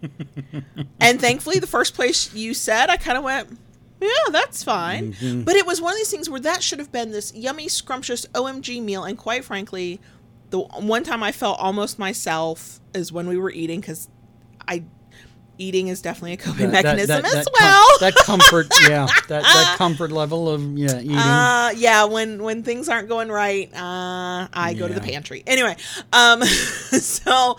and 1.00 1.20
thankfully, 1.20 1.58
the 1.58 1.66
first 1.66 1.94
place 1.94 2.32
you 2.34 2.54
said, 2.54 2.90
I 2.90 2.96
kind 2.96 3.18
of 3.18 3.24
went, 3.24 3.58
yeah, 4.00 4.08
that's 4.30 4.62
fine. 4.62 5.12
Mm-hmm. 5.14 5.42
But 5.42 5.56
it 5.56 5.66
was 5.66 5.80
one 5.80 5.92
of 5.92 5.98
these 5.98 6.10
things 6.10 6.30
where 6.30 6.40
that 6.40 6.62
should 6.62 6.78
have 6.78 6.92
been 6.92 7.10
this 7.10 7.34
yummy, 7.34 7.68
scrumptious 7.68 8.26
OMG 8.26 8.82
meal. 8.82 9.04
And 9.04 9.18
quite 9.18 9.44
frankly, 9.44 10.00
the 10.50 10.60
one 10.60 11.04
time 11.04 11.22
I 11.22 11.32
felt 11.32 11.58
almost 11.58 11.98
myself 11.98 12.80
is 12.94 13.12
when 13.12 13.28
we 13.28 13.36
were 13.36 13.50
eating 13.50 13.80
because 13.80 14.08
I. 14.66 14.84
Eating 15.58 15.88
is 15.88 16.00
definitely 16.00 16.34
a 16.34 16.36
coping 16.36 16.70
That- 16.70 16.84
mechanism 16.84 17.22
that- 17.22 17.24
as 17.24 17.44
that 17.44 17.52
com- 17.52 17.66
well. 17.66 17.98
that 18.00 18.14
comfort, 18.14 18.66
yeah, 18.88 19.06
that, 19.28 19.42
that 19.42 19.74
comfort 19.76 20.12
level 20.12 20.48
of 20.48 20.62
yeah 20.78 21.00
eating. 21.00 21.16
Uh, 21.16 21.70
yeah, 21.76 22.04
when 22.04 22.42
when 22.42 22.62
things 22.62 22.88
aren't 22.88 23.08
going 23.08 23.28
right, 23.28 23.68
uh, 23.74 24.46
I 24.52 24.74
go 24.78 24.86
to 24.86 24.94
the 24.94 25.00
pantry. 25.00 25.42
Anyway, 25.46 25.76
um, 26.12 26.42
so, 26.44 27.58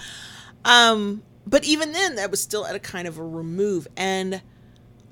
um, 0.66 1.24
but 1.45 1.64
even 1.66 1.91
then, 1.91 2.16
that 2.16 2.32
was 2.32 2.41
still 2.41 2.66
at 2.66 2.76
a 2.76 2.80
kind 2.80 3.08
of 3.08 3.18
a 3.18 3.24
remove, 3.24 3.88
and 3.97 4.41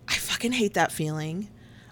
I 0.08 0.14
fucking 0.16 0.54
hate 0.54 0.74
that 0.76 0.92
feeling. 0.92 1.50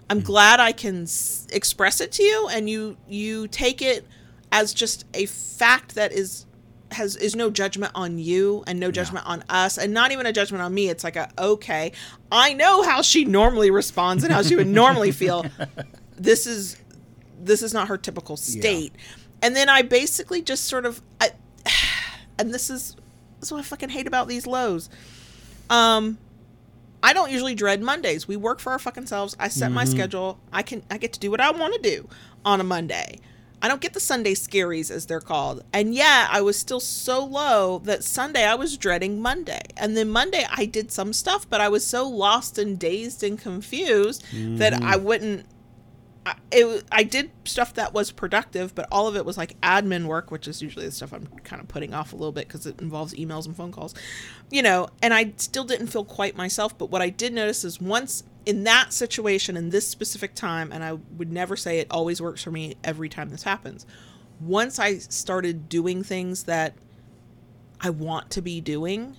I'm 0.08 0.20
glad 0.20 0.60
I 0.60 0.72
can 0.72 1.02
s- 1.02 1.46
express 1.52 2.00
it 2.00 2.12
to 2.12 2.22
you, 2.22 2.48
and 2.50 2.70
you 2.70 2.96
you 3.08 3.48
take 3.48 3.82
it 3.82 4.06
as 4.52 4.72
just 4.72 5.04
a 5.12 5.26
fact 5.26 5.94
that 5.96 6.12
is 6.12 6.45
has 6.92 7.16
is 7.16 7.34
no 7.34 7.50
judgment 7.50 7.92
on 7.94 8.18
you 8.18 8.62
and 8.66 8.78
no 8.78 8.90
judgment 8.90 9.26
on 9.26 9.42
us 9.48 9.76
and 9.76 9.92
not 9.92 10.12
even 10.12 10.24
a 10.26 10.32
judgment 10.32 10.62
on 10.62 10.72
me. 10.72 10.88
It's 10.88 11.04
like 11.04 11.16
a 11.16 11.28
okay 11.38 11.92
i 12.30 12.52
know 12.52 12.82
how 12.82 13.02
she 13.02 13.24
normally 13.24 13.70
responds 13.70 14.24
and 14.24 14.32
how 14.32 14.42
she 14.42 14.56
would 14.56 14.66
normally 14.66 15.12
feel. 15.12 15.44
This 16.18 16.46
is 16.46 16.78
this 17.38 17.62
is 17.62 17.74
not 17.74 17.88
her 17.88 17.98
typical 17.98 18.38
state. 18.38 18.94
And 19.42 19.54
then 19.54 19.68
i 19.68 19.82
basically 19.82 20.40
just 20.40 20.64
sort 20.64 20.86
of 20.86 21.02
I, 21.20 21.30
and 22.38 22.54
this 22.54 22.70
is 22.70 22.96
this 23.40 23.48
is 23.48 23.52
what 23.52 23.58
i 23.58 23.62
fucking 23.62 23.90
hate 23.90 24.06
about 24.06 24.28
these 24.28 24.46
lows. 24.46 24.88
Um 25.68 26.18
i 27.02 27.12
don't 27.12 27.30
usually 27.30 27.54
dread 27.54 27.82
mondays. 27.82 28.26
We 28.26 28.36
work 28.36 28.60
for 28.60 28.72
our 28.72 28.78
fucking 28.78 29.06
selves. 29.06 29.36
I 29.38 29.48
set 29.48 29.72
my 29.72 29.84
schedule. 29.84 30.38
I 30.52 30.62
can 30.62 30.82
i 30.90 30.96
get 30.96 31.12
to 31.12 31.20
do 31.20 31.30
what 31.30 31.40
i 31.40 31.50
want 31.50 31.74
to 31.74 31.80
do 31.80 32.08
on 32.44 32.60
a 32.60 32.64
monday 32.64 33.20
i 33.62 33.68
don't 33.68 33.80
get 33.80 33.92
the 33.92 34.00
sunday 34.00 34.34
scaries 34.34 34.90
as 34.90 35.06
they're 35.06 35.20
called 35.20 35.64
and 35.72 35.94
yeah 35.94 36.28
i 36.30 36.40
was 36.40 36.58
still 36.58 36.80
so 36.80 37.24
low 37.24 37.78
that 37.80 38.04
sunday 38.04 38.44
i 38.44 38.54
was 38.54 38.76
dreading 38.76 39.20
monday 39.20 39.62
and 39.76 39.96
then 39.96 40.08
monday 40.08 40.44
i 40.52 40.64
did 40.64 40.90
some 40.90 41.12
stuff 41.12 41.48
but 41.48 41.60
i 41.60 41.68
was 41.68 41.86
so 41.86 42.08
lost 42.08 42.58
and 42.58 42.78
dazed 42.78 43.22
and 43.22 43.38
confused 43.38 44.22
that 44.58 44.72
mm-hmm. 44.72 44.84
i 44.84 44.96
wouldn't 44.96 45.46
I, 46.26 46.34
it, 46.50 46.84
I 46.90 47.04
did 47.04 47.30
stuff 47.44 47.74
that 47.74 47.94
was 47.94 48.10
productive, 48.10 48.74
but 48.74 48.88
all 48.90 49.06
of 49.06 49.14
it 49.14 49.24
was 49.24 49.38
like 49.38 49.58
admin 49.60 50.06
work, 50.06 50.32
which 50.32 50.48
is 50.48 50.60
usually 50.60 50.84
the 50.84 50.90
stuff 50.90 51.12
I'm 51.12 51.28
kind 51.44 51.62
of 51.62 51.68
putting 51.68 51.94
off 51.94 52.12
a 52.12 52.16
little 52.16 52.32
bit 52.32 52.48
because 52.48 52.66
it 52.66 52.80
involves 52.80 53.14
emails 53.14 53.46
and 53.46 53.56
phone 53.56 53.70
calls, 53.70 53.94
you 54.50 54.60
know. 54.60 54.88
And 55.00 55.14
I 55.14 55.34
still 55.36 55.62
didn't 55.62 55.86
feel 55.86 56.04
quite 56.04 56.36
myself. 56.36 56.76
But 56.76 56.90
what 56.90 57.00
I 57.00 57.10
did 57.10 57.32
notice 57.32 57.64
is 57.64 57.80
once 57.80 58.24
in 58.46 58.62
that 58.64 58.92
situation, 58.92 59.56
in 59.56 59.70
this 59.70 59.86
specific 59.86 60.34
time, 60.34 60.70
and 60.72 60.82
I 60.82 60.92
would 60.92 61.32
never 61.32 61.56
say 61.56 61.80
it 61.80 61.88
always 61.90 62.22
works 62.22 62.42
for 62.42 62.52
me 62.52 62.76
every 62.84 63.08
time 63.08 63.30
this 63.30 63.42
happens. 63.42 63.84
Once 64.40 64.78
I 64.78 64.98
started 64.98 65.68
doing 65.68 66.04
things 66.04 66.44
that 66.44 66.74
I 67.80 67.90
want 67.90 68.30
to 68.30 68.42
be 68.42 68.60
doing, 68.60 69.16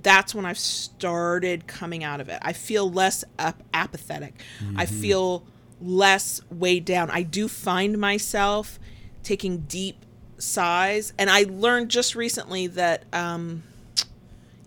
that's 0.00 0.34
when 0.34 0.46
I've 0.46 0.58
started 0.58 1.66
coming 1.66 2.04
out 2.04 2.20
of 2.20 2.28
it. 2.28 2.38
I 2.42 2.52
feel 2.52 2.90
less 2.90 3.24
ap- 3.38 3.62
apathetic. 3.74 4.40
I 4.76 4.86
feel 4.86 5.44
less 5.80 6.40
weighed 6.50 6.84
down. 6.84 7.10
I 7.10 7.22
do 7.22 7.48
find 7.48 7.98
myself 7.98 8.78
taking 9.22 9.58
deep 9.60 10.04
sighs, 10.38 11.12
and 11.18 11.28
I 11.28 11.44
learned 11.48 11.90
just 11.90 12.14
recently 12.14 12.66
that 12.68 13.04
um, 13.12 13.62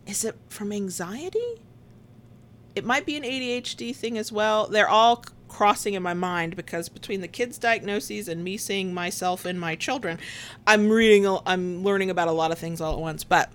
is 0.06 0.26
it 0.26 0.36
from 0.50 0.72
anxiety? 0.72 1.62
It 2.78 2.86
might 2.86 3.06
be 3.06 3.18
an 3.18 3.24
ADHD 3.24 3.96
thing 3.96 4.18
as 4.18 4.32
well. 4.32 4.68
They're 4.68 4.88
all 4.90 5.24
crossing 5.48 5.96
in 5.96 6.04
my 6.04 6.14
mind 6.14 6.56
because 6.56 6.90
between 6.90 7.22
the 7.22 7.28
kids' 7.28 7.58
diagnoses 7.58 8.28
and 8.28 8.44
me 8.44 8.56
seeing 8.58 8.94
myself 8.94 9.46
and 9.46 9.60
my 9.60 9.76
children, 9.76 10.20
I'm 10.68 10.90
reading, 10.90 11.26
I'm 11.46 11.84
learning 11.84 12.10
about 12.10 12.28
a 12.28 12.32
lot 12.34 12.52
of 12.52 12.60
things 12.60 12.80
all 12.80 12.94
at 12.94 13.00
once. 13.00 13.24
But 13.24 13.50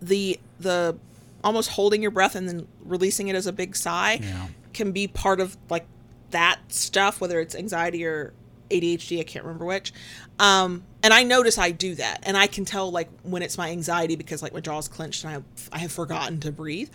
the 0.00 0.40
the 0.58 0.96
almost 1.44 1.70
holding 1.70 2.02
your 2.02 2.10
breath 2.10 2.34
and 2.34 2.48
then 2.48 2.66
releasing 2.84 3.28
it 3.28 3.36
as 3.36 3.46
a 3.46 3.52
big 3.52 3.76
sigh 3.76 4.18
Yeah. 4.22 4.46
can 4.72 4.92
be 4.92 5.06
part 5.08 5.40
of 5.40 5.56
like 5.68 5.86
that 6.30 6.60
stuff 6.68 7.20
whether 7.20 7.40
it's 7.40 7.54
anxiety 7.54 8.04
or 8.04 8.32
ADHD 8.70 9.20
I 9.20 9.24
can't 9.24 9.44
remember 9.44 9.64
which 9.66 9.92
um 10.38 10.82
and 11.02 11.12
I 11.12 11.24
notice 11.24 11.58
I 11.58 11.72
do 11.72 11.94
that 11.96 12.20
and 12.22 12.36
I 12.36 12.46
can 12.46 12.64
tell 12.64 12.90
like 12.90 13.08
when 13.22 13.42
it's 13.42 13.58
my 13.58 13.70
anxiety 13.70 14.16
because 14.16 14.40
like 14.42 14.54
my 14.54 14.60
jaw's 14.60 14.88
clenched 14.88 15.24
and 15.24 15.44
I 15.72 15.76
I 15.76 15.78
have 15.78 15.92
forgotten 15.92 16.40
to 16.40 16.52
breathe 16.52 16.90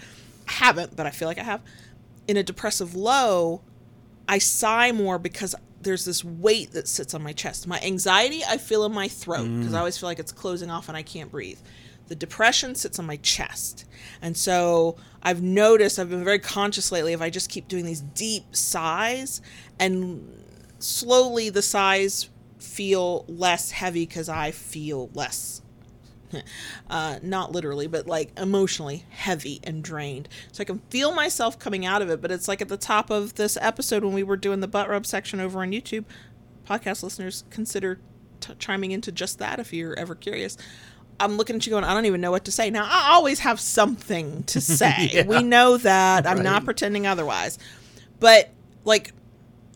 haven't 0.48 0.95
but 0.95 1.06
I 1.06 1.11
feel 1.11 1.28
like 1.28 1.38
I 1.40 1.44
have 1.44 1.61
in 2.28 2.38
a 2.38 2.44
depressive 2.44 2.95
low 2.95 3.61
I 4.28 4.40
sigh 4.40 4.91
more 4.91 5.18
because 5.19 5.56
there's 5.82 6.03
this 6.06 6.24
weight 6.24 6.72
that 6.72 6.88
sits 6.88 7.14
on 7.14 7.22
my 7.24 7.32
chest. 7.34 7.68
My 7.68 7.80
anxiety 7.82 8.41
I 8.44 8.57
feel 8.57 8.84
in 8.84 8.91
my 8.94 9.07
throat 9.07 9.44
because 9.48 9.72
Mm. 9.72 9.76
I 9.76 9.80
always 9.80 9.98
feel 9.98 10.10
like 10.10 10.19
it's 10.19 10.32
closing 10.32 10.69
off 10.69 10.90
and 10.90 10.98
I 10.98 11.03
can't 11.03 11.32
breathe. 11.32 11.60
The 12.07 12.15
depression 12.15 12.76
sits 12.76 12.99
on 12.99 13.06
my 13.06 13.18
chest. 13.18 13.86
And 14.22 14.36
so 14.36 14.98
I've 15.22 15.41
noticed, 15.41 15.99
I've 15.99 16.10
been 16.10 16.24
very 16.24 16.40
conscious 16.40 16.91
lately 16.91 17.14
if 17.14 17.22
I 17.22 17.30
just 17.30 17.49
keep 17.49 17.68
doing 17.68 17.86
these 17.86 18.02
deep 18.02 18.56
sighs 18.56 19.41
and 19.80 20.44
slowly 20.80 21.49
the 21.49 21.61
sighs 21.61 22.30
feel 22.60 23.24
less 23.28 23.72
heavy 23.72 24.06
because 24.06 24.30
I 24.30 24.52
feel 24.52 25.10
less 25.14 25.61
uh, 26.90 27.20
not 27.22 27.52
literally, 27.52 27.88
but 27.88 28.08
like 28.08 28.38
emotionally 28.40 29.06
heavy 29.10 29.60
and 29.64 29.84
drained. 29.84 30.28
So 30.52 30.62
I 30.62 30.66
can 30.66 30.80
feel 30.90 31.14
myself 31.14 31.58
coming 31.60 31.86
out 31.86 32.02
of 32.02 32.10
it. 32.10 32.22
But 32.22 32.32
it's 32.32 32.48
like 32.48 32.62
at 32.62 32.68
the 32.70 32.78
top 32.78 33.10
of 33.10 33.36
this 33.36 33.58
episode 33.62 34.04
when 34.04 34.14
we 34.14 34.24
were 34.24 34.38
doing 34.38 34.60
the 34.60 34.68
butt 34.68 34.90
rub 34.90 35.06
section 35.06 35.40
over 35.40 35.62
on 35.62 35.72
YouTube. 35.72 36.06
Podcast 36.68 37.04
listeners, 37.04 37.44
consider 37.49 37.99
t- 38.41 38.54
chiming 38.60 38.91
into 38.91 39.12
just 39.12 39.40
that 39.40 39.60
if 39.60 39.74
you're 39.74 39.98
ever 39.98 40.16
curious. 40.16 40.58
I'm 41.20 41.38
looking 41.38 41.56
at 41.56 41.66
you 41.66 41.72
going, 41.72 41.84
I 41.84 41.94
don't 41.94 42.06
even 42.06 42.22
know 42.22 42.32
what 42.32 42.45
to 42.45 42.52
say. 42.52 42.70
Now, 42.70 42.86
I 42.86 43.14
always 43.14 43.40
have 43.40 43.60
something 43.60 44.44
to 44.44 44.62
say. 44.62 45.10
Yeah. 45.14 45.26
We 45.26 45.41
know 45.41 45.78
that. 45.78 46.28
I'm 46.28 46.44
not 46.44 46.66
pretending 46.66 47.08
otherwise. 47.08 47.58
But 48.20 48.49
like, 48.84 49.14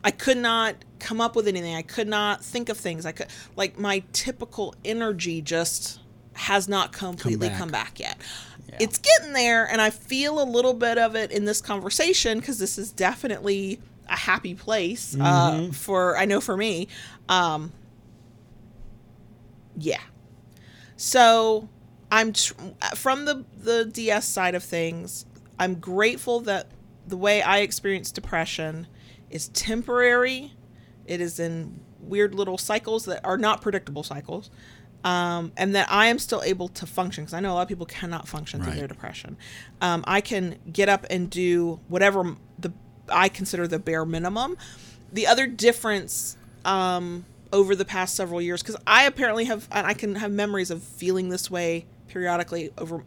I 0.03 0.11
could 0.11 0.37
not 0.37 0.75
come 0.99 1.19
up 1.19 1.35
with 1.35 1.47
anything. 1.47 1.75
I 1.75 1.81
could 1.81 2.07
not 2.07 2.43
think 2.43 2.69
of 2.69 2.77
things. 2.77 3.05
I 3.05 3.11
could 3.11 3.27
like 3.55 3.77
my 3.77 4.03
typical 4.13 4.75
energy 4.85 5.41
just 5.41 5.99
has 6.41 6.67
not 6.67 6.91
completely 6.91 7.49
back. 7.49 7.57
come 7.57 7.69
back, 7.69 7.99
yet. 7.99 8.17
Yeah. 8.67 8.77
It's 8.81 8.97
getting 8.97 9.33
there, 9.33 9.65
and 9.65 9.81
I 9.81 9.89
feel 9.89 10.41
a 10.41 10.45
little 10.45 10.73
bit 10.73 10.97
of 10.97 11.15
it 11.15 11.31
in 11.31 11.45
this 11.45 11.61
conversation 11.61 12.39
because 12.39 12.57
this 12.59 12.77
is 12.77 12.91
definitely 12.91 13.79
a 14.09 14.15
happy 14.15 14.53
place 14.55 15.15
uh, 15.15 15.51
Mm-hmm. 15.51 15.71
for 15.71 16.17
I 16.17 16.25
know 16.25 16.41
for 16.41 16.57
me. 16.57 16.87
Um, 17.29 17.71
yeah. 19.77 20.01
So 20.97 21.69
I'm 22.11 22.33
tr- 22.33 22.53
from 22.95 23.25
the 23.25 23.45
the 23.57 23.85
DS 23.85 24.27
side 24.27 24.55
of 24.55 24.63
things. 24.63 25.25
I'm 25.59 25.75
grateful 25.75 26.39
that 26.41 26.67
the 27.07 27.17
way 27.17 27.41
I 27.41 27.59
experience 27.59 28.11
depression 28.11 28.87
is 29.29 29.47
temporary. 29.49 30.53
It 31.05 31.21
is 31.21 31.39
in 31.39 31.79
weird 31.99 32.33
little 32.35 32.57
cycles 32.57 33.05
that 33.05 33.23
are 33.23 33.37
not 33.37 33.61
predictable 33.61 34.03
cycles. 34.03 34.49
Um, 35.03 35.51
and 35.57 35.73
that 35.75 35.91
I 35.91 36.07
am 36.07 36.19
still 36.19 36.43
able 36.43 36.67
to 36.69 36.85
function 36.85 37.23
because 37.23 37.33
I 37.33 37.39
know 37.39 37.53
a 37.53 37.55
lot 37.55 37.63
of 37.63 37.67
people 37.67 37.87
cannot 37.87 38.27
function 38.27 38.61
through 38.61 38.73
their 38.73 38.87
depression. 38.87 39.35
Um, 39.81 40.03
I 40.05 40.21
can 40.21 40.57
get 40.71 40.89
up 40.89 41.07
and 41.09 41.27
do 41.27 41.79
whatever 41.87 42.35
the 42.59 42.71
I 43.09 43.29
consider 43.29 43.67
the 43.67 43.79
bare 43.79 44.05
minimum. 44.05 44.57
The 45.11 45.27
other 45.27 45.47
difference 45.47 46.37
um, 46.65 47.25
over 47.51 47.75
the 47.75 47.85
past 47.85 48.15
several 48.15 48.41
years, 48.41 48.61
because 48.61 48.77
I 48.87 49.05
apparently 49.05 49.45
have, 49.45 49.67
and 49.71 49.85
I 49.85 49.93
can 49.93 50.15
have 50.15 50.31
memories 50.31 50.71
of 50.71 50.83
feeling 50.83 51.29
this 51.29 51.49
way 51.49 51.85
periodically 52.07 52.71
over 52.77 53.03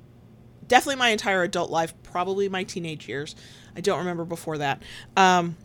definitely 0.66 0.96
my 0.96 1.10
entire 1.10 1.42
adult 1.42 1.70
life, 1.70 1.94
probably 2.02 2.48
my 2.48 2.64
teenage 2.64 3.08
years. 3.08 3.36
I 3.76 3.80
don't 3.80 3.98
remember 3.98 4.24
before 4.24 4.58
that. 4.58 4.82
Um, 5.16 5.56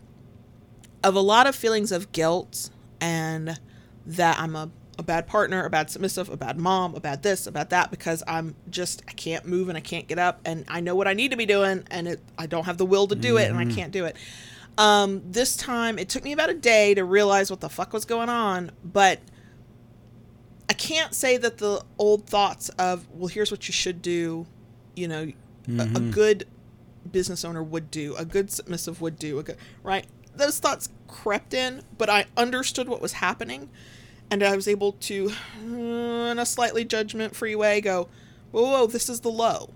of 1.02 1.14
a 1.14 1.20
lot 1.20 1.46
of 1.46 1.54
feelings 1.54 1.92
of 1.92 2.12
guilt 2.12 2.70
and 3.00 3.58
that 4.06 4.38
I'm 4.38 4.54
a, 4.56 4.70
a 5.00 5.02
bad 5.02 5.26
partner, 5.26 5.64
a 5.64 5.70
bad 5.70 5.90
submissive, 5.90 6.28
a 6.28 6.36
bad 6.36 6.58
mom, 6.58 6.94
a 6.94 7.00
bad 7.00 7.22
this, 7.22 7.46
a 7.46 7.52
bad 7.52 7.70
that, 7.70 7.90
because 7.90 8.22
I'm 8.28 8.54
just 8.68 9.02
I 9.08 9.12
can't 9.12 9.46
move 9.46 9.70
and 9.70 9.78
I 9.78 9.80
can't 9.80 10.06
get 10.06 10.18
up 10.18 10.40
and 10.44 10.66
I 10.68 10.80
know 10.80 10.94
what 10.94 11.08
I 11.08 11.14
need 11.14 11.30
to 11.30 11.38
be 11.38 11.46
doing 11.46 11.84
and 11.90 12.06
it 12.06 12.20
I 12.38 12.46
don't 12.46 12.64
have 12.64 12.76
the 12.76 12.84
will 12.84 13.08
to 13.08 13.14
do 13.14 13.38
it 13.38 13.50
and 13.50 13.58
I 13.58 13.64
can't 13.64 13.92
do 13.92 14.04
it. 14.04 14.14
Um, 14.76 15.22
this 15.24 15.56
time 15.56 15.98
it 15.98 16.10
took 16.10 16.22
me 16.22 16.32
about 16.32 16.50
a 16.50 16.54
day 16.54 16.94
to 16.94 17.02
realize 17.02 17.50
what 17.50 17.60
the 17.60 17.70
fuck 17.70 17.94
was 17.94 18.04
going 18.04 18.28
on, 18.28 18.72
but 18.84 19.20
I 20.68 20.74
can't 20.74 21.14
say 21.14 21.38
that 21.38 21.58
the 21.58 21.82
old 21.98 22.26
thoughts 22.26 22.68
of 22.70 23.08
well 23.10 23.28
here's 23.28 23.50
what 23.50 23.68
you 23.68 23.72
should 23.72 24.02
do, 24.02 24.46
you 24.94 25.08
know, 25.08 25.32
a, 25.78 25.82
a 25.82 26.00
good 26.00 26.46
business 27.10 27.42
owner 27.42 27.62
would 27.62 27.90
do, 27.90 28.14
a 28.16 28.26
good 28.26 28.50
submissive 28.50 29.00
would 29.00 29.18
do, 29.18 29.38
a 29.38 29.42
good 29.42 29.56
right. 29.82 30.06
Those 30.36 30.58
thoughts 30.58 30.90
crept 31.08 31.54
in, 31.54 31.82
but 31.98 32.08
I 32.08 32.26
understood 32.36 32.88
what 32.88 33.00
was 33.02 33.14
happening, 33.14 33.68
and 34.30 34.42
I 34.42 34.54
was 34.56 34.68
able 34.68 34.92
to, 34.92 35.30
uh, 35.62 35.66
in 36.30 36.38
a 36.38 36.46
slightly 36.46 36.84
judgment-free 36.84 37.54
way, 37.56 37.80
go, 37.80 38.08
"Whoa, 38.52 38.62
whoa, 38.62 38.86
this 38.86 39.08
is 39.08 39.20
the 39.20 39.30
low. 39.30 39.70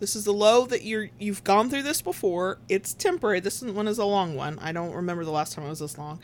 This 0.00 0.14
is 0.14 0.24
the 0.24 0.32
low 0.32 0.64
that 0.66 0.84
you're 0.84 1.10
you've 1.18 1.42
gone 1.44 1.68
through 1.68 1.82
this 1.82 2.00
before. 2.02 2.58
It's 2.68 2.94
temporary. 2.94 3.40
This 3.40 3.60
one 3.62 3.88
is 3.88 3.98
a 3.98 4.04
long 4.04 4.34
one. 4.36 4.58
I 4.60 4.70
don't 4.72 4.92
remember 4.92 5.24
the 5.24 5.32
last 5.32 5.54
time 5.54 5.64
it 5.64 5.68
was 5.68 5.80
this 5.80 5.98
long, 5.98 6.20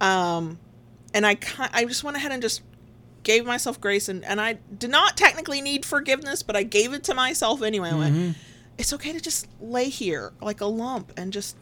um, 0.00 0.58
and 1.12 1.26
I 1.26 1.36
I 1.72 1.84
just 1.86 2.04
went 2.04 2.16
ahead 2.16 2.30
and 2.32 2.40
just 2.40 2.62
gave 3.24 3.44
myself 3.44 3.80
grace, 3.80 4.08
and 4.08 4.24
and 4.24 4.40
I 4.40 4.58
did 4.78 4.90
not 4.90 5.16
technically 5.16 5.60
need 5.60 5.84
forgiveness, 5.84 6.44
but 6.44 6.54
I 6.54 6.62
gave 6.62 6.92
it 6.92 7.02
to 7.04 7.14
myself 7.14 7.62
anyway. 7.62 7.90
I 7.90 7.94
went, 7.98 8.36
it's 8.78 8.92
okay 8.92 9.12
to 9.12 9.20
just 9.20 9.48
lay 9.60 9.88
here 9.88 10.32
like 10.40 10.60
a 10.60 10.66
lump 10.66 11.12
and 11.16 11.32
just 11.32 11.56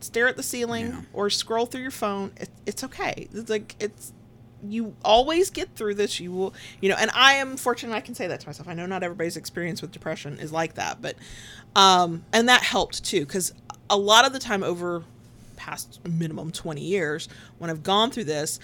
stare 0.00 0.26
at 0.26 0.36
the 0.36 0.42
ceiling 0.42 0.86
Yeah. 0.88 1.00
or 1.12 1.30
scroll 1.30 1.66
through 1.66 1.82
your 1.82 1.90
phone. 1.92 2.32
It, 2.38 2.48
it's 2.66 2.82
okay. 2.82 3.28
It's 3.32 3.48
like 3.48 3.76
it's 3.78 4.12
you 4.68 4.94
always 5.04 5.50
get 5.50 5.74
through 5.74 5.94
this. 5.94 6.20
You 6.20 6.32
will, 6.32 6.54
you 6.80 6.88
know. 6.88 6.96
And 6.98 7.10
I 7.14 7.34
am 7.34 7.56
fortunate. 7.56 7.94
I 7.94 8.00
can 8.00 8.14
say 8.14 8.26
that 8.26 8.40
to 8.40 8.46
myself. 8.46 8.68
I 8.68 8.74
know 8.74 8.86
not 8.86 9.02
everybody's 9.02 9.36
experience 9.36 9.82
with 9.82 9.92
depression 9.92 10.38
is 10.38 10.52
like 10.52 10.74
that, 10.74 11.00
but 11.02 11.16
um, 11.76 12.24
and 12.32 12.48
that 12.48 12.62
helped 12.62 13.04
too 13.04 13.20
because 13.20 13.52
a 13.90 13.96
lot 13.96 14.26
of 14.26 14.32
the 14.32 14.38
time 14.38 14.62
over 14.62 15.04
past 15.56 16.00
minimum 16.06 16.50
20 16.50 16.80
years 16.80 17.28
when 17.58 17.70
I've 17.70 17.82
gone 17.82 18.10
through 18.10 18.24
this, 18.24 18.58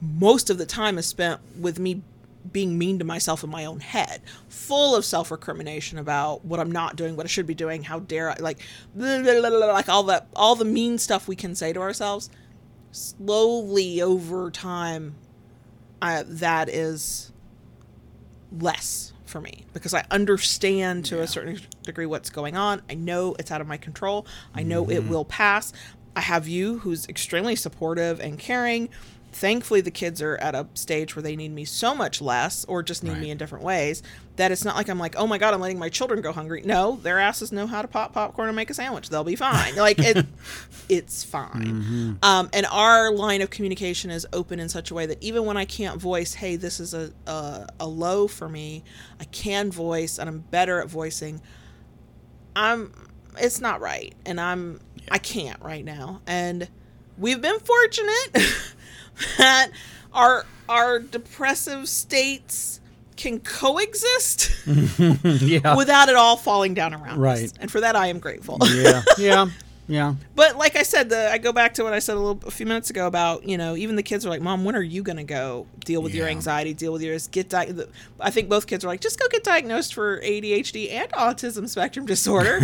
most 0.00 0.50
of 0.50 0.58
the 0.58 0.66
time 0.66 0.98
is 0.98 1.06
spent 1.06 1.40
with 1.58 1.78
me 1.78 2.02
being 2.50 2.76
mean 2.76 2.98
to 2.98 3.04
myself 3.04 3.44
in 3.44 3.50
my 3.50 3.64
own 3.64 3.80
head, 3.80 4.20
full 4.48 4.96
of 4.96 5.04
self 5.04 5.30
recrimination 5.30 5.98
about 5.98 6.44
what 6.44 6.58
I'm 6.58 6.72
not 6.72 6.96
doing, 6.96 7.16
what 7.16 7.26
I 7.26 7.28
should 7.28 7.46
be 7.46 7.54
doing, 7.54 7.84
how 7.84 8.00
dare 8.00 8.30
I, 8.30 8.36
like, 8.40 8.58
blah, 8.94 9.22
blah, 9.22 9.40
blah, 9.40 9.72
like 9.72 9.88
all 9.88 10.02
that, 10.04 10.26
all 10.34 10.56
the 10.56 10.64
mean 10.64 10.98
stuff 10.98 11.28
we 11.28 11.36
can 11.36 11.54
say 11.54 11.72
to 11.72 11.80
ourselves. 11.80 12.30
Slowly 12.90 14.02
over 14.02 14.50
time, 14.50 15.14
I, 16.02 16.24
that 16.24 16.68
is 16.68 17.32
less 18.50 19.12
for 19.24 19.40
me 19.40 19.64
because 19.72 19.94
I 19.94 20.04
understand 20.10 21.06
to 21.06 21.22
a 21.22 21.26
certain 21.26 21.60
degree 21.84 22.06
what's 22.06 22.28
going 22.28 22.56
on. 22.56 22.82
I 22.90 22.94
know 22.94 23.34
it's 23.38 23.50
out 23.50 23.60
of 23.60 23.68
my 23.68 23.76
control. 23.76 24.26
I 24.52 24.64
know 24.64 24.90
it 24.90 24.98
mm-hmm. 24.98 25.08
will 25.08 25.24
pass. 25.24 25.72
I 26.14 26.20
have 26.20 26.48
you 26.48 26.80
who's 26.80 27.08
extremely 27.08 27.56
supportive 27.56 28.20
and 28.20 28.38
caring. 28.38 28.90
Thankfully, 29.34 29.80
the 29.80 29.90
kids 29.90 30.20
are 30.20 30.36
at 30.36 30.54
a 30.54 30.66
stage 30.74 31.16
where 31.16 31.22
they 31.22 31.36
need 31.36 31.52
me 31.52 31.64
so 31.64 31.94
much 31.94 32.20
less 32.20 32.66
or 32.66 32.82
just 32.82 33.02
need 33.02 33.16
me 33.16 33.30
in 33.30 33.38
different 33.38 33.64
ways 33.64 34.02
that 34.36 34.52
it's 34.52 34.64
not 34.64 34.76
like 34.76 34.88
I'm 34.88 34.98
like, 34.98 35.16
oh 35.16 35.26
my 35.26 35.38
God, 35.38 35.54
I'm 35.54 35.60
letting 35.60 35.78
my 35.78 35.88
children 35.88 36.20
go 36.20 36.32
hungry. 36.32 36.62
No, 36.64 36.96
their 37.02 37.18
asses 37.18 37.50
know 37.50 37.66
how 37.66 37.80
to 37.82 37.88
pop 37.88 38.12
popcorn 38.12 38.48
and 38.48 38.56
make 38.56 38.68
a 38.68 38.74
sandwich. 38.74 39.08
They'll 39.08 39.24
be 39.24 39.36
fine. 39.36 39.74
Like, 39.76 39.98
it, 39.98 40.26
it's 40.88 41.24
fine. 41.24 42.18
Um, 42.22 42.50
and 42.52 42.66
our 42.66 43.10
line 43.10 43.40
of 43.40 43.48
communication 43.50 44.10
is 44.10 44.26
open 44.34 44.60
in 44.60 44.68
such 44.68 44.90
a 44.90 44.94
way 44.94 45.06
that 45.06 45.22
even 45.22 45.46
when 45.46 45.56
I 45.56 45.64
can't 45.64 46.00
voice, 46.00 46.34
hey, 46.34 46.56
this 46.56 46.78
is 46.78 46.92
a, 46.92 47.10
a, 47.26 47.66
a 47.80 47.86
low 47.86 48.28
for 48.28 48.48
me, 48.48 48.84
I 49.18 49.24
can 49.24 49.70
voice 49.70 50.18
and 50.18 50.28
I'm 50.28 50.40
better 50.40 50.80
at 50.80 50.88
voicing. 50.88 51.40
I'm, 52.54 52.92
it's 53.38 53.60
not 53.60 53.80
right. 53.80 54.14
And 54.26 54.38
I'm, 54.40 54.80
I 55.10 55.18
can't 55.18 55.60
right 55.62 55.84
now. 55.84 56.20
And 56.26 56.68
we've 57.18 57.40
been 57.40 57.58
fortunate 57.60 58.36
that 59.38 59.70
our, 60.12 60.46
our 60.68 60.98
depressive 60.98 61.88
states 61.88 62.80
can 63.16 63.38
coexist 63.40 64.50
yeah. 65.42 65.76
without 65.76 66.08
it 66.08 66.16
all 66.16 66.36
falling 66.36 66.74
down 66.74 66.92
around 66.94 67.12
us. 67.12 67.18
Right. 67.18 67.52
And 67.60 67.70
for 67.70 67.80
that, 67.80 67.94
I 67.94 68.08
am 68.08 68.18
grateful. 68.18 68.58
yeah. 68.74 69.02
Yeah. 69.18 69.46
Yeah. 69.88 70.14
But 70.36 70.56
like 70.56 70.76
I 70.76 70.84
said, 70.84 71.10
the 71.10 71.30
I 71.30 71.38
go 71.38 71.52
back 71.52 71.74
to 71.74 71.82
what 71.82 71.92
I 71.92 71.98
said 71.98 72.16
a 72.16 72.20
little 72.20 72.48
a 72.48 72.52
few 72.52 72.64
minutes 72.66 72.88
ago 72.88 73.08
about 73.08 73.46
you 73.46 73.58
know 73.58 73.74
even 73.76 73.96
the 73.96 74.02
kids 74.02 74.24
are 74.24 74.30
like, 74.30 74.40
"Mom, 74.40 74.64
when 74.64 74.76
are 74.76 74.82
you 74.82 75.02
gonna 75.02 75.24
go 75.24 75.66
deal 75.84 76.00
with 76.00 76.14
your 76.14 76.28
anxiety, 76.28 76.72
deal 76.72 76.92
with 76.92 77.02
yours, 77.02 77.26
get 77.26 77.48
di-? 77.48 77.66
the- 77.66 77.88
I 78.20 78.30
think 78.30 78.48
both 78.48 78.68
kids 78.68 78.84
are 78.84 78.88
like, 78.88 79.00
just 79.00 79.18
go 79.18 79.26
get 79.28 79.42
diagnosed 79.42 79.92
for 79.92 80.20
ADHD 80.20 80.92
and 80.92 81.10
autism 81.12 81.68
spectrum 81.68 82.06
disorder. 82.06 82.60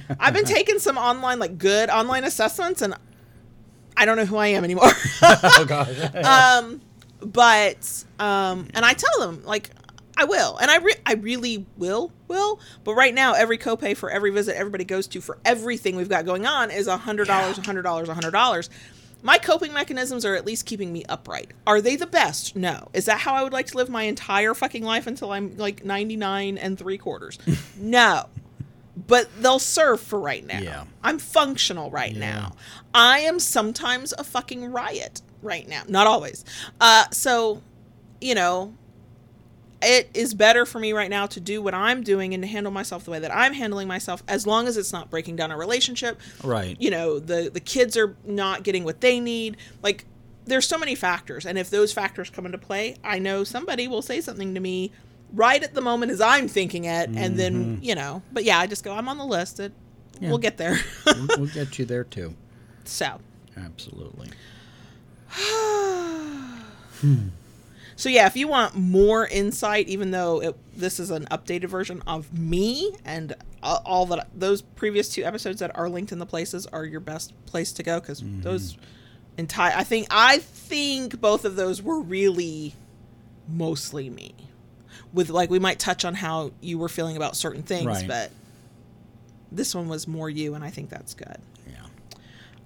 I've 0.20 0.34
been 0.34 0.44
taking 0.44 0.78
some 0.78 0.98
online 0.98 1.38
like 1.38 1.56
good 1.56 1.88
online 1.88 2.22
assessments, 2.22 2.82
and 2.82 2.94
I 3.96 4.04
don't 4.04 4.16
know 4.16 4.24
who 4.24 4.36
I 4.36 4.48
am 4.48 4.64
anymore. 4.64 4.90
Oh 5.22 5.64
God. 5.66 6.14
um, 6.24 6.80
but 7.20 8.04
um, 8.18 8.68
and 8.74 8.84
I 8.84 8.92
tell 8.94 9.20
them 9.20 9.44
like 9.44 9.70
I 10.16 10.24
will, 10.24 10.56
and 10.56 10.70
I 10.70 10.78
re- 10.78 10.94
I 11.06 11.14
really 11.14 11.66
will 11.76 12.12
will. 12.28 12.60
But 12.84 12.94
right 12.94 13.14
now, 13.14 13.32
every 13.34 13.58
copay 13.58 13.96
for 13.96 14.10
every 14.10 14.30
visit 14.30 14.56
everybody 14.56 14.84
goes 14.84 15.06
to 15.08 15.20
for 15.20 15.38
everything 15.44 15.96
we've 15.96 16.08
got 16.08 16.24
going 16.24 16.46
on 16.46 16.70
is 16.70 16.86
a 16.86 16.96
hundred 16.96 17.28
dollars, 17.28 17.58
a 17.58 17.62
hundred 17.62 17.82
dollars, 17.82 18.08
a 18.08 18.14
hundred 18.14 18.32
dollars. 18.32 18.68
My 19.24 19.38
coping 19.38 19.72
mechanisms 19.72 20.24
are 20.24 20.34
at 20.34 20.44
least 20.44 20.66
keeping 20.66 20.92
me 20.92 21.04
upright. 21.08 21.52
Are 21.64 21.80
they 21.80 21.94
the 21.94 22.08
best? 22.08 22.56
No. 22.56 22.88
Is 22.92 23.04
that 23.04 23.20
how 23.20 23.34
I 23.34 23.44
would 23.44 23.52
like 23.52 23.66
to 23.68 23.76
live 23.76 23.88
my 23.88 24.02
entire 24.02 24.52
fucking 24.52 24.82
life 24.82 25.06
until 25.06 25.30
I'm 25.30 25.56
like 25.56 25.84
99 25.84 26.58
and 26.58 26.76
three 26.76 26.98
quarters? 26.98 27.38
no. 27.76 28.26
But 28.94 29.28
they'll 29.42 29.58
serve 29.58 30.00
for 30.00 30.20
right 30.20 30.44
now. 30.46 30.60
Yeah. 30.60 30.84
I'm 31.02 31.18
functional 31.18 31.90
right 31.90 32.12
Yeah. 32.12 32.20
now. 32.20 32.52
I 32.92 33.20
am 33.20 33.38
sometimes 33.40 34.12
a 34.18 34.24
fucking 34.24 34.70
riot. 34.70 35.22
right 35.40 35.66
now. 35.68 35.82
Not 35.88 36.06
always. 36.06 36.44
Uh, 36.80 37.04
so, 37.10 37.62
you 38.20 38.34
know, 38.36 38.74
it 39.82 40.08
is 40.14 40.34
better 40.34 40.64
for 40.64 40.78
me 40.78 40.92
right 40.92 41.10
now 41.10 41.26
to 41.26 41.40
do 41.40 41.60
what 41.60 41.74
I'm 41.74 42.04
doing 42.04 42.32
and 42.34 42.42
to 42.44 42.46
handle 42.46 42.70
myself 42.70 43.04
the 43.04 43.10
way 43.10 43.18
that 43.18 43.34
I'm 43.34 43.52
handling 43.52 43.88
myself, 43.88 44.22
as 44.28 44.46
long 44.46 44.68
as 44.68 44.76
it's 44.76 44.92
not 44.92 45.10
breaking 45.10 45.34
down 45.34 45.50
a 45.50 45.56
relationship. 45.56 46.20
Right. 46.44 46.76
You 46.78 46.90
know, 46.92 47.18
the 47.18 47.50
the 47.52 47.58
kids 47.58 47.96
are 47.96 48.14
not 48.24 48.62
getting 48.62 48.84
what 48.84 49.00
they 49.00 49.18
need. 49.18 49.56
Like, 49.82 50.04
there's 50.44 50.68
so 50.68 50.78
many 50.78 50.94
factors, 50.94 51.44
and 51.44 51.58
if 51.58 51.70
those 51.70 51.92
factors 51.92 52.30
come 52.30 52.46
into 52.46 52.58
play, 52.58 52.94
I 53.02 53.18
know 53.18 53.42
somebody 53.42 53.88
will 53.88 54.02
say 54.02 54.20
something 54.20 54.54
to 54.54 54.60
me 54.60 54.92
right 55.34 55.62
at 55.62 55.74
the 55.74 55.80
moment 55.80 56.12
as 56.12 56.20
I'm 56.20 56.48
thinking 56.48 56.84
it, 56.84 57.10
and 57.10 57.38
then 57.38 57.78
you 57.82 57.94
know. 57.94 58.22
But 58.32 58.44
yeah, 58.44 58.58
I 58.58 58.66
just 58.66 58.84
go, 58.84 58.92
I'm 58.92 59.08
on 59.08 59.18
the 59.18 59.26
list. 59.26 59.60
It, 59.60 59.72
Yeah. 60.20 60.28
We'll 60.28 60.38
get 60.38 60.56
there. 60.56 60.78
we'll, 61.06 61.46
get 61.46 61.78
you 61.78 61.84
there 61.84 62.04
too. 62.04 62.34
so. 62.84 63.20
Absolutely. 63.56 64.28
hmm. 65.30 67.28
So 67.94 68.08
yeah, 68.08 68.26
if 68.26 68.36
you 68.36 68.48
want 68.48 68.74
more 68.74 69.28
insight, 69.28 69.86
even 69.86 70.10
though 70.10 70.42
it, 70.42 70.56
this 70.76 70.98
is 70.98 71.10
an 71.10 71.26
updated 71.26 71.66
version 71.66 72.02
of 72.04 72.36
me 72.36 72.96
and 73.04 73.34
all, 73.62 73.82
all 73.84 74.06
that 74.06 74.28
those 74.34 74.62
previous 74.62 75.08
two 75.08 75.22
episodes 75.22 75.60
that 75.60 75.76
are 75.76 75.88
linked 75.88 76.10
in 76.10 76.18
the 76.18 76.26
places 76.26 76.66
are 76.66 76.84
your 76.84 76.98
best 76.98 77.32
place 77.46 77.70
to 77.72 77.84
go 77.84 78.00
because 78.00 78.20
those 78.40 78.76
entire 79.38 79.72
I 79.76 79.84
think 79.84 80.08
I 80.10 80.38
think 80.38 81.20
both 81.20 81.44
of 81.44 81.54
those 81.54 81.80
were 81.80 82.00
really 82.00 82.74
mostly 83.48 84.10
me. 84.10 84.34
With 85.12 85.28
like 85.30 85.50
we 85.50 85.58
might 85.58 85.78
touch 85.78 86.04
on 86.04 86.14
how 86.14 86.52
you 86.60 86.78
were 86.78 86.88
feeling 86.88 87.16
about 87.16 87.36
certain 87.36 87.62
things, 87.62 87.86
Right. 87.86 88.08
but 88.08 88.30
this 89.50 89.74
one 89.74 89.88
was 89.88 90.08
more 90.08 90.30
you, 90.30 90.54
and 90.54 90.64
I 90.64 90.70
think 90.70 90.88
that's 90.90 91.12
good. 91.14 91.36
Yeah. 91.68 91.82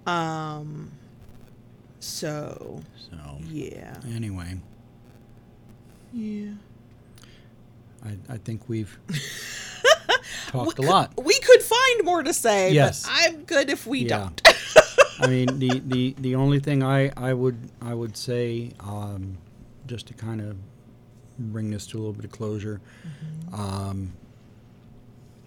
Um. 0.07 0.93
So 1.99 2.83
So 3.11 3.17
yeah, 3.51 3.97
anyway, 4.15 4.57
yeah. 6.13 6.53
I, 8.05 8.35
I 8.35 8.37
think 8.37 8.69
we've 8.69 8.97
talked 10.49 10.79
a 10.79 10.83
lot. 10.83 11.13
We 11.23 11.39
could 11.41 11.63
find 11.63 12.05
more 12.05 12.23
to 12.23 12.33
say, 12.33 12.73
Yes. 12.73 13.03
but 13.05 13.13
I'm 13.13 13.43
good 13.45 13.71
if 13.71 13.87
we 13.87 14.01
Yeah. 14.01 14.19
don't. 14.19 14.43
I 15.21 15.27
mean, 15.29 15.59
the, 15.59 15.81
the, 15.85 16.15
the 16.19 16.35
only 16.37 16.61
thing 16.61 16.83
I, 16.83 17.11
I 17.17 17.33
would 17.33 17.57
I 17.81 17.95
would 17.95 18.17
say, 18.17 18.71
um, 18.81 19.39
just 19.87 20.07
to 20.09 20.15
kind 20.15 20.41
of 20.43 20.57
bring 21.39 21.71
this 21.71 21.87
to 21.89 21.97
a 21.97 22.01
little 22.01 22.13
bit 22.13 22.25
of 22.25 22.31
closure, 22.31 22.81
um, 23.53 24.13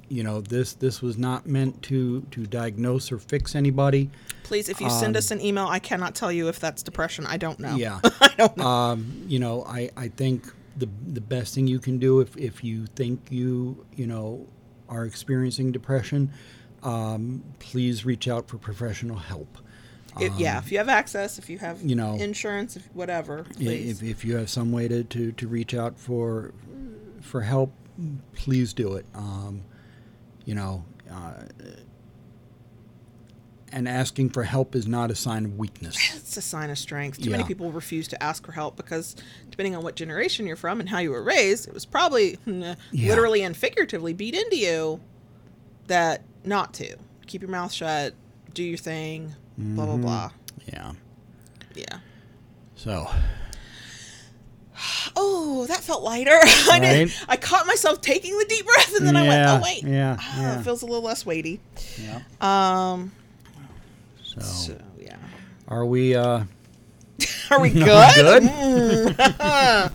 you 0.07 0.24
know, 0.24 0.41
this 0.41 0.74
this 0.74 1.02
was 1.02 1.18
not 1.18 1.45
meant 1.45 1.82
to 1.84 2.22
to 2.32 2.45
diagnose 2.45 3.11
or 3.11 3.20
fix 3.20 3.56
anybody. 3.56 4.10
Please, 4.44 4.68
if 4.70 4.82
you 4.82 4.90
send 4.90 5.16
Um, 5.16 5.20
us 5.20 5.30
an 5.32 5.40
email, 5.41 5.68
I 5.68 5.78
cannot 5.80 6.16
tell 6.16 6.32
you 6.32 6.48
if 6.48 6.60
that's 6.60 6.82
depression. 6.82 7.28
I 7.28 7.38
don't 7.38 7.60
know. 7.60 7.76
Yeah. 7.76 7.99
I 8.22 8.34
don't 8.36 8.57
know. 8.57 8.66
um, 8.66 9.24
you 9.28 9.38
know, 9.38 9.64
I, 9.66 9.91
I 9.95 10.07
think 10.07 10.52
the 10.78 10.90
the 11.14 11.22
best 11.22 11.53
thing 11.53 11.68
you 11.68 11.78
can 11.80 11.99
do 11.99 12.22
if, 12.22 12.36
if 12.38 12.64
you 12.64 12.88
think 12.88 13.28
you 13.30 13.86
you 13.95 14.07
know 14.07 14.48
are 14.88 15.06
experiencing 15.06 15.72
depression, 15.72 16.32
um, 16.82 17.44
please 17.60 18.03
reach 18.06 18.28
out 18.28 18.48
for 18.48 18.57
professional 18.57 19.18
help. 19.18 19.60
If- 20.19 20.40
yeah, 20.40 20.57
if 20.60 20.72
you 20.72 20.77
have 20.77 20.90
access, 20.90 21.38
if 21.40 21.49
you 21.49 21.57
have 21.60 21.81
um, 21.81 21.88
you 21.88 21.95
know, 21.95 22.15
insurance, 22.15 22.76
if 22.76 22.86
whatever, 22.94 23.44
please. 23.56 24.02
If, 24.02 24.10
if 24.10 24.26
you 24.26 24.36
have 24.38 24.49
some 24.49 24.72
way 24.72 24.88
to, 24.88 25.03
to, 25.03 25.31
to 25.34 25.48
reach 25.48 25.73
out 25.73 25.99
for 25.99 26.53
for 27.22 27.41
help, 27.41 27.73
please 28.34 28.73
do 28.73 28.95
it. 28.95 29.06
Um, 29.14 29.64
you 30.45 30.56
know, 30.56 30.86
uh, 31.11 31.44
and 33.72 33.88
asking 33.88 34.30
for 34.31 34.44
help 34.44 34.76
is 34.76 34.88
not 34.88 35.11
a 35.11 35.15
sign 35.15 35.45
of 35.45 35.57
weakness. 35.57 35.95
it's 36.15 36.36
a 36.38 36.41
sign 36.41 36.69
of 36.69 36.77
strength. 36.77 37.22
Too 37.22 37.30
many 37.30 37.44
people 37.44 37.72
refuse 37.72 38.07
to 38.10 38.23
ask 38.23 38.45
for 38.45 38.52
help 38.52 38.76
because, 38.76 39.15
depending 39.52 39.76
on 39.76 39.84
what 39.84 39.95
generation 39.95 40.48
you're 40.48 40.56
from 40.56 40.80
and 40.80 40.90
how 40.90 40.99
you 40.99 41.11
were 41.11 41.22
raised, 41.22 41.68
it 41.68 41.73
was 41.73 41.86
probably 41.86 42.38
Yeah. 42.45 42.76
literally 43.10 43.44
and 43.44 43.56
figuratively 43.56 44.14
beat 44.14 44.34
into 44.34 44.57
you 44.57 45.02
that 45.88 46.23
not 46.44 46.73
to 46.76 46.95
keep 47.27 47.41
your 47.41 47.52
mouth 47.52 47.72
shut, 47.72 48.15
do 48.53 48.64
your 48.64 48.77
thing, 48.77 49.36
blah 49.60 49.86
blah 49.86 49.94
Mm-hmm. 49.95 50.02
blah. 50.02 50.31
Yeah. 50.72 50.91
Yeah. 51.76 51.99
So 52.76 53.07
Oh, 55.15 55.65
that 55.68 55.81
felt 55.81 56.03
lighter. 56.03 56.31
I 56.72 56.80
did. 56.80 57.10
Right? 57.10 57.26
I 57.27 57.36
caught 57.38 57.68
myself 57.68 57.99
taking 58.02 58.38
the 58.38 58.45
deep 58.48 58.65
breath, 58.65 58.95
and 58.95 59.06
then 59.06 59.18
I 59.18 59.27
went, 59.27 59.48
"Oh 59.49 59.60
wait, 59.61 59.84
yeah, 59.84 60.15
Ah, 60.19 60.41
yeah. 60.41 60.60
it 60.60 60.64
feels 60.64 60.81
a 60.81 60.86
little 60.86 61.02
less 61.03 61.26
weighty." 61.26 61.60
yeah. 62.02 62.22
Um. 62.40 63.11
So, 64.23 64.40
So 64.41 64.77
yeah. 64.99 65.18
are 65.68 65.86
we? 65.86 66.15
Uh, 66.15 66.44
Are 67.52 67.60
we 67.60 67.72
good? 67.72 67.84
good? 68.15 68.44
Mm. 68.44 69.91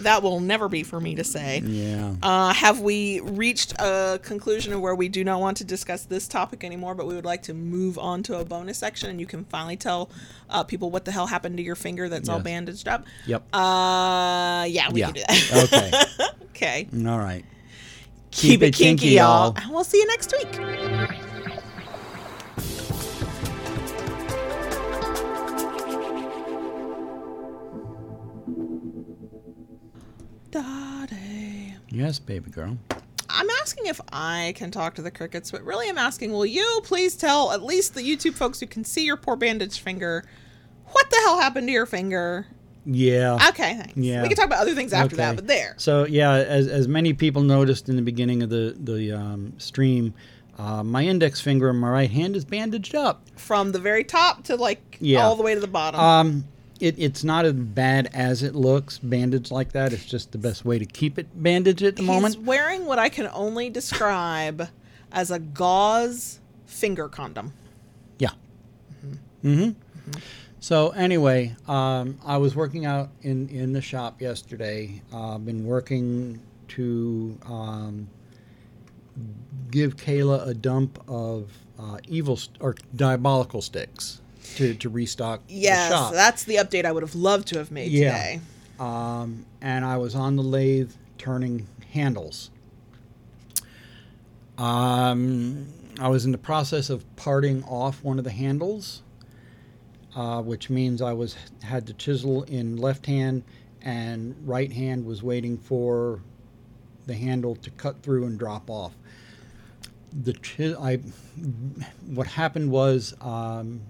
That 0.00 0.22
will 0.22 0.40
never 0.40 0.68
be 0.68 0.82
for 0.82 1.00
me 1.00 1.14
to 1.14 1.24
say. 1.24 1.60
yeah. 1.64 2.14
Uh, 2.22 2.52
have 2.52 2.80
we 2.80 3.20
reached 3.20 3.72
a 3.78 4.20
conclusion 4.22 4.72
of 4.72 4.80
where 4.80 4.94
we 4.94 5.08
do 5.08 5.24
not 5.24 5.40
want 5.40 5.56
to 5.58 5.64
discuss 5.64 6.04
this 6.04 6.28
topic 6.28 6.64
anymore, 6.64 6.94
but 6.94 7.06
we 7.06 7.14
would 7.14 7.24
like 7.24 7.42
to 7.44 7.54
move 7.54 7.98
on 7.98 8.22
to 8.24 8.38
a 8.38 8.44
bonus 8.44 8.78
section, 8.78 9.10
and 9.10 9.20
you 9.20 9.26
can 9.26 9.44
finally 9.44 9.76
tell 9.76 10.10
uh, 10.48 10.64
people 10.64 10.90
what 10.90 11.04
the 11.04 11.12
hell 11.12 11.26
happened 11.26 11.56
to 11.56 11.62
your 11.62 11.76
finger 11.76 12.08
that's 12.08 12.28
all 12.28 12.40
bandaged 12.40 12.88
up? 12.88 13.04
Yep. 13.26 13.42
Uh, 13.54 14.66
yeah, 14.68 14.90
we 14.90 15.00
yeah. 15.00 15.06
can 15.06 15.14
do 15.14 15.20
that. 15.28 15.64
okay. 15.64 16.26
okay. 16.50 16.88
All 17.08 17.18
right. 17.18 17.44
Keep, 18.30 18.62
it 18.62 18.74
kinky, 18.74 19.08
y'all. 19.08 19.54
And 19.56 19.70
we'll 19.70 19.84
see 19.84 19.98
you 19.98 20.06
next 20.06 20.32
week. 20.32 21.26
Daddy. 30.50 31.74
Yes, 31.88 32.18
baby 32.18 32.50
girl. 32.50 32.76
I'm 33.28 33.48
asking 33.62 33.86
if 33.86 34.00
I 34.12 34.54
can 34.56 34.70
talk 34.70 34.94
to 34.96 35.02
the 35.02 35.10
crickets, 35.10 35.50
but 35.52 35.62
really 35.62 35.88
I'm 35.88 35.98
asking, 35.98 36.32
will 36.32 36.46
you 36.46 36.80
please 36.84 37.14
tell 37.16 37.52
at 37.52 37.62
least 37.62 37.94
the 37.94 38.00
YouTube 38.00 38.34
folks 38.34 38.58
who 38.60 38.66
can 38.66 38.84
see 38.84 39.04
your 39.04 39.16
poor 39.16 39.36
bandaged 39.36 39.80
finger 39.80 40.24
what 40.92 41.08
the 41.10 41.16
hell 41.18 41.38
happened 41.38 41.68
to 41.68 41.72
your 41.72 41.86
finger? 41.86 42.46
Yeah. 42.84 43.34
Okay, 43.50 43.74
thanks. 43.74 43.96
Yeah. 43.96 44.22
We 44.22 44.28
can 44.28 44.36
talk 44.36 44.46
about 44.46 44.60
other 44.62 44.74
things 44.74 44.92
after 44.92 45.14
that, 45.16 45.36
but 45.36 45.46
there. 45.46 45.74
So 45.76 46.04
yeah, 46.04 46.32
as, 46.32 46.66
as 46.66 46.88
many 46.88 47.12
people 47.12 47.42
noticed 47.42 47.88
in 47.88 47.96
the 47.96 48.02
beginning 48.02 48.42
of 48.42 48.50
the 48.50 48.74
the 48.76 49.12
um, 49.12 49.52
stream, 49.58 50.14
uh, 50.58 50.82
my 50.82 51.04
index 51.04 51.40
finger 51.40 51.68
on 51.68 51.76
my 51.76 51.88
right 51.90 52.10
hand 52.10 52.34
is 52.34 52.44
bandaged 52.44 52.94
up. 52.94 53.22
From 53.36 53.70
the 53.72 53.78
very 53.78 54.02
top 54.02 54.44
to 54.44 54.56
like 54.56 54.96
Yeah. 55.00 55.22
all 55.24 55.36
the 55.36 55.42
way 55.42 55.54
to 55.54 55.60
the 55.60 55.68
bottom. 55.68 56.00
Um, 56.00 56.44
it, 56.80 56.94
it's 56.98 57.22
not 57.22 57.44
as 57.44 57.52
bad 57.52 58.10
as 58.12 58.42
it 58.42 58.54
looks, 58.54 58.98
bandaged 58.98 59.50
like 59.50 59.72
that. 59.72 59.92
It's 59.92 60.04
just 60.04 60.32
the 60.32 60.38
best 60.38 60.64
way 60.64 60.78
to 60.78 60.86
keep 60.86 61.18
it 61.18 61.28
bandaged 61.40 61.82
at 61.82 61.96
the 61.96 62.02
moment. 62.02 62.34
He's 62.34 62.44
wearing 62.44 62.86
what 62.86 62.98
I 62.98 63.08
can 63.08 63.28
only 63.32 63.70
describe 63.70 64.68
as 65.12 65.30
a 65.30 65.38
gauze 65.38 66.40
finger 66.66 67.08
condom. 67.08 67.52
Yeah. 68.18 68.30
Mm-hmm. 69.44 69.70
So 70.60 70.90
anyway, 70.90 71.56
um, 71.68 72.18
I 72.24 72.36
was 72.36 72.54
working 72.54 72.84
out 72.84 73.10
in, 73.22 73.48
in 73.48 73.72
the 73.72 73.80
shop 73.80 74.20
yesterday. 74.20 75.02
Uh, 75.12 75.38
been 75.38 75.64
working 75.64 76.40
to 76.68 77.38
um, 77.46 78.08
give 79.70 79.96
Kayla 79.96 80.46
a 80.46 80.54
dump 80.54 81.02
of 81.08 81.50
uh, 81.78 81.98
evil 82.08 82.36
st- 82.36 82.58
or 82.60 82.74
diabolical 82.94 83.62
sticks 83.62 84.19
to, 84.56 84.74
to 84.74 84.88
restock 84.88 85.42
Yes, 85.48 85.88
the 85.90 85.96
shop. 85.96 86.12
that's 86.12 86.44
the 86.44 86.56
update 86.56 86.84
I 86.84 86.92
would 86.92 87.02
have 87.02 87.14
loved 87.14 87.48
to 87.48 87.58
have 87.58 87.70
made 87.70 87.90
Yeah. 87.92 88.12
today. 88.16 88.40
um, 88.78 89.44
and 89.60 89.84
I 89.84 89.96
was 89.98 90.14
on 90.14 90.36
the 90.36 90.42
lathe 90.42 90.90
turning 91.18 91.66
handles. 91.92 92.50
Um, 94.58 95.66
I 95.98 96.08
was 96.08 96.24
in 96.24 96.32
the 96.32 96.38
process 96.38 96.90
of 96.90 97.04
parting 97.16 97.62
off 97.64 98.02
one 98.04 98.18
of 98.18 98.24
the 98.24 98.30
handles, 98.30 99.02
uh, 100.14 100.42
which 100.42 100.68
means 100.70 101.00
I 101.02 101.12
was 101.12 101.36
had 101.62 101.86
the 101.86 101.92
chisel 101.94 102.42
in 102.44 102.76
left 102.76 103.06
hand, 103.06 103.42
and 103.82 104.34
right 104.46 104.70
hand 104.72 105.06
was 105.06 105.22
waiting 105.22 105.56
for 105.56 106.20
the 107.06 107.14
handle 107.14 107.56
to 107.56 107.70
cut 107.70 108.02
through 108.02 108.24
and 108.26 108.38
drop 108.38 108.68
off. 108.70 108.92
The 110.12 110.34
chi- 110.34 110.74
I, 110.78 110.96
what 112.06 112.26
happened 112.26 112.70
was 112.70 113.14
um, 113.20 113.80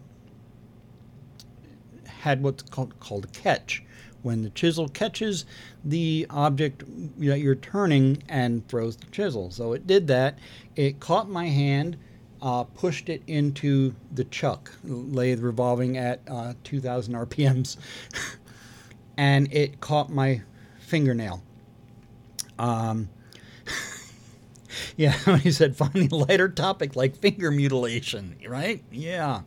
had 2.21 2.43
what's 2.43 2.63
called, 2.63 2.99
called 3.01 3.25
a 3.25 3.29
catch. 3.29 3.83
When 4.23 4.43
the 4.43 4.51
chisel 4.51 4.89
catches 4.89 5.47
the 5.83 6.27
object 6.29 6.85
that 7.19 7.41
you're 7.41 7.55
turning 7.55 8.23
and 8.29 8.67
throws 8.69 8.97
the 8.97 9.07
chisel. 9.07 9.51
So 9.51 9.73
it 9.73 9.87
did 9.87 10.07
that. 10.09 10.39
It 10.77 11.01
caught 11.01 11.31
my 11.31 11.47
hand, 11.47 11.97
uh, 12.43 12.65
pushed 12.65 13.09
it 13.09 13.23
into 13.27 13.95
the 14.13 14.25
chuck, 14.25 14.73
lathe 14.85 15.41
revolving 15.41 15.97
at 15.97 16.21
uh, 16.29 16.53
2,000 16.65 17.15
RPMs, 17.15 17.79
and 19.17 19.51
it 19.53 19.81
caught 19.81 20.11
my 20.11 20.43
fingernail. 20.81 21.43
Um, 22.59 23.09
yeah, 24.97 25.13
he 25.39 25.51
said, 25.51 25.77
find 25.77 26.13
a 26.13 26.15
lighter 26.15 26.51
topic 26.51 26.95
like 26.95 27.17
finger 27.17 27.51
mutilation, 27.51 28.37
right? 28.47 28.85
Yeah. 28.91 29.43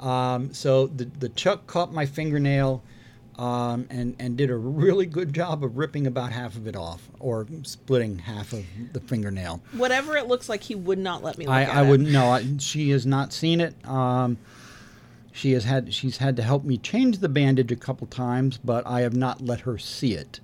Um, 0.00 0.52
so 0.52 0.86
the 0.86 1.04
the 1.04 1.28
chuck 1.28 1.66
caught 1.66 1.92
my 1.92 2.06
fingernail. 2.06 2.82
Um, 3.38 3.86
and 3.90 4.16
and 4.18 4.34
did 4.38 4.48
a 4.48 4.56
really 4.56 5.04
good 5.04 5.34
job 5.34 5.62
of 5.62 5.76
ripping 5.76 6.06
about 6.06 6.32
half 6.32 6.56
of 6.56 6.66
it 6.66 6.74
off, 6.74 7.10
or 7.20 7.46
splitting 7.64 8.20
half 8.20 8.54
of 8.54 8.64
the 8.94 9.00
fingernail. 9.00 9.60
Whatever 9.72 10.16
it 10.16 10.26
looks 10.26 10.48
like, 10.48 10.62
he 10.62 10.74
would 10.74 10.98
not 10.98 11.22
let 11.22 11.36
me. 11.36 11.44
Look 11.44 11.54
I, 11.54 11.64
at 11.64 11.68
I 11.68 11.82
wouldn't 11.82 12.08
know. 12.08 12.40
She 12.58 12.88
has 12.92 13.04
not 13.04 13.34
seen 13.34 13.60
it. 13.60 13.74
Um, 13.86 14.38
she 15.32 15.52
has 15.52 15.64
had 15.64 15.92
she's 15.92 16.16
had 16.16 16.36
to 16.36 16.42
help 16.42 16.64
me 16.64 16.78
change 16.78 17.18
the 17.18 17.28
bandage 17.28 17.70
a 17.70 17.76
couple 17.76 18.06
times, 18.06 18.56
but 18.56 18.86
I 18.86 19.02
have 19.02 19.14
not 19.14 19.42
let 19.42 19.60
her 19.60 19.76
see 19.76 20.14
it. 20.14 20.40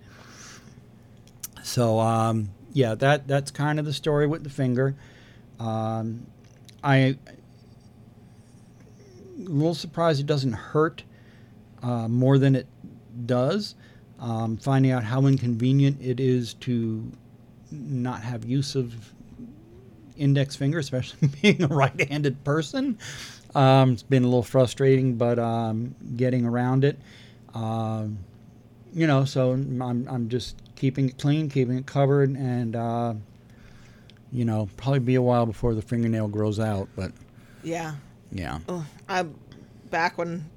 So 1.62 1.98
um, 1.98 2.50
yeah, 2.74 2.94
that 2.96 3.26
that's 3.26 3.50
kind 3.50 3.78
of 3.78 3.86
the 3.86 3.94
story 3.94 4.26
with 4.26 4.44
the 4.44 4.50
finger. 4.50 4.94
Um, 5.58 6.26
I 6.84 7.16
little 9.48 9.74
surprised 9.74 10.20
it 10.20 10.26
doesn't 10.26 10.52
hurt 10.52 11.04
uh, 11.82 12.08
more 12.08 12.38
than 12.38 12.54
it 12.56 12.66
does. 13.26 13.74
Um, 14.18 14.56
finding 14.56 14.92
out 14.92 15.02
how 15.02 15.26
inconvenient 15.26 16.00
it 16.00 16.20
is 16.20 16.54
to 16.54 17.10
not 17.72 18.22
have 18.22 18.44
use 18.44 18.76
of 18.76 18.94
index 20.16 20.54
finger, 20.54 20.78
especially 20.78 21.28
being 21.42 21.62
a 21.62 21.66
right-handed 21.66 22.44
person. 22.44 22.98
Um, 23.54 23.92
it's 23.92 24.02
been 24.02 24.22
a 24.22 24.26
little 24.26 24.42
frustrating, 24.42 25.16
but 25.16 25.38
um, 25.38 25.94
getting 26.16 26.46
around 26.46 26.84
it. 26.84 26.98
Um, 27.54 28.18
you 28.94 29.06
know, 29.06 29.24
so 29.24 29.52
I'm 29.52 29.82
I'm 29.82 30.28
just 30.28 30.56
keeping 30.76 31.08
it 31.08 31.18
clean, 31.18 31.48
keeping 31.48 31.76
it 31.76 31.86
covered, 31.86 32.30
and 32.30 32.76
uh, 32.76 33.14
you 34.30 34.44
know, 34.44 34.68
probably 34.76 35.00
be 35.00 35.14
a 35.16 35.22
while 35.22 35.46
before 35.46 35.74
the 35.74 35.82
fingernail 35.82 36.28
grows 36.28 36.60
out. 36.60 36.88
But 36.96 37.12
Yeah. 37.62 37.94
Yeah, 38.32 38.58
Ugh, 38.68 38.84
I 39.08 39.26
back 39.90 40.18
when 40.18 40.48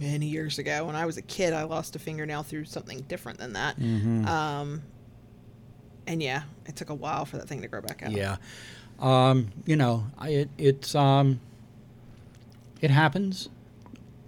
many 0.00 0.26
years 0.26 0.58
ago 0.58 0.84
when 0.86 0.96
I 0.96 1.06
was 1.06 1.16
a 1.16 1.22
kid, 1.22 1.52
I 1.52 1.62
lost 1.62 1.96
a 1.96 1.98
fingernail 1.98 2.42
through 2.42 2.64
something 2.66 3.00
different 3.02 3.38
than 3.38 3.54
that. 3.54 3.78
Mhm. 3.78 4.26
Um, 4.26 4.82
and 6.06 6.22
yeah, 6.22 6.42
it 6.66 6.76
took 6.76 6.90
a 6.90 6.94
while 6.94 7.24
for 7.24 7.36
that 7.38 7.48
thing 7.48 7.62
to 7.62 7.68
grow 7.68 7.80
back 7.80 8.02
out. 8.02 8.12
yeah. 8.12 8.36
Um, 8.98 9.48
you 9.66 9.76
know, 9.76 10.06
I, 10.18 10.28
it 10.30 10.50
it's 10.58 10.94
um, 10.94 11.40
it 12.80 12.90
happens. 12.90 13.48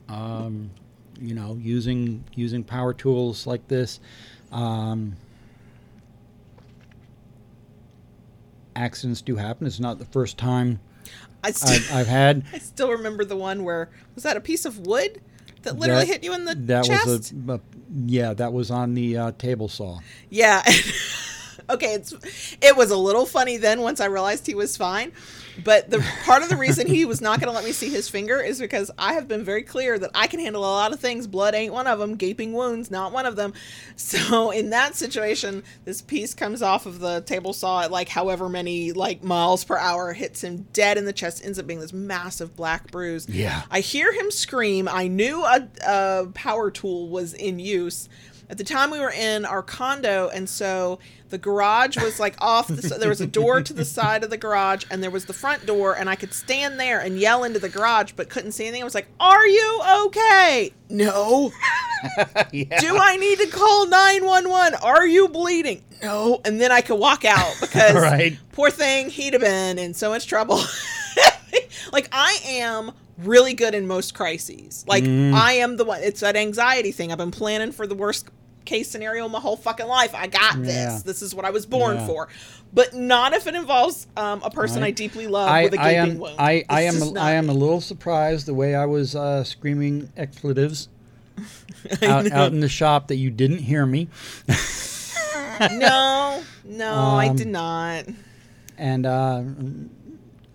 Um, 0.09 0.71
you 1.21 1.35
know, 1.35 1.59
using 1.61 2.25
using 2.35 2.65
power 2.65 2.93
tools 2.95 3.47
like 3.47 3.67
this. 3.69 4.01
Um, 4.53 5.17
accidents 8.77 9.21
do 9.23 9.37
happen. 9.37 9.67
It's 9.67 9.81
not 9.81 9.99
the 9.99 10.05
first 10.05 10.39
time 10.39 10.81
I, 11.45 11.51
st- 11.53 11.91
I've, 11.91 11.97
I've 11.99 12.07
had. 12.07 12.45
I 12.53 12.59
still 12.59 12.91
remember 12.91 13.25
the 13.25 13.37
one 13.37 13.65
where 13.65 13.91
was 14.15 14.25
that 14.25 14.37
a 14.37 14.41
piece 14.41 14.65
of 14.65 14.87
wood 14.87 15.21
that 15.63 15.79
literally 15.79 16.05
That- 16.05 16.13
hit 16.13 16.25
you 16.25 16.35
in 16.35 16.45
the 16.45 16.55
that 16.55 16.85
chest? 16.85 17.07
was 17.07 17.33
a, 17.49 17.53
a 17.55 17.61
yeah 18.07 18.35
that 18.35 18.53
was 18.53 18.71
on 18.71 18.95
the 18.95 19.17
uh, 19.17 19.33
table 19.39 19.69
saw 19.69 19.99
Yeah. 20.31 20.63
okay, 21.71 21.95
it's 21.95 22.13
it 22.61 22.77
was 22.77 22.91
a 22.91 22.97
little 22.97 23.27
funny 23.27 23.57
then 23.57 23.81
once 23.81 24.01
I 24.01 24.07
realized 24.07 24.47
he 24.47 24.55
was 24.55 24.77
fine. 24.77 25.13
But 25.65 25.91
the 25.91 26.05
part 26.25 26.43
of 26.43 26.49
the 26.49 26.57
reason 26.57 26.87
he 26.87 27.05
was 27.05 27.21
not 27.21 27.41
going 27.41 27.49
to 27.49 27.55
let 27.55 27.65
me 27.65 27.73
see 27.73 27.89
his 27.89 28.09
finger 28.09 28.41
is 28.41 28.61
because 28.61 28.91
I 28.97 29.15
have 29.15 29.27
been 29.27 29.45
very 29.45 29.63
clear 29.63 29.99
that 29.99 30.11
I 30.15 30.27
can 30.27 30.41
handle 30.41 30.63
a 30.63 30.67
lot 30.67 30.93
of 30.93 31.01
things. 31.01 31.27
Blood 31.27 31.55
ain't 31.55 31.73
one 31.73 31.87
of 31.87 31.99
them. 31.99 32.15
Gaping 32.15 32.53
wounds, 32.53 32.91
not 32.91 33.13
one 33.13 33.27
of 33.27 33.37
them. 33.37 33.53
So 33.99 34.51
in 34.53 34.71
that 34.71 34.95
situation, 34.95 35.63
this 35.85 36.01
piece 36.01 36.33
comes 36.33 36.63
off 36.63 36.87
of 36.87 37.01
the 37.01 37.21
table 37.21 37.53
saw 37.53 37.83
at 37.83 37.91
like 37.91 38.09
however 38.09 38.49
many 38.49 38.93
like 38.93 39.23
miles 39.23 39.65
per 39.65 39.77
hour, 39.77 40.13
hits 40.13 40.43
him 40.43 40.67
dead 40.73 40.97
in 40.97 41.05
the 41.05 41.13
chest, 41.13 41.45
ends 41.45 41.59
up 41.59 41.67
being 41.67 41.81
this 41.81 41.93
massive 41.93 42.57
black 42.57 42.91
bruise. 42.91 43.29
Yeah. 43.29 43.63
I 43.71 43.81
hear 43.81 44.13
him 44.13 44.31
scream. 44.31 44.89
I 44.89 45.09
knew 45.09 45.45
a, 45.45 45.69
a 45.87 46.27
power 46.33 46.71
tool 46.71 47.09
was 47.09 47.35
in 47.35 47.59
use. 47.59 48.09
At 48.51 48.57
the 48.57 48.65
time, 48.65 48.91
we 48.91 48.99
were 48.99 49.11
in 49.11 49.45
our 49.45 49.63
condo, 49.63 50.31
and 50.33 50.49
so 50.49 50.99
the 51.29 51.37
garage 51.37 51.99
was 51.99 52.19
like 52.19 52.35
off. 52.41 52.69
The, 52.69 52.83
s- 52.93 52.99
there 52.99 53.11
was 53.11 53.21
a 53.21 53.27
door 53.27 53.61
to 53.61 53.73
the 53.75 53.85
side 53.85 54.25
of 54.25 54.31
the 54.31 54.39
garage, 54.39 54.85
and 54.91 55.03
there 55.03 55.11
was 55.11 55.27
the 55.27 55.35
front 55.35 55.67
door, 55.67 55.95
and 55.95 56.09
I 56.09 56.15
could 56.15 56.33
stand 56.33 56.81
there 56.81 56.99
and 56.99 57.19
yell 57.19 57.45
into 57.45 57.59
the 57.59 57.69
garage, 57.69 58.13
but 58.17 58.31
couldn't 58.31 58.53
see 58.53 58.65
anything. 58.65 58.81
I 58.81 58.85
was 58.85 58.95
like, 58.95 59.09
"Are 59.21 59.47
you 59.47 59.81
okay? 60.07 60.73
No. 60.89 61.53
yeah. 62.53 62.81
Do 62.81 62.97
I 62.97 63.17
need 63.17 63.39
to 63.41 63.49
call 63.49 63.87
nine 63.87 64.25
one 64.25 64.49
one? 64.49 64.75
Are 64.77 65.07
you 65.07 65.29
bleeding? 65.29 65.85
No." 66.03 66.41
And 66.47 66.59
then 66.59 66.73
I 66.73 66.81
could 66.81 66.99
walk 66.99 67.27
out 67.27 67.55
because 67.61 67.95
Right. 67.97 68.39
poor 68.53 68.71
thing, 68.71 69.11
he'd 69.11 69.35
have 69.35 69.43
been 69.43 69.79
in 69.79 69.93
so 69.93 70.09
much 70.09 70.27
trouble. 70.27 70.63
like 71.93 72.09
I 72.13 72.39
am 72.47 72.93
really 73.19 73.55
good 73.55 73.75
in 73.75 73.87
most 73.87 74.15
crises. 74.15 74.85
Like 74.89 75.05
Mm. 75.05 75.35
I 75.35 75.55
am 75.55 75.77
the 75.77 75.85
one. 75.85 76.03
It's 76.03 76.21
that 76.21 76.37
anxiety 76.37 76.93
thing. 76.93 77.11
I've 77.13 77.19
been 77.19 77.31
planning 77.31 77.73
for 77.73 77.87
the 77.87 77.95
worst 77.95 78.29
case 78.65 78.91
scenario 78.91 79.29
my 79.29 79.41
whole 79.41 79.57
fucking 79.57 79.87
life. 79.87 80.15
I 80.15 80.27
got 80.27 80.61
this. 80.63 80.75
Yeah. 80.75 81.01
This 81.05 81.23
is 81.23 81.35
what 81.35 81.45
I 81.45 81.51
was 81.51 81.65
born 81.67 81.97
Yeah. 81.97 82.07
for. 82.07 82.29
But 82.73 82.93
not 82.95 83.33
if 83.33 83.47
it 83.47 83.55
involves 83.55 84.07
um, 84.17 84.43
a 84.45 84.51
person 84.51 84.83
I, 84.83 84.89
I- 84.89 84.91
deeply 84.91 85.27
love 85.27 85.49
I, 85.49 85.65
with 85.65 85.75
a 85.75 85.81
I 85.81 85.93
gaping 85.95 86.11
am 86.13 86.19
wound. 86.19 86.37
I, 86.39 86.65
I 86.69 86.83
am 86.83 87.01
a, 87.03 87.19
I 87.19 87.33
am 87.33 87.49
a 87.49 87.55
little 87.55 87.81
surprised 87.81 88.47
the 88.47 88.55
way 88.55 88.75
I 88.75 88.85
was 88.87 89.17
uh, 89.17 89.43
screaming 89.43 90.13
expletives 90.19 90.89
out, 92.03 92.31
out 92.31 92.53
in 92.53 92.61
the 92.61 92.69
shop 92.69 93.09
that 93.09 93.17
you 93.17 93.31
didn't 93.31 93.59
hear 93.59 93.87
me 93.87 94.09
no, 95.73 96.43
no, 96.65 96.93
I 96.95 97.29
Um, 97.29 97.37
did 97.37 97.47
not. 97.49 98.05
and 98.77 99.07
uh, 99.07 99.43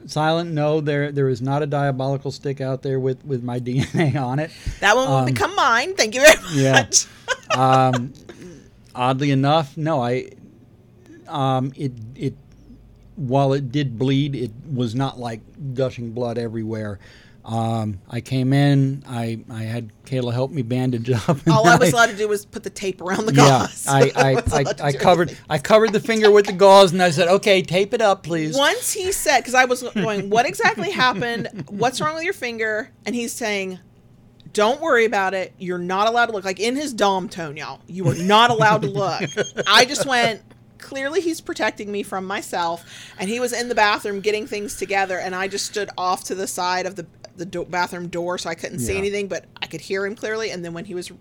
silent 0.08 0.52
no 0.52 0.82
there 0.82 1.12
there 1.12 1.30
is 1.30 1.42
not 1.42 1.64
a 1.64 1.66
diabolical 1.66 2.32
stick 2.32 2.62
out 2.62 2.82
there 2.82 3.00
with 3.00 3.24
with 3.26 3.44
my 3.44 3.60
DNA 3.62 4.16
on 4.16 4.40
it 4.40 4.52
That 4.80 4.96
one 4.96 5.08
will 5.08 5.18
um, 5.18 5.26
become 5.26 5.56
mine. 5.56 5.96
Thank 5.96 6.16
you 6.16 6.22
very 6.22 6.38
yeah. 6.54 6.72
much. 6.74 7.06
um, 7.58 8.14
oddly 8.96 9.32
enough, 9.32 9.78
no, 9.78 10.02
I, 10.02 10.30
um, 11.28 11.72
it 11.76 11.94
it, 12.16 12.36
while 13.16 13.54
it 13.54 13.72
did 13.72 13.98
bleed, 13.98 14.36
it 14.36 14.52
was 14.72 14.96
not 14.96 15.20
like 15.20 15.42
gushing 15.74 16.12
blood 16.12 16.38
everywhere. 16.38 17.00
Um, 17.46 18.00
I 18.10 18.22
came 18.22 18.54
in, 18.54 19.04
I 19.08 19.40
I 19.50 19.64
had 19.64 19.92
Kayla 20.06 20.32
help 20.32 20.52
me 20.52 20.62
bandage 20.62 21.10
up. 21.30 21.38
All 21.48 21.68
I 21.68 21.76
was 21.76 21.92
allowed 21.92 22.10
to 22.10 22.16
do 22.16 22.28
was 22.28 22.46
put 22.46 22.64
the 22.64 22.70
tape 22.70 23.02
around 23.02 23.26
the 23.26 23.34
yeah, 23.34 23.68
gauze. 23.68 23.86
I 23.88 24.12
I, 24.16 24.34
was 24.36 24.54
I, 24.54 24.88
I 24.88 24.94
covered 24.94 25.30
anything. 25.30 25.46
I 25.50 25.58
covered 25.58 25.92
the 25.92 26.00
finger 26.00 26.32
with 26.32 26.46
the 26.46 26.54
gauze, 26.54 26.94
and 26.94 27.02
I 27.04 27.10
said, 27.10 27.28
"Okay, 27.28 27.62
tape 27.62 27.94
it 27.94 28.02
up, 28.02 28.24
please." 28.24 28.56
Once 28.56 28.94
he 28.94 29.12
said, 29.12 29.40
because 29.40 29.56
I 29.56 29.66
was 29.66 29.84
going, 29.94 30.30
what 30.30 30.46
exactly 30.46 30.92
happened? 30.92 31.66
What's 31.70 32.00
wrong 32.00 32.16
with 32.16 32.24
your 32.24 32.34
finger? 32.34 32.90
And 33.06 33.14
he's 33.14 33.34
saying, 33.34 33.80
don't 34.54 34.80
worry 34.80 35.06
about 35.06 35.34
it. 35.34 35.54
You're 35.58 35.80
not 35.80 36.08
allowed 36.08 36.28
to 36.28 36.32
look. 36.32 36.46
Like 36.46 36.60
in 36.60 36.76
his 36.76 36.94
dom 36.94 37.28
tone, 37.28 37.58
y'all, 37.58 37.82
you 37.88 38.08
are 38.08 38.16
not 38.16 38.52
allowed 38.52 38.84
to 38.84 38.90
look. 38.90 39.24
I 39.68 39.86
just 39.86 40.06
went, 40.06 40.42
clearly 40.84 41.22
he's 41.22 41.42
protecting 41.42 41.92
me 41.92 42.04
from 42.04 42.26
myself. 42.26 42.86
And 43.18 43.30
he 43.30 43.40
was 43.40 43.54
in 43.54 43.70
the 43.70 43.76
bathroom 43.76 44.20
getting 44.20 44.46
things 44.46 44.76
together. 44.76 45.18
And 45.18 45.34
I 45.34 45.48
just 45.48 45.66
stood 45.66 45.90
off 45.98 46.24
to 46.26 46.36
the 46.36 46.46
side 46.48 46.86
of 46.86 46.96
the, 46.96 47.08
the 47.36 47.46
do- 47.46 47.66
bathroom 47.66 48.10
door 48.10 48.38
so 48.38 48.50
I 48.50 48.56
couldn't 48.56 48.80
see 48.80 48.98
anything, 48.98 49.28
but 49.28 49.46
I 49.62 49.66
could 49.68 49.82
hear 49.82 50.06
him 50.06 50.16
clearly. 50.16 50.52
And 50.52 50.64
then 50.64 50.74
when 50.74 50.86
he 50.86 50.94
was 50.94 51.12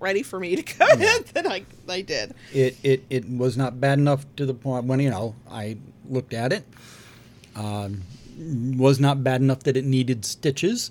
ready 0.00 0.22
for 0.22 0.40
me 0.40 0.56
to 0.56 0.62
come 0.78 1.00
in, 1.00 1.24
then 1.34 1.46
I, 1.46 1.64
I 1.88 2.00
did. 2.00 2.34
It, 2.52 2.76
it 2.82 3.04
it 3.08 3.28
was 3.28 3.56
not 3.56 3.80
bad 3.80 3.98
enough 3.98 4.26
to 4.36 4.46
the 4.46 4.54
point 4.54 4.86
when 4.86 4.98
you 4.98 5.10
know 5.10 5.34
I 5.48 5.76
looked 6.08 6.34
at 6.34 6.52
it. 6.52 6.64
Um, 7.54 8.02
was 8.76 8.98
not 8.98 9.22
bad 9.22 9.40
enough 9.40 9.60
that 9.64 9.76
it 9.76 9.84
needed 9.84 10.24
stitches. 10.24 10.90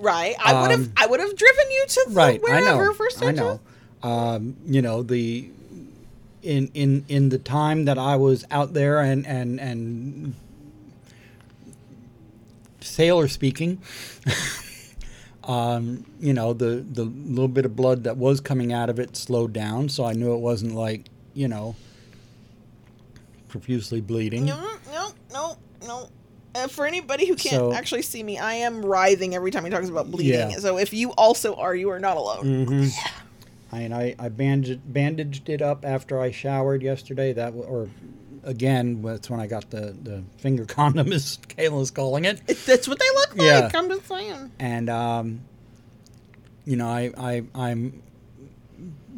Right. 0.00 0.34
I 0.44 0.60
would 0.60 0.70
have 0.72 0.80
Um, 0.80 0.92
I 0.96 1.06
would 1.06 1.20
have 1.20 1.36
driven 1.36 1.70
you 1.70 1.84
to 1.88 2.04
the 2.08 2.14
right 2.14 2.40
i 2.44 2.60
wherever 2.60 2.84
know 2.84 2.92
for 2.92 3.24
i 3.24 3.30
know 3.30 3.60
um, 4.02 4.56
you 4.66 4.82
know 4.82 5.02
the 5.02 5.48
in 6.42 6.70
in 6.74 7.04
in 7.08 7.28
the 7.28 7.38
time 7.38 7.84
that 7.84 7.98
i 7.98 8.16
was 8.16 8.44
out 8.50 8.72
there 8.74 9.00
and 9.00 9.26
and 9.26 9.60
and 9.60 10.34
sailor 12.80 13.28
speaking 13.28 13.80
um, 15.44 16.04
you 16.20 16.32
know 16.32 16.52
the 16.52 16.84
the 16.92 17.04
little 17.04 17.48
bit 17.48 17.64
of 17.64 17.76
blood 17.76 18.04
that 18.04 18.16
was 18.16 18.40
coming 18.40 18.72
out 18.72 18.90
of 18.90 18.98
it 18.98 19.16
slowed 19.16 19.52
down 19.52 19.88
so 19.88 20.04
i 20.04 20.12
knew 20.12 20.34
it 20.34 20.38
wasn't 20.40 20.74
like 20.74 21.06
you 21.34 21.46
know 21.48 21.74
profusely 23.48 24.00
bleeding 24.00 24.46
No, 24.46 24.76
no, 24.92 25.08
no, 25.32 25.56
no. 25.86 26.08
Uh, 26.54 26.68
for 26.68 26.86
anybody 26.86 27.26
who 27.26 27.34
can't 27.34 27.54
So- 27.56 27.72
actually 27.72 28.02
see 28.02 28.22
me, 28.22 28.36
I 28.38 28.54
am 28.54 28.84
writhing 28.84 29.34
every 29.34 29.50
time 29.50 29.64
he 29.64 29.70
talks 29.70 29.88
about 29.88 30.10
bleeding. 30.10 30.50
Yeah. 30.50 30.58
So 30.58 30.76
if 30.78 30.92
you 30.92 31.10
also 31.12 31.54
are, 31.54 31.74
you 31.74 31.88
are 31.88 31.98
not 31.98 32.18
alone. 32.18 32.90
Hmm 33.72 33.78
mean, 33.78 33.92
I, 33.92 34.14
I 34.18 34.28
bandaged, 34.28 34.80
bandaged 34.92 35.48
it 35.48 35.62
up 35.62 35.84
after 35.84 36.20
I 36.20 36.30
showered 36.30 36.82
yesterday. 36.82 37.32
That 37.32 37.50
or 37.52 37.88
again, 38.44 39.02
that's 39.02 39.30
when 39.30 39.40
I 39.40 39.46
got 39.46 39.70
the, 39.70 39.96
the 40.02 40.22
finger 40.38 40.64
condom, 40.68 41.12
as 41.12 41.38
Kayla's 41.48 41.90
calling 41.90 42.24
it. 42.24 42.40
It, 42.46 42.64
that's 42.66 42.88
what 42.88 42.98
they 42.98 43.08
look 43.14 43.36
like. 43.36 43.46
Yeah. 43.46 43.70
I'm 43.74 43.88
just 43.88 44.06
saying. 44.06 44.52
And 44.58 44.90
um, 44.90 45.40
you 46.64 46.76
know, 46.76 46.88
I, 46.88 47.12
I 47.16 47.44
I'm 47.54 48.02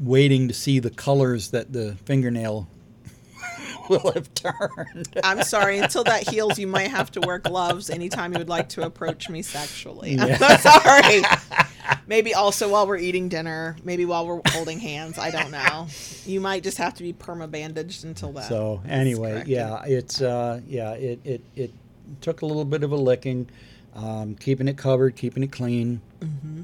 waiting 0.01 0.48
to 0.48 0.55
see 0.55 0.81
the 0.81 0.90
colors 0.90 1.51
that 1.51 1.72
the 1.72 1.97
fingernail 2.05 2.68
will 3.89 4.12
have 4.12 4.32
turned. 4.35 5.09
I'm 5.22 5.43
sorry. 5.43 5.78
Until 5.78 6.05
that 6.05 6.28
heals, 6.28 6.59
you 6.59 6.66
might 6.66 6.90
have 6.90 7.10
to 7.12 7.20
wear 7.20 7.39
gloves 7.39 7.90
anytime 7.90 8.32
you 8.32 8.39
would 8.39 8.48
like 8.48 8.70
to 8.70 8.82
approach 8.82 9.28
me 9.28 9.43
sexually. 9.43 10.18
I'm 10.18 10.36
so 10.36 10.56
sorry. 10.56 11.22
Maybe 12.06 12.35
also 12.35 12.69
while 12.70 12.86
we're 12.86 12.98
eating 12.98 13.28
dinner. 13.28 13.77
Maybe 13.85 14.05
while 14.05 14.27
we're 14.27 14.40
holding 14.48 14.78
hands. 14.81 15.19
I 15.19 15.31
don't 15.31 15.51
know. 15.51 15.89
You 16.24 16.40
might 16.40 16.62
just 16.62 16.78
have 16.78 16.94
to 16.94 17.02
be 17.02 17.12
perma 17.12 17.51
bandaged 17.51 18.05
until 18.05 18.32
that. 18.32 18.48
So 18.48 18.82
anyway, 18.89 19.32
corrected. 19.32 19.52
yeah, 19.52 19.85
it's 19.85 20.20
uh, 20.20 20.61
yeah, 20.66 20.93
it, 20.93 21.20
it 21.24 21.43
it 21.56 21.73
took 22.20 22.43
a 22.43 22.47
little 22.47 22.65
bit 22.65 22.82
of 22.82 22.93
a 22.93 22.97
licking, 22.97 23.48
um, 23.94 24.35
keeping 24.36 24.69
it 24.69 24.77
covered, 24.77 25.16
keeping 25.16 25.43
it 25.43 25.52
clean. 25.52 26.01
Mm-hmm. 26.20 26.62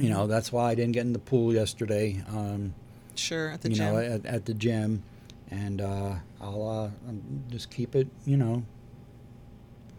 You 0.00 0.10
know, 0.10 0.26
that's 0.26 0.52
why 0.52 0.70
I 0.70 0.74
didn't 0.74 0.92
get 0.92 1.02
in 1.02 1.12
the 1.12 1.18
pool 1.18 1.52
yesterday. 1.52 2.22
Um, 2.28 2.74
Sure, 3.16 3.50
at 3.50 3.60
the 3.60 3.70
you 3.70 3.74
gym. 3.76 3.92
know, 3.92 4.00
at, 4.00 4.24
at 4.24 4.44
the 4.46 4.54
gym, 4.54 5.02
and 5.50 5.80
uh, 5.80 6.14
I'll 6.40 6.68
uh, 6.68 7.08
um, 7.08 7.22
just 7.50 7.70
keep 7.70 7.94
it. 7.94 8.08
You 8.24 8.36
know, 8.36 8.64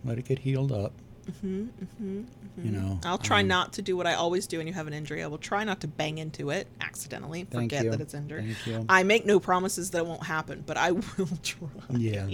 let 0.04 0.18
it 0.18 0.26
get 0.26 0.40
healed 0.40 0.72
up. 0.72 0.94
Hmm 1.42 1.66
hmm 1.98 2.22
You 2.64 2.72
know, 2.72 3.00
I'll 3.06 3.18
try 3.18 3.42
um, 3.42 3.48
not 3.48 3.74
to 3.74 3.82
do 3.82 3.96
what 3.98 4.08
I 4.08 4.14
always 4.14 4.48
do 4.48 4.58
when 4.58 4.68
you 4.68 4.74
have 4.74 4.88
an 4.88 4.94
injury. 4.94 5.24
I 5.24 5.28
will 5.28 5.38
try 5.38 5.64
not 5.64 5.82
to 5.82 5.88
bang 5.88 6.18
into 6.18 6.50
it 6.50 6.68
accidentally. 6.82 7.46
Thank 7.46 7.72
Forget 7.72 7.86
you. 7.86 7.92
that 7.92 8.02
it's 8.02 8.14
injured. 8.14 8.44
Thank 8.46 8.68
you. 8.68 8.86
I 8.90 9.04
make 9.04 9.26
no 9.26 9.40
promises 9.40 9.92
that 9.92 10.00
it 10.00 10.06
won't 10.06 10.24
happen, 10.24 10.64
but 10.66 10.78
I 10.78 10.92
will 10.92 11.30
try. 11.44 11.68
Yeah. 11.92 12.28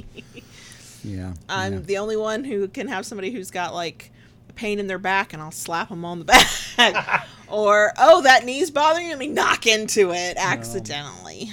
Yeah. 1.04 1.34
I'm 1.48 1.74
yeah. 1.74 1.80
the 1.80 1.98
only 1.98 2.18
one 2.18 2.44
who 2.44 2.68
can 2.68 2.88
have 2.88 3.06
somebody 3.06 3.32
who's 3.32 3.52
got 3.52 3.74
like 3.74 4.12
pain 4.56 4.80
in 4.80 4.88
their 4.88 4.98
back, 4.98 5.34
and 5.34 5.42
I'll 5.42 5.52
slap 5.52 5.90
them 5.90 6.04
on 6.04 6.20
the 6.20 6.26
back. 6.78 7.28
or 7.48 7.94
oh, 7.98 8.22
that 8.24 8.44
knee's 8.44 8.72
bothering 8.72 9.06
you, 9.06 9.12
let 9.12 9.20
me 9.20 9.28
knock 9.28 9.68
into 9.68 10.12
it 10.12 10.38
accidentally. 10.38 11.52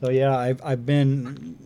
So 0.00 0.10
yeah, 0.10 0.36
I've 0.36 0.60
I've 0.64 0.86
been, 0.86 1.56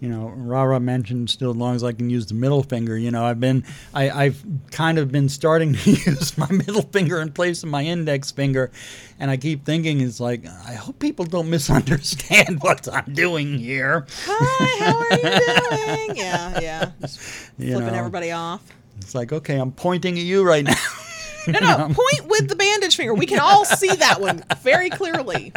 you 0.00 0.08
know, 0.08 0.28
Rara 0.28 0.78
mentioned 0.78 1.28
still 1.30 1.50
as 1.50 1.56
long 1.56 1.74
as 1.74 1.82
I 1.82 1.92
can 1.92 2.08
use 2.08 2.26
the 2.26 2.34
middle 2.34 2.62
finger. 2.62 2.96
You 2.96 3.10
know, 3.10 3.24
I've 3.24 3.40
been 3.40 3.64
I 3.92 4.10
I've 4.10 4.44
kind 4.70 4.98
of 4.98 5.10
been 5.10 5.28
starting 5.28 5.74
to 5.74 5.90
use 6.06 6.36
my 6.38 6.50
middle 6.50 6.82
finger 6.82 7.20
in 7.20 7.32
place 7.32 7.62
of 7.62 7.68
my 7.68 7.82
index 7.82 8.30
finger, 8.30 8.70
and 9.18 9.30
I 9.30 9.36
keep 9.36 9.64
thinking 9.64 10.00
it's 10.00 10.20
like 10.20 10.46
I 10.46 10.74
hope 10.74 10.98
people 10.98 11.24
don't 11.24 11.50
misunderstand 11.50 12.58
what 12.62 12.86
I'm 12.92 13.12
doing 13.12 13.58
here. 13.58 14.06
Hi, 14.26 14.84
how 14.84 14.98
are 14.98 15.12
you 15.16 16.06
doing? 16.06 16.16
yeah, 16.16 16.60
yeah. 16.60 16.90
Just 17.00 17.18
You 17.58 17.72
flipping 17.74 17.92
know, 17.92 17.98
everybody 17.98 18.30
off. 18.30 18.62
It's 19.00 19.14
like 19.14 19.32
okay, 19.32 19.56
I'm 19.58 19.72
pointing 19.72 20.18
at 20.18 20.24
you 20.24 20.42
right 20.44 20.64
now. 20.64 20.74
No, 21.46 21.60
no, 21.60 21.76
point 21.94 22.28
with 22.28 22.48
the 22.48 22.56
bandage 22.56 22.94
finger. 22.94 23.14
We 23.14 23.24
can 23.24 23.38
all 23.38 23.64
see 23.64 23.94
that 23.96 24.20
one 24.20 24.44
very 24.62 24.90
clearly. 24.90 25.52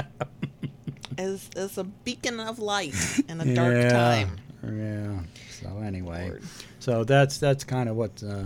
As, 1.21 1.49
as 1.55 1.77
a 1.77 1.83
beacon 1.83 2.39
of 2.39 2.59
light 2.59 2.95
in 3.29 3.39
a 3.39 3.53
dark 3.53 3.89
time. 3.89 4.37
Yeah. 4.63 5.19
So 5.61 5.77
anyway, 5.79 6.29
Lord. 6.29 6.43
so 6.79 7.03
that's 7.03 7.37
that's 7.37 7.63
kind 7.63 7.87
of 7.87 7.95
what 7.95 8.23
uh, 8.27 8.43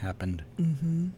happened. 0.00 0.44
Mm-hmm. 0.60 1.08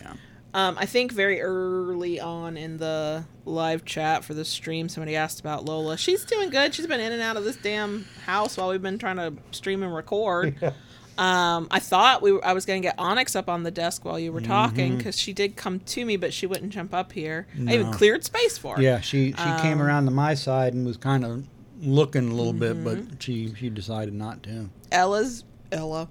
Yeah. 0.00 0.12
Um, 0.54 0.76
I 0.78 0.86
think 0.86 1.12
very 1.12 1.40
early 1.40 2.18
on 2.18 2.56
in 2.56 2.78
the 2.78 3.24
live 3.44 3.84
chat 3.84 4.24
for 4.24 4.34
the 4.34 4.44
stream, 4.44 4.88
somebody 4.88 5.14
asked 5.14 5.40
about 5.40 5.64
Lola. 5.64 5.96
She's 5.96 6.24
doing 6.24 6.50
good. 6.50 6.74
She's 6.74 6.86
been 6.86 7.00
in 7.00 7.12
and 7.12 7.22
out 7.22 7.36
of 7.36 7.44
this 7.44 7.56
damn 7.56 8.06
house 8.24 8.56
while 8.56 8.70
we've 8.70 8.82
been 8.82 8.98
trying 8.98 9.16
to 9.16 9.34
stream 9.52 9.82
and 9.82 9.94
record. 9.94 10.56
Um, 11.18 11.66
I 11.70 11.80
thought 11.80 12.22
we 12.22 12.30
were, 12.32 12.44
I 12.44 12.52
was 12.52 12.64
going 12.64 12.80
to 12.80 12.86
get 12.88 12.94
Onyx 12.98 13.34
up 13.34 13.48
on 13.48 13.64
the 13.64 13.70
desk 13.72 14.04
while 14.04 14.18
you 14.18 14.32
were 14.32 14.40
talking 14.40 14.96
because 14.96 15.18
she 15.18 15.32
did 15.32 15.56
come 15.56 15.80
to 15.80 16.04
me, 16.04 16.16
but 16.16 16.32
she 16.32 16.46
wouldn't 16.46 16.72
jump 16.72 16.94
up 16.94 17.12
here. 17.12 17.46
I 17.66 17.74
even 17.74 17.92
cleared 17.92 18.24
space 18.24 18.56
for 18.56 18.76
her. 18.76 18.82
Yeah, 18.82 19.00
she 19.00 19.32
she 19.32 19.36
came 19.60 19.80
Um, 19.80 19.82
around 19.82 20.04
to 20.04 20.10
my 20.12 20.34
side 20.34 20.74
and 20.74 20.86
was 20.86 20.96
kind 20.96 21.24
of 21.24 21.44
looking 21.80 22.28
a 22.30 22.34
little 22.34 22.52
bit, 22.52 22.76
Mm-hmm. 22.76 22.84
but 23.10 23.22
she 23.22 23.52
she 23.54 23.68
decided 23.68 24.14
not 24.14 24.42
to. 24.44 24.70
Ella's 24.92 25.44
Ella. 25.72 26.08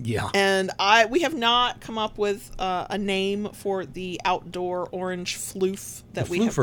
Yeah. 0.00 0.28
and 0.34 0.70
I 0.78 1.06
we 1.06 1.20
have 1.20 1.34
not 1.34 1.80
come 1.80 1.98
up 1.98 2.18
with 2.18 2.52
uh, 2.58 2.86
a 2.90 2.98
name 2.98 3.48
for 3.52 3.84
the 3.84 4.20
outdoor 4.24 4.88
orange 4.92 5.36
floof 5.36 6.02
that 6.14 6.26
The 6.26 6.30
we 6.30 6.44
have. 6.44 6.58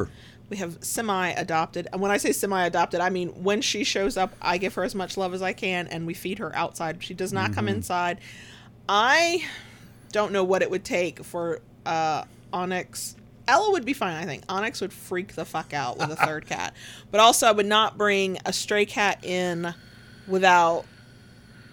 We 0.49 0.57
have 0.57 0.77
semi 0.84 1.30
adopted, 1.30 1.88
and 1.91 1.99
when 2.01 2.11
I 2.11 2.17
say 2.17 2.31
semi 2.31 2.65
adopted, 2.65 2.99
I 3.01 3.09
mean 3.09 3.30
when 3.43 3.61
she 3.61 3.84
shows 3.84 4.15
up, 4.15 4.35
I 4.41 4.57
give 4.59 4.76
her 4.76 4.84
as 4.84 4.93
much 4.93 5.17
love 5.17 5.34
as 5.34 5.41
I 5.41 5.53
can, 5.53 5.88
and 5.88 6.05
we 6.05 6.13
feed 6.13 6.38
her 6.39 6.55
outside. 6.55 7.03
She 7.03 7.13
does 7.15 7.34
not 7.34 7.45
Mm-hmm. 7.47 7.53
come 7.55 7.67
inside. 7.67 8.19
I 8.88 9.43
don't 10.11 10.31
know 10.31 10.43
what 10.43 10.61
it 10.61 10.69
would 10.69 10.84
take 10.85 11.23
for 11.23 11.59
uh, 11.85 12.23
Onyx. 12.53 13.15
Ella 13.47 13.72
would 13.72 13.85
be 13.85 13.93
fine, 13.93 14.15
I 14.15 14.26
think. 14.26 14.43
Onyx 14.49 14.81
would 14.81 14.93
freak 14.93 15.34
the 15.34 15.45
fuck 15.45 15.73
out 15.73 15.97
with 15.97 16.11
a 16.11 16.15
third 16.15 16.45
cat, 16.49 16.73
but 17.11 17.19
also 17.19 17.47
I 17.47 17.51
would 17.51 17.65
not 17.65 17.97
bring 17.97 18.38
a 18.45 18.53
stray 18.53 18.85
cat 18.85 19.23
in 19.26 19.73
without 20.27 20.85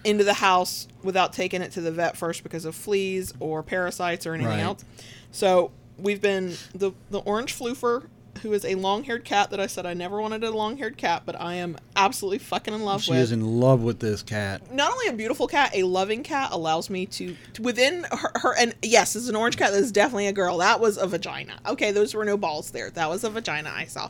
into 0.03 0.23
the 0.23 0.33
house 0.33 0.87
without 1.03 1.31
taking 1.31 1.61
it 1.61 1.71
to 1.71 1.81
the 1.81 1.91
vet 1.91 2.17
first 2.17 2.43
because 2.43 2.65
of 2.65 2.75
fleas 2.75 3.33
or 3.39 3.63
parasites 3.63 4.25
or 4.27 4.33
anything 4.33 4.51
Right. 4.57 4.59
else. 4.63 4.83
So 5.31 5.71
we've 5.97 6.21
been 6.21 6.55
the 6.75 6.91
the 7.09 7.19
orange 7.19 7.57
floofer, 7.57 8.07
who 8.41 8.53
is 8.53 8.65
a 8.65 8.75
long 8.75 9.03
haired 9.03 9.23
cat 9.23 9.51
that 9.51 9.59
I 9.59 9.67
said 9.67 9.85
I 9.85 9.93
never 9.93 10.21
wanted 10.21 10.43
a 10.43 10.51
long 10.51 10.77
haired 10.77 10.97
cat, 10.97 11.23
but 11.25 11.39
I 11.39 11.55
am 11.55 11.77
absolutely 11.95 12.39
fucking 12.39 12.73
in 12.73 12.83
love 12.83 13.03
She 13.03 13.11
with. 13.11 13.19
She 13.19 13.23
is 13.23 13.31
in 13.31 13.59
love 13.59 13.81
with 13.81 13.99
this 13.99 14.21
cat. 14.21 14.73
Not 14.73 14.91
only 14.91 15.07
a 15.07 15.13
beautiful 15.13 15.47
cat, 15.47 15.71
a 15.73 15.83
loving 15.83 16.23
cat 16.23 16.51
allows 16.51 16.89
me 16.89 17.05
to, 17.07 17.35
to 17.53 17.61
within 17.61 18.05
her, 18.11 18.31
her 18.35 18.55
and 18.57 18.75
yes, 18.81 19.15
it's 19.15 19.29
an 19.29 19.35
orange 19.35 19.57
cat. 19.57 19.71
That 19.71 19.79
is 19.79 19.91
definitely 19.91 20.27
a 20.27 20.33
girl. 20.33 20.57
That 20.57 20.79
was 20.79 20.97
a 20.97 21.07
vagina. 21.07 21.53
Okay, 21.67 21.91
those 21.91 22.13
were 22.13 22.25
no 22.25 22.37
balls 22.37 22.71
there. 22.71 22.89
That 22.89 23.09
was 23.09 23.23
a 23.23 23.29
vagina 23.29 23.71
I 23.73 23.85
saw. 23.85 24.09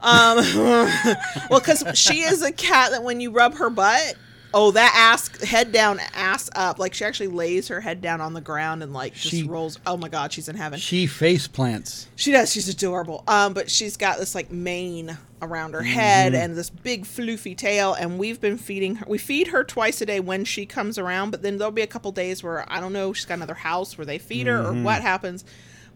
Um, 0.00 0.36
well, 1.50 1.60
because 1.60 1.84
she 1.94 2.20
is 2.20 2.42
a 2.42 2.52
cat 2.52 2.92
that 2.92 3.02
when 3.02 3.20
you 3.20 3.30
rub 3.30 3.54
her 3.56 3.70
butt, 3.70 4.16
oh, 4.54 4.70
that 4.70 4.92
ass 4.96 5.42
head 5.42 5.72
down, 5.72 6.00
ass 6.14 6.48
up. 6.54 6.78
Like 6.78 6.94
she 6.94 7.04
actually 7.04 7.26
lays 7.26 7.68
her 7.68 7.80
head 7.80 8.00
down 8.00 8.20
on 8.20 8.32
the 8.32 8.40
ground 8.40 8.82
and 8.82 8.92
like 8.92 9.12
just 9.12 9.30
She- 9.34 9.42
rolls. 9.42 9.78
Oh 9.84 9.96
my 9.98 10.08
god, 10.08 10.32
she's 10.32 10.48
in 10.48 10.56
heaven. 10.56 10.78
She 10.78 11.06
face 11.06 11.46
plants. 11.46 12.08
She 12.16 12.32
does. 12.32 12.52
She's 12.52 12.68
adorable. 12.68 13.24
Um, 13.28 13.52
but 13.52 13.70
she's 13.70 13.96
got 13.96 14.18
this 14.18 14.34
like 14.34 14.50
mane 14.50 15.18
around 15.42 15.74
her 15.74 15.82
head 15.82 16.34
and 16.34 16.56
this 16.56 16.70
big 16.70 17.04
floofy 17.04 17.54
tail. 17.54 17.92
And 17.92 18.18
we've 18.18 18.40
been 18.40 18.56
feeding 18.56 18.94
her. 18.96 19.06
We 19.06 19.18
feed 19.18 19.48
her 19.48 19.62
twice 19.64 20.00
a 20.00 20.06
day 20.06 20.20
when 20.20 20.44
she 20.46 20.64
comes 20.64 20.96
around. 20.96 21.32
But 21.32 21.42
then 21.42 21.58
there'll 21.58 21.72
be 21.72 21.82
a 21.82 21.86
couple 21.86 22.12
days 22.12 22.42
where 22.42 22.64
I 22.72 22.80
don't 22.80 22.92
know. 22.94 23.12
She's 23.12 23.26
got 23.26 23.34
another 23.34 23.54
house 23.54 23.98
where 23.98 24.06
they 24.06 24.18
feed 24.18 24.46
her 24.46 24.64
or 24.68 24.72
what 24.72 25.02
happens. 25.02 25.44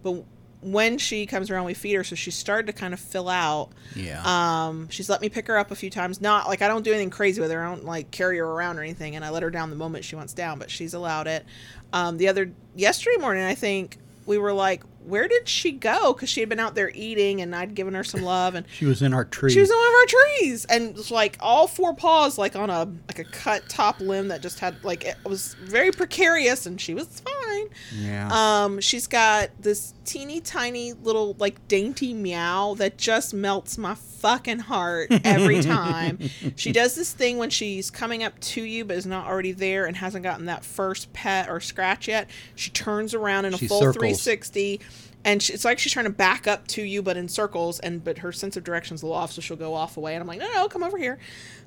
But 0.03 0.25
when 0.61 0.99
she 0.99 1.27
comes 1.27 1.51
around, 1.51 1.65
we 1.67 1.75
feed 1.75 1.95
her. 1.95 2.05
So 2.05 2.17
she 2.17 2.31
started 2.31 2.67
to 2.67 2.73
kind 2.73 2.93
of 2.93 3.01
fill 3.01 3.29
out. 3.29 3.71
Yeah. 3.95 4.23
Um, 4.25 4.89
she's 4.89 5.09
let 5.09 5.21
me 5.21 5.29
pick 5.29 5.47
her 5.47 5.57
up 5.57 5.71
a 5.71 5.77
few 5.77 5.91
times. 5.91 6.21
Not 6.21 6.49
like 6.49 6.63
I 6.63 6.69
don't 6.69 6.83
do 6.83 6.91
anything 6.91 7.11
crazy 7.11 7.41
with 7.41 7.51
her. 7.51 7.65
I 7.65 7.69
don't 7.69 7.85
like 7.85 8.11
carry 8.11 8.39
her 8.39 8.47
around 8.47 8.79
or 8.79 8.83
anything. 8.83 9.17
And 9.17 9.25
I 9.25 9.31
let 9.31 9.43
her 9.43 9.51
down 9.51 9.71
the 9.71 9.77
moment 9.77 10.05
she 10.05 10.17
wants 10.17 10.33
down. 10.33 10.59
But 10.59 10.71
she's 10.71 10.95
allowed 10.95 11.27
it. 11.27 11.45
Um, 11.93 12.19
the 12.19 12.29
other 12.29 12.53
yesterday 12.75 13.17
morning, 13.19 13.45
I 13.45 13.55
think 13.55 13.99
we 14.27 14.39
were 14.39 14.53
like, 14.53 14.83
"Where 15.07 15.29
did 15.29 15.49
she 15.49 15.73
go?" 15.73 16.13
Because 16.13 16.29
she 16.29 16.41
had 16.41 16.49
been 16.49 16.61
out 16.61 16.75
there 16.75 16.91
eating, 16.95 17.41
and 17.41 17.55
I'd 17.55 17.75
given 17.75 17.95
her 17.95 18.05
some 18.05 18.23
love, 18.23 18.55
and 18.55 18.67
she 18.73 18.85
was 18.85 19.03
in 19.03 19.13
our 19.15 19.25
tree. 19.25 19.51
she 19.51 19.61
was 19.61 19.71
in 19.71 19.77
one 19.77 19.87
of 19.89 19.95
our 19.95 20.07
trees, 20.07 20.65
and 20.67 20.89
it 20.91 20.95
was 20.97 21.11
like 21.11 21.37
all 21.41 21.67
four 21.67 21.95
paws, 21.95 22.39
like 22.39 22.57
on 22.57 22.71
a 22.71 22.85
like 23.09 23.19
a 23.19 23.25
cut 23.25 23.69
top 23.69 24.01
limb 24.01 24.29
that 24.29 24.43
just 24.43 24.61
had 24.61 24.83
like 24.85 25.05
it 25.05 25.17
was 25.25 25.55
very 25.55 25.91
precarious, 25.93 26.67
and 26.67 26.81
she 26.81 26.95
was 26.95 27.21
fine. 27.21 27.69
yeah. 27.97 28.29
Um, 28.65 28.81
she's 28.81 29.07
got 29.07 29.51
this 29.61 29.95
teeny 30.05 30.41
tiny 30.41 30.95
little 30.95 31.37
like 31.39 31.67
dainty 31.69 32.15
meow 32.15 32.75
that 32.79 32.97
just 32.97 33.35
melts 33.35 33.77
my 33.77 33.95
fucking 33.95 34.59
heart 34.59 35.09
every 35.23 35.61
time. 35.63 36.19
she 36.57 36.73
does 36.73 36.95
this 36.95 37.13
thing 37.13 37.37
when 37.37 37.51
she's 37.51 37.91
coming 37.91 38.25
up 38.25 38.39
to 38.41 38.63
you 38.63 38.85
but 38.87 38.97
is 38.97 39.05
not 39.07 39.27
already 39.27 39.53
there 39.53 39.85
and 39.85 39.97
hasn't 39.99 40.25
gotten 40.25 40.47
that 40.47 40.65
first 40.65 41.13
pet 41.13 41.49
or 41.51 41.61
scratch 41.61 42.09
yet. 42.09 42.29
She 42.57 42.71
turns 42.71 43.13
around 43.15 43.45
in 43.45 43.55
a 43.55 43.59
She 43.59 43.69
full 43.69 43.81
circles. 43.81 43.97
360 43.97 44.81
and 45.29 45.43
she, 45.43 45.53
it's 45.53 45.65
like 45.65 45.79
she's 45.79 45.93
trying 45.93 46.07
to 46.07 46.11
back 46.11 46.47
up 46.47 46.67
to 46.69 46.83
you 46.83 47.03
but 47.03 47.17
in 47.17 47.29
circles 47.29 47.79
and 47.81 48.03
but 48.03 48.19
her 48.19 48.33
sense 48.33 48.57
of 48.57 48.65
direction's 48.65 49.03
a 49.03 49.07
little 49.07 49.19
off 49.21 49.33
so 49.33 49.41
she'll 49.41 49.57
go 49.57 49.75
off 49.75 49.97
away 49.97 50.15
and 50.15 50.21
I'm 50.23 50.27
like, 50.27 50.39
"No, 50.41 50.51
no, 50.55 50.69
come 50.69 50.83
over 50.83 50.99
here." 50.99 51.19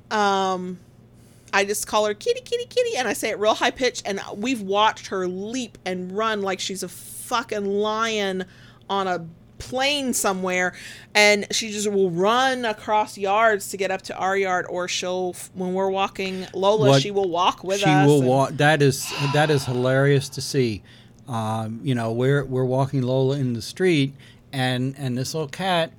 Um 0.09 0.79
I 1.53 1.65
just 1.65 1.85
call 1.85 2.05
her 2.05 2.13
kitty, 2.13 2.39
kitty, 2.41 2.65
kitty, 2.65 2.95
and 2.95 3.07
I 3.09 3.13
say 3.13 3.29
it 3.29 3.37
real 3.37 3.53
high 3.55 3.71
pitched. 3.71 4.03
And 4.05 4.21
we've 4.37 4.61
watched 4.61 5.07
her 5.07 5.27
leap 5.27 5.77
and 5.85 6.11
run 6.15 6.41
like 6.41 6.61
she's 6.61 6.81
a 6.81 6.87
fucking 6.87 7.65
lion 7.65 8.45
on 8.89 9.05
a 9.07 9.25
plain 9.57 10.13
somewhere. 10.13 10.73
And 11.13 11.45
she 11.51 11.71
just 11.73 11.91
will 11.91 12.09
run 12.09 12.63
across 12.63 13.17
yards 13.17 13.69
to 13.71 13.75
get 13.77 13.91
up 13.91 14.01
to 14.03 14.17
our 14.17 14.37
yard, 14.37 14.65
or 14.69 14.87
she'll, 14.87 15.35
when 15.53 15.73
we're 15.73 15.89
walking 15.89 16.47
Lola, 16.53 16.87
What- 16.91 17.01
she 17.01 17.11
will 17.11 17.29
walk 17.29 17.65
with 17.65 17.79
she 17.79 17.85
us. 17.85 18.05
She 18.05 18.07
will 18.07 18.19
and- 18.19 18.27
walk. 18.29 18.51
That 18.51 18.81
is 18.81 19.11
that 19.33 19.49
is 19.49 19.65
hilarious 19.65 20.29
to 20.29 20.41
see. 20.41 20.83
Um, 21.31 21.79
you 21.81 21.95
know, 21.95 22.11
we're 22.11 22.43
we're 22.43 22.65
walking 22.65 23.01
Lola 23.01 23.37
in 23.37 23.53
the 23.53 23.61
street, 23.61 24.13
and 24.51 24.93
and 24.97 25.17
this 25.17 25.33
little 25.33 25.47
cat 25.47 25.93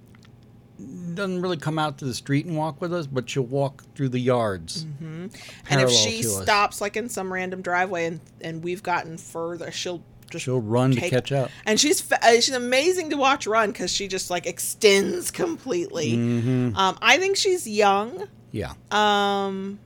doesn't 1.14 1.40
really 1.40 1.56
come 1.56 1.78
out 1.78 1.98
to 1.98 2.04
the 2.04 2.14
street 2.14 2.44
and 2.44 2.56
walk 2.56 2.80
with 2.80 2.92
us, 2.92 3.06
but 3.06 3.30
she'll 3.30 3.42
walk 3.42 3.82
through 3.94 4.10
the 4.10 4.18
yards. 4.18 4.84
And 5.00 5.30
if 5.70 5.90
she 5.90 6.22
to 6.22 6.28
us. 6.28 6.42
stops 6.42 6.80
like 6.80 6.96
in 6.96 7.08
some 7.08 7.32
random 7.32 7.62
driveway 7.62 8.06
and, 8.06 8.20
and 8.40 8.62
we've 8.64 8.82
gotten 8.82 9.16
further, 9.16 9.70
she'll 9.70 10.02
just 10.30 10.44
She'll 10.44 10.60
run 10.60 10.92
to 10.92 11.00
catch 11.00 11.30
up. 11.30 11.50
and 11.66 11.78
she's 11.78 12.10
uh, 12.10 12.18
she's 12.40 12.50
amazing 12.50 13.10
to 13.10 13.16
watch 13.16 13.46
run 13.46 13.70
because 13.70 13.92
she 13.92 14.08
just 14.08 14.30
like 14.30 14.46
extends 14.46 15.30
completely. 15.30 16.12
Mm-hmm. 16.12 16.76
Um, 16.76 16.98
I 17.00 17.18
think 17.18 17.36
she's 17.36 17.66
young. 17.66 18.28
Yeah. 18.50 18.72
Um, 18.90 19.78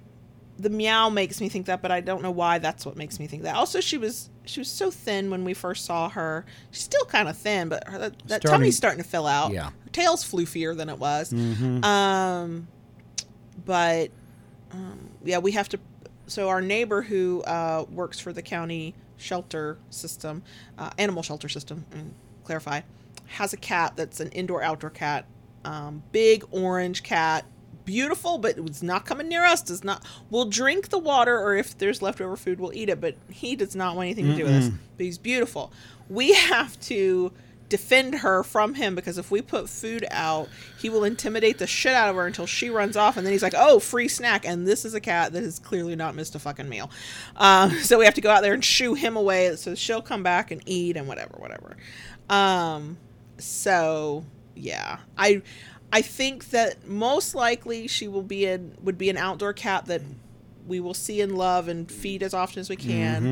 the 0.59 0.71
meow 0.71 1.11
makes 1.11 1.41
me 1.41 1.49
think 1.49 1.67
that, 1.67 1.83
but 1.83 1.91
I 1.91 2.01
don't 2.01 2.23
know 2.23 2.31
why. 2.31 2.59
That's 2.59 2.87
what 2.87 2.97
makes 2.97 3.21
me 3.21 3.27
think 3.27 3.43
that. 3.43 3.55
Also, 3.57 3.81
she 3.81 3.99
was 3.99 4.31
she 4.47 4.61
was 4.61 4.69
so 4.71 4.91
thin 4.91 5.31
when 5.31 5.45
we 5.45 5.55
first 5.55 5.85
saw 5.85 6.09
her. 6.09 6.45
She's 6.71 6.83
still 6.85 7.05
kind 7.07 7.29
of 7.29 7.37
thin, 7.37 7.69
but 7.69 7.87
her, 7.89 7.99
that, 7.99 8.19
that 8.27 8.41
Starting- 8.43 8.51
tummy's 8.51 8.77
starting 8.77 9.03
to 9.03 9.09
fill 9.09 9.27
out. 9.27 9.53
Yeah. 9.53 9.71
her 9.71 9.91
tail's 9.93 10.25
floofier 10.25 10.77
than 10.77 10.89
it 10.89 10.99
was. 10.99 11.33
Mhm. 11.33 11.85
Um, 11.85 12.69
but 13.65 14.11
um, 14.73 15.11
yeah, 15.25 15.39
we 15.39 15.53
have 15.53 15.69
to. 15.71 15.79
So 16.27 16.49
our 16.49 16.61
neighbor 16.61 17.03
who 17.03 17.43
uh, 17.43 17.85
works 17.91 18.19
for 18.19 18.33
the 18.33 18.43
county 18.43 18.95
shelter 19.17 19.79
system, 19.91 20.43
uh, 20.77 20.91
animal 20.99 21.23
shelter 21.23 21.49
system, 21.49 21.85
clarify, 22.45 22.81
has 23.27 23.53
a 23.53 23.57
cat 23.57 23.93
that's 23.97 24.21
an 24.21 24.31
indoor 24.31 24.63
outdoor 24.63 24.91
cat, 24.91 25.25
um, 25.65 26.03
big 26.13 26.45
orange 26.51 27.03
cat, 27.03 27.45
beautiful, 27.87 28.37
but 28.37 28.59
it's 28.59 28.83
not 28.83 29.07
coming 29.07 29.29
near 29.29 29.45
us. 29.45 29.63
Does 29.63 29.83
not. 29.83 30.05
We'll 30.29 30.45
drink 30.45 30.91
the 30.91 30.99
water, 30.99 31.41
or 31.41 31.57
if 31.57 31.79
there's 31.79 32.03
leftover 32.03 32.37
food, 32.37 32.61
we'll 32.61 32.75
eat 32.75 32.91
it. 32.91 33.01
But 33.01 33.17
he 33.31 33.57
does 33.57 33.75
not 33.75 33.97
want 33.97 34.07
anything 34.07 34.27
to 34.27 34.37
do 34.37 34.45
with 34.45 34.53
us. 34.53 34.71
But 34.99 35.07
he's 35.07 35.17
beautiful. 35.17 35.73
We 36.11 36.35
have 36.35 36.79
to 36.83 37.33
defend 37.69 38.17
her 38.17 38.45
from 38.45 38.75
him 38.75 38.95
because 38.95 39.19
if 39.19 39.31
we 39.31 39.43
put 39.43 39.69
food 39.69 40.07
out, 40.11 40.49
he 40.79 40.89
will 40.89 41.05
intimidate 41.05 41.59
the 41.59 41.67
shit 41.67 41.95
out 41.95 42.09
of 42.09 42.17
her 42.17 42.27
until 42.27 42.47
she 42.47 42.71
runs 42.71 42.97
off, 42.97 43.17
and 43.17 43.25
then 43.27 43.33
he's 43.33 43.43
like, 43.43 43.55
"Oh, 43.57 43.79
free 43.79 44.09
snack!" 44.09 44.47
And 44.47 44.67
this 44.67 44.85
is 44.85 44.95
a 44.95 45.01
cat 45.01 45.33
that 45.33 45.43
has 45.43 45.59
clearly 45.59 45.97
not 45.97 46.15
missed 46.15 46.35
a 46.35 46.39
fucking 46.39 46.69
meal, 46.69 46.91
um, 47.37 47.71
so 47.81 47.99
we 47.99 48.05
have 48.05 48.15
to 48.15 48.21
go 48.21 48.31
out 48.31 48.43
there 48.43 48.55
and 48.55 48.65
shoo 48.65 48.95
him 48.95 49.17
away 49.17 49.55
so 49.57 49.75
she'll 49.75 50.03
come 50.03 50.23
back 50.23 50.51
and 50.51 50.63
eat 50.67 50.97
and 50.97 51.09
whatever, 51.09 51.37
whatever. 51.39 51.77
Um, 52.29 52.99
so 53.39 54.25
yeah, 54.55 54.99
I 55.17 55.43
I 55.93 56.03
think 56.03 56.51
that 56.51 56.87
most 56.87 57.35
likely 57.35 57.87
she 57.87 58.09
will 58.09 58.23
be 58.23 58.45
in 58.47 58.77
would 58.83 58.99
be 58.99 59.09
an 59.11 59.17
outdoor 59.17 59.53
cat 59.53 59.87
that 59.87 60.03
we 60.67 60.81
will 60.81 60.95
see 60.95 61.21
and 61.21 61.39
love 61.39 61.69
and 61.69 61.91
feed 61.91 62.23
as 62.25 62.35
often 62.35 62.59
as 62.59 62.69
we 62.69 62.77
can. 62.77 63.23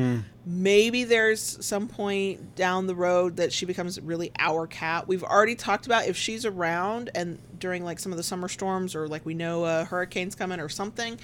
Maybe 0.45 1.03
there's 1.03 1.65
some 1.65 1.87
point 1.87 2.55
down 2.55 2.87
the 2.87 2.95
road 2.95 3.35
that 3.37 3.51
she 3.51 3.65
becomes 3.65 3.99
really 3.99 4.31
our 4.39 4.67
cat. 4.67 5.07
We've 5.07 5.23
already 5.23 5.55
talked 5.55 5.85
about 5.85 6.07
if 6.07 6.15
she's 6.15 6.45
around 6.45 7.09
and 7.13 7.39
during 7.59 7.83
like 7.83 7.99
some 7.99 8.13
of 8.13 8.17
the 8.17 8.23
summer 8.23 8.47
storms 8.47 8.95
or 8.95 9.07
like 9.07 9.25
we 9.25 9.33
know 9.33 9.65
a 9.65 9.83
hurricane's 9.83 10.33
coming 10.33 10.61
or 10.61 10.69
something, 10.69 11.19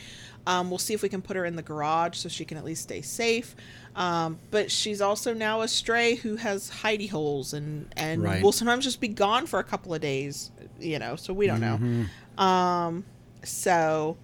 um, 0.48 0.70
we'll 0.70 0.80
see 0.80 0.94
if 0.94 1.02
we 1.02 1.08
can 1.10 1.22
put 1.22 1.38
her 1.38 1.45
in 1.45 1.56
the 1.56 1.62
garage 1.62 2.18
so 2.18 2.28
she 2.28 2.44
can 2.44 2.58
at 2.58 2.66
least 2.66 2.84
stay 2.84 3.02
safe. 3.02 3.56
Um, 3.95 4.39
but 4.51 4.72
she's 4.72 5.01
also 5.01 5.34
now 5.34 5.61
a 5.61 5.68
stray 5.68 6.15
who 6.15 6.38
has 6.38 6.72
hidey 6.72 7.09
holes 7.09 7.53
and 7.53 7.91
and 7.97 8.23
Right. 8.23 8.41
will 8.43 8.51
sometimes 8.53 8.85
just 8.85 9.01
be 9.01 9.09
gone 9.09 9.45
for 9.47 9.59
a 9.59 9.63
couple 9.65 9.93
of 9.93 9.99
days, 10.01 10.51
you 10.80 10.97
know. 10.99 11.15
So 11.18 11.34
we 11.34 11.45
don't 11.47 11.59
know. 11.61 12.43
Um, 12.43 13.03
so 13.43 14.15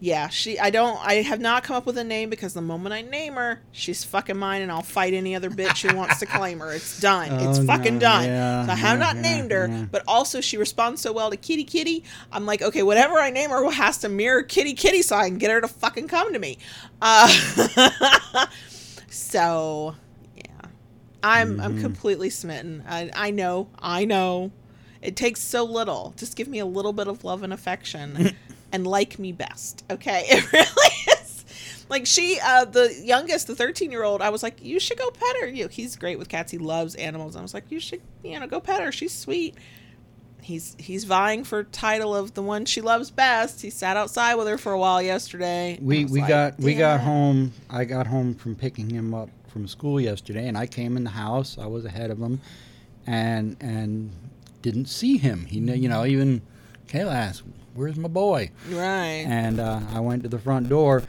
yeah, 0.00 0.28
she. 0.28 0.56
I 0.60 0.70
don't. 0.70 0.96
I 1.04 1.14
have 1.22 1.40
not 1.40 1.64
come 1.64 1.74
up 1.74 1.84
with 1.84 1.98
a 1.98 2.04
name 2.04 2.30
because 2.30 2.54
the 2.54 2.60
moment 2.62 2.92
I 2.92 3.02
name 3.02 3.34
her, 3.34 3.60
she's 3.72 4.04
fucking 4.04 4.36
mine, 4.38 4.62
and 4.62 4.70
I'll 4.70 4.80
fight 4.82 5.12
any 5.12 5.34
other 5.34 5.50
bitch 5.50 5.84
who 5.90 5.96
wants 5.96 6.20
to 6.20 6.26
claim 6.38 6.60
her. 6.60 6.72
It's 6.72 7.00
done. 7.00 7.32
it's 7.32 7.58
Oh, 7.58 7.64
fucking 7.66 7.94
no, 7.94 8.00
done. 8.00 8.24
yeah, 8.26 8.66
so 8.66 8.70
I 8.70 8.74
have 8.76 9.00
yeah, 9.00 9.04
not 9.04 9.16
yeah, 9.16 9.22
named 9.22 9.50
her, 9.50 9.88
but 9.90 10.04
also 10.06 10.40
she 10.40 10.56
responds 10.56 11.02
so 11.02 11.12
well 11.12 11.30
to 11.32 11.36
Kitty 11.36 11.64
Kitty. 11.64 12.04
I'm 12.30 12.46
like, 12.46 12.62
okay, 12.62 12.84
whatever 12.84 13.16
I 13.18 13.30
name 13.30 13.50
her 13.50 13.68
has 13.72 13.98
to 13.98 14.08
mirror 14.08 14.44
Kitty 14.44 14.74
Kitty, 14.74 15.02
so 15.02 15.16
I 15.16 15.28
can 15.28 15.38
get 15.38 15.50
her 15.50 15.60
to 15.60 15.66
fucking 15.66 16.06
come 16.06 16.32
to 16.32 16.38
me. 16.38 16.58
Uh, 17.02 17.26
so 19.30 19.94
yeah, 20.36 20.68
I'm 21.22 21.58
Mm-hmm. 21.58 21.60
I'm 21.60 21.80
completely 21.80 22.30
smitten. 22.30 22.82
I 22.88 23.10
I 23.14 23.30
know. 23.30 23.68
I 23.78 24.04
know. 24.04 24.52
It 25.02 25.16
takes 25.16 25.40
so 25.40 25.64
little. 25.64 26.14
Just 26.16 26.36
give 26.36 26.48
me 26.48 26.58
a 26.58 26.66
little 26.66 26.92
bit 26.92 27.06
of 27.08 27.22
love 27.24 27.42
and 27.42 27.52
affection 27.52 28.34
and 28.72 28.86
like 28.86 29.18
me 29.18 29.32
best. 29.32 29.84
Okay? 29.90 30.24
It 30.30 30.52
really 30.52 30.90
is. 31.20 31.44
Like 31.88 32.06
she 32.06 32.38
uh 32.44 32.64
the 32.66 32.94
youngest, 33.02 33.46
the 33.46 33.54
13-year-old, 33.54 34.22
I 34.22 34.30
was 34.30 34.42
like, 34.42 34.62
"You 34.62 34.78
should 34.80 34.98
go 34.98 35.10
pet 35.10 35.36
her." 35.40 35.46
You 35.48 35.64
know, 35.64 35.68
he's 35.68 35.96
great 35.96 36.18
with 36.18 36.28
cats. 36.28 36.50
He 36.52 36.58
loves 36.58 36.94
animals. 36.96 37.36
I 37.36 37.42
was 37.42 37.54
like, 37.54 37.70
"You 37.70 37.80
should, 37.80 38.02
you 38.24 38.38
know, 38.38 38.46
go 38.46 38.60
pet 38.60 38.82
her. 38.82 38.92
She's 38.92 39.14
sweet." 39.14 39.54
He's 40.40 40.76
he's 40.78 41.04
vying 41.04 41.44
for 41.44 41.64
title 41.64 42.14
of 42.14 42.34
the 42.34 42.42
one 42.42 42.64
she 42.64 42.80
loves 42.80 43.10
best. 43.10 43.60
He 43.60 43.70
sat 43.70 43.96
outside 43.96 44.36
with 44.36 44.46
her 44.48 44.56
for 44.56 44.72
a 44.72 44.78
while 44.78 45.02
yesterday. 45.02 45.78
We 45.80 46.04
we 46.04 46.20
like, 46.20 46.28
got 46.28 46.58
we 46.58 46.72
"Damn 46.72 46.78
got 46.78 47.00
home. 47.00 47.52
I 47.68 47.84
got 47.84 48.06
home 48.06 48.34
from 48.34 48.54
picking 48.54 48.88
him 48.90 49.14
up 49.14 49.28
from 49.48 49.66
school 49.66 50.00
yesterday, 50.00 50.46
and 50.46 50.56
I 50.56 50.66
came 50.66 50.96
in 50.96 51.04
the 51.04 51.10
house. 51.10 51.58
I 51.58 51.66
was 51.66 51.84
ahead 51.84 52.10
of 52.10 52.18
him, 52.18 52.40
and 53.06 53.56
and 53.60 54.10
didn't 54.62 54.86
see 54.86 55.16
him. 55.18 55.46
He 55.46 55.60
kn- 55.60 55.82
you 55.82 55.88
know 55.88 56.04
even 56.06 56.42
Kayla 56.88 57.14
asked, 57.14 57.42
"Where's 57.74 57.96
my 57.96 58.08
boy?" 58.08 58.50
Right. 58.70 59.24
And 59.26 59.60
uh, 59.60 59.80
I 59.92 60.00
went 60.00 60.22
to 60.22 60.28
the 60.28 60.38
front 60.38 60.68
door. 60.68 61.02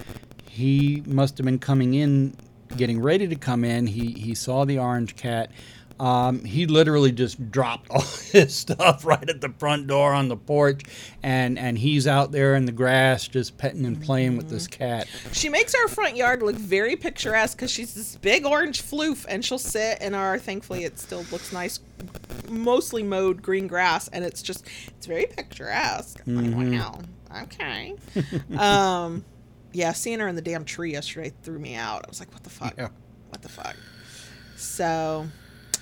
He 0.49 1.03
must 1.06 1.38
have 1.38 1.45
been 1.45 1.60
coming 1.60 1.93
in, 1.93 2.35
getting 2.76 3.01
ready 3.01 3.27
to 3.27 3.35
come 3.35 3.64
in. 3.64 3.88
He 3.88 4.11
he 4.11 4.35
saw 4.35 4.65
the 4.65 4.80
orange 4.80 5.15
cat. 5.15 5.51
Um, 6.00 6.46
he 6.46 6.66
literally 6.66 7.12
just 7.12 7.52
dropped 7.52 7.90
all 7.92 8.02
his 8.02 8.56
stuff 8.56 9.06
right 9.06 9.28
at 9.30 9.42
the 9.42 9.50
front 9.58 9.88
door 9.88 10.14
on 10.14 10.30
the 10.30 10.38
porch, 10.38 10.84
and 11.24 11.60
and 11.60 11.78
he's 11.78 12.08
out 12.08 12.32
there 12.32 12.56
in 12.56 12.66
the 12.66 12.72
grass 12.72 13.28
just 13.28 13.58
petting 13.58 13.86
and 13.86 14.02
playing 14.02 14.38
with 14.38 14.50
this 14.50 14.68
cat. 14.68 15.08
She 15.32 15.50
makes 15.50 15.76
our 15.76 15.88
front 15.88 16.16
yard 16.16 16.42
look 16.42 16.56
very 16.56 16.96
picturesque 16.96 17.58
because 17.58 17.72
she's 17.72 17.94
this 17.94 18.16
big 18.16 18.46
orange 18.46 18.82
floof, 18.82 19.26
and 19.28 19.44
she'll 19.44 19.58
sit 19.58 20.02
in 20.02 20.14
our. 20.14 20.40
Thankfully, 20.40 20.84
it 20.84 21.00
still 21.00 21.26
looks 21.32 21.52
nice, 21.52 21.80
mostly 22.50 23.04
mowed 23.04 23.42
green 23.42 23.68
grass, 23.68 24.08
and 24.10 24.24
it's 24.24 24.42
just 24.42 24.66
it's 24.88 25.06
very 25.06 25.26
picturesque. 25.26 26.22
I'm 26.26 26.72
like, 26.72 26.82
wow, 26.82 27.00
okay. 27.44 27.96
um, 28.58 29.26
yeah, 29.74 29.94
seeing 29.94 30.20
her 30.20 30.28
in 30.28 30.36
the 30.36 30.42
damn 30.42 30.66
tree 30.66 30.92
yesterday 30.92 31.34
threw 31.44 31.60
me 31.60 31.76
out. 31.76 32.06
I 32.06 32.10
was 32.10 32.20
like, 32.20 32.32
what 32.34 32.44
the 32.44 32.50
fuck? 32.50 32.76
Yeah. 32.78 32.90
What 33.30 33.42
the 33.42 33.50
fuck? 33.50 33.76
So, 34.56 35.28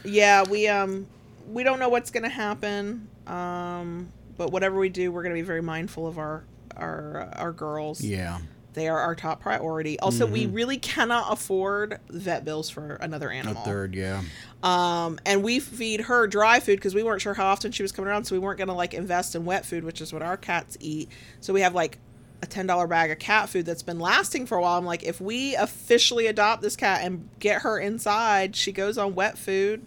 yeah, 0.08 0.44
we 0.44 0.68
um 0.68 1.08
we 1.50 1.64
don't 1.64 1.80
know 1.80 1.90
what's 1.90 2.12
gonna 2.12 2.30
happen. 2.30 3.08
Um, 3.26 4.12
but 4.38 4.52
whatever 4.52 4.80
we 4.80 4.90
do, 4.90 5.12
we're 5.12 5.24
gonna 5.24 5.36
be 5.36 5.42
very 5.42 5.62
mindful 5.62 6.08
of 6.08 6.18
our 6.18 6.44
our 6.76 7.30
our 7.36 7.52
girls. 7.52 8.02
Yeah. 8.02 8.40
They 8.74 8.88
are 8.90 9.00
our 9.00 9.16
top 9.16 9.42
priority. 9.42 10.00
Also, 10.00 10.28
we 10.28 10.46
really 10.46 10.78
cannot 10.78 11.34
afford 11.34 12.00
vet 12.10 12.46
bills 12.46 12.70
for 12.70 12.94
another 13.02 13.32
animal. 13.32 13.64
A 13.64 13.66
third, 13.66 13.96
yeah. 13.96 14.22
Um, 14.62 15.18
and 15.26 15.42
we 15.42 15.60
feed 15.60 16.02
her 16.02 16.28
dry 16.28 16.60
food 16.60 16.76
because 16.76 16.94
we 16.94 17.02
weren't 17.02 17.20
sure 17.20 17.34
how 17.34 17.48
often 17.48 17.72
she 17.72 17.82
was 17.82 17.92
coming 17.92 18.08
around, 18.10 18.26
so 18.26 18.36
we 18.36 18.40
weren't 18.40 18.60
gonna 18.60 18.76
like 18.76 18.94
invest 18.94 19.34
in 19.34 19.46
wet 19.46 19.66
food, 19.66 19.84
which 19.84 20.00
is 20.00 20.14
what 20.14 20.22
our 20.22 20.38
cats 20.38 20.78
eat. 20.80 21.10
So 21.42 21.54
we 21.54 21.62
have 21.62 21.74
like 21.74 21.98
a 22.44 22.46
ten 22.46 22.68
dollar 22.68 22.86
bag 22.86 23.10
of 23.10 23.18
cat 23.18 23.50
food 23.50 23.66
that's 23.66 23.82
been 23.82 24.00
lasting 24.00 24.46
for 24.46 24.60
a 24.60 24.62
while. 24.62 24.78
I'm 24.78 24.86
like, 24.86 25.02
if 25.02 25.20
we 25.20 25.56
officially 25.56 26.28
adopt 26.28 26.62
this 26.62 26.76
cat 26.76 27.02
and 27.04 27.30
get 27.40 27.64
her 27.64 27.80
inside, 27.80 28.56
she 28.56 28.72
goes 28.72 29.00
on 29.00 29.16
wet 29.16 29.40
food. 29.40 29.84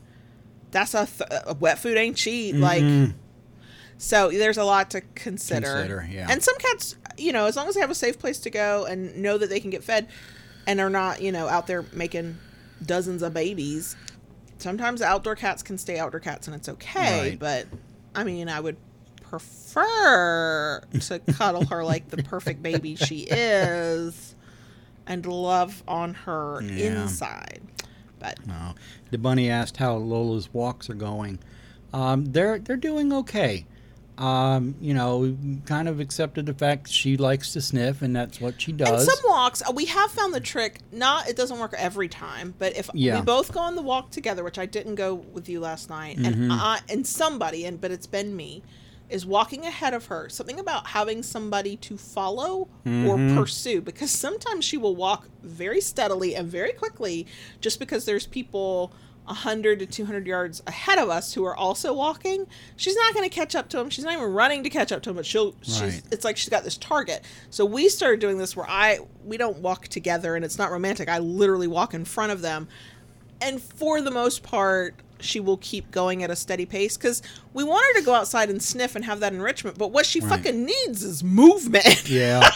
That's 0.70 0.94
a, 0.94 1.06
th- 1.06 1.56
wet 1.58 1.78
food 1.78 1.96
ain't 1.96 2.16
cheap. 2.16 2.54
Like 2.56 2.82
Mhm. 2.82 3.14
so 3.98 4.30
there's 4.30 4.58
a 4.58 4.64
lot 4.64 4.90
to 4.90 5.00
consider. 5.14 5.66
Consider, 5.66 6.08
yeah. 6.10 6.26
And 6.30 6.42
some 6.42 6.56
cats, 6.58 6.96
you 7.18 7.32
know, 7.32 7.46
as 7.46 7.56
long 7.56 7.68
as 7.68 7.74
they 7.74 7.80
have 7.80 7.90
a 7.90 7.94
safe 7.94 8.18
place 8.18 8.38
to 8.40 8.50
go 8.50 8.84
and 8.86 9.16
know 9.16 9.36
that 9.38 9.48
they 9.50 9.60
can 9.60 9.70
get 9.70 9.82
fed 9.84 10.08
and 10.66 10.80
are 10.80 10.90
not, 10.90 11.20
you 11.22 11.32
know, 11.32 11.48
out 11.48 11.66
there 11.66 11.84
making 11.92 12.38
dozens 12.84 13.22
of 13.22 13.34
babies, 13.34 13.96
sometimes 14.58 15.02
outdoor 15.02 15.34
cats 15.36 15.62
can 15.62 15.76
stay 15.78 15.98
outdoor 15.98 16.20
cats 16.20 16.46
and 16.46 16.54
it's 16.56 16.68
okay. 16.68 17.30
Right. 17.30 17.38
But 17.38 17.66
I 18.14 18.24
mean, 18.24 18.48
I 18.48 18.60
would 18.60 18.76
prefer 19.22 20.82
to 21.00 21.18
cuddle 21.32 21.64
her 21.66 21.84
like 21.84 22.08
the 22.10 22.22
perfect 22.22 22.62
baby 22.62 22.96
she 22.96 23.20
is 23.30 24.34
and 25.06 25.24
love 25.26 25.82
on 25.88 26.14
her 26.14 26.60
Yeah. 26.62 27.02
inside. 27.02 27.60
But 28.20 28.46
No. 28.46 28.74
The 29.10 29.18
bunny 29.18 29.50
asked 29.50 29.78
how 29.78 29.96
Lola's 29.96 30.48
walks 30.54 30.88
are 30.88 30.94
going. 30.94 31.40
Um, 31.92 32.26
they're 32.26 32.58
they're 32.60 32.76
doing 32.76 33.12
okay. 33.12 33.66
Um, 34.18 34.74
you 34.82 34.92
know, 34.92 35.16
we 35.18 35.36
kind 35.64 35.88
of 35.88 35.98
accepted 35.98 36.44
the 36.44 36.52
fact 36.52 36.88
she 36.90 37.16
likes 37.16 37.54
to 37.54 37.62
sniff, 37.62 38.02
and 38.02 38.14
that's 38.14 38.38
what 38.38 38.60
she 38.60 38.72
And 38.72 38.78
does. 38.80 39.06
some 39.06 39.30
walks, 39.30 39.62
uh, 39.66 39.72
we 39.74 39.86
have 39.86 40.10
found 40.10 40.34
the 40.34 40.40
trick. 40.40 40.80
Not, 40.92 41.26
it 41.26 41.36
doesn't 41.36 41.58
work 41.58 41.74
every 41.78 42.08
time, 42.08 42.52
but 42.58 42.76
if 42.76 42.90
Yeah. 42.92 43.20
we 43.20 43.24
both 43.24 43.50
go 43.50 43.60
on 43.60 43.76
the 43.76 43.82
walk 43.82 44.10
together, 44.10 44.44
which 44.44 44.58
I 44.58 44.66
didn't 44.66 44.96
go 44.96 45.14
with 45.14 45.48
you 45.48 45.58
last 45.60 45.88
night, 45.88 46.18
Mm-hmm. 46.18 46.42
and 46.42 46.52
I 46.52 46.80
and 46.90 47.06
somebody, 47.06 47.64
and 47.64 47.80
but 47.80 47.90
it's 47.92 48.06
been 48.06 48.36
me, 48.36 48.62
is 49.10 49.26
walking 49.26 49.64
ahead 49.66 49.92
of 49.94 50.06
her. 50.06 50.28
Something 50.28 50.58
about 50.60 50.86
having 50.86 51.22
somebody 51.22 51.76
to 51.78 51.96
follow 51.96 52.60
or 52.60 52.68
Mm-hmm. 52.86 53.36
pursue, 53.36 53.80
because 53.80 54.10
sometimes 54.10 54.64
she 54.64 54.76
will 54.76 54.96
walk 54.96 55.28
very 55.42 55.80
steadily 55.80 56.34
and 56.36 56.48
very 56.48 56.72
quickly, 56.72 57.26
just 57.60 57.78
because 57.78 58.04
there's 58.04 58.26
people. 58.26 58.92
100 59.26 59.78
to 59.78 59.86
200 59.86 60.26
yards 60.26 60.60
ahead 60.66 60.98
of 60.98 61.08
us 61.08 61.34
who 61.34 61.44
are 61.44 61.54
also 61.54 61.92
walking 61.92 62.46
she's 62.76 62.96
not 62.96 63.14
going 63.14 63.28
to 63.28 63.32
catch 63.32 63.54
up 63.54 63.68
to 63.68 63.78
him 63.78 63.88
she's 63.88 64.04
not 64.04 64.14
even 64.14 64.24
running 64.32 64.64
to 64.64 64.70
catch 64.70 64.90
up 64.90 65.02
to 65.02 65.10
him 65.10 65.14
but 65.14 65.24
she'll 65.26 65.54
she's 65.62 65.80
Right. 65.80 66.02
it's 66.10 66.24
like 66.24 66.36
she's 66.36 66.48
got 66.48 66.64
this 66.64 66.76
target. 66.76 67.22
So 67.50 67.64
we 67.64 67.88
started 67.90 68.18
doing 68.18 68.38
this 68.38 68.56
where 68.56 68.68
I 68.68 68.98
we 69.24 69.36
don't 69.36 69.58
walk 69.58 69.86
together 69.86 70.34
and 70.34 70.44
it's 70.44 70.58
not 70.58 70.72
romantic. 70.72 71.08
I 71.08 71.18
literally 71.18 71.68
walk 71.68 71.94
in 71.94 72.04
front 72.04 72.32
of 72.32 72.40
them 72.40 72.66
and 73.40 73.62
for 73.62 74.00
the 74.00 74.10
most 74.10 74.42
part, 74.42 74.96
she 75.24 75.40
will 75.40 75.56
keep 75.58 75.90
going 75.90 76.22
at 76.22 76.30
a 76.30 76.36
steady 76.36 76.66
pace 76.66 76.96
because 76.96 77.22
we 77.52 77.64
want 77.64 77.84
her 77.94 78.00
to 78.00 78.04
go 78.06 78.14
outside 78.14 78.50
and 78.50 78.62
sniff 78.62 78.94
and 78.96 79.04
have 79.04 79.20
that 79.20 79.32
enrichment. 79.32 79.78
But 79.78 79.92
what 79.92 80.06
she 80.06 80.20
Right. 80.20 80.30
fucking 80.30 80.64
needs 80.64 81.02
is 81.02 81.22
movement. 81.24 82.08
Yeah. 82.10 82.48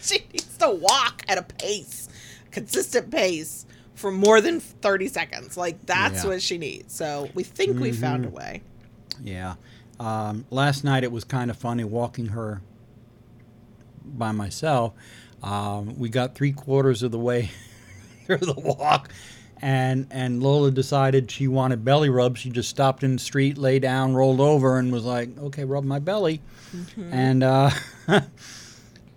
she 0.00 0.18
needs 0.32 0.56
to 0.58 0.70
walk 0.70 1.22
at 1.28 1.38
a 1.38 1.42
pace, 1.42 2.08
consistent 2.50 3.10
pace 3.10 3.66
for 3.94 4.10
more 4.10 4.40
than 4.40 4.58
30 4.60 5.08
seconds. 5.08 5.56
Like 5.56 5.84
that's 5.86 6.14
Yeah. 6.14 6.20
Mm-hmm. 6.20 6.28
what 6.28 6.42
she 6.42 6.58
needs. 6.58 6.94
So 6.94 7.28
we 7.34 7.42
think 7.44 7.78
we 7.78 7.92
found 7.92 8.24
a 8.24 8.28
way. 8.28 8.62
Yeah. 9.22 9.54
Um, 10.00 10.46
last 10.50 10.82
night 10.84 11.04
it 11.04 11.12
was 11.12 11.22
kind 11.24 11.50
of 11.50 11.56
funny 11.56 11.84
walking 11.84 12.26
her 12.26 12.60
by 14.04 14.32
myself. 14.32 14.94
Um, 15.42 15.98
we 15.98 16.08
got 16.08 16.34
three 16.34 16.52
quarters 16.52 17.02
of 17.02 17.12
the 17.12 17.18
way 17.18 17.50
through 18.26 18.38
the 18.38 18.54
walk, 18.54 19.10
and 19.62 20.08
and 20.10 20.42
Lola 20.42 20.70
decided 20.70 21.30
she 21.30 21.48
wanted 21.48 21.84
belly 21.84 22.10
rub. 22.10 22.36
She 22.36 22.50
just 22.50 22.68
stopped 22.68 23.04
in 23.04 23.14
the 23.14 23.18
street, 23.18 23.56
lay 23.56 23.78
down, 23.78 24.14
rolled 24.14 24.40
over, 24.40 24.78
and 24.78 24.92
was 24.92 25.04
like, 25.04 25.38
"Okay, 25.38 25.64
rub 25.64 25.84
my 25.84 26.00
belly." 26.00 26.42
And 27.10 27.42
uh, 27.44 27.70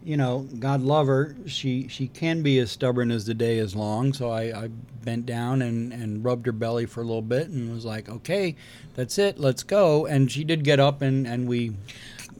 you 0.05 0.17
know, 0.17 0.47
God 0.59 0.81
love 0.81 1.07
her, 1.07 1.35
she 1.47 1.87
she 1.87 2.07
can 2.07 2.43
be 2.43 2.59
as 2.59 2.71
stubborn 2.71 3.09
as 3.09 3.25
the 3.25 3.33
day 3.33 3.57
is 3.57 3.75
long. 3.75 4.13
So 4.13 4.29
I, 4.29 4.65
I 4.65 4.67
bent 5.03 5.25
down 5.25 5.63
and, 5.63 5.91
and 5.91 6.23
rubbed 6.23 6.45
her 6.45 6.51
belly 6.51 6.85
for 6.85 7.01
a 7.01 7.03
little 7.03 7.23
bit 7.23 7.47
and 7.47 7.73
was 7.73 7.85
like, 7.85 8.07
okay, 8.07 8.55
that's 8.93 9.17
it, 9.17 9.39
let's 9.39 9.63
go. 9.63 10.05
And 10.05 10.31
she 10.31 10.43
did 10.43 10.63
get 10.63 10.79
up 10.79 11.01
and, 11.01 11.25
and 11.25 11.47
we, 11.47 11.75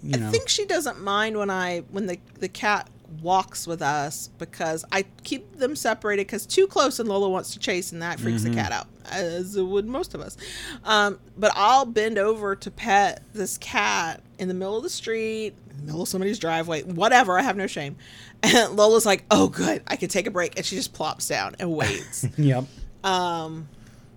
you 0.04 0.18
know, 0.18 0.28
I 0.28 0.32
think 0.32 0.48
she 0.48 0.66
doesn't 0.66 1.02
mind 1.02 1.38
when 1.38 1.50
I 1.50 1.80
when 1.90 2.06
the 2.06 2.20
the 2.40 2.50
cat 2.50 2.88
walks 3.22 3.66
with 3.68 3.82
us 3.82 4.30
because 4.38 4.84
I 4.92 5.06
keep 5.24 5.58
them 5.58 5.76
separated 5.76 6.28
because 6.28 6.46
too 6.46 6.68
close 6.68 7.00
and 7.00 7.08
Lola 7.10 7.30
wants 7.30 7.52
to 7.54 7.60
chase 7.60 7.92
and 7.92 8.02
that 8.02 8.20
freaks 8.20 8.42
Mm-hmm. 8.44 8.54
the 8.56 8.62
cat 8.62 8.72
out 8.72 8.88
as 9.12 9.56
it 9.56 9.64
would 9.64 9.86
most 9.86 10.14
of 10.16 10.22
us. 10.22 10.36
Um, 10.84 11.20
but 11.38 11.52
I'll 11.56 11.86
bend 11.86 12.18
over 12.18 12.56
to 12.56 12.72
pet 12.72 13.24
this 13.34 13.58
cat 13.58 14.22
in 14.40 14.48
the 14.48 14.54
middle 14.54 14.78
of 14.78 14.84
the 14.84 14.90
street, 14.90 15.54
in 15.70 15.78
the 15.78 15.84
middle 15.84 16.02
of 16.02 16.08
somebody's 16.08 16.40
driveway, 16.40 16.84
whatever. 16.84 17.38
I 17.38 17.42
have 17.44 17.58
no 17.58 17.68
shame. 17.68 17.96
And 18.44 18.72
Lola's 18.76 19.06
like, 19.06 19.24
"Oh, 19.32 19.48
good, 19.48 19.82
I 19.88 19.96
can 19.96 20.10
take 20.10 20.28
a 20.28 20.32
break," 20.32 20.58
and 20.58 20.66
she 20.66 20.76
just 20.76 20.94
plops 20.94 21.28
down 21.28 21.56
and 21.60 21.72
waits. 21.76 22.26
yep. 22.38 22.66
Um, 23.04 23.68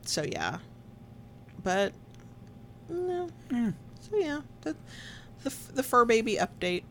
so 0.04 0.22
yeah, 0.22 0.58
but 1.62 1.92
no. 2.88 3.28
Yeah. 3.50 3.70
So 4.00 4.16
yeah, 4.16 4.40
the 4.62 4.74
the, 5.44 5.54
the 5.74 5.82
fur 5.82 6.04
baby 6.04 6.36
update. 6.36 6.82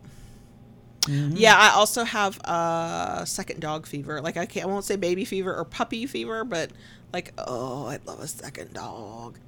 Mm-hmm. 1.08 1.36
Yeah, 1.36 1.56
I 1.56 1.70
also 1.70 2.04
have 2.04 2.38
uh 2.44 3.24
second 3.24 3.60
dog 3.60 3.86
fever. 3.86 4.20
Like 4.20 4.36
I 4.36 4.46
can't, 4.46 4.66
I 4.66 4.68
won't 4.68 4.84
say 4.84 4.96
baby 4.96 5.24
fever 5.24 5.54
or 5.54 5.64
puppy 5.64 6.06
fever, 6.06 6.44
but 6.44 6.70
like 7.12 7.32
oh, 7.38 7.86
I'd 7.86 8.04
love 8.06 8.20
a 8.20 8.28
second 8.28 8.74
dog. 8.74 9.38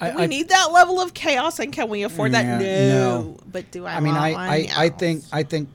I- 0.00 0.14
we 0.16 0.22
I- 0.22 0.26
need 0.26 0.48
that 0.48 0.70
level 0.72 1.00
of 1.00 1.14
chaos, 1.14 1.58
and 1.58 1.72
can 1.72 1.88
we 1.88 2.02
afford 2.04 2.32
that? 2.32 2.44
No. 2.44 3.22
no. 3.22 3.36
But 3.50 3.70
do 3.70 3.86
I? 3.86 3.96
I 3.96 4.00
mean, 4.00 4.14
I, 4.14 4.32
I? 4.34 4.68
I 4.76 4.88
think. 4.88 5.24
I 5.32 5.42
think 5.42 5.68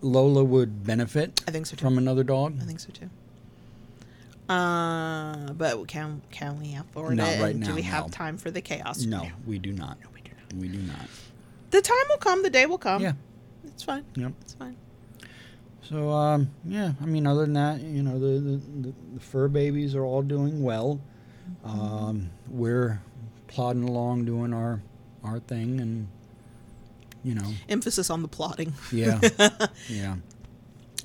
Lola 0.00 0.42
would 0.44 0.84
benefit 0.84 1.40
I 1.46 1.52
think 1.52 1.66
so 1.66 1.76
too. 1.76 1.84
from 1.84 1.96
another 1.98 2.24
dog. 2.24 2.58
I 2.60 2.64
think 2.64 2.80
so 2.80 2.90
too. 2.92 3.08
Uh, 4.48 5.52
but 5.52 5.86
can 5.88 6.20
can 6.30 6.60
we 6.60 6.74
afford 6.74 7.16
Not 7.16 7.28
it? 7.28 7.40
right 7.40 7.54
And 7.54 7.62
Do 7.62 7.70
now, 7.70 7.76
we 7.76 7.82
have 7.82 8.10
time 8.10 8.36
for 8.36 8.50
the 8.50 8.60
chaos? 8.60 9.04
No, 9.04 9.28
we 9.46 9.58
do 9.58 9.72
not. 9.72 9.98
No, 10.02 10.08
we 10.14 10.20
do 10.20 10.30
not. 10.36 10.60
We 10.60 10.68
do 10.68 10.78
not. 10.78 11.06
The 11.70 11.80
time 11.80 11.96
will 12.10 12.18
come. 12.18 12.42
The 12.42 12.50
day 12.50 12.66
will 12.66 12.78
come. 12.78 13.02
Yeah. 13.02 13.12
It's 13.64 13.82
fine. 13.82 14.04
Yep. 14.16 14.32
It's 14.42 14.54
fine. 14.54 14.76
So 15.82 16.10
um, 16.10 16.50
yeah, 16.64 16.92
I 17.00 17.06
mean, 17.06 17.26
other 17.26 17.42
than 17.42 17.54
that, 17.54 17.80
you 17.80 18.02
know, 18.02 18.18
the 18.18 18.40
the, 18.40 18.56
the, 18.88 18.94
the 19.14 19.20
fur 19.20 19.48
babies 19.48 19.94
are 19.94 20.04
all 20.04 20.22
doing 20.22 20.62
well. 20.62 21.00
Um, 21.64 22.30
we're 22.48 23.00
plodding 23.48 23.84
along, 23.88 24.24
doing 24.24 24.52
our 24.52 24.80
our 25.24 25.38
thing, 25.40 25.80
and 25.80 26.08
you 27.24 27.34
know, 27.34 27.52
Emphasis 27.68 28.10
on 28.10 28.22
the 28.22 28.28
plotting. 28.28 28.72
yeah, 28.92 29.20
yeah, 29.88 30.16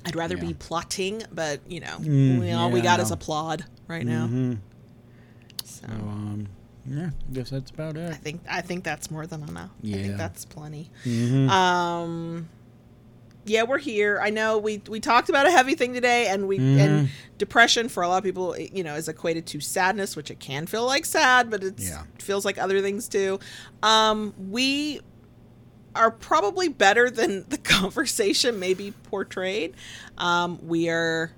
I'd 0.04 0.16
rather 0.16 0.36
Yeah. 0.36 0.40
be 0.42 0.54
plotting, 0.54 1.22
but 1.32 1.60
you 1.68 1.80
know, 1.80 1.98
Mm, 2.00 2.40
we, 2.40 2.52
all 2.52 2.70
we 2.70 2.80
got 2.80 3.00
is 3.00 3.10
a 3.10 3.16
plod 3.16 3.64
right 3.88 4.04
now. 4.06 4.26
hmm 4.26 4.54
So 5.64 5.86
So 5.86 5.92
um, 5.92 6.48
yeah, 6.86 7.10
I 7.28 7.32
guess 7.32 7.50
that's 7.50 7.70
about 7.70 7.96
it. 7.96 8.10
I 8.10 8.14
think 8.14 8.40
I 8.48 8.60
think 8.60 8.84
that's 8.84 9.10
more 9.10 9.26
than 9.26 9.42
enough. 9.48 9.70
I 9.70 9.86
Yeah. 9.86 10.02
think 10.02 10.16
that's 10.16 10.44
plenty. 10.44 10.90
hmm 11.04 11.48
Um, 11.48 12.48
yeah, 13.44 13.62
we're 13.62 13.78
here. 13.78 14.20
I 14.22 14.28
know 14.30 14.58
we 14.58 14.82
we 14.88 15.00
talked 15.00 15.28
about 15.30 15.46
a 15.46 15.50
heavy 15.50 15.74
thing 15.74 15.94
today, 15.94 16.28
and 16.28 16.46
we 16.48 16.58
Mhm. 16.58 16.78
and 16.78 17.08
depression 17.38 17.88
for 17.88 18.02
a 18.02 18.08
lot 18.08 18.18
of 18.18 18.24
people, 18.24 18.58
you 18.58 18.84
know, 18.84 18.94
is 18.94 19.08
equated 19.08 19.46
to 19.46 19.60
sadness, 19.60 20.16
which 20.16 20.30
it 20.30 20.38
can 20.40 20.66
feel 20.66 20.84
like 20.84 21.04
sad, 21.06 21.50
but 21.50 21.62
it 21.64 21.74
Yeah. 21.80 22.02
feels 22.18 22.44
like 22.44 22.58
other 22.58 22.82
things 22.82 23.08
too. 23.08 23.38
Um, 23.82 24.34
we 24.50 25.00
are 25.94 26.10
probably 26.10 26.68
better 26.68 27.10
than 27.10 27.44
the 27.48 27.58
conversation 27.58 28.58
maybe 28.58 28.92
portrayed. 29.04 29.74
Um, 30.18 30.58
we 30.66 30.88
are 30.90 31.32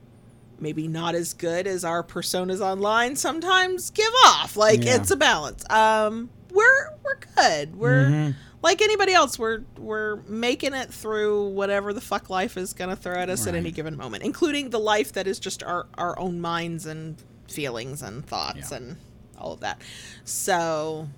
maybe 0.61 0.87
not 0.89 1.15
as 1.15 1.33
good 1.35 1.67
as 1.67 1.85
our 1.85 2.03
personas 2.03 2.61
online 2.61 3.17
sometimes 3.17 3.91
give 3.91 4.13
off. 4.27 4.57
Like 4.57 4.85
Yeah. 4.85 4.97
it's 4.97 5.11
a 5.11 5.17
balance. 5.17 5.65
Um, 5.71 6.31
we're 6.53 6.91
we're 7.05 7.19
good. 7.37 7.77
We're 7.77 8.07
Mhm. 8.07 8.35
like 8.63 8.83
anybody 8.83 9.13
else. 9.13 9.39
We're 9.39 9.63
we're 9.79 10.17
making 10.29 10.75
it 10.75 10.93
through 10.93 11.49
whatever 11.51 11.93
the 11.93 12.01
fuck 12.01 12.29
life 12.31 12.57
is 12.57 12.73
gonna 12.73 12.97
throw 12.97 13.17
at 13.17 13.31
us 13.31 13.47
at 13.47 13.55
any 13.55 13.71
given 13.71 13.97
moment, 13.97 14.23
including 14.25 14.71
the 14.71 14.81
life 14.81 15.13
that 15.13 15.27
is 15.27 15.39
just 15.39 15.63
our 15.63 15.87
our 15.97 16.19
own 16.19 16.41
minds 16.41 16.87
and 16.87 17.17
feelings 17.49 18.03
and 18.03 18.27
thoughts 18.27 18.71
Yeah. 18.71 18.77
and 18.79 18.97
all 19.39 19.53
of 19.53 19.61
that. 19.61 19.81
So, 20.25 21.09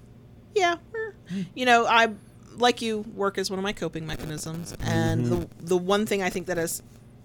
yeah, 0.54 0.76
we're 0.92 1.12
Hmm. 1.28 1.42
you 1.54 1.66
know 1.66 1.86
I 1.86 2.10
like 2.58 2.82
you 2.82 2.98
work 3.14 3.38
as 3.38 3.48
one 3.50 3.58
of 3.58 3.62
my 3.62 3.72
coping 3.72 4.06
mechanisms, 4.06 4.74
and 4.80 5.24
Mm-hmm. 5.24 5.40
the 5.40 5.48
the 5.68 5.76
one 5.78 6.04
thing 6.06 6.22
I 6.22 6.28
think 6.30 6.46
that 6.46 6.58
has 6.58 6.82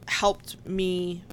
helped 0.07 0.56
me 0.65 1.23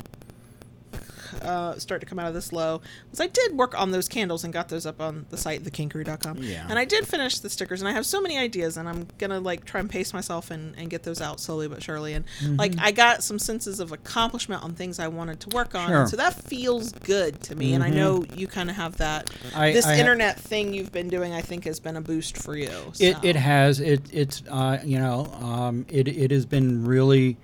uh, 1.45 1.79
start 1.79 2.01
to 2.01 2.07
come 2.07 2.19
out 2.19 2.27
of 2.27 2.35
this 2.35 2.53
low 2.53 2.81
was 3.11 3.21
I 3.21 3.27
did 3.29 3.57
work 3.57 3.79
on 3.79 3.91
those 3.91 4.09
candles 4.09 4.45
and 4.45 4.53
got 4.53 4.69
those 4.69 4.87
up 4.87 5.01
on 5.01 5.27
the 5.31 5.37
site 5.37 5.63
thekinkery.com. 5.63 6.39
Yeah. 6.39 6.67
And 6.69 6.79
I 6.79 6.85
did 6.85 7.07
finish 7.07 7.39
the 7.39 7.51
stickers 7.51 7.81
and 7.83 7.89
I 7.89 7.93
have 7.93 8.07
so 8.07 8.21
many 8.21 8.39
ideas 8.39 8.77
and 8.77 8.89
I'm 8.89 9.07
gonna 9.19 9.41
like 9.41 9.65
try 9.65 9.81
and 9.81 9.89
pace 9.91 10.13
myself 10.13 10.51
and, 10.51 10.75
and 10.77 10.89
get 10.91 11.03
those 11.03 11.21
out 11.21 11.41
slowly 11.41 11.69
but 11.69 11.83
surely. 11.83 12.15
And 12.15 12.25
Mm-hmm. 12.41 12.57
like 12.57 12.75
I 12.79 12.91
got 12.91 13.23
some 13.23 13.39
senses 13.39 13.81
of 13.81 13.93
accomplishment 13.93 14.63
on 14.65 14.75
things 14.75 14.99
I 14.99 15.09
wanted 15.09 15.41
to 15.41 15.51
work 15.51 15.75
on. 15.75 15.89
Sure. 15.89 16.07
So 16.07 16.17
that 16.17 16.35
feels 16.35 16.91
good 16.93 17.41
to 17.45 17.55
me. 17.55 17.75
And 17.75 17.85
I 17.85 17.91
Mhm. 17.91 17.95
know 17.95 18.25
you 18.35 18.47
kind 18.49 18.71
of 18.71 18.77
have 18.77 18.97
that. 18.97 19.31
I- 19.55 19.73
this 19.73 19.85
I 19.87 19.95
ha- 19.95 20.01
internet 20.01 20.41
thing 20.41 20.73
you've 20.75 20.93
been 20.93 21.09
doing 21.09 21.33
I 21.33 21.43
think 21.43 21.65
has 21.65 21.79
been 21.81 21.97
a 21.97 22.01
boost 22.01 22.37
for 22.39 22.57
you. 22.57 22.71
It, 22.99 23.17
it 23.23 23.37
has 23.37 23.81
it 23.81 24.03
it's 24.13 24.43
uh, 24.51 24.79
you 24.85 24.99
know 24.99 25.27
um, 25.41 25.87
it 25.89 26.09
it 26.09 26.31
has 26.31 26.47
been 26.47 26.85
really 26.85 27.37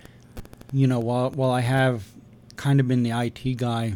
you 0.73 0.87
know 0.87 0.99
while 1.01 1.31
while 1.31 1.51
I 1.51 1.61
have 1.61 2.05
kind 2.61 2.79
of 2.81 2.87
been 2.87 3.03
the 3.03 3.11
IT 3.11 3.57
guy 3.57 3.95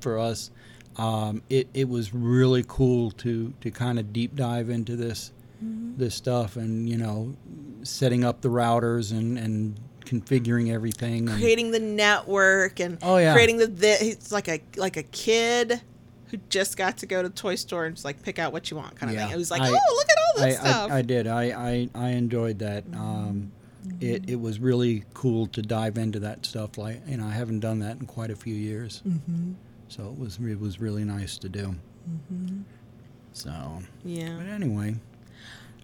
for 0.00 0.18
us 0.18 0.50
um, 0.96 1.42
it 1.50 1.68
it 1.74 1.88
was 1.88 2.14
really 2.14 2.64
cool 2.66 3.10
to 3.10 3.52
to 3.60 3.70
kind 3.70 3.98
of 3.98 4.12
deep 4.12 4.34
dive 4.36 4.70
into 4.70 4.94
this 4.96 5.32
Mm-hmm. 5.64 5.96
this 5.96 6.14
stuff 6.14 6.56
and 6.56 6.86
you 6.86 6.98
know 6.98 7.34
setting 7.82 8.24
up 8.24 8.42
the 8.42 8.48
routers 8.50 9.10
and 9.10 9.38
and 9.38 9.80
configuring 10.04 10.70
everything 10.70 11.30
and, 11.30 11.38
creating 11.40 11.70
the 11.70 11.78
network 11.80 12.78
and 12.78 12.98
Oh, 13.02 13.16
yeah. 13.16 13.32
creating 13.32 13.56
the, 13.56 13.66
the 13.68 13.88
it's 14.04 14.30
like 14.30 14.48
a 14.48 14.60
like 14.76 14.98
a 14.98 15.02
kid 15.02 15.80
who 16.26 16.36
just 16.50 16.76
got 16.76 16.98
to 16.98 17.06
go 17.06 17.22
to 17.22 17.28
the 17.30 17.34
toy 17.34 17.54
store 17.54 17.86
and 17.86 17.96
just 17.96 18.04
like 18.04 18.22
pick 18.22 18.38
out 18.38 18.52
what 18.52 18.70
you 18.70 18.76
want 18.76 18.96
kind 18.96 19.08
of 19.10 19.16
Yeah. 19.16 19.24
thing. 19.24 19.34
It 19.34 19.38
was 19.38 19.50
like, 19.50 19.62
I- 19.62 19.68
oh, 19.70 19.94
look 19.94 20.08
at 20.10 20.18
all 20.36 20.42
I, 20.42 20.46
this 20.50 20.58
stuff. 20.60 20.90
I, 20.90 20.96
I 20.98 21.02
did 21.02 21.26
I, 21.26 21.42
I 21.44 21.88
I 21.94 22.08
enjoyed 22.10 22.58
that 22.58 22.84
um, 22.92 23.50
it 24.00 24.28
it 24.28 24.40
was 24.40 24.58
really 24.58 25.04
cool 25.14 25.46
to 25.48 25.62
dive 25.62 25.96
into 25.98 26.18
that 26.20 26.44
stuff 26.46 26.76
like 26.78 27.00
you 27.08 27.16
know 27.16 27.26
I 27.26 27.32
haven't 27.32 27.60
done 27.60 27.78
that 27.80 27.98
in 28.00 28.06
quite 28.06 28.30
a 28.30 28.36
few 28.36 28.54
years 28.54 29.02
mm-hmm. 29.06 29.52
So 29.88 30.08
it 30.08 30.18
was 30.18 30.38
it 30.40 30.58
was 30.60 30.80
really 30.80 31.04
nice 31.04 31.38
to 31.38 31.48
do. 31.48 31.76
So, 33.32 33.52
Yeah, 34.04 34.34
but 34.38 34.46
anyway, 34.48 34.96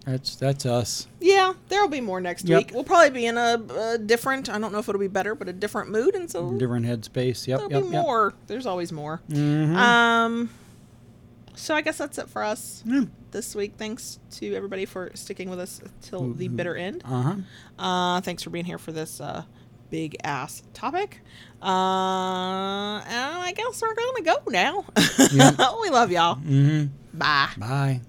that's 0.05 0.35
that's 0.35 0.65
us. 0.65 1.07
yeah. 1.21 1.53
There'll 1.69 1.87
be 1.87 2.01
more 2.01 2.19
next 2.19 2.47
Yep. 2.47 2.57
week. 2.57 2.71
We'll 2.73 2.83
probably 2.83 3.11
be 3.11 3.25
in 3.27 3.37
a, 3.37 3.61
a 3.93 3.97
different. 3.97 4.49
I 4.49 4.57
don't 4.59 4.71
know 4.73 4.79
if 4.79 4.89
it'll 4.89 4.99
be 4.99 5.07
better, 5.07 5.35
but 5.35 5.47
a 5.47 5.53
different 5.53 5.89
mood, 5.89 6.15
and 6.15 6.29
so 6.29 6.51
Different 6.57 6.85
headspace. 6.85 7.47
Yep, 7.47 7.59
there'll 7.59 7.71
yep, 7.71 7.83
be 7.83 7.89
yep. 7.89 8.03
more. 8.03 8.33
There's 8.47 8.65
always 8.65 8.91
more. 8.91 9.21
Mhm. 9.29 9.75
Um. 9.75 10.49
So 11.55 11.75
I 11.75 11.81
guess 11.81 11.97
that's 11.97 12.17
it 12.17 12.29
for 12.29 12.43
us 12.43 12.83
Yeah. 12.85 13.03
this 13.31 13.55
week. 13.55 13.73
Thanks 13.77 14.19
to 14.31 14.53
everybody 14.55 14.85
for 14.85 15.11
sticking 15.13 15.49
with 15.49 15.59
us 15.59 15.81
till 16.01 16.33
the 16.33 16.49
Mhm. 16.49 16.55
bitter 16.55 16.75
end. 16.75 17.03
Uh-huh. 17.05 17.35
Uh, 17.77 18.21
thanks 18.21 18.43
for 18.43 18.49
being 18.49 18.65
here 18.65 18.77
for 18.79 18.91
this 18.91 19.21
uh, 19.21 19.43
big 19.89 20.15
ass 20.23 20.63
topic. 20.73 21.21
Uh, 21.61 21.65
and 23.05 23.37
I 23.43 23.53
guess 23.55 23.81
we're 23.81 23.93
gonna 23.95 24.23
go 24.23 24.35
now. 24.49 24.85
Yep. 25.33 25.55
we 25.81 25.89
love 25.89 26.11
y'all. 26.11 26.35
Mhm. 26.37 26.89
Bye. 27.13 27.49
Bye. 27.57 28.01